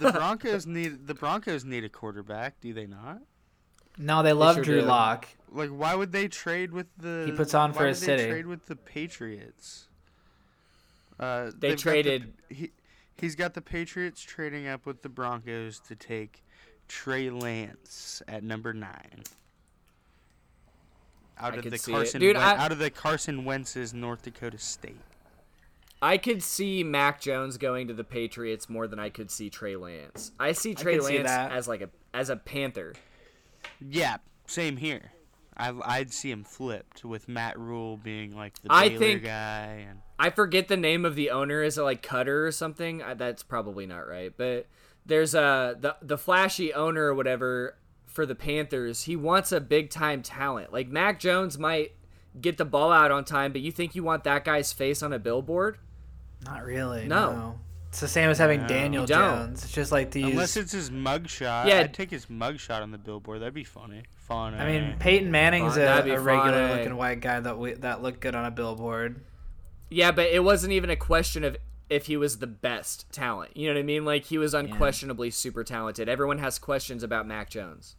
the 0.00 0.10
Broncos 0.12 0.66
need 0.66 1.06
the 1.06 1.14
Broncos 1.14 1.64
need 1.64 1.84
a 1.84 1.88
quarterback. 1.88 2.60
Do 2.60 2.72
they 2.72 2.86
not? 2.86 3.18
No, 3.98 4.22
they 4.22 4.32
love 4.32 4.56
sure 4.56 4.64
Drew 4.64 4.80
do. 4.80 4.86
Lock. 4.86 5.26
Like, 5.50 5.70
why 5.70 5.94
would 5.94 6.12
they 6.12 6.28
trade 6.28 6.72
with 6.72 6.86
the? 6.98 7.24
He 7.26 7.32
puts 7.32 7.54
on 7.54 7.72
for 7.72 7.80
why 7.82 7.88
his 7.88 8.00
they 8.00 8.06
city. 8.06 8.30
Trade 8.30 8.46
with 8.46 8.66
the 8.66 8.76
Patriots. 8.76 9.86
Uh, 11.18 11.46
They 11.46 11.50
they've 11.50 11.70
got 11.70 11.76
the- 11.76 11.76
traded- 11.76 12.32
he, 12.48 12.70
he's 13.16 13.34
got 13.34 13.54
the 13.54 13.60
Patriots 13.62 14.20
trading 14.22 14.68
up 14.68 14.86
with 14.86 15.02
the 15.02 15.08
Broncos 15.08 15.80
to 15.80 15.96
take 15.96 16.42
Trey 16.86 17.28
Lance 17.30 18.22
at 18.28 18.42
number 18.44 18.72
nine. 18.72 19.24
Out 21.38 21.54
I 21.54 21.56
of 21.56 21.62
could 21.62 21.72
the 21.72 21.78
see 21.78 21.92
it. 21.92 21.94
Carson, 21.94 22.20
Dude, 22.20 22.36
Wen- 22.36 22.44
I- 22.44 22.56
out 22.64 22.72
of 22.72 22.78
the 22.78 22.90
Carson 22.90 23.44
Wentz's 23.44 23.94
North 23.94 24.22
Dakota 24.22 24.58
State. 24.58 25.00
I 26.00 26.16
could 26.18 26.42
see 26.44 26.84
Mac 26.84 27.20
Jones 27.20 27.56
going 27.58 27.88
to 27.88 27.94
the 27.94 28.04
Patriots 28.04 28.68
more 28.68 28.86
than 28.86 28.98
I 29.00 29.08
could 29.08 29.30
see 29.32 29.50
Trey 29.50 29.74
Lance. 29.76 30.30
I 30.38 30.52
see 30.52 30.74
Trey 30.74 30.94
could 30.96 31.04
see 31.06 31.16
Lance 31.16 31.28
that. 31.28 31.52
as 31.52 31.66
like 31.66 31.80
a 31.80 31.90
as 32.14 32.28
a 32.30 32.36
Panther. 32.36 32.94
Yeah, 33.80 34.16
same 34.46 34.76
here. 34.76 35.12
I, 35.56 35.72
I'd 35.84 36.12
see 36.12 36.30
him 36.30 36.44
flipped 36.44 37.04
with 37.04 37.28
Matt 37.28 37.58
Rhule 37.58 37.96
being 37.96 38.36
like 38.36 38.54
the 38.62 38.68
I 38.72 38.88
Baylor 38.90 38.98
think- 38.98 39.22
guy 39.24 39.86
and 39.88 40.00
I 40.20 40.30
forget 40.30 40.68
the 40.68 40.76
name 40.76 41.04
of 41.04 41.14
the 41.14 41.30
owner. 41.30 41.62
Is 41.62 41.78
it 41.78 41.82
like 41.82 42.02
Cutter 42.02 42.46
or 42.46 42.52
something? 42.52 43.02
Uh, 43.02 43.14
That's 43.14 43.42
probably 43.42 43.86
not 43.86 44.06
right. 44.08 44.32
But 44.36 44.66
there's 45.06 45.34
a 45.34 45.76
the 45.78 45.96
the 46.02 46.18
flashy 46.18 46.72
owner 46.74 47.04
or 47.06 47.14
whatever 47.14 47.76
for 48.06 48.24
the 48.26 48.34
Panthers. 48.34 49.04
He 49.04 49.14
wants 49.16 49.52
a 49.52 49.60
big 49.60 49.90
time 49.90 50.22
talent. 50.22 50.72
Like 50.72 50.88
Mac 50.88 51.20
Jones 51.20 51.56
might 51.58 51.92
get 52.40 52.56
the 52.58 52.64
ball 52.64 52.92
out 52.92 53.10
on 53.10 53.24
time, 53.24 53.52
but 53.52 53.60
you 53.60 53.70
think 53.72 53.94
you 53.94 54.02
want 54.04 54.24
that 54.24 54.44
guy's 54.44 54.72
face 54.72 55.02
on 55.02 55.12
a 55.12 55.18
billboard? 55.18 55.78
Not 56.44 56.64
really. 56.64 57.06
No. 57.06 57.32
No. 57.32 57.60
It's 57.88 58.00
the 58.00 58.08
same 58.08 58.28
as 58.28 58.36
having 58.38 58.62
No. 58.62 58.68
Daniel 58.68 59.06
Jones. 59.06 59.64
It's 59.64 59.72
just 59.72 59.90
like 59.92 60.10
these. 60.10 60.26
Unless 60.26 60.56
it's 60.58 60.72
his 60.72 60.90
mugshot. 60.90 61.66
Yeah. 61.66 61.80
I'd 61.80 61.94
take 61.94 62.10
his 62.10 62.26
mugshot 62.26 62.82
on 62.82 62.90
the 62.90 62.98
billboard. 62.98 63.40
That'd 63.40 63.54
be 63.54 63.64
funny. 63.64 64.02
Fun. 64.26 64.54
I 64.54 64.66
mean, 64.66 64.96
Peyton 64.98 65.30
Manning's 65.30 65.74
Fun- 65.76 65.82
a, 66.08 66.14
a 66.14 66.20
regular 66.20 66.68
funny. 66.68 66.74
looking 66.80 66.96
white 66.96 67.20
guy 67.20 67.40
that 67.40 67.58
we, 67.58 67.72
that 67.74 68.02
looked 68.02 68.20
good 68.20 68.34
on 68.34 68.44
a 68.44 68.50
billboard. 68.50 69.22
Yeah, 69.90 70.10
but 70.12 70.26
it 70.26 70.44
wasn't 70.44 70.74
even 70.74 70.90
a 70.90 70.96
question 70.96 71.44
of 71.44 71.56
if 71.88 72.06
he 72.06 72.18
was 72.18 72.38
the 72.40 72.46
best 72.46 73.10
talent. 73.10 73.56
You 73.56 73.68
know 73.68 73.74
what 73.74 73.80
I 73.80 73.84
mean? 73.84 74.04
Like 74.04 74.24
he 74.24 74.36
was 74.36 74.52
unquestionably 74.52 75.30
super 75.30 75.64
talented. 75.64 76.10
Everyone 76.10 76.38
has 76.38 76.58
questions 76.58 77.02
about 77.02 77.26
Mac 77.26 77.48
Jones. 77.48 77.96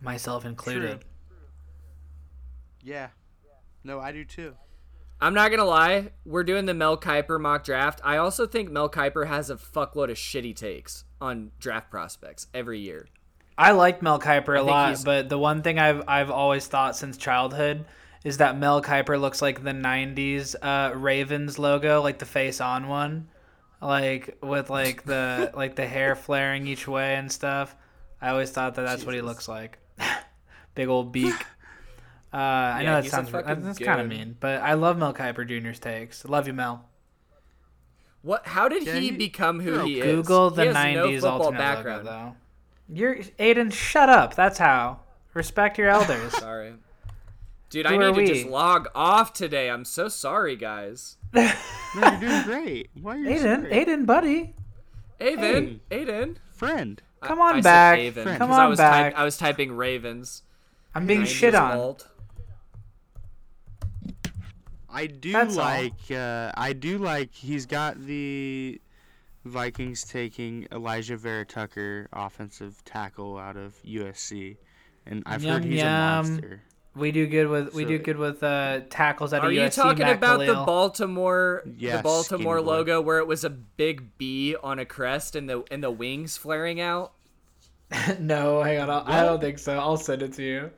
Myself 0.00 0.46
included. 0.46 1.04
yeah. 2.82 3.08
No, 3.84 4.00
I 4.00 4.12
do 4.12 4.24
too. 4.24 4.54
I'm 5.22 5.34
not 5.34 5.50
gonna 5.50 5.64
lie, 5.64 6.12
we're 6.24 6.44
doing 6.44 6.64
the 6.64 6.72
Mel 6.72 6.96
Kiper 6.96 7.38
mock 7.38 7.62
draft. 7.64 8.00
I 8.02 8.16
also 8.16 8.46
think 8.46 8.70
Mel 8.70 8.88
Kiper 8.88 9.26
has 9.26 9.50
a 9.50 9.56
fuckload 9.56 10.10
of 10.10 10.16
shitty 10.16 10.56
takes 10.56 11.04
on 11.20 11.50
draft 11.58 11.90
prospects 11.90 12.46
every 12.54 12.80
year. 12.80 13.06
I 13.58 13.72
like 13.72 14.00
Mel 14.00 14.18
Kiper 14.18 14.58
a 14.58 14.62
lot, 14.62 14.98
but 15.04 15.28
the 15.28 15.36
one 15.36 15.60
thing 15.60 15.78
I've 15.78 16.02
I've 16.08 16.30
always 16.30 16.66
thought 16.66 16.96
since 16.96 17.18
childhood 17.18 17.84
is 18.24 18.38
that 18.38 18.56
Mel 18.56 18.80
Kiper 18.80 19.20
looks 19.20 19.42
like 19.42 19.62
the 19.62 19.72
'90s 19.72 20.56
uh, 20.62 20.96
Ravens 20.96 21.58
logo, 21.58 22.00
like 22.00 22.18
the 22.18 22.24
face 22.26 22.62
on 22.62 22.88
one, 22.88 23.28
like 23.82 24.38
with 24.42 24.70
like 24.70 25.04
the 25.04 25.50
like 25.56 25.76
the 25.76 25.86
hair 25.86 26.16
flaring 26.16 26.66
each 26.66 26.88
way 26.88 27.16
and 27.16 27.30
stuff. 27.30 27.76
I 28.22 28.30
always 28.30 28.50
thought 28.50 28.74
that 28.76 28.82
that's 28.82 29.04
what 29.04 29.14
he 29.14 29.20
looks 29.20 29.48
like. 29.48 29.78
Big 30.74 30.88
old 30.88 31.12
beak. 31.12 31.34
Uh, 32.32 32.36
I 32.36 32.80
Yeah, 32.82 32.86
know 32.86 33.02
that 33.02 33.10
sounds 33.10 33.28
fucking 33.30 33.62
that's 33.62 33.78
kind 33.78 34.00
of 34.00 34.06
mean, 34.06 34.36
but 34.38 34.60
I 34.62 34.74
love 34.74 34.96
Mel 34.98 35.12
Kiper 35.12 35.46
Jr.'s 35.46 35.78
takes. 35.80 36.24
Love 36.24 36.46
you, 36.46 36.52
Mel. 36.52 36.84
What? 38.22 38.46
How 38.46 38.68
did 38.68 38.84
Yeah, 38.86 38.94
he, 38.96 39.10
he- 39.10 39.16
become 39.16 39.60
who 39.60 39.74
Bro, 39.76 39.84
he 39.86 40.00
is? 40.00 40.04
Google 40.16 40.50
He 40.50 40.56
the 40.56 40.64
has 40.66 40.94
no 40.94 41.06
'90s 41.08 41.14
football 41.20 41.42
alternate 41.42 41.58
background. 41.58 42.04
logo, 42.04 42.18
though. 42.18 42.36
You're 42.94 43.16
Aiden. 43.16 43.72
Shut 43.72 44.08
up. 44.08 44.34
That's 44.34 44.58
how. 44.58 45.00
Respect 45.34 45.78
your 45.78 45.88
elders. 45.96 46.36
Sorry, 46.38 46.74
dude. 47.70 47.86
Who 47.86 47.94
I 47.94 47.96
are 48.08 48.12
need 48.12 48.26
to 48.26 48.34
just 48.34 48.46
log 48.46 48.88
off 48.94 49.32
today. 49.32 49.70
I'm 49.70 49.84
so 49.84 50.08
sorry, 50.08 50.56
guys. 50.56 51.16
No, 51.96 52.08
you're 52.08 52.20
doing 52.20 52.42
great. 52.44 52.90
Why 53.02 53.16
are 53.16 53.18
you 53.18 53.30
Aiden, 53.30 53.62
sorry? 53.68 53.72
Aiden, 53.84 54.06
buddy, 54.06 54.54
Aiden, 55.20 55.80
Aiden. 55.90 56.36
Friend. 56.52 57.02
Come 57.20 57.40
on 57.40 57.54
I 57.54 57.56
said 57.58 57.62
back. 57.64 57.98
Aven, 57.98 58.12
Friend. 58.22 58.38
'cause 58.38 58.46
Come 58.48 58.52
I 58.52 58.62
on 58.64 58.70
was 58.70 58.78
back. 58.78 59.14
I 59.16 59.24
was 59.24 59.36
typing 59.36 59.72
Ravens. 59.72 60.44
I'm 60.94 61.06
being 61.06 61.24
shit 61.24 61.52
on. 61.56 61.76
vault. 61.76 62.06
I 64.92 65.06
do 65.06 65.32
That's 65.32 65.56
like. 65.56 66.10
Uh, 66.10 66.52
I 66.54 66.72
do 66.72 66.98
like. 66.98 67.32
He's 67.34 67.66
got 67.66 68.00
the 68.04 68.80
Vikings 69.44 70.04
taking 70.04 70.66
Alijah 70.70 71.16
Vera-Tucker, 71.16 72.08
offensive 72.12 72.82
tackle 72.84 73.38
out 73.38 73.56
of 73.56 73.74
USC, 73.86 74.56
and 75.06 75.22
I've 75.26 75.42
heard 75.42 75.64
he's 75.64 75.78
yum. 75.78 75.86
a 75.86 75.90
monster. 75.90 76.62
We 76.96 77.12
do 77.12 77.26
good 77.28 77.46
with 77.46 77.72
we 77.72 77.84
So- 77.84 77.88
do 77.90 77.98
good 77.98 78.16
with 78.16 78.42
uh, 78.42 78.80
tackles 78.90 79.32
at 79.32 79.42
Are 79.44 79.52
you 79.52 79.68
talking 79.70 80.04
Matt 80.04 80.16
about 80.16 80.40
the 80.40 80.54
Baltimore 80.54 81.62
Yes, 81.78 81.98
the 81.98 82.02
Baltimore 82.02 82.56
skinny 82.56 82.64
boy. 82.66 82.70
logo 82.72 83.00
where 83.00 83.18
it 83.18 83.28
was 83.28 83.44
a 83.44 83.50
big 83.50 84.18
B 84.18 84.56
on 84.60 84.80
a 84.80 84.84
crest 84.84 85.36
and 85.36 85.48
the 85.48 85.62
and 85.70 85.84
the 85.84 85.90
wings 85.92 86.36
flaring 86.36 86.80
out? 86.80 87.12
no, 88.18 88.62
hang 88.62 88.80
on. 88.80 88.90
I'll, 88.90 89.04
I 89.06 89.22
don't 89.22 89.40
think 89.40 89.58
so. 89.60 89.78
I'll 89.78 89.96
send 89.96 90.22
it 90.22 90.32
to 90.34 90.42
you. 90.42 90.70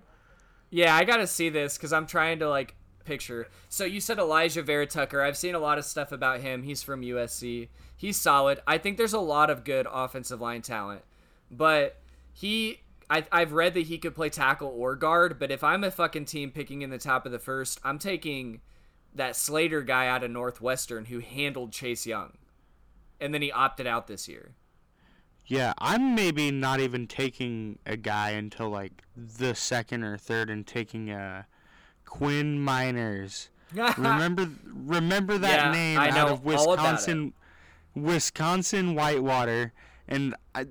Yeah, 0.70 0.94
I 0.94 1.04
gotta 1.04 1.26
see 1.26 1.48
this 1.48 1.76
because 1.78 1.92
I'm 1.94 2.06
trying 2.06 2.38
to 2.40 2.48
like 2.48 2.74
picture. 3.04 3.48
So 3.68 3.84
you 3.84 4.00
said 4.00 4.18
Alijah 4.18 4.64
Vera-Tucker. 4.64 5.22
I've 5.22 5.36
seen 5.36 5.54
a 5.54 5.60
lot 5.60 5.78
of 5.78 5.84
stuff 5.84 6.12
about 6.12 6.40
him. 6.40 6.62
He's 6.62 6.82
from 6.82 7.02
USC. 7.02 7.68
He's 7.96 8.16
solid. 8.16 8.60
I 8.66 8.78
think 8.78 8.96
there's 8.96 9.12
a 9.12 9.20
lot 9.20 9.50
of 9.50 9.64
good 9.64 9.86
offensive 9.90 10.40
line 10.40 10.62
talent, 10.62 11.02
but 11.50 11.96
he. 12.32 12.80
I, 13.10 13.26
I've 13.30 13.52
read 13.52 13.74
that 13.74 13.82
he 13.82 13.98
could 13.98 14.14
play 14.14 14.30
tackle 14.30 14.68
or 14.74 14.96
guard, 14.96 15.38
but 15.38 15.50
if 15.50 15.62
I'm 15.62 15.84
a 15.84 15.90
fucking 15.90 16.24
team 16.24 16.50
picking 16.50 16.80
in 16.80 16.88
the 16.88 16.96
top 16.96 17.26
of 17.26 17.32
the 17.32 17.38
first, 17.38 17.78
I'm 17.84 17.98
taking 17.98 18.62
that 19.14 19.36
Slater 19.36 19.82
guy 19.82 20.08
out 20.08 20.24
of 20.24 20.30
Northwestern 20.30 21.04
who 21.04 21.18
handled 21.18 21.72
Chase 21.72 22.06
Young, 22.06 22.38
and 23.20 23.34
then 23.34 23.42
he 23.42 23.52
opted 23.52 23.86
out 23.86 24.06
this 24.06 24.28
year. 24.28 24.54
Yeah, 25.46 25.74
I'm 25.78 26.14
maybe 26.14 26.50
not 26.50 26.80
even 26.80 27.06
taking 27.06 27.78
a 27.84 27.96
guy 27.96 28.30
until 28.30 28.70
like 28.70 29.02
the 29.16 29.54
second 29.54 30.04
or 30.04 30.16
third, 30.16 30.48
and 30.48 30.66
taking 30.66 31.10
uh, 31.10 31.42
Quinn 32.12 32.58
Meinerz. 32.58 33.48
remember, 33.96 34.46
remember 34.66 35.38
that 35.38 35.66
Yeah, 35.66 35.72
name 35.72 35.98
I 35.98 36.10
out 36.10 36.28
of 36.28 36.44
Wisconsin, 36.44 37.32
Wisconsin 37.94 38.94
Whitewater, 38.94 39.72
and 40.06 40.34
I. 40.54 40.66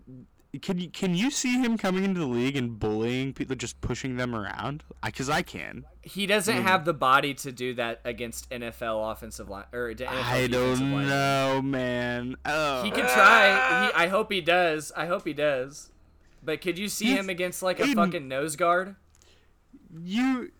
Can 0.61 0.77
you 0.79 0.89
can 0.89 1.15
you 1.15 1.31
see 1.31 1.59
him 1.59 1.77
coming 1.77 2.03
into 2.03 2.19
the 2.19 2.27
league 2.27 2.55
and 2.57 2.77
bullying 2.77 3.33
people, 3.33 3.55
just 3.55 3.81
pushing 3.81 4.17
them 4.17 4.35
around? 4.35 4.83
Because 5.03 5.29
I, 5.29 5.41
can. 5.41 5.85
He 6.03 6.27
doesn't 6.27 6.57
hmm. 6.57 6.63
have 6.63 6.85
the 6.85 6.93
body 6.93 7.33
to 7.35 7.51
do 7.51 7.73
that 7.75 8.01
against 8.03 8.49
NFL 8.51 9.11
offensive 9.11 9.49
line 9.49 9.63
or 9.71 9.93
to 9.95 10.05
NFL 10.05 10.23
I 10.23 10.47
don't 10.47 10.79
linemen. 10.79 11.07
know, 11.07 11.61
man. 11.63 12.35
Oh. 12.45 12.83
He 12.83 12.91
can 12.91 13.05
try. 13.05 13.87
He, 13.87 13.93
I 13.95 14.07
hope 14.09 14.31
he 14.31 14.41
does. 14.41 14.91
I 14.95 15.07
hope 15.07 15.25
he 15.25 15.33
does. 15.33 15.89
But 16.43 16.61
could 16.61 16.77
you 16.77 16.89
see 16.89 17.05
He's- 17.05 17.19
him 17.19 17.29
against 17.29 17.63
like 17.63 17.79
a 17.79 17.87
fucking 17.95 18.27
nose 18.27 18.55
guard? 18.55 18.97
you 20.03 20.51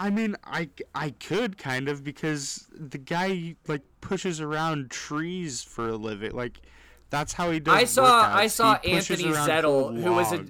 I 0.00 0.08
mean, 0.08 0.34
I, 0.42 0.70
I 0.94 1.10
could 1.10 1.58
kind 1.58 1.86
of 1.86 2.02
because 2.02 2.66
the 2.72 2.96
guy 2.96 3.56
like 3.68 3.82
pushes 4.00 4.40
around 4.40 4.90
trees 4.90 5.62
for 5.62 5.88
a 5.88 5.96
living. 5.96 6.32
Like 6.32 6.62
that's 7.10 7.34
how 7.34 7.50
he 7.50 7.60
does. 7.60 7.74
I 7.74 7.84
saw- 7.84 8.24
workouts. 8.24 8.34
I 8.34 8.46
saw 8.46 8.78
He 8.82 8.92
Anthony 8.92 9.24
Zettel, 9.24 10.02
who 10.02 10.12
was 10.12 10.32
a-. 10.32 10.46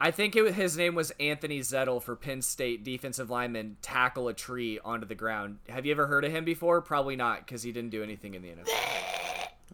I 0.00 0.12
think 0.12 0.36
it, 0.36 0.54
his 0.54 0.76
name 0.76 0.94
was 0.94 1.10
Anthony 1.18 1.58
Zettel 1.60 2.00
for 2.00 2.14
Penn 2.14 2.40
State 2.40 2.84
defensive 2.84 3.30
lineman 3.30 3.78
tackle 3.82 4.28
a 4.28 4.34
tree 4.34 4.78
onto 4.84 5.06
the 5.06 5.16
ground. 5.16 5.58
Have 5.68 5.84
you 5.86 5.92
ever 5.92 6.06
heard 6.06 6.24
of 6.24 6.30
him 6.30 6.44
before? 6.44 6.80
Probably 6.80 7.16
not, 7.16 7.44
because 7.44 7.64
he 7.64 7.72
didn't 7.72 7.90
do 7.90 8.02
anything 8.02 8.34
in 8.34 8.42
the 8.42 8.48
NFL. 8.48 8.68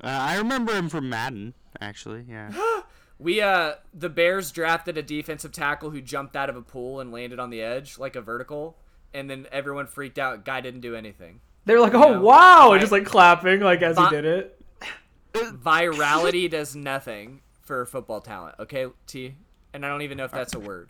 Uh, 0.03 0.07
I 0.07 0.37
remember 0.39 0.75
him 0.75 0.89
from 0.89 1.11
Madden, 1.11 1.53
actually. 1.81 2.25
Yeah. 2.27 2.53
We 3.19 3.43
uh 3.43 3.75
the 3.93 4.09
Bears 4.09 4.51
drafted 4.51 4.97
a 4.97 5.03
defensive 5.03 5.53
tackle 5.53 5.91
who 5.91 6.01
jumped 6.01 6.35
out 6.35 6.49
of 6.49 6.57
a 6.57 6.63
pool 6.63 7.01
and 7.01 7.13
landed 7.13 7.39
on 7.39 7.51
the 7.51 7.61
edge 7.61 7.99
like 7.99 8.17
a 8.17 8.23
vertical, 8.23 8.79
and 9.15 9.29
then 9.31 9.47
everyone 9.53 9.87
freaked 9.87 10.19
out. 10.19 10.45
Guy 10.45 10.61
didn't 10.61 10.81
do 10.81 10.95
anything. 10.95 11.41
They're 11.65 11.81
like, 11.81 11.95
oh 11.95 12.15
know, 12.15 12.21
wow, 12.23 12.71
vi- 12.71 12.79
just 12.79 12.93
like 12.93 13.05
clapping 13.05 13.61
like 13.61 13.83
as 13.83 13.97
he 13.99 14.09
did 14.09 14.25
it. 14.25 14.57
Virality 15.35 16.51
does 16.51 16.75
nothing 16.75 17.41
for 17.63 17.87
football 17.87 18.21
talent. 18.21 18.57
Okay, 18.59 18.87
T. 19.07 19.35
And 19.73 19.87
I 19.87 19.89
don't 19.89 20.03
even 20.03 20.19
know 20.19 20.25
if 20.25 20.33
that's 20.33 20.55
a 20.55 20.61
word. 20.61 20.89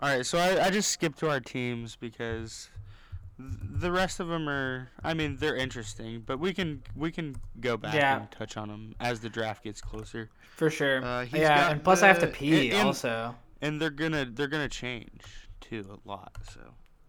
All 0.00 0.08
right, 0.08 0.24
so 0.24 0.38
I, 0.38 0.66
I 0.66 0.70
just 0.70 0.90
skipped 0.90 1.18
to 1.20 1.30
our 1.30 1.40
teams 1.40 1.96
because 1.96 2.68
the 3.38 3.90
rest 3.90 4.20
of 4.20 4.28
them 4.28 4.48
are. 4.48 4.90
I 5.02 5.14
mean, 5.14 5.36
they're 5.38 5.56
interesting, 5.56 6.22
but 6.26 6.38
we 6.38 6.52
can 6.52 6.82
we 6.94 7.10
can 7.10 7.36
go 7.60 7.76
back 7.76 7.94
Yeah. 7.94 8.20
and 8.20 8.30
touch 8.30 8.56
on 8.56 8.68
them 8.68 8.94
as 9.00 9.20
the 9.20 9.28
draft 9.30 9.64
gets 9.64 9.80
closer. 9.80 10.28
For 10.56 10.68
sure. 10.70 11.02
Uh, 11.04 11.26
yeah, 11.32 11.70
and 11.70 11.82
plus 11.82 12.02
I 12.02 12.08
have 12.08 12.18
to 12.20 12.26
pee 12.26 12.68
and- 12.70 12.78
and- 12.78 12.86
also. 12.88 13.34
And 13.62 13.80
they're 13.80 13.90
gonna 13.90 14.24
they're 14.30 14.48
gonna 14.48 14.68
change 14.70 15.22
too 15.60 15.84
a 16.04 16.08
lot. 16.08 16.34
So 16.52 16.60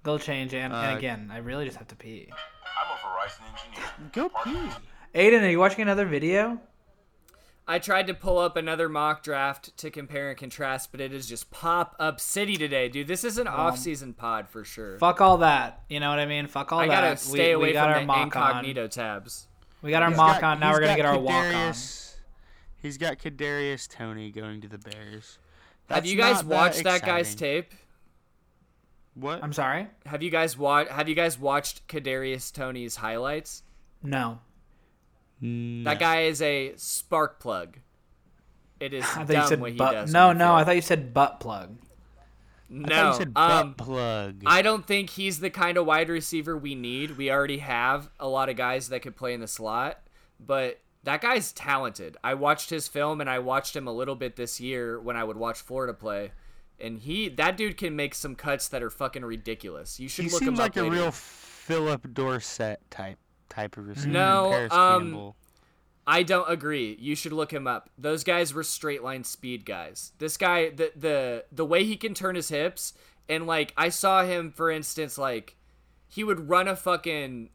They'll 0.04 0.20
change 0.20 0.54
and, 0.54 0.74
Uh, 0.74 0.78
and 0.78 0.98
again, 0.98 1.30
I 1.32 1.38
really 1.38 1.66
just 1.66 1.78
have 1.78 1.88
to 1.90 1.96
pee. 1.96 2.30
I'm 2.32 2.92
a 2.92 2.96
Verizon 3.00 3.42
engineer. 3.68 4.10
go 4.12 4.30
pee. 4.44 4.70
Aiden, 5.14 5.44
are 5.44 5.50
you 5.50 5.60
watching 5.60 5.82
another 5.82 6.06
video? 6.06 6.60
I 7.68 7.78
tried 7.80 8.08
to 8.08 8.14
pull 8.14 8.40
up 8.40 8.58
another 8.58 8.90
mock 8.90 9.24
draft 9.24 9.78
to 9.78 9.92
compare 9.92 10.30
and 10.30 10.38
contrast, 10.38 10.92
but 10.92 11.00
it 11.00 11.14
is 11.14 11.28
just 11.28 11.52
pop 11.52 11.96
up 12.00 12.20
city 12.20 12.58
today, 12.58 12.90
dude. 12.90 13.08
This 13.08 13.24
is 13.24 13.38
an 13.38 13.48
off 13.48 13.78
season 13.78 14.14
pod 14.14 14.50
for 14.50 14.64
sure. 14.66 14.98
Fuck 14.98 15.22
all 15.22 15.38
that. 15.38 15.84
You 15.88 16.00
know 16.00 16.10
what 16.10 16.20
I 16.20 16.26
mean? 16.26 16.48
Fuck 16.48 16.72
all 16.74 16.80
I 16.80 16.88
that. 16.88 17.02
gotta 17.16 17.32
We- 17.32 17.38
stay 17.38 17.56
we, 17.56 17.64
away 17.64 17.74
got 17.74 17.84
from 17.84 17.94
our 17.94 18.00
the 18.00 18.06
mock 18.06 18.24
incognito 18.26 18.88
tabs. 18.88 19.48
On. 19.48 19.78
We 19.84 19.92
got 19.92 20.02
our 20.04 20.10
He's 20.10 20.18
mock 20.18 20.42
got- 20.42 20.54
on. 20.56 20.60
Now 20.60 20.68
he's 20.70 20.74
we're 20.76 20.80
gonna 20.82 20.92
got 20.94 20.96
get 20.98 21.06
our 21.06 21.20
walk 21.20 21.34
on. 21.36 21.54
Kadarius- 21.54 22.08
He's 22.82 22.98
got 22.98 23.20
Kadarius 23.20 23.88
Toney 23.88 24.32
going 24.32 24.60
to 24.62 24.68
the 24.68 24.80
Bears. 24.80 25.38
Have 25.88 25.98
That's 26.04 26.08
you 26.10 26.18
guys 26.18 26.38
not 26.38 26.46
watched 26.46 26.84
that 26.84 27.04
guy's 27.04 27.34
exciting. 27.34 27.64
tape? 27.64 27.74
What? 29.16 29.44
I'm 29.44 29.54
sorry. 29.54 29.88
Have 30.06 30.24
you 30.24 30.30
guys 30.30 30.58
watched? 30.58 30.90
Have 30.92 31.10
you 31.10 31.16
guys 31.16 31.38
watched 31.38 31.88
Kadarius 31.88 32.52
Toney's 32.54 32.96
highlights? 32.96 33.64
No. 34.04 34.40
No. 35.42 35.90
That 35.90 36.00
guy 36.00 36.22
is 36.24 36.42
a 36.42 36.74
spark 36.78 37.40
plug. 37.40 37.78
It 38.80 38.94
is 38.94 39.04
I 39.04 39.08
thought 39.08 39.28
dumb 39.28 39.42
you 39.42 39.48
said 39.48 39.62
what 39.62 39.72
he 39.72 39.78
butt. 39.78 39.92
does. 39.94 40.14
No, 40.14 40.30
on 40.30 40.38
no. 40.38 40.56
I 40.56 40.64
thought 40.64 40.76
you 40.76 40.82
said 40.82 41.14
butt 41.14 41.40
plug. 41.40 41.78
no. 42.70 42.86
I 42.86 42.90
thought 42.90 43.12
you 43.14 43.18
said 43.18 43.34
butt 43.34 43.52
um, 43.52 43.74
plug. 43.76 44.44
I 44.46 44.62
don't 44.62 44.86
think 44.86 45.10
he's 45.12 45.40
the 45.40 45.50
kind 45.50 45.78
of 45.78 45.86
wide 45.86 46.10
receiver 46.10 46.58
we 46.58 46.74
need. 46.76 47.18
We 47.18 47.30
already 47.32 47.58
have 47.60 48.10
a 48.20 48.28
lot 48.28 48.50
of 48.50 48.56
guys 48.56 48.90
that 48.90 49.02
could 49.02 49.16
play 49.16 49.34
in 49.34 49.42
the 49.42 49.48
slot, 49.48 50.00
but 50.40 50.80
that 51.04 51.22
guy's 51.22 51.52
talented. 51.52 52.18
I 52.24 52.36
watched 52.36 52.70
his 52.70 52.88
film 52.88 53.22
and 53.22 53.30
I 53.30 53.40
watched 53.40 53.76
him 53.76 53.88
a 53.88 53.94
little 53.94 54.16
bit 54.16 54.36
this 54.36 54.60
year 54.60 55.00
when 55.00 55.18
I 55.18 55.24
would 55.24 55.38
watch 55.38 55.62
Florida 55.62 55.94
play. 55.94 56.32
And 56.82 57.00
he 57.00 57.30
that 57.30 57.58
dude 57.58 57.78
can 57.78 57.96
make 57.96 58.16
some 58.16 58.36
cuts 58.36 58.68
that 58.70 58.82
are 58.82 58.90
fucking 58.90 59.24
ridiculous. 59.24 60.00
You 60.00 60.10
should 60.10 60.26
he 60.26 60.32
look 60.32 60.42
him 60.42 60.48
seems 60.48 60.60
like 60.60 60.72
up 60.72 60.78
a 60.78 60.82
later. 60.82 60.96
real 60.96 61.12
Phillip 61.12 62.14
Dorsett 62.14 62.80
type 62.90 63.18
type 63.50 63.78
of 63.78 63.88
receiver. 63.88 64.10
No, 64.10 64.48
Parris 64.52 64.74
um, 64.74 65.34
I 66.08 66.24
don't 66.24 66.50
agree. 66.50 66.98
You 67.00 67.16
should 67.16 67.32
look 67.32 67.54
him 67.54 67.68
up. 67.68 67.90
Those 67.98 68.24
guys 68.24 68.54
were 68.54 68.64
straight 68.64 69.04
line 69.04 69.24
speed 69.24 69.66
guys. 69.66 70.14
This 70.18 70.36
guy, 70.36 70.70
the 70.70 70.92
the 70.96 71.46
the 71.52 71.66
way 71.66 71.84
he 71.84 71.96
can 71.96 72.14
turn 72.14 72.36
his 72.36 72.50
hips, 72.50 72.94
and 73.30 73.46
like 73.46 73.74
I 73.78 73.90
saw 73.90 74.24
him, 74.24 74.52
for 74.52 74.72
instance, 74.72 75.18
like 75.18 75.56
he 76.08 76.24
would 76.24 76.50
run 76.50 76.68
a 76.68 76.76
fucking, 76.76 77.50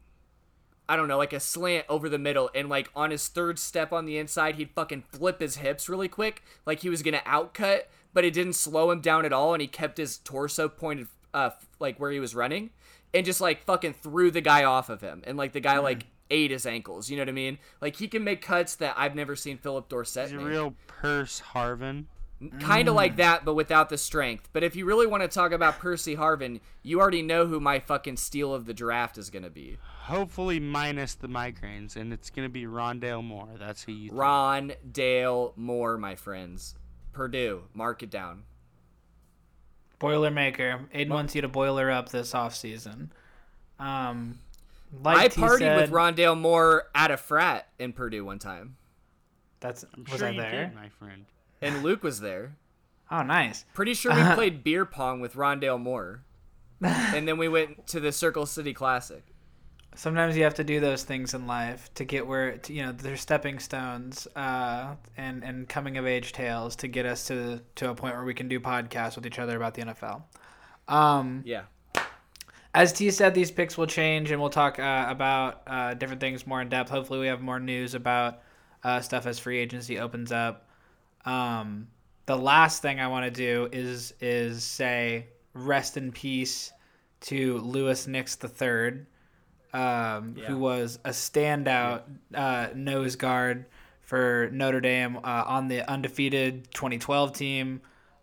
I 0.87 0.95
don't 0.95 1.07
know, 1.09 1.17
like 1.17 1.33
a 1.33 1.39
slant 1.39 1.85
over 1.89 2.07
the 2.07 2.17
middle, 2.17 2.49
and 2.55 2.69
like 2.69 2.89
on 2.95 3.11
his 3.11 3.27
third 3.27 3.59
step 3.59 3.91
on 3.91 4.05
the 4.05 4.17
inside, 4.17 4.55
he'd 4.55 4.71
fucking 4.71 5.03
flip 5.11 5.41
his 5.41 5.57
hips 5.57 5.89
really 5.89 6.07
quick, 6.07 6.41
like 6.65 6.79
he 6.79 6.89
was 6.89 7.03
gonna 7.03 7.21
outcut, 7.25 7.81
but 8.17 8.25
it 8.25 8.33
didn't 8.33 8.53
slow 8.53 8.89
him 8.89 8.99
down 8.99 9.25
at 9.25 9.31
all, 9.31 9.53
and 9.53 9.61
he 9.61 9.67
kept 9.67 9.99
his 9.99 10.17
torso 10.17 10.67
pointed, 10.67 11.05
uh, 11.35 11.51
like 11.79 11.99
where 11.99 12.09
he 12.09 12.19
was 12.19 12.33
running, 12.33 12.71
and 13.13 13.23
just 13.23 13.39
like 13.39 13.63
fucking 13.63 13.93
threw 13.93 14.31
the 14.31 14.41
guy 14.41 14.63
off 14.63 14.89
of 14.89 15.01
him, 15.01 15.21
and 15.27 15.37
like 15.37 15.51
the 15.53 15.59
guy 15.59 15.77
like 15.77 16.07
ate 16.31 16.49
his 16.49 16.65
ankles. 16.65 17.11
You 17.11 17.17
know 17.17 17.21
what 17.21 17.29
I 17.29 17.33
mean? 17.33 17.59
Like 17.79 17.97
he 17.97 18.07
can 18.07 18.23
make 18.23 18.41
cuts 18.41 18.73
that 18.77 18.95
I've 18.97 19.13
never 19.13 19.35
seen 19.35 19.59
Phillip 19.59 19.87
Dorsett 19.87 20.29
He's 20.29 20.33
a 20.33 20.37
make. 20.37 20.47
real 20.47 20.73
Percy 20.87 21.43
Harvin. 21.53 22.05
kind 22.59 22.87
of 22.87 22.93
Mm. 22.93 22.97
like 22.97 23.15
that, 23.17 23.45
but 23.45 23.53
without 23.53 23.89
the 23.89 23.97
strength. 23.99 24.49
But 24.51 24.63
if 24.63 24.75
you 24.75 24.85
really 24.85 25.05
want 25.05 25.21
to 25.21 25.27
talk 25.27 25.51
about 25.51 25.77
Percy 25.77 26.15
Harvin, 26.15 26.59
you 26.81 26.99
already 26.99 27.21
know 27.21 27.45
who 27.45 27.59
my 27.59 27.77
fucking 27.79 28.17
steal 28.17 28.51
of 28.51 28.65
the 28.65 28.73
draft 28.73 29.17
is 29.19 29.29
gonna 29.29 29.49
be. 29.51 29.77
Hopefully 30.05 30.59
minus 30.59 31.13
the 31.13 31.27
migraines, 31.27 31.95
and 31.95 32.11
it's 32.11 32.29
gonna 32.31 32.49
be 32.49 32.63
Rondale 32.65 33.23
Moore. 33.23 33.49
That's 33.59 33.83
who 33.83 33.91
you. 33.91 34.09
think. 34.09 34.19
Ron 34.19 34.73
Dale 34.91 35.53
Moore, 35.55 35.97
my 35.97 36.15
friends. 36.15 36.73
Purdue, 37.17 37.63
mark 37.73 38.03
it 38.03 38.11
down. 38.11 38.43
Boilermaker. 39.99 40.87
Aiden 40.93 41.09
wants 41.09 41.33
you 41.33 41.41
to 41.41 41.47
boiler 41.47 41.89
up 41.89 42.09
this 42.09 42.33
offseason. 42.33 43.09
Um, 43.79 44.37
like 45.03 45.17
I 45.17 45.27
T 45.29 45.41
partied 45.41 45.57
said, 45.59 45.81
with 45.81 45.89
Rondale 45.91 46.39
Moore 46.39 46.83
at 46.93 47.09
a 47.09 47.17
frat 47.17 47.67
in 47.79 47.93
Purdue 47.93 48.23
one 48.23 48.37
time, 48.37 48.77
That's 49.59 49.83
I'm 49.95 50.03
was 50.09 50.19
sure 50.19 50.27
I 50.27 50.31
you 50.31 50.41
there? 50.41 50.65
did, 50.67 50.75
my 50.75 50.89
friend. 50.89 51.25
and 51.61 51.81
Luke 51.83 52.03
was 52.03 52.19
there. 52.19 52.55
Oh, 53.09 53.23
nice. 53.23 53.65
Pretty 53.73 53.95
sure 53.95 54.13
we 54.13 54.21
played 54.35 54.63
beer 54.63 54.85
pong 54.85 55.19
with 55.19 55.33
Rondale 55.33 55.79
Moore, 55.81 56.21
and 56.81 57.27
then 57.27 57.37
we 57.39 57.47
went 57.47 57.87
to 57.87 57.99
the 57.99 58.11
Circle 58.11 58.45
City 58.45 58.73
Classic. 58.73 59.23
Sometimes 59.97 60.37
you 60.37 60.43
have 60.43 60.53
to 60.53 60.63
do 60.63 60.79
those 60.79 61.03
things 61.03 61.33
in 61.33 61.47
life 61.47 61.89
to 61.95 62.05
get 62.05 62.27
where 62.27 62.57
to, 62.59 62.73
you 62.73 62.83
know 62.83 62.91
they're 62.91 63.17
stepping 63.17 63.57
stones 63.57 64.27
uh, 64.35 64.95
and 65.17 65.43
and 65.43 65.67
coming 65.67 65.97
of 65.97 66.05
age 66.05 66.33
tales 66.33 66.75
to 66.77 66.87
get 66.87 67.05
us 67.07 67.25
to 67.27 67.61
to 67.75 67.89
a 67.89 67.95
point 67.95 68.13
where 68.13 68.23
we 68.23 68.35
can 68.35 68.47
do 68.47 68.59
podcasts 68.59 69.15
with 69.15 69.25
each 69.25 69.39
other 69.39 69.57
about 69.57 69.73
the 69.73 69.81
NFL. 69.81 70.21
Um, 70.87 71.41
Yeah. 71.45 71.63
as 72.75 72.93
T 72.93 73.09
said, 73.09 73.33
these 73.33 73.49
picks 73.49 73.75
will 73.75 73.87
change, 73.87 74.29
and 74.29 74.39
we'll 74.39 74.51
talk 74.51 74.77
uh, 74.77 75.05
about 75.09 75.63
uh, 75.65 75.95
different 75.95 76.21
things 76.21 76.45
more 76.45 76.61
in 76.61 76.69
depth. 76.69 76.91
Hopefully, 76.91 77.19
we 77.19 77.27
have 77.27 77.41
more 77.41 77.59
news 77.59 77.95
about 77.95 78.41
uh, 78.83 79.01
stuff 79.01 79.25
as 79.25 79.39
free 79.39 79.57
agency 79.57 79.97
opens 79.99 80.31
up. 80.31 80.69
Um, 81.25 81.87
the 82.27 82.37
last 82.37 82.83
thing 82.83 82.99
I 82.99 83.07
want 83.07 83.25
to 83.25 83.31
do 83.31 83.67
is 83.71 84.13
is 84.21 84.63
say 84.63 85.25
rest 85.53 85.97
in 85.97 86.11
peace 86.11 86.71
to 87.21 87.57
Louis 87.57 88.05
Nix 88.05 88.35
the 88.35 88.47
third, 88.47 89.07
um, 89.77 90.35
Yeah. 90.37 90.45
who 90.47 90.57
was 90.57 90.99
a 91.05 91.09
standout 91.11 92.01
uh, 92.33 92.67
nose 92.75 93.15
guard 93.15 93.65
for 94.01 94.49
Notre 94.51 94.81
Dame 94.81 95.17
uh, 95.17 95.43
on 95.47 95.67
the 95.67 95.89
undefeated 95.89 96.71
2012 96.73 97.33
team. 97.33 97.81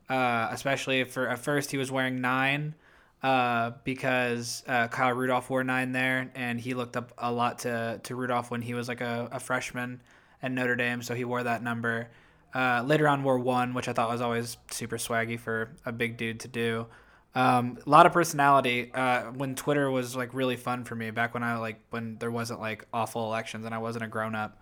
Uh, 0.09 0.49
especially 0.51 1.05
for 1.05 1.29
at 1.29 1.39
first 1.39 1.71
he 1.71 1.79
was 1.79 1.91
wearing 1.91 2.21
nine 2.21 2.75
uh, 3.23 3.71
because 3.85 4.63
uh, 4.69 4.87
Kyle 4.89 5.13
Rudolph 5.15 5.49
wore 5.49 5.65
nine 5.65 5.93
there, 5.93 6.31
and 6.35 6.61
he 6.61 6.75
looked 6.75 6.95
up 6.97 7.13
a 7.17 7.33
lot 7.33 7.61
to, 7.61 7.99
to 8.03 8.15
Rudolph 8.15 8.51
when 8.51 8.61
he 8.61 8.75
was 8.75 8.87
like 8.87 9.01
a, 9.01 9.29
a 9.33 9.41
freshman 9.41 10.03
at 10.43 10.53
Notre 10.53 10.77
Dame, 10.77 11.01
so 11.03 11.15
he 11.15 11.25
wore 11.25 11.43
that 11.43 11.63
number. 11.63 12.09
Uh, 12.55 12.83
later 12.87 13.09
on, 13.09 13.23
wore 13.25 13.39
one, 13.39 13.73
which 13.73 13.89
I 13.89 13.95
thought 13.95 14.11
was 14.11 14.21
always 14.21 14.59
super 14.71 14.99
swaggy 14.99 15.41
for 15.41 15.71
a 15.87 15.91
big 15.93 16.19
dude 16.19 16.41
to 16.41 16.49
do. 16.49 16.87
Um, 17.35 17.79
a 17.85 17.91
lot 17.91 18.07
of 18.07 18.13
personality. 18.13 18.93
Uh, 18.95 19.25
when 19.33 19.55
Twitter 19.57 19.91
was 19.91 20.15
like 20.15 20.33
really 20.35 20.57
fun 20.57 20.85
for 20.85 20.95
me 20.95 21.11
back 21.11 21.35
when 21.35 21.43
I 21.43 21.57
like 21.59 21.81
when 21.91 22.17
there 22.19 22.31
wasn't 22.31 22.61
like 22.61 22.87
awful 22.93 23.25
elections 23.27 23.65
and 23.65 23.75
I 23.75 23.79
wasn't 23.79 24.05
a 24.05 24.09
grown 24.09 24.35
up. 24.35 24.59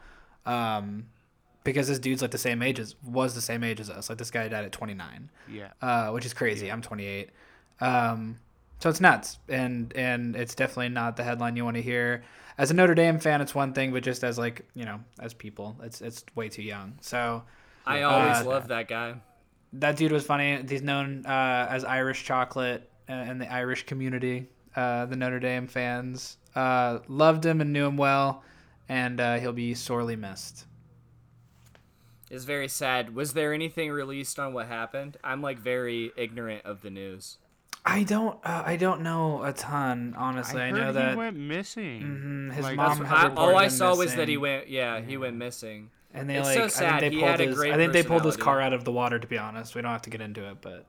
Um, 0.46 1.06
because 1.64 1.86
this 1.86 1.98
dude's 2.00 2.22
like 2.22 2.32
the 2.32 2.38
same 2.38 2.60
age 2.62 2.80
as 2.80 2.96
was 3.04 3.34
the 3.34 3.40
same 3.40 3.62
age 3.62 3.78
as 3.78 3.88
us. 3.90 4.08
Like 4.08 4.18
this 4.18 4.30
guy 4.30 4.48
died 4.48 4.64
at 4.64 4.72
29 4.72 5.30
Yeah. 5.48 5.68
uh, 5.80 6.10
which 6.10 6.26
is 6.26 6.34
crazy. 6.34 6.72
I'm 6.72 6.82
28, 6.82 7.30
um, 7.80 8.38
so 8.80 8.88
it's 8.90 9.00
nuts, 9.00 9.38
and 9.48 9.92
and 9.96 10.34
it's 10.34 10.54
definitely 10.56 10.88
not 10.88 11.16
the 11.16 11.22
headline 11.22 11.54
you 11.56 11.64
want 11.64 11.76
to 11.76 11.82
hear. 11.82 12.24
As 12.58 12.70
a 12.70 12.74
Notre 12.74 12.94
Dame 12.96 13.18
fan, 13.20 13.40
it's 13.40 13.54
one 13.54 13.72
thing, 13.74 13.92
but 13.92 14.02
just 14.02 14.24
as 14.24 14.38
like 14.38 14.66
you 14.74 14.84
know, 14.84 14.98
as 15.20 15.34
people, 15.34 15.76
it's 15.84 16.00
it's 16.00 16.24
way 16.34 16.48
too 16.48 16.62
young. 16.62 16.94
So 17.00 17.44
I 17.86 18.02
always 18.02 18.38
Uh, 18.38 18.44
love 18.48 18.68
that 18.68 18.88
guy. 18.88 19.14
That 19.74 19.96
dude 19.96 20.12
was 20.12 20.24
funny. 20.24 20.62
He's 20.68 20.82
known 20.82 21.24
uh, 21.26 21.66
as 21.70 21.84
Irish 21.84 22.24
chocolate 22.24 22.90
uh, 23.08 23.12
in 23.14 23.38
the 23.38 23.52
Irish 23.52 23.86
community. 23.86 24.48
Uh, 24.74 25.06
the 25.06 25.16
Notre 25.16 25.38
Dame 25.40 25.66
fans 25.66 26.38
uh, 26.54 27.00
loved 27.08 27.44
him 27.44 27.60
and 27.60 27.72
knew 27.72 27.86
him 27.86 27.96
well, 27.96 28.42
and 28.88 29.20
uh, 29.20 29.38
he'll 29.38 29.52
be 29.52 29.74
sorely 29.74 30.16
missed. 30.16 30.64
It's 32.30 32.44
very 32.44 32.68
sad. 32.68 33.14
Was 33.14 33.34
there 33.34 33.52
anything 33.52 33.90
released 33.90 34.38
on 34.38 34.54
what 34.54 34.66
happened? 34.66 35.18
I'm 35.22 35.42
like 35.42 35.58
very 35.58 36.12
ignorant 36.16 36.64
of 36.64 36.80
the 36.80 36.88
news. 36.88 37.36
I 37.84 38.04
don't. 38.04 38.38
Uh, 38.44 38.62
I 38.64 38.76
don't 38.76 39.02
know 39.02 39.42
a 39.42 39.52
ton, 39.52 40.14
honestly. 40.16 40.62
I, 40.62 40.68
I, 40.68 40.70
know 40.70 40.80
heard 40.84 40.94
that 40.94 41.10
he 41.10 41.16
went 41.16 41.36
missing. 41.36 42.00
Mhm, 42.50 42.54
his 42.54 42.64
Like, 42.64 42.76
mom 42.76 43.04
had 43.04 43.34
what 43.34 43.38
I, 43.38 43.42
all 43.42 43.56
I 43.56 43.64
him 43.64 43.70
saw 43.70 43.96
was 43.96 44.14
that 44.14 44.28
he 44.28 44.36
missing. 44.36 44.40
went. 44.40 44.68
Yeah, 44.68 45.00
he 45.00 45.16
went 45.18 45.36
missing. 45.36 45.90
And 46.14 46.28
they 46.28 46.36
It's 46.36 46.48
like 46.48 46.70
so 46.70 46.86
I 46.86 47.00
think 47.00 47.00
they 47.00 47.10
He 47.10 47.22
pulled 47.22 47.40
a 47.40 47.46
his 47.46 47.60
I 47.60 47.76
think 47.76 47.92
they 47.92 48.02
pulled 48.02 48.24
his 48.24 48.36
car 48.36 48.60
out 48.60 48.72
of 48.72 48.84
the 48.84 48.92
water 48.92 49.18
to 49.18 49.26
be 49.26 49.38
honest. 49.38 49.74
We 49.74 49.82
don't 49.82 49.92
have 49.92 50.02
to 50.02 50.10
get 50.10 50.20
into 50.20 50.48
it, 50.50 50.58
but 50.60 50.86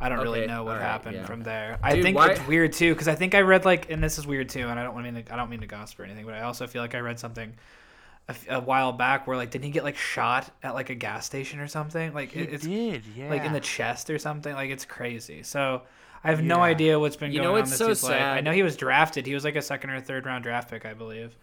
I 0.00 0.08
don't 0.08 0.20
really 0.20 0.46
know 0.46 0.64
what 0.64 0.72
alright, 0.72 0.86
happened 0.86 1.16
yeah. 1.16 1.26
from 1.26 1.42
there. 1.42 1.78
I 1.82 2.02
think 2.02 2.16
why- 2.16 2.30
it's 2.32 2.46
weird 2.46 2.72
too 2.72 2.94
cuz 2.94 3.06
I 3.08 3.14
think 3.14 3.34
I 3.34 3.40
read 3.40 3.64
like 3.64 3.90
and 3.90 4.02
this 4.02 4.18
is 4.18 4.26
weird 4.26 4.48
too 4.48 4.66
and 4.68 4.78
I 4.78 4.82
don't 4.82 5.00
mean 5.02 5.22
to, 5.24 5.32
I 5.32 5.36
don't 5.36 5.50
mean 5.50 5.60
to 5.60 5.66
gossip 5.66 6.00
or 6.00 6.04
anything, 6.04 6.24
but 6.26 6.34
I 6.34 6.42
also 6.42 6.66
feel 6.66 6.82
like 6.82 6.94
I 6.94 7.00
read 7.00 7.18
something 7.18 7.54
a 8.48 8.58
while 8.60 8.92
back 8.92 9.26
where 9.26 9.36
like 9.36 9.50
didn't 9.50 9.64
he 9.64 9.70
get 9.70 9.84
like 9.84 9.96
shot 9.96 10.50
at 10.62 10.74
like 10.74 10.90
a 10.90 10.94
gas 10.94 11.26
station 11.26 11.60
or 11.60 11.68
something? 11.68 12.12
Like 12.14 12.32
He 12.32 12.40
it, 12.40 12.54
it's 12.54 12.64
did, 12.66 13.02
yeah. 13.14 13.28
like 13.28 13.44
in 13.44 13.52
the 13.52 13.60
chest 13.60 14.08
or 14.10 14.18
something. 14.18 14.54
Like 14.54 14.70
it's 14.70 14.84
crazy. 14.84 15.42
So 15.42 15.82
I 16.24 16.30
have 16.30 16.42
no 16.42 16.60
idea 16.60 16.98
what's 16.98 17.16
been 17.16 17.32
You 17.32 17.38
going 17.40 17.44
know 17.44 17.54
on 17.54 17.58
what's 17.60 17.70
this 17.70 17.78
so 17.78 17.88
dude's 17.88 18.02
life. 18.02 18.22
I 18.22 18.40
know 18.40 18.52
he 18.52 18.62
was 18.62 18.76
drafted. 18.76 19.26
He 19.26 19.34
was 19.34 19.44
like 19.44 19.56
a 19.56 19.62
second 19.62 19.90
or 19.90 20.00
third 20.00 20.24
round 20.24 20.42
draft 20.42 20.70
pick, 20.70 20.86
I 20.86 20.94
believe. 20.94 21.36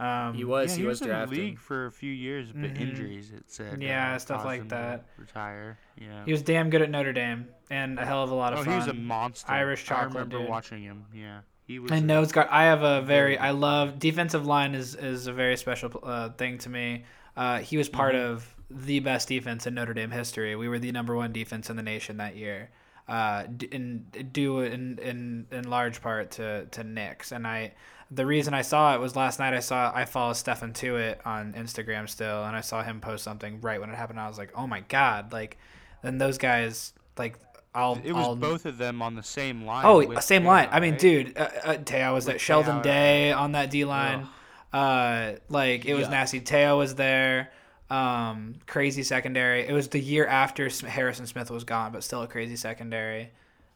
Um, 0.00 0.34
He 0.34 0.44
was. 0.44 0.70
yeah, 0.70 0.76
he, 0.82 0.86
was, 0.86 1.02
in 1.02 1.08
drafted. 1.08 1.38
the 1.38 1.42
league 1.42 1.58
for 1.58 1.86
a 1.86 1.92
few 1.92 2.10
years, 2.10 2.52
but 2.52 2.72
Mhm. 2.74 2.80
injuries 2.80 3.32
it 3.32 3.44
said. 3.50 3.82
Yeah, 3.82 4.14
uh, 4.14 4.18
stuff 4.18 4.44
like 4.46 4.68
that. 4.70 5.04
Retire. 5.18 5.78
Yeah. 6.00 6.24
He 6.24 6.32
was 6.32 6.40
damn 6.42 6.70
good 6.70 6.80
at 6.80 6.90
Notre 6.90 7.12
Dame 7.12 7.48
and 7.70 7.98
a 7.98 8.06
hell 8.06 8.24
of 8.24 8.30
a 8.30 8.34
lot 8.34 8.54
of 8.54 8.60
oh, 8.60 8.64
fun. 8.64 8.72
he 8.72 8.78
was 8.78 8.88
a 8.88 8.94
monster. 8.94 9.52
Irish 9.52 9.84
chocolate. 9.84 10.16
I 10.16 10.18
remember 10.20 10.38
dude. 10.38 10.48
watching 10.48 10.82
him. 10.82 11.04
Yeah, 11.14 11.40
he 11.66 11.78
was. 11.78 11.92
I 11.92 11.96
a- 11.96 12.00
know 12.00 12.22
it's 12.22 12.32
got. 12.32 12.50
I 12.50 12.64
have 12.64 12.82
a 12.82 13.02
very. 13.02 13.34
Very 13.34 13.38
I 13.38 13.50
love 13.50 13.98
defensive 13.98 14.46
line 14.46 14.74
is 14.74 14.94
is 14.94 15.26
a 15.26 15.32
very 15.34 15.56
special 15.58 15.90
uh, 16.02 16.30
thing 16.30 16.56
to 16.58 16.70
me. 16.70 17.04
Uh, 17.36 17.58
he 17.58 17.76
was 17.76 17.88
part 17.90 18.14
Mm-hmm. 18.14 18.32
of 18.32 18.54
the 18.70 19.00
best 19.00 19.28
defense 19.28 19.66
in 19.66 19.74
Notre 19.74 19.92
Dame 19.94 20.10
history. 20.12 20.56
We 20.56 20.68
were 20.68 20.78
the 20.78 20.92
number 20.92 21.14
one 21.14 21.32
defense 21.32 21.68
in 21.68 21.76
the 21.76 21.82
nation 21.82 22.16
that 22.18 22.36
year. 22.36 22.70
Uh, 23.08 23.44
in 23.72 24.04
due 24.32 24.60
in 24.60 24.98
in 24.98 25.46
in 25.50 25.68
large 25.68 26.00
part 26.00 26.30
to 26.32 26.64
to 26.66 26.84
Nix 26.84 27.32
and 27.32 27.46
I. 27.46 27.72
The 28.12 28.26
reason 28.26 28.54
I 28.54 28.62
saw 28.62 28.94
it 28.94 29.00
was 29.00 29.14
last 29.14 29.38
night. 29.38 29.54
I 29.54 29.60
saw 29.60 29.92
I 29.94 30.04
follow 30.04 30.32
Stephon 30.32 30.72
Tuitt 30.72 31.24
on 31.24 31.52
Instagram 31.52 32.08
still, 32.08 32.44
and 32.44 32.56
I 32.56 32.60
saw 32.60 32.82
him 32.82 33.00
post 33.00 33.22
something 33.22 33.60
right 33.60 33.80
when 33.80 33.88
it 33.90 33.96
happened. 33.96 34.18
I 34.18 34.26
was 34.28 34.36
like, 34.38 34.50
oh 34.56 34.66
my 34.66 34.80
god! 34.80 35.32
Like, 35.32 35.58
then 36.02 36.18
those 36.18 36.38
guys 36.38 36.92
like. 37.16 37.36
I'll, 37.72 38.00
It 38.02 38.12
was 38.12 38.26
I'll, 38.26 38.34
both 38.34 38.66
of 38.66 38.78
them 38.78 39.00
on 39.00 39.14
the 39.14 39.22
same 39.22 39.64
line. 39.64 39.84
Oh, 39.86 40.00
same 40.18 40.42
Te'o, 40.42 40.46
line. 40.46 40.68
I 40.72 40.80
mean, 40.80 40.96
dude, 40.96 41.38
uh, 41.38 41.48
uh, 41.62 41.74
Te'o 41.76 42.12
was 42.14 42.24
With 42.26 42.32
there. 42.32 42.38
Sheldon 42.40 42.78
Te'o, 42.78 42.82
Day 42.82 43.30
on 43.30 43.52
that 43.52 43.70
D 43.70 43.84
line. 43.84 44.26
Uh, 44.72 45.34
like 45.48 45.84
it 45.84 45.94
was 45.94 46.06
Yeah. 46.06 46.10
nasty. 46.10 46.40
Te'o 46.40 46.78
was 46.78 46.96
there. 46.96 47.52
Um, 47.88 48.56
crazy 48.66 49.04
secondary. 49.04 49.68
It 49.68 49.72
was 49.72 49.86
the 49.86 50.00
year 50.00 50.26
after 50.26 50.68
Harrison 50.68 51.26
Smith 51.26 51.48
was 51.48 51.62
gone, 51.62 51.92
but 51.92 52.02
still 52.02 52.22
a 52.22 52.26
crazy 52.26 52.56
secondary. 52.56 53.30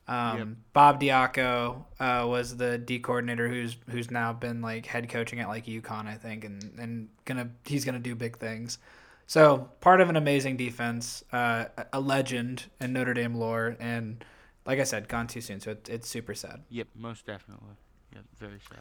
Um, 0.07 0.39
Yep. 0.39 0.49
Bob 0.75 1.01
Diaco 1.01 1.85
uh, 1.99 2.27
was 2.29 2.57
the 2.57 2.77
D 2.79 2.99
coordinator 2.99 3.49
who's 3.49 3.77
who's 3.89 4.11
now 4.11 4.33
been 4.33 4.61
like 4.61 4.85
head 4.87 5.09
coaching 5.09 5.41
at 5.41 5.49
like 5.49 5.67
UConn, 5.67 6.07
I 6.07 6.15
think, 6.17 6.45
and 6.45 6.63
and 6.79 7.09
gonna 7.25 7.51
he's 7.65 7.85
gonna 7.85 7.99
do 7.99 8.15
big 8.15 8.39
things. 8.39 8.79
So 9.27 9.71
part 9.81 10.03
of 10.03 10.11
an 10.11 10.17
amazing 10.17 10.59
defense, 10.59 11.25
uh, 11.33 11.67
a- 11.79 11.87
a 11.95 12.01
legend 12.01 12.67
in 12.81 12.93
Notre 12.93 13.15
Dame 13.15 13.35
lore, 13.35 13.77
and 13.81 14.23
like 14.67 14.79
I 14.79 14.85
said, 14.85 15.09
gone 15.09 15.27
too 15.27 15.41
soon. 15.41 15.61
So 15.61 15.71
it, 15.71 15.89
it's 15.91 16.09
super 16.09 16.35
sad. 16.35 16.63
Yep, 16.69 16.89
most 16.95 17.25
definitely. 17.25 17.75
Yep, 18.15 18.25
very 18.39 18.61
sad. 18.69 18.81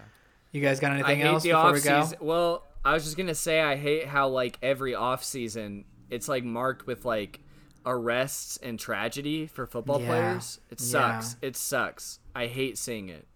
You 0.52 0.62
guys 0.62 0.80
got 0.82 0.92
anything 0.92 1.20
hate 1.20 1.26
else 1.26 1.44
before 1.44 1.72
we 1.72 1.80
go? 1.80 2.10
Well, 2.20 2.68
I 2.84 2.94
was 2.94 3.06
just 3.06 3.16
gonna 3.16 3.34
say 3.36 3.62
I 3.62 3.78
hate 3.78 4.06
how 4.08 4.28
like 4.28 4.58
every 4.62 4.94
off 4.94 5.24
season 5.24 5.86
it's 6.10 6.28
like 6.28 6.44
marked 6.44 6.86
with 6.86 7.06
like 7.06 7.40
arrests 7.86 8.58
and 8.64 8.80
tragedy 8.80 9.48
for 9.48 9.66
football 9.66 10.00
Yeah. 10.02 10.08
players. 10.08 10.60
It 10.70 10.80
Yeah. 10.82 10.86
sucks. 11.20 11.36
It 11.42 11.56
sucks. 11.56 12.20
I 12.36 12.48
hate 12.48 12.78
seeing 12.78 13.10
it. 13.10 13.28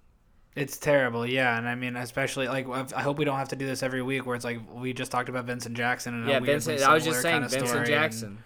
It's 0.56 0.78
terrible, 0.78 1.24
yeah, 1.26 1.56
and 1.58 1.68
I 1.70 1.76
mean, 1.76 1.96
especially 1.96 2.48
like 2.48 2.68
I've- 2.68 2.96
hope 2.96 3.20
we 3.20 3.26
don't 3.26 3.38
have 3.38 3.50
to 3.50 3.56
do 3.56 3.68
this 3.68 3.84
every 3.84 4.02
week, 4.02 4.26
where 4.26 4.36
it's 4.36 4.44
like 4.46 4.60
we 4.74 4.92
just 4.92 5.12
talked 5.12 5.30
about 5.30 5.46
Vincent 5.46 5.78
Jackson 5.78 6.16
and 6.16 6.24
yeah, 6.28 6.40
weirdly 6.40 6.54
Vincent. 6.54 6.82
I 6.82 6.94
was 6.96 7.04
just 7.06 7.22
saying 7.22 7.36
kinda 7.36 7.48
Vincent 7.50 7.68
story, 7.68 7.80
and, 7.82 7.88
Jackson. 7.88 8.44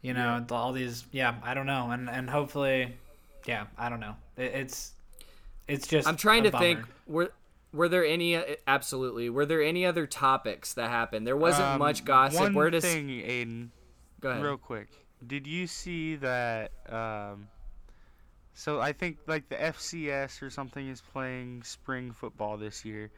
you 0.00 0.14
know, 0.14 0.46
all 0.50 0.72
these, 0.72 1.04
yeah, 1.10 1.34
I 1.42 1.54
don't 1.54 1.66
know, 1.66 1.90
and 1.90 2.08
and 2.08 2.30
hopefully, 2.30 2.96
yeah, 3.46 3.66
I 3.76 3.88
don't 3.88 3.98
know. 3.98 4.14
It, 4.36 4.52
it's 4.54 4.92
it's 5.66 5.88
just. 5.88 6.06
I'm 6.06 6.16
trying 6.16 6.46
a 6.46 6.52
to 6.52 6.58
think. 6.58 6.80
bummer. 6.82 6.88
Were 7.08 7.32
were 7.72 7.88
there 7.88 8.04
any? 8.04 8.36
uh, 8.36 8.42
Absolutely. 8.68 9.28
Were 9.28 9.44
there 9.46 9.62
any 9.62 9.84
other 9.84 10.06
topics 10.06 10.72
that 10.74 10.88
happened? 10.88 11.26
There 11.26 11.36
wasn't 11.36 11.66
Um, 11.66 11.78
much 11.80 12.04
gossip. 12.04 12.40
One 12.40 12.54
Where 12.54 12.70
does 12.70 12.84
thing, 12.84 13.08
Aiden, 13.08 13.68
go 14.20 14.30
ahead? 14.30 14.42
real 14.44 14.56
quick. 14.56 14.88
Did 15.26 15.46
you 15.46 15.66
see 15.66 16.16
that? 16.16 16.72
Um, 16.88 17.48
so 18.54 18.80
I 18.80 18.92
think 18.92 19.18
like 19.26 19.48
the 19.48 19.56
FCS 19.56 20.42
or 20.42 20.50
something 20.50 20.88
is 20.88 21.00
playing 21.12 21.62
spring 21.62 22.12
football 22.12 22.56
this 22.56 22.84
year. 22.84 23.10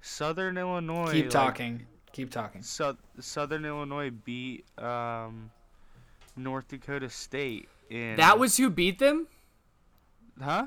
Southern 0.00 0.56
Illinois. 0.58 1.12
Keep 1.12 1.24
like, 1.24 1.30
talking. 1.30 1.86
Keep 2.12 2.30
talking. 2.30 2.62
Sou- 2.62 2.96
Southern 3.20 3.64
Illinois 3.64 4.10
beat 4.10 4.64
um, 4.78 5.50
North 6.36 6.68
Dakota 6.68 7.08
State 7.10 7.68
in. 7.90 8.16
That 8.16 8.38
was 8.38 8.56
who 8.56 8.70
beat 8.70 8.98
them. 8.98 9.26
huh? 10.42 10.66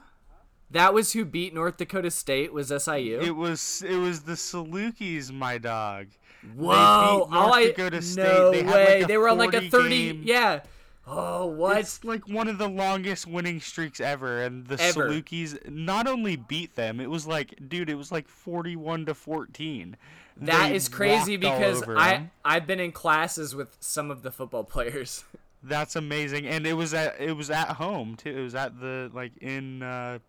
That 0.71 0.93
was 0.93 1.13
who 1.13 1.25
beat 1.25 1.53
North 1.53 1.77
Dakota 1.77 2.09
State. 2.09 2.51
Was 2.53 2.67
SIU? 2.69 3.19
It 3.21 3.35
was 3.35 3.83
it 3.87 3.95
was 3.97 4.21
the 4.21 4.33
Salukis, 4.33 5.31
my 5.31 5.57
dog. 5.57 6.07
Whoa! 6.55 7.25
beat 7.25 7.33
North 7.33 7.53
I 7.53 7.63
Dakota 7.65 8.01
State. 8.01 8.23
no 8.23 8.51
They 8.51 8.63
had, 8.63 8.65
like, 8.67 8.75
way. 8.87 9.01
a 9.01 9.07
they 9.07 9.17
were 9.17 9.29
on 9.29 9.37
like 9.37 9.53
a 9.53 9.69
thirty. 9.69 10.07
game- 10.13 10.21
Yeah. 10.25 10.61
Oh 11.05 11.47
what? 11.47 11.79
It's 11.79 12.03
like 12.03 12.27
one 12.29 12.47
of 12.47 12.57
the 12.57 12.69
longest 12.69 13.27
winning 13.27 13.59
streaks 13.59 13.99
ever, 13.99 14.41
and 14.41 14.65
the 14.67 14.81
Ever. 14.81 15.09
Salukis 15.09 15.69
not 15.69 16.07
only 16.07 16.37
beat 16.37 16.75
them, 16.75 16.99
it 16.99 17.09
was 17.09 17.27
like, 17.27 17.55
dude, 17.67 17.89
it 17.89 17.95
was 17.95 18.11
like 18.11 18.27
forty-one 18.27 19.05
to 19.07 19.13
fourteen. 19.13 19.97
That 20.37 20.69
They 20.69 20.75
is 20.75 20.87
crazy 20.87 21.35
because 21.37 21.83
I 21.83 22.13
them. 22.13 22.31
I've 22.45 22.65
been 22.65 22.79
in 22.79 22.91
classes 22.91 23.53
with 23.53 23.75
some 23.79 24.09
of 24.11 24.23
the 24.23 24.31
football 24.31 24.63
players. 24.63 25.25
That's 25.63 25.95
amazing, 25.95 26.47
and 26.47 26.65
it 26.65 26.73
was 26.73 26.93
at 26.93 27.19
it 27.19 27.33
was 27.33 27.49
at 27.49 27.69
home 27.71 28.15
too. 28.15 28.37
It 28.37 28.41
was 28.41 28.55
at 28.55 28.79
the 28.79 29.11
like 29.13 29.37
in 29.37 29.83
uh, 29.83 30.19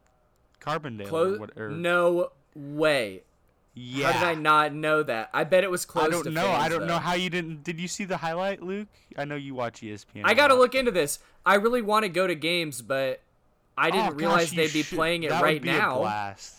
Carbondale. 0.61 1.07
or 1.07 1.09
Close? 1.09 1.39
what, 1.39 1.51
or, 1.57 1.71
No 1.71 2.33
way. 2.55 3.23
Yeah. 3.75 4.13
How 4.13 4.21
did 4.21 4.29
I 4.39 4.41
not 4.41 4.73
know 4.73 5.03
that? 5.03 5.31
I 5.35 5.45
bet 5.45 5.65
it 5.65 5.71
was 5.71 5.85
close. 5.85 6.07
I 6.07 6.09
don't 6.11 6.25
to 6.25 6.31
know. 6.31 6.49
I 6.51 6.69
don't 6.69 6.87
know 6.87 6.99
how 6.99 7.15
you 7.15 7.29
didn't. 7.31 7.63
Did 7.65 7.81
you 7.81 7.89
see 7.89 8.05
the 8.05 8.17
highlight, 8.17 8.63
Luke? 8.63 8.89
I 9.17 9.25
know 9.25 9.35
you 9.37 9.55
watch 9.55 9.81
ESPN. 9.81 10.23
I 10.25 10.35
got 10.35 10.49
to 10.49 10.55
look 10.55 10.75
into 10.75 10.91
this. 10.91 11.19
I 11.45 11.55
really 11.57 11.83
want 11.83 12.05
to 12.05 12.09
go 12.09 12.27
to 12.27 12.35
games, 12.35 12.83
but 12.83 13.21
I 13.77 13.89
Oh, 13.89 13.91
didn't 13.91 14.07
gosh, 14.13 14.17
realize 14.21 14.51
they'd 14.53 14.73
be 14.73 14.83
should- 14.83 14.97
playing 14.97 15.23
it 15.25 15.31
that 15.31 15.43
right 15.43 15.61
be 15.61 15.69
A 15.69 15.73
now. 15.73 15.99
blast. 15.99 16.57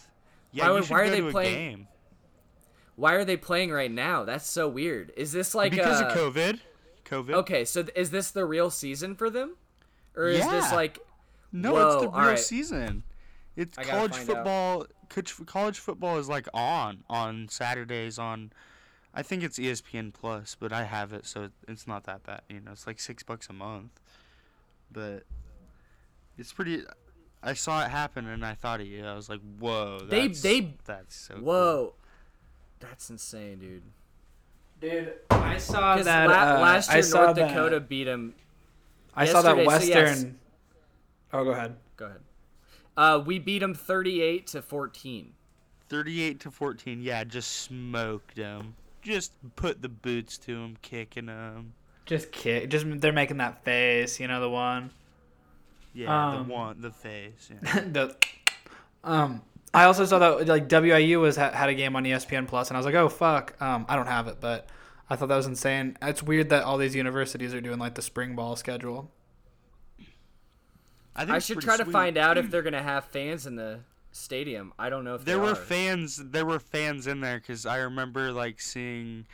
Yeah, 0.52 0.64
Why 0.64 0.68
you 0.70 0.74
would- 0.76 0.84
should 0.86 0.92
why 0.94 1.02
are 1.02 1.10
they 1.10 1.28
a 1.28 1.32
playing- 1.32 1.54
game. 1.78 1.88
Why 2.98 3.14
are 3.14 3.26
they 3.26 3.36
playing 3.38 3.72
right 3.72 3.92
now? 3.92 4.24
That's 4.24 4.50
so 4.50 4.68
weird. 4.70 5.12
Is 5.18 5.32
this 5.34 5.54
like 5.54 5.72
because 5.72 6.02
uh, 6.02 6.06
of 6.06 6.14
COVID. 6.18 6.60
COVID. 7.06 7.34
Okay, 7.34 7.66
so 7.66 7.84
th- 7.84 7.96
is 7.96 8.10
this 8.12 8.32
the 8.32 8.46
real 8.46 8.70
season 8.70 9.16
for 9.16 9.30
them, 9.30 9.58
or 10.16 10.28
is 10.28 10.48
this 10.50 10.72
like? 10.72 11.00
No, 11.52 11.74
Whoa, 11.74 11.86
it's 11.88 11.96
the 12.04 12.08
real 12.10 12.18
alright. 12.20 12.40
season. 12.40 13.04
It's 13.58 13.78
college 13.78 14.16
football. 14.16 14.86
Coach- 15.10 15.46
College 15.46 15.80
football 15.80 16.18
is 16.18 16.28
like 16.30 16.48
on 16.54 17.04
on 17.10 17.48
Saturdays 17.50 18.18
on. 18.20 18.52
I 19.14 19.24
think 19.24 19.44
it's 19.44 19.58
ESPN 19.58 20.12
Plus, 20.14 20.58
but 20.60 20.74
I 20.74 20.84
have 20.84 21.14
it, 21.14 21.26
so 21.26 21.50
it's 21.68 21.88
not 21.88 22.04
that 22.04 22.24
bad. 22.24 22.42
You 22.50 22.60
know, 22.60 22.72
it's 22.74 22.86
like 22.86 23.00
six 23.00 23.24
bucks 23.24 23.48
a 23.50 23.54
month, 23.54 23.92
but 24.92 25.24
it's 26.38 26.52
pretty. 26.52 26.84
I 27.42 27.54
saw 27.54 27.86
it 27.86 27.90
happen, 27.92 28.28
and 28.28 28.46
I 28.46 28.56
thought 28.56 28.82
of 28.82 28.88
you. 28.88 29.06
I 29.06 29.14
was 29.16 29.30
like, 29.30 29.40
"Whoa!" 29.60 30.00
They- 30.00 30.28
That's, 30.28 30.42
they- 30.42 30.74
That's 30.86 31.16
so. 31.16 31.36
cool. 31.36 31.44
Whoa, 31.44 31.94
that's 32.80 33.10
insane, 33.10 33.60
dude. 33.60 33.84
Dude, 34.82 35.14
I 35.30 35.58
saw 35.58 35.96
that. 35.96 36.28
la- 36.28 36.56
uh, 36.58 36.60
last 36.60 36.90
I 36.90 36.96
year 36.96 37.04
saw 37.04 37.24
North 37.26 37.36
that- 37.38 37.48
Dakota 37.50 37.80
beat 37.80 38.08
him. 38.08 38.36
I 39.16 39.26
saw 39.26 39.42
that 39.44 39.56
yesterday, 39.58 39.64
so 39.64 40.02
Western. 40.02 40.28
yes. 40.28 40.36
Oh, 41.32 41.44
go 41.46 41.52
ahead. 41.52 41.76
Go 41.96 42.06
ahead. 42.08 42.20
Uh, 42.98 43.22
we 43.26 43.40
beat 43.40 43.60
them 43.60 43.74
thirty-eight 43.74 44.48
to 44.48 44.62
fourteen. 44.62 45.34
Thirty-eight 45.90 46.40
to 46.42 46.52
fourteen. 46.52 47.02
Yeah, 47.02 47.24
just 47.24 47.52
smoked 47.52 48.36
them. 48.36 48.76
Just 49.02 49.34
put 49.56 49.82
the 49.82 49.90
boots 49.90 50.38
to 50.40 50.54
them, 50.56 50.78
kicking 50.82 51.28
them. 51.28 51.74
Just 52.06 52.32
kick. 52.32 52.70
Just 52.70 52.86
they're 53.02 53.12
making 53.12 53.38
that 53.38 53.64
face. 53.64 54.20
You 54.20 54.28
know 54.28 54.40
the 54.42 54.50
one. 54.50 54.92
Yeah, 55.94 56.30
Um, 56.30 56.48
the 56.48 56.54
one, 56.54 56.82
the 56.82 56.92
face. 56.92 57.50
Yeah. 57.50 57.80
the, 57.92 58.16
um, 59.04 59.42
I 59.74 59.86
also 59.86 60.06
saw 60.06 60.20
that 60.20 60.48
like 60.48 60.68
WIU 60.68 61.22
was 61.22 61.38
ha- 61.38 61.52
had 61.52 61.70
a 61.70 61.74
game 61.74 61.96
on 61.96 62.04
ESPN 62.04 62.48
Plus, 62.48 62.70
and 62.70 62.78
I 62.78 62.80
was 62.80 62.86
like, 62.86 62.96
oh 62.96 63.10
fuck. 63.10 63.56
Um, 63.62 63.86
I 63.88 63.96
don't 63.96 64.08
have 64.08 64.28
it, 64.28 64.38
but 64.42 64.68
I 65.10 65.16
thought 65.16 65.28
that 65.30 65.36
was 65.38 65.46
insane. 65.48 65.98
It's 66.02 66.24
weird 66.24 66.50
that 66.50 66.64
all 66.64 66.78
these 66.78 66.96
universities 66.96 67.54
are 67.54 67.62
doing 67.62 67.80
like 67.80 67.96
the 67.96 68.02
spring 68.02 68.36
ball 68.36 68.56
schedule. 68.56 69.12
Think 71.24 71.36
I 71.36 71.40
should 71.40 71.58
pretty 71.58 71.66
try 71.68 71.78
to 71.78 71.86
find 71.86 72.18
out 72.18 72.38
if 72.38 72.46
hmm. 72.46 72.52
they're 72.52 72.62
gonna 72.62 72.84
have 72.84 73.06
fans 73.06 73.46
in 73.46 73.56
the 73.56 73.80
stadium. 74.12 74.74
I 74.78 74.90
don't 74.90 75.04
know 75.04 75.16
if 75.16 75.26
There 75.26 75.36
they 75.36 75.42
were 75.42 75.52
are. 75.52 75.56
fans. 75.56 76.18
There 76.18 76.46
were 76.46 76.60
fans 76.60 77.08
in 77.08 77.22
there 77.22 77.40
because 77.40 77.66
I 77.66 77.78
remember 77.78 78.32
like 78.32 78.60
seeing, 78.62 79.26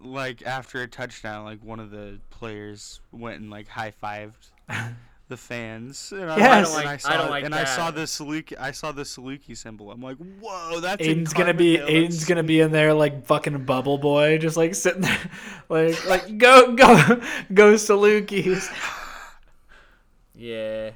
like 0.00 0.42
after 0.44 0.82
a 0.82 0.88
touchdown, 0.88 1.44
like 1.44 1.62
one 1.62 1.80
of 1.80 1.90
the 1.90 2.18
players 2.30 3.00
went 3.12 3.40
and 3.40 3.50
like 3.50 3.68
high 3.68 3.92
fived, 4.02 4.50
the 5.28 5.36
fans. 5.36 6.12
And 6.12 6.30
I, 6.30 6.36
Yes. 6.38 6.68
and 6.68 6.78
I 6.78 6.82
don't 6.82 6.86
I 6.86 6.96
saw, 6.96 7.10
I 7.10 7.16
don't 7.16 7.30
like 7.30 7.44
and 7.44 7.54
I 7.54 7.64
saw 7.64 7.90
the 7.90 8.02
Saluki. 8.02 8.58
I 8.58 8.70
saw 8.70 8.92
the 8.92 9.02
Saluki 9.02 9.56
symbol. 9.56 9.90
I'm 9.90 10.00
like, 10.00 10.16
whoa, 10.40 10.80
that's 10.80 11.06
in 11.06 11.18
Aiden's 11.24 11.32
gonna 11.32 11.54
be 11.54 11.76
Carmen 11.76 11.94
Hills. 11.94 12.14
Aiden's 12.14 12.24
gonna 12.24 12.42
be 12.42 12.60
in 12.60 12.72
there 12.72 12.94
like 12.94 13.26
fucking 13.26 13.64
bubble 13.64 13.98
boy, 13.98 14.38
just 14.38 14.56
like 14.56 14.74
sitting 14.74 15.02
there, 15.02 15.30
like 15.68 16.06
like 16.06 16.38
go 16.38 16.74
go 16.74 16.96
go 17.54 17.74
Salukis, 17.74 18.68
Yeah. 20.38 20.90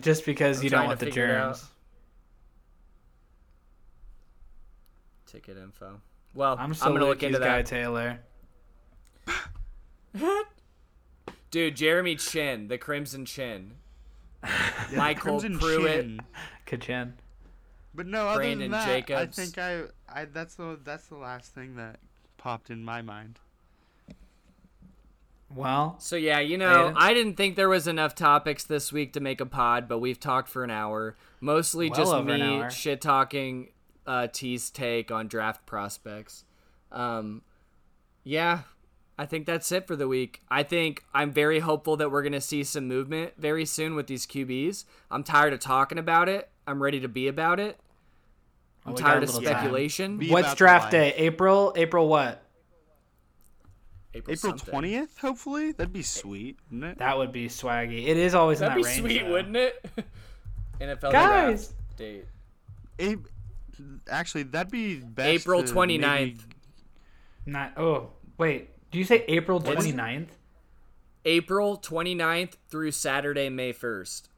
just 0.00 0.24
because 0.24 0.58
I'm 0.58 0.64
you 0.64 0.70
don't 0.70 0.86
want 0.86 1.00
the 1.00 1.06
figure 1.06 1.26
it 1.26 1.30
out. 1.32 1.56
germs. 1.56 1.64
Ticket 5.26 5.58
info. 5.58 6.00
Well, 6.34 6.52
I'm 6.58 6.72
I'm, 6.72 6.92
gonna 6.92 7.06
look 7.06 7.18
Salukis 7.18 7.22
into 7.24 7.38
guy 7.40 7.56
that. 7.58 7.66
Taylor. 7.66 8.20
What? 10.18 10.46
Dude, 11.50 11.76
Jeremy 11.76 12.16
Chinn, 12.16 12.68
the 12.68 12.78
Crimson 12.78 13.24
Chin. 13.24 13.72
Michael 14.94 15.40
Crimson 15.40 15.58
Pruitt. 15.58 15.92
Chin. 16.02 16.20
Kachin. 16.66 17.12
But 17.94 18.06
no, 18.06 18.28
other 18.28 18.40
Brandon 18.40 18.70
than 18.70 18.70
that, 18.72 18.86
Jacobs. 18.86 19.38
I 19.38 19.42
think 19.42 19.58
I, 19.58 19.82
I 20.08 20.24
that's 20.26 20.54
the 20.54 20.78
that's 20.84 21.06
the 21.06 21.16
last 21.16 21.54
thing 21.54 21.76
that 21.76 21.98
popped 22.36 22.70
in 22.70 22.84
my 22.84 23.02
mind. 23.02 23.38
Well, 25.54 25.96
So 25.98 26.16
yeah, 26.16 26.40
you 26.40 26.58
know, 26.58 26.90
Aiden? 26.90 26.94
I 26.96 27.14
didn't 27.14 27.36
think 27.36 27.56
there 27.56 27.68
was 27.68 27.86
enough 27.86 28.14
topics 28.14 28.64
this 28.64 28.92
week 28.92 29.12
to 29.12 29.20
make 29.20 29.40
a 29.40 29.46
pod, 29.46 29.88
but 29.88 29.98
we've 29.98 30.18
talked 30.18 30.48
for 30.48 30.64
an 30.64 30.70
hour. 30.70 31.16
Mostly 31.40 31.90
Well 31.90 31.98
just 31.98 32.24
me 32.26 32.70
shit 32.70 33.00
talking 33.00 33.68
uh 34.06 34.26
T's 34.32 34.70
take 34.70 35.10
on 35.10 35.28
draft 35.28 35.64
prospects. 35.66 36.44
Um 36.90 37.42
yeah, 38.24 38.60
I 39.18 39.26
think 39.26 39.46
that's 39.46 39.70
it 39.70 39.86
for 39.86 39.96
the 39.96 40.08
week. 40.08 40.40
I 40.50 40.62
think 40.62 41.04
I'm 41.14 41.30
very 41.30 41.60
hopeful 41.60 41.96
that 41.98 42.10
we're 42.10 42.22
going 42.22 42.32
to 42.32 42.40
see 42.40 42.64
some 42.64 42.88
movement 42.88 43.34
very 43.36 43.64
soon 43.64 43.94
with 43.94 44.06
these 44.06 44.26
QBs. 44.26 44.84
I'm 45.10 45.22
tired 45.22 45.52
of 45.52 45.60
talking 45.60 45.98
about 45.98 46.28
it. 46.28 46.48
I'm 46.66 46.82
ready 46.82 47.00
to 47.00 47.08
be 47.08 47.28
about 47.28 47.60
it. 47.60 47.78
I'm 48.84 48.94
Well, 48.94 48.96
we 48.96 49.02
tired 49.02 49.22
of 49.22 49.30
speculation. 49.30 50.20
What's 50.28 50.54
draft 50.54 50.90
day? 50.90 51.14
April? 51.16 51.72
April 51.76 52.08
what? 52.08 52.43
April 54.14 54.32
April 54.36 54.52
twentieth, 54.58 55.18
hopefully. 55.18 55.72
That'd 55.72 55.92
be 55.92 56.02
sweet, 56.02 56.58
wouldn't 56.70 56.92
it? 56.92 56.98
That 56.98 57.18
would 57.18 57.32
be 57.32 57.48
swaggy. 57.48 58.06
It 58.06 58.16
is 58.16 58.34
always 58.34 58.60
That'd 58.60 58.76
in 58.76 58.82
be 58.82 58.86
range. 58.88 59.00
sweet, 59.00 59.22
though. 59.22 59.32
wouldn't 59.32 59.56
it? 59.56 59.86
NFL 60.80 61.12
Guys. 61.12 61.66
draft 61.68 61.96
date. 61.96 62.24
A- 63.00 63.16
actually, 64.10 64.44
that'd 64.44 64.70
be 64.70 64.96
best. 65.00 65.28
April 65.28 65.62
to 65.64 65.72
29th. 65.72 66.00
maybe- 66.00 66.38
Not. 67.46 67.72
Oh, 67.76 68.10
wait. 68.38 68.70
Do 68.90 68.98
you 68.98 69.04
say 69.04 69.24
April 69.28 69.60
29th? 69.60 70.28
April 71.24 71.78
29th 71.78 72.52
through 72.68 72.90
Saturday, 72.92 73.48
May 73.48 73.72
1st. 73.72 74.28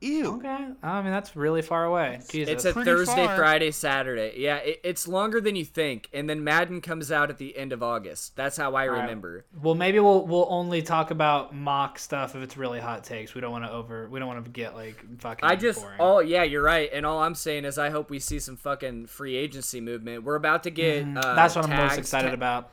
Ew. 0.00 0.36
Okay. 0.36 0.66
I 0.82 1.00
mean, 1.00 1.12
that's 1.12 1.34
really 1.34 1.62
far 1.62 1.86
away. 1.86 2.20
Jesus. 2.28 2.52
It's 2.52 2.64
a 2.66 2.72
pretty 2.74 2.90
Thursday, 2.90 3.26
far. 3.26 3.36
Friday, 3.36 3.70
Saturday. 3.70 4.34
Yeah, 4.36 4.56
it, 4.56 4.80
it's 4.84 5.08
longer 5.08 5.40
than 5.40 5.56
you 5.56 5.64
think. 5.64 6.10
And 6.12 6.28
then 6.28 6.44
Madden 6.44 6.82
comes 6.82 7.10
out 7.10 7.30
at 7.30 7.38
the 7.38 7.56
end 7.56 7.72
of 7.72 7.82
August. 7.82 8.36
That's 8.36 8.56
how 8.58 8.74
I 8.74 8.86
right. 8.86 9.00
remember. 9.00 9.46
Well, 9.62 9.74
maybe 9.74 10.00
we'll 10.00 10.26
we'll 10.26 10.46
only 10.50 10.82
talk 10.82 11.10
about 11.10 11.54
mock 11.54 11.98
stuff 11.98 12.36
if 12.36 12.42
it's 12.42 12.56
really 12.58 12.80
hot 12.80 13.04
takes. 13.04 13.34
We 13.34 13.40
don't 13.40 13.52
want 13.52 13.64
to 13.64 13.70
over. 13.70 14.08
We 14.10 14.18
don't 14.18 14.28
want 14.28 14.44
to 14.44 14.50
get 14.50 14.74
like 14.74 15.02
fucking. 15.20 15.48
I 15.48 15.56
just, 15.56 15.80
boring. 15.80 15.96
oh, 16.00 16.18
yeah, 16.20 16.42
you're 16.42 16.62
right. 16.62 16.90
And 16.92 17.06
all 17.06 17.20
I'm 17.22 17.34
saying 17.34 17.64
is 17.64 17.78
I 17.78 17.88
hope 17.90 18.10
we 18.10 18.18
see 18.18 18.38
some 18.40 18.56
fucking 18.56 19.06
free 19.06 19.36
agency 19.36 19.80
movement. 19.80 20.24
We're 20.24 20.34
about 20.36 20.64
to 20.64 20.70
get. 20.70 21.02
Uh, 21.02 21.06
Mm-hmm. 21.24 21.36
That's 21.36 21.56
what 21.56 21.64
I'm 21.64 21.76
most 21.76 21.98
excited 21.98 22.28
Ta- 22.28 22.34
about. 22.34 22.70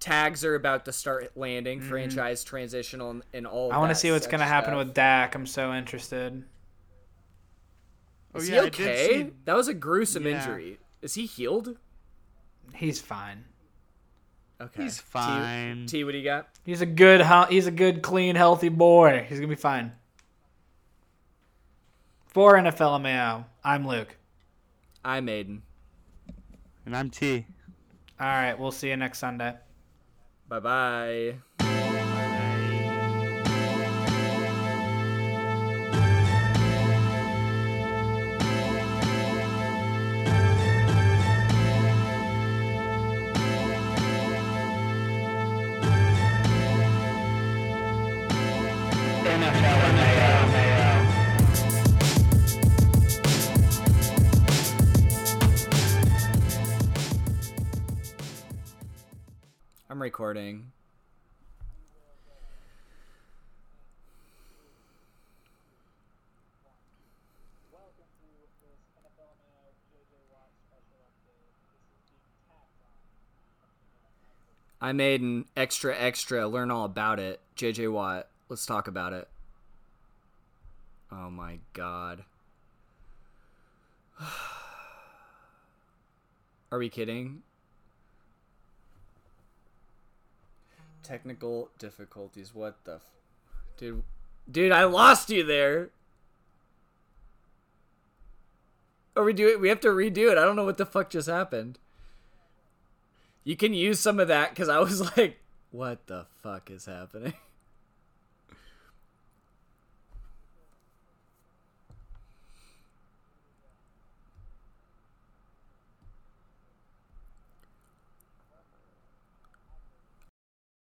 Tags 0.00 0.44
are 0.44 0.54
about 0.54 0.84
to 0.84 0.92
start 0.92 1.36
landing, 1.36 1.80
mm-hmm. 1.80 1.88
franchise 1.88 2.44
transitional, 2.44 3.10
and, 3.10 3.22
and 3.32 3.46
all 3.46 3.72
I 3.72 3.78
want 3.78 3.90
to 3.90 3.94
see 3.94 4.10
what's 4.12 4.26
gonna 4.26 4.44
happen 4.44 4.76
with 4.76 4.94
Dak. 4.94 5.34
I'm 5.34 5.46
so 5.46 5.74
interested. 5.74 6.44
Oh, 8.34 8.38
Is 8.38 8.48
yeah, 8.48 8.62
he 8.62 8.66
okay? 8.68 9.08
see- 9.08 9.32
That 9.44 9.56
was 9.56 9.68
a 9.68 9.74
gruesome 9.74 10.24
Yeah. 10.24 10.38
injury. 10.38 10.78
Is 11.02 11.14
he 11.14 11.26
healed? 11.26 11.76
He's 12.74 13.00
fine. 13.00 13.44
Okay. 14.60 14.82
He's 14.82 15.00
fine. 15.00 15.86
T, 15.86 16.02
what 16.04 16.12
do 16.12 16.18
you 16.18 16.24
got? 16.24 16.48
He's 16.64 16.80
a 16.80 16.86
good. 16.86 17.24
He's 17.48 17.66
a 17.66 17.70
good, 17.70 18.02
clean, 18.02 18.34
healthy 18.34 18.68
boy. 18.68 19.24
He's 19.28 19.38
gonna 19.38 19.48
be 19.48 19.54
fine. 19.54 19.92
For 22.26 22.54
NFL 22.54 23.00
Mayo, 23.00 23.46
I'm 23.64 23.86
Luke. 23.86 24.16
I'm 25.04 25.26
Aiden. 25.26 25.60
And 26.84 26.96
I'm 26.96 27.10
T. 27.10 27.46
All 28.20 28.26
right, 28.26 28.58
we'll 28.58 28.72
see 28.72 28.88
you 28.88 28.96
next 28.96 29.18
Sunday. 29.18 29.54
Bye 30.48 30.60
bye. 30.60 31.38
Recording. 60.18 60.72
I 74.80 74.92
made 74.92 75.20
an 75.20 75.44
extra 75.56 75.96
extra 75.96 76.48
learn 76.48 76.72
all 76.72 76.84
about 76.84 77.20
it. 77.20 77.38
JJ 77.56 77.92
Watt. 77.92 78.26
Let's 78.48 78.66
talk 78.66 78.88
about 78.88 79.12
it. 79.12 79.28
Oh 81.12 81.30
my 81.30 81.60
god. 81.74 82.24
Are 86.72 86.78
we 86.78 86.88
kidding? 86.88 87.42
Technical 91.08 91.70
difficulties. 91.78 92.54
What 92.54 92.84
the 92.84 92.96
f- 92.96 93.00
Dude, 93.78 94.02
dude, 94.50 94.72
I 94.72 94.84
lost 94.84 95.30
you 95.30 95.42
there. 95.42 95.88
Oh, 99.16 99.22
or 99.22 99.24
we 99.24 99.32
do 99.32 99.48
it. 99.48 99.58
We 99.58 99.70
have 99.70 99.80
to 99.80 99.88
redo 99.88 100.30
it. 100.30 100.36
I 100.36 100.44
don't 100.44 100.54
know 100.54 100.66
what 100.66 100.76
the 100.76 100.84
fuck 100.84 101.08
just 101.08 101.26
happened. 101.28 101.78
You 103.42 103.56
can 103.56 103.72
use 103.72 103.98
some 103.98 104.20
of 104.20 104.28
that 104.28 104.50
because 104.50 104.68
I 104.68 104.80
was 104.80 105.00
like, 105.16 105.40
what 105.70 106.06
the 106.08 106.26
fuck 106.42 106.70
is 106.70 106.84
happening? 106.84 107.32